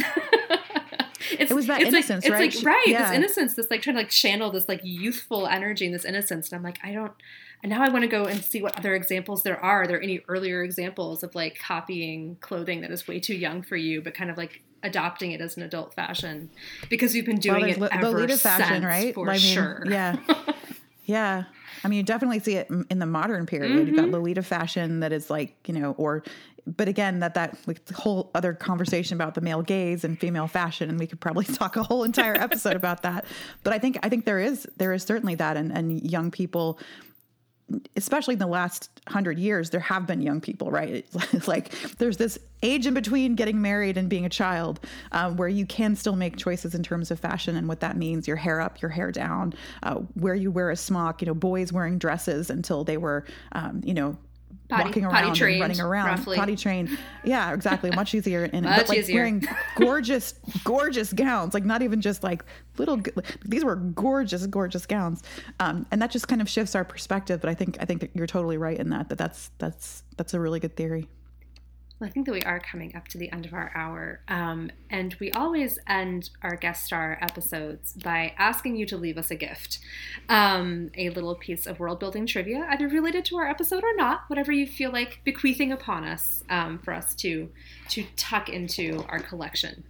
it's, 1.32 1.50
It 1.50 1.54
was 1.54 1.66
that 1.66 1.80
it's 1.80 1.88
innocence, 1.88 2.24
like, 2.24 2.32
right? 2.32 2.44
It's 2.46 2.56
like 2.56 2.66
right, 2.66 2.86
yeah. 2.86 3.02
this 3.02 3.16
innocence, 3.16 3.54
this 3.54 3.70
like 3.70 3.82
trying 3.82 3.96
to 3.96 4.02
like 4.02 4.10
channel 4.10 4.50
this 4.50 4.68
like 4.68 4.80
youthful 4.82 5.46
energy 5.46 5.86
and 5.86 5.94
this 5.94 6.04
innocence, 6.04 6.50
and 6.50 6.56
I'm 6.56 6.62
like, 6.62 6.78
I 6.82 6.92
don't. 6.92 7.12
And 7.62 7.70
now 7.70 7.82
I 7.82 7.88
want 7.88 8.02
to 8.02 8.08
go 8.08 8.24
and 8.24 8.42
see 8.42 8.62
what 8.62 8.78
other 8.78 8.94
examples 8.94 9.42
there 9.42 9.62
are. 9.62 9.82
Are 9.82 9.86
there 9.86 10.00
any 10.00 10.20
earlier 10.28 10.62
examples 10.62 11.22
of 11.22 11.34
like 11.34 11.58
copying 11.58 12.36
clothing 12.40 12.82
that 12.82 12.90
is 12.90 13.08
way 13.08 13.18
too 13.18 13.34
young 13.34 13.62
for 13.62 13.76
you, 13.76 14.00
but 14.00 14.14
kind 14.14 14.30
of 14.30 14.36
like 14.36 14.62
adopting 14.82 15.32
it 15.32 15.40
as 15.40 15.56
an 15.56 15.64
adult 15.64 15.94
fashion? 15.94 16.50
Because 16.88 17.14
we've 17.14 17.26
been 17.26 17.40
doing 17.40 17.78
Well, 17.78 17.84
it 17.84 17.96
ever 17.96 18.10
Lolita 18.10 18.38
fashion, 18.38 18.66
since, 18.66 18.84
right? 18.84 19.14
For 19.14 19.28
I 19.28 19.32
mean, 19.32 19.40
sure. 19.40 19.82
Yeah. 19.86 20.16
Yeah. 21.08 21.44
I 21.82 21.88
mean, 21.88 21.96
you 21.96 22.02
definitely 22.02 22.38
see 22.40 22.56
it 22.56 22.68
in 22.90 22.98
the 22.98 23.06
modern 23.06 23.46
period. 23.46 23.86
You've 23.86 23.96
got 23.96 24.04
mm-hmm. 24.04 24.14
Lolita 24.14 24.42
fashion 24.42 25.00
that 25.00 25.10
is 25.10 25.30
like, 25.30 25.56
you 25.66 25.72
know, 25.72 25.92
or, 25.92 26.22
but 26.66 26.86
again, 26.86 27.20
that, 27.20 27.32
that 27.32 27.56
like 27.66 27.88
whole 27.92 28.30
other 28.34 28.52
conversation 28.52 29.14
about 29.14 29.34
the 29.34 29.40
male 29.40 29.62
gaze 29.62 30.04
and 30.04 30.20
female 30.20 30.46
fashion. 30.46 30.90
And 30.90 30.98
we 30.98 31.06
could 31.06 31.18
probably 31.18 31.44
talk 31.54 31.76
a 31.76 31.82
whole 31.82 32.04
entire 32.04 32.34
episode 32.34 32.76
about 32.76 33.02
that. 33.04 33.24
But 33.64 33.72
I 33.72 33.78
think, 33.78 33.98
I 34.02 34.10
think 34.10 34.26
there 34.26 34.38
is, 34.38 34.68
there 34.76 34.92
is 34.92 35.02
certainly 35.02 35.34
that. 35.36 35.56
And, 35.56 35.72
and 35.72 36.02
young 36.02 36.30
people, 36.30 36.78
especially 37.96 38.34
in 38.34 38.38
the 38.38 38.46
last 38.46 38.90
hundred 39.08 39.38
years, 39.38 39.70
there 39.70 39.80
have 39.80 40.06
been 40.06 40.22
young 40.22 40.40
people, 40.40 40.70
right? 40.70 41.06
Like 41.46 41.70
there's 41.98 42.16
this 42.16 42.38
age 42.62 42.86
in 42.86 42.94
between 42.94 43.34
getting 43.34 43.60
married 43.62 43.96
and 43.96 44.08
being 44.08 44.26
a 44.26 44.28
child 44.28 44.80
um, 45.12 45.36
where 45.36 45.48
you 45.48 45.64
can 45.64 45.94
still 45.96 46.16
make 46.16 46.36
choices 46.36 46.74
in 46.74 46.82
terms 46.82 47.10
of 47.10 47.20
fashion 47.20 47.56
and 47.56 47.68
what 47.68 47.80
that 47.80 47.96
means 47.96 48.26
your 48.26 48.36
hair 48.36 48.60
up, 48.60 48.82
your 48.82 48.90
hair 48.90 49.10
down, 49.12 49.54
uh, 49.82 49.96
where 50.14 50.34
you 50.34 50.50
wear 50.50 50.70
a 50.70 50.76
smock, 50.76 51.22
you 51.22 51.26
know, 51.26 51.34
boys 51.34 51.72
wearing 51.72 51.98
dresses 51.98 52.50
until 52.50 52.84
they 52.84 52.96
were, 52.96 53.24
um, 53.52 53.80
you 53.84 53.94
know, 53.94 54.16
Potty- 54.68 54.84
walking 54.84 55.04
around 55.06 55.34
trained, 55.34 55.54
and 55.54 55.60
running 55.62 55.80
around, 55.80 56.06
roughly. 56.06 56.36
potty 56.36 56.54
trained. 56.56 56.98
Yeah, 57.24 57.54
exactly. 57.54 57.90
Much 57.90 58.14
easier. 58.14 58.44
And 58.52 58.64
Much 58.66 58.80
but 58.80 58.88
like 58.90 58.98
easier. 58.98 59.16
wearing 59.16 59.42
gorgeous, 59.76 60.34
gorgeous 60.64 61.12
gowns, 61.12 61.54
like 61.54 61.64
not 61.64 61.80
even 61.82 62.00
just 62.00 62.22
like 62.22 62.44
little. 62.76 63.00
These 63.46 63.64
were 63.64 63.76
gorgeous, 63.76 64.46
gorgeous 64.46 64.84
gowns, 64.86 65.22
um, 65.58 65.86
and 65.90 66.02
that 66.02 66.10
just 66.10 66.28
kind 66.28 66.42
of 66.42 66.48
shifts 66.48 66.74
our 66.74 66.84
perspective. 66.84 67.40
But 67.40 67.48
I 67.50 67.54
think 67.54 67.78
I 67.80 67.84
think 67.86 68.10
you're 68.14 68.26
totally 68.26 68.58
right 68.58 68.78
in 68.78 68.90
that. 68.90 69.08
That 69.08 69.18
that's 69.18 69.50
that's 69.58 70.02
that's 70.16 70.34
a 70.34 70.40
really 70.40 70.60
good 70.60 70.76
theory. 70.76 71.08
Well, 71.98 72.08
I 72.08 72.12
think 72.12 72.26
that 72.26 72.32
we 72.32 72.42
are 72.42 72.60
coming 72.60 72.94
up 72.94 73.08
to 73.08 73.18
the 73.18 73.30
end 73.32 73.44
of 73.44 73.52
our 73.52 73.72
hour. 73.74 74.20
Um, 74.28 74.70
and 74.88 75.16
we 75.18 75.32
always 75.32 75.80
end 75.88 76.30
our 76.42 76.54
guest 76.54 76.84
star 76.84 77.18
episodes 77.20 77.92
by 77.94 78.34
asking 78.38 78.76
you 78.76 78.86
to 78.86 78.96
leave 78.96 79.18
us 79.18 79.32
a 79.32 79.34
gift 79.34 79.80
um, 80.28 80.90
a 80.96 81.10
little 81.10 81.34
piece 81.34 81.66
of 81.66 81.80
world 81.80 81.98
building 81.98 82.24
trivia, 82.24 82.68
either 82.70 82.86
related 82.86 83.24
to 83.26 83.36
our 83.36 83.48
episode 83.48 83.82
or 83.82 83.96
not, 83.96 84.22
whatever 84.28 84.52
you 84.52 84.66
feel 84.66 84.92
like 84.92 85.20
bequeathing 85.24 85.72
upon 85.72 86.04
us 86.04 86.44
um, 86.48 86.78
for 86.78 86.94
us 86.94 87.16
to, 87.16 87.50
to 87.88 88.04
tuck 88.16 88.48
into 88.48 89.04
our 89.08 89.18
collection. 89.18 89.82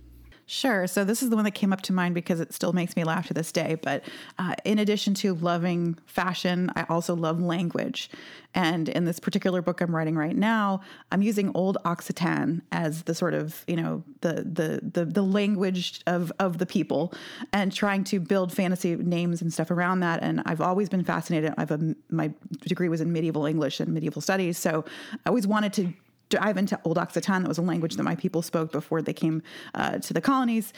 Sure. 0.51 0.86
So 0.86 1.05
this 1.05 1.22
is 1.22 1.28
the 1.28 1.36
one 1.36 1.44
that 1.44 1.51
came 1.51 1.74
up 1.74 1.82
to 1.82 1.92
mind 1.92 2.14
because 2.14 2.40
it 2.40 2.55
still 2.55 2.72
makes 2.72 2.96
me 2.96 3.05
laugh 3.05 3.26
to 3.26 3.34
this 3.34 3.53
day. 3.53 3.76
But 3.82 4.03
uh, 4.38 4.55
in 4.64 4.78
addition 4.78 5.12
to 5.14 5.34
loving 5.34 5.99
fashion, 6.07 6.72
I 6.74 6.86
also 6.88 7.14
love 7.14 7.38
language. 7.38 8.11
And 8.55 8.88
in 8.88 9.05
this 9.05 9.20
particular 9.20 9.61
book 9.61 9.82
I'm 9.82 9.94
writing 9.94 10.16
right 10.16 10.34
now, 10.34 10.80
I'm 11.12 11.20
using 11.20 11.53
Old 11.55 11.76
Occitan 11.84 12.62
as 12.72 13.03
the 13.03 13.14
sort 13.14 13.34
of 13.34 13.62
you 13.66 13.76
know 13.76 14.03
the 14.22 14.42
the 14.51 14.80
the, 14.90 15.05
the 15.05 15.20
language 15.20 16.01
of 16.07 16.32
of 16.38 16.57
the 16.57 16.64
people, 16.64 17.12
and 17.53 17.70
trying 17.70 18.03
to 18.05 18.18
build 18.18 18.51
fantasy 18.51 18.96
names 18.96 19.42
and 19.42 19.53
stuff 19.53 19.70
around 19.70 20.01
that. 20.01 20.22
And 20.22 20.42
I've 20.46 20.62
always 20.62 20.88
been 20.88 21.05
fascinated. 21.05 21.53
I've 21.59 21.70
a, 21.70 21.94
my 22.09 22.32
degree 22.62 22.88
was 22.88 23.03
in 23.03 23.12
medieval 23.12 23.44
English 23.44 23.80
and 23.80 23.92
medieval 23.92 24.22
studies, 24.22 24.57
so 24.57 24.86
I 25.12 25.28
always 25.28 25.46
wanted 25.46 25.74
to 25.74 25.92
dive 26.29 26.57
into 26.57 26.79
Old 26.85 26.97
Occitan. 26.97 27.43
That 27.43 27.49
was 27.49 27.59
a 27.59 27.62
language 27.62 27.97
that 27.97 28.03
my 28.03 28.14
people 28.14 28.43
spoke 28.43 28.72
before 28.72 29.03
they 29.03 29.12
came 29.12 29.43
uh, 29.74 29.99
to 29.99 30.12
the 30.12 30.20
colonies. 30.20 30.72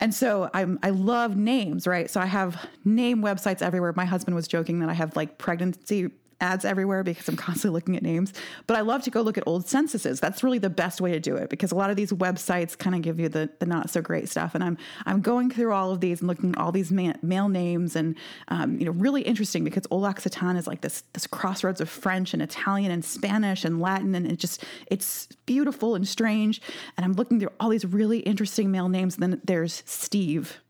And 0.00 0.14
so 0.14 0.48
I'm, 0.54 0.78
I 0.82 0.90
love 0.90 1.36
names, 1.36 1.86
right? 1.86 2.10
So 2.10 2.20
I 2.20 2.26
have 2.26 2.66
name 2.84 3.22
websites 3.22 3.60
everywhere. 3.60 3.92
My 3.94 4.06
husband 4.06 4.34
was 4.34 4.48
joking 4.48 4.80
that 4.80 4.88
I 4.88 4.94
have 4.94 5.14
like 5.14 5.36
pregnancy 5.36 6.10
ads 6.40 6.64
everywhere 6.64 7.02
because 7.02 7.28
I'm 7.28 7.36
constantly 7.36 7.74
looking 7.76 7.96
at 7.96 8.02
names. 8.02 8.32
But 8.66 8.76
I 8.76 8.80
love 8.80 9.02
to 9.02 9.10
go 9.10 9.22
look 9.22 9.38
at 9.38 9.44
old 9.46 9.68
censuses. 9.68 10.20
That's 10.20 10.42
really 10.42 10.58
the 10.58 10.70
best 10.70 11.00
way 11.00 11.12
to 11.12 11.20
do 11.20 11.36
it 11.36 11.50
because 11.50 11.72
a 11.72 11.74
lot 11.74 11.90
of 11.90 11.96
these 11.96 12.12
websites 12.12 12.76
kind 12.76 12.94
of 12.96 13.02
give 13.02 13.20
you 13.20 13.28
the, 13.28 13.50
the 13.58 13.66
not 13.66 13.90
so 13.90 14.00
great 14.00 14.28
stuff. 14.28 14.54
And 14.54 14.64
I'm 14.64 14.78
I'm 15.06 15.20
going 15.20 15.50
through 15.50 15.72
all 15.72 15.92
of 15.92 16.00
these 16.00 16.20
and 16.20 16.28
looking 16.28 16.52
at 16.52 16.58
all 16.58 16.72
these 16.72 16.90
male 16.90 17.48
names 17.48 17.96
and 17.96 18.16
um, 18.48 18.78
you 18.78 18.84
know 18.84 18.92
really 18.92 19.22
interesting 19.22 19.64
because 19.64 19.86
Old 19.90 20.04
Occitan 20.04 20.56
is 20.56 20.66
like 20.66 20.80
this 20.80 21.02
this 21.12 21.26
crossroads 21.26 21.80
of 21.80 21.88
French 21.88 22.34
and 22.34 22.42
Italian 22.42 22.90
and 22.90 23.04
Spanish 23.04 23.64
and 23.64 23.80
Latin 23.80 24.14
and 24.14 24.30
it 24.30 24.38
just 24.38 24.64
it's 24.86 25.26
beautiful 25.46 25.94
and 25.94 26.06
strange. 26.06 26.60
And 26.96 27.04
I'm 27.04 27.12
looking 27.14 27.40
through 27.40 27.52
all 27.58 27.68
these 27.68 27.84
really 27.84 28.20
interesting 28.20 28.70
male 28.70 28.88
names. 28.88 29.14
And 29.14 29.22
then 29.22 29.40
there's 29.44 29.82
Steve, 29.86 30.60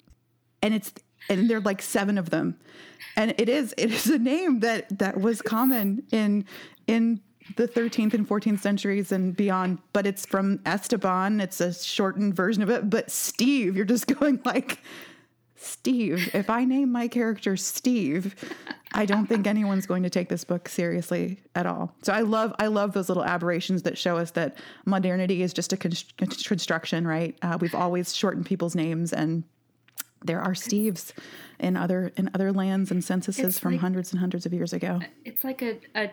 and 0.62 0.74
it's 0.74 0.92
and 1.28 1.48
there 1.48 1.58
are 1.58 1.62
like 1.62 1.82
seven 1.82 2.18
of 2.18 2.30
them 2.30 2.58
and 3.20 3.34
it 3.36 3.50
is 3.50 3.74
it 3.76 3.92
is 3.92 4.06
a 4.06 4.18
name 4.18 4.60
that 4.60 4.98
that 4.98 5.20
was 5.20 5.42
common 5.42 6.02
in 6.10 6.44
in 6.86 7.20
the 7.56 7.68
13th 7.68 8.14
and 8.14 8.26
14th 8.26 8.60
centuries 8.60 9.12
and 9.12 9.36
beyond 9.36 9.78
but 9.92 10.06
it's 10.06 10.24
from 10.24 10.60
esteban. 10.64 11.40
It's 11.40 11.60
a 11.60 11.74
shortened 11.74 12.34
version 12.34 12.62
of 12.62 12.70
it 12.70 12.88
but 12.88 13.10
steve 13.10 13.76
you're 13.76 13.84
just 13.84 14.06
going 14.18 14.40
like 14.44 14.80
steve 15.56 16.34
if 16.34 16.48
i 16.48 16.64
name 16.64 16.90
my 16.90 17.06
character 17.06 17.54
steve 17.54 18.34
i 18.94 19.04
don't 19.04 19.26
think 19.26 19.46
anyone's 19.46 19.84
going 19.84 20.02
to 20.02 20.08
take 20.08 20.30
this 20.30 20.42
book 20.42 20.70
seriously 20.70 21.38
at 21.54 21.66
all. 21.66 21.94
So 22.02 22.14
i 22.14 22.20
love 22.20 22.54
i 22.58 22.68
love 22.68 22.94
those 22.94 23.10
little 23.10 23.24
aberrations 23.24 23.82
that 23.82 23.98
show 23.98 24.16
us 24.16 24.30
that 24.30 24.56
modernity 24.86 25.42
is 25.42 25.52
just 25.52 25.74
a 25.74 25.76
const- 25.76 26.16
construction 26.16 27.06
right? 27.06 27.36
Uh, 27.42 27.58
we've 27.60 27.74
always 27.74 28.16
shortened 28.16 28.46
people's 28.46 28.74
names 28.74 29.12
and 29.12 29.44
there 30.24 30.40
are 30.40 30.52
Steves 30.52 31.12
in 31.58 31.76
other 31.76 32.12
in 32.16 32.30
other 32.34 32.52
lands 32.52 32.90
and 32.90 33.02
censuses 33.02 33.44
It's 33.44 33.58
from 33.58 33.72
like- 33.72 33.80
hundreds 33.80 34.12
and 34.12 34.20
hundreds 34.20 34.46
of 34.46 34.52
years 34.52 34.72
ago. 34.72 35.00
It's 35.24 35.44
like 35.44 35.62
a, 35.62 35.78
a, 35.94 36.10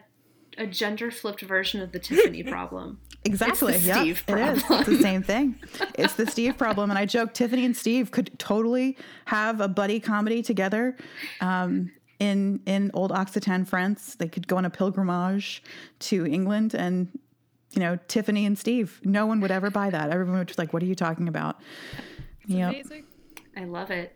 a 0.57 0.67
gender 0.67 1.11
flipped 1.11 1.41
version 1.41 1.81
of 1.81 1.91
the 1.91 1.99
Tiffany 1.99 2.43
problem. 2.55 2.99
Exactly. 3.25 3.73
It's 3.73 3.83
the 3.83 3.87
yep, 3.87 3.97
Steve 3.97 4.23
it 4.27 4.37
is. 4.37 4.63
problem. 4.63 4.79
It's 4.79 4.89
the 4.89 5.01
same 5.01 5.23
thing. 5.23 5.55
It's 5.97 6.13
the 6.13 6.25
Steve 6.27 6.57
problem. 6.57 6.89
And 6.91 6.97
I 6.99 7.05
joke 7.05 7.33
Tiffany 7.33 7.65
and 7.65 7.75
Steve 7.75 8.11
could 8.11 8.37
totally 8.39 8.95
have 9.25 9.59
a 9.61 9.67
buddy 9.67 9.99
comedy 9.99 10.41
together. 10.41 10.95
Um, 11.41 11.91
in 12.19 12.61
in 12.65 12.89
old 12.93 13.11
Occitan 13.11 13.67
France, 13.67 14.15
they 14.15 14.27
could 14.27 14.47
go 14.47 14.57
on 14.57 14.65
a 14.65 14.69
pilgrimage 14.69 15.61
to 15.99 16.25
England 16.25 16.73
and 16.73 17.09
you 17.73 17.81
know, 17.81 17.99
Tiffany 18.07 18.45
and 18.45 18.57
Steve. 18.57 18.99
No 19.03 19.25
one 19.27 19.39
would 19.41 19.51
ever 19.51 19.69
buy 19.69 19.89
that. 19.91 20.09
Everyone 20.09 20.37
would 20.39 20.47
just 20.47 20.57
like, 20.57 20.73
what 20.73 20.81
are 20.81 20.85
you 20.87 20.95
talking 20.95 21.27
about? 21.27 21.59
Yep. 22.47 22.69
Amazing. 22.73 23.03
I 23.57 23.65
love 23.65 23.91
it. 23.91 24.15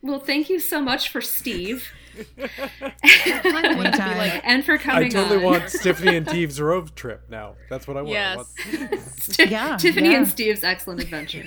Well, 0.00 0.20
thank 0.20 0.48
you 0.48 0.60
so 0.60 0.80
much 0.80 1.08
for 1.10 1.20
Steve 1.20 1.90
I 2.36 3.72
want 3.74 3.86
it 3.86 3.92
to 3.96 4.02
be 4.04 4.14
like 4.16 4.40
and 4.44 4.64
for 4.64 4.76
coming 4.78 5.04
I 5.06 5.08
totally 5.08 5.36
on. 5.38 5.42
want 5.44 5.68
Tiffany 5.68 6.16
and 6.16 6.28
Steve's 6.28 6.60
road 6.60 6.94
trip 6.96 7.22
now. 7.28 7.54
That's 7.70 7.86
what 7.86 7.96
I 7.96 8.02
want. 8.02 8.16
I 8.16 8.20
yes. 8.20 8.36
want- 8.38 9.38
Yeah, 9.50 9.76
Tiffany 9.76 10.10
yeah. 10.10 10.16
and 10.18 10.28
Steve's 10.28 10.64
excellent 10.64 11.00
adventure. 11.02 11.44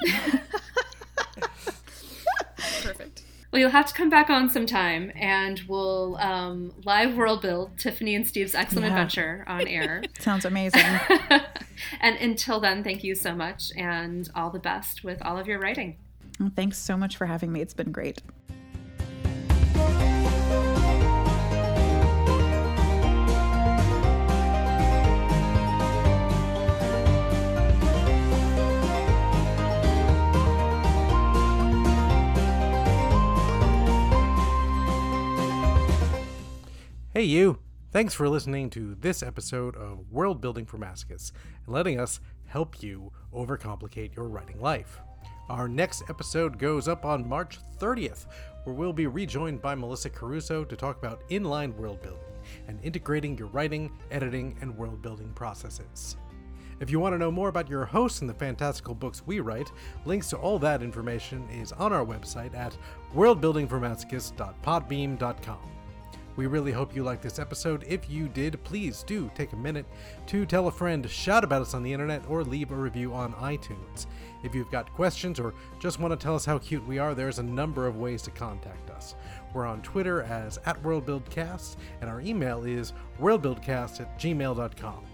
Perfect. 2.82 3.22
Well, 3.52 3.58
you'll 3.60 3.70
have 3.70 3.86
to 3.86 3.94
come 3.94 4.10
back 4.10 4.30
on 4.30 4.48
sometime, 4.48 5.10
and 5.16 5.60
we'll 5.66 6.16
um, 6.18 6.72
live 6.84 7.16
world 7.16 7.42
build 7.42 7.76
Tiffany 7.78 8.14
and 8.14 8.26
Steve's 8.26 8.54
excellent 8.54 8.86
Yeah. 8.86 8.92
adventure 8.92 9.44
on 9.48 9.66
air. 9.66 10.04
Sounds 10.20 10.44
amazing. 10.44 10.84
and 12.00 12.16
until 12.16 12.60
then, 12.60 12.84
thank 12.84 13.02
you 13.02 13.16
so 13.16 13.34
much, 13.34 13.72
and 13.76 14.30
all 14.36 14.50
the 14.50 14.60
best 14.60 15.02
with 15.02 15.20
all 15.22 15.36
of 15.36 15.48
your 15.48 15.58
writing. 15.58 15.96
Thanks 16.48 16.78
so 16.78 16.96
much 16.96 17.16
for 17.16 17.26
having 17.26 17.52
me. 17.52 17.60
It's 17.60 17.74
been 17.74 17.92
great. 17.92 18.22
Hey, 37.12 37.26
you! 37.26 37.58
Thanks 37.92 38.14
for 38.14 38.28
listening 38.28 38.70
to 38.70 38.94
this 38.94 39.22
episode 39.22 39.76
of 39.76 40.10
World 40.10 40.40
Building 40.40 40.64
for 40.64 40.78
Masochists 40.78 41.32
and 41.66 41.74
letting 41.74 42.00
us 42.00 42.20
help 42.46 42.82
you 42.82 43.12
overcomplicate 43.34 44.16
your 44.16 44.28
writing 44.28 44.60
life. 44.60 45.00
Our 45.50 45.68
next 45.68 46.04
episode 46.08 46.58
goes 46.58 46.86
up 46.86 47.04
on 47.04 47.28
March 47.28 47.58
30th, 47.80 48.26
where 48.62 48.76
we'll 48.76 48.92
be 48.92 49.08
rejoined 49.08 49.60
by 49.60 49.74
Melissa 49.74 50.08
Caruso 50.08 50.62
to 50.62 50.76
talk 50.76 50.98
about 50.98 51.28
inline 51.28 51.74
world 51.74 52.00
building 52.02 52.20
and 52.68 52.78
integrating 52.84 53.36
your 53.36 53.48
writing, 53.48 53.90
editing, 54.12 54.56
and 54.60 54.76
world 54.76 55.02
building 55.02 55.32
processes. 55.34 56.16
If 56.78 56.88
you 56.88 57.00
want 57.00 57.14
to 57.14 57.18
know 57.18 57.32
more 57.32 57.48
about 57.48 57.68
your 57.68 57.84
hosts 57.84 58.20
and 58.20 58.30
the 58.30 58.34
fantastical 58.34 58.94
books 58.94 59.26
we 59.26 59.40
write, 59.40 59.72
links 60.04 60.30
to 60.30 60.36
all 60.36 60.60
that 60.60 60.84
information 60.84 61.48
is 61.50 61.72
on 61.72 61.92
our 61.92 62.06
website 62.06 62.54
at 62.54 62.78
worldbuildingformasochists.podbean.com. 63.16 65.70
We 66.36 66.46
really 66.46 66.72
hope 66.72 66.94
you 66.94 67.02
liked 67.02 67.22
this 67.22 67.40
episode. 67.40 67.84
If 67.88 68.08
you 68.08 68.28
did, 68.28 68.62
please 68.62 69.02
do 69.02 69.32
take 69.34 69.52
a 69.52 69.56
minute 69.56 69.86
to 70.28 70.46
tell 70.46 70.68
a 70.68 70.72
friend, 70.72 71.10
shout 71.10 71.42
about 71.42 71.60
us 71.60 71.74
on 71.74 71.82
the 71.82 71.92
internet, 71.92 72.22
or 72.28 72.44
leave 72.44 72.70
a 72.70 72.76
review 72.76 73.12
on 73.12 73.32
iTunes. 73.34 74.06
If 74.42 74.54
you've 74.54 74.70
got 74.70 74.92
questions 74.94 75.38
or 75.38 75.54
just 75.78 75.98
want 75.98 76.12
to 76.12 76.22
tell 76.22 76.34
us 76.34 76.44
how 76.44 76.58
cute 76.58 76.86
we 76.86 76.98
are, 76.98 77.14
there's 77.14 77.38
a 77.38 77.42
number 77.42 77.86
of 77.86 77.96
ways 77.96 78.22
to 78.22 78.30
contact 78.30 78.90
us. 78.90 79.14
We're 79.52 79.66
on 79.66 79.82
Twitter 79.82 80.22
as 80.22 80.58
at 80.66 80.82
WorldBuildCast, 80.82 81.76
and 82.00 82.08
our 82.08 82.20
email 82.20 82.64
is 82.64 82.92
worldbuildcast 83.20 84.00
at 84.00 84.18
gmail.com. 84.18 85.04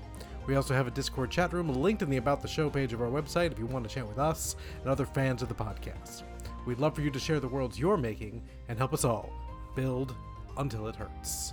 We 0.47 0.55
also 0.55 0.75
have 0.75 0.87
a 0.87 0.93
Discord 0.93 1.31
chat 1.31 1.53
room 1.53 1.69
linked 1.69 2.03
in 2.03 2.11
the 2.11 2.19
About 2.19 2.41
the 2.41 2.49
Show 2.49 2.71
page 2.71 2.93
of 2.93 3.03
our 3.03 3.09
website 3.09 3.51
if 3.51 3.59
you 3.59 3.67
want 3.67 3.89
to 3.89 3.93
chat 3.93 4.07
with 4.07 4.19
us 4.19 4.55
and 4.81 4.89
other 4.89 5.05
fans 5.07 5.43
of 5.43 5.49
the 5.49 5.55
podcast. 5.55 6.23
We'd 6.67 6.79
love 6.79 6.95
for 6.95 7.01
you 7.01 7.11
to 7.11 7.19
share 7.19 7.41
the 7.41 7.49
worlds 7.49 7.79
you're 7.79 7.97
making 7.97 8.43
and 8.69 8.79
help 8.79 8.93
us 8.93 9.05
all 9.05 9.33
build 9.75 10.15
until 10.57 10.87
it 10.89 10.97
hurts. 10.97 11.53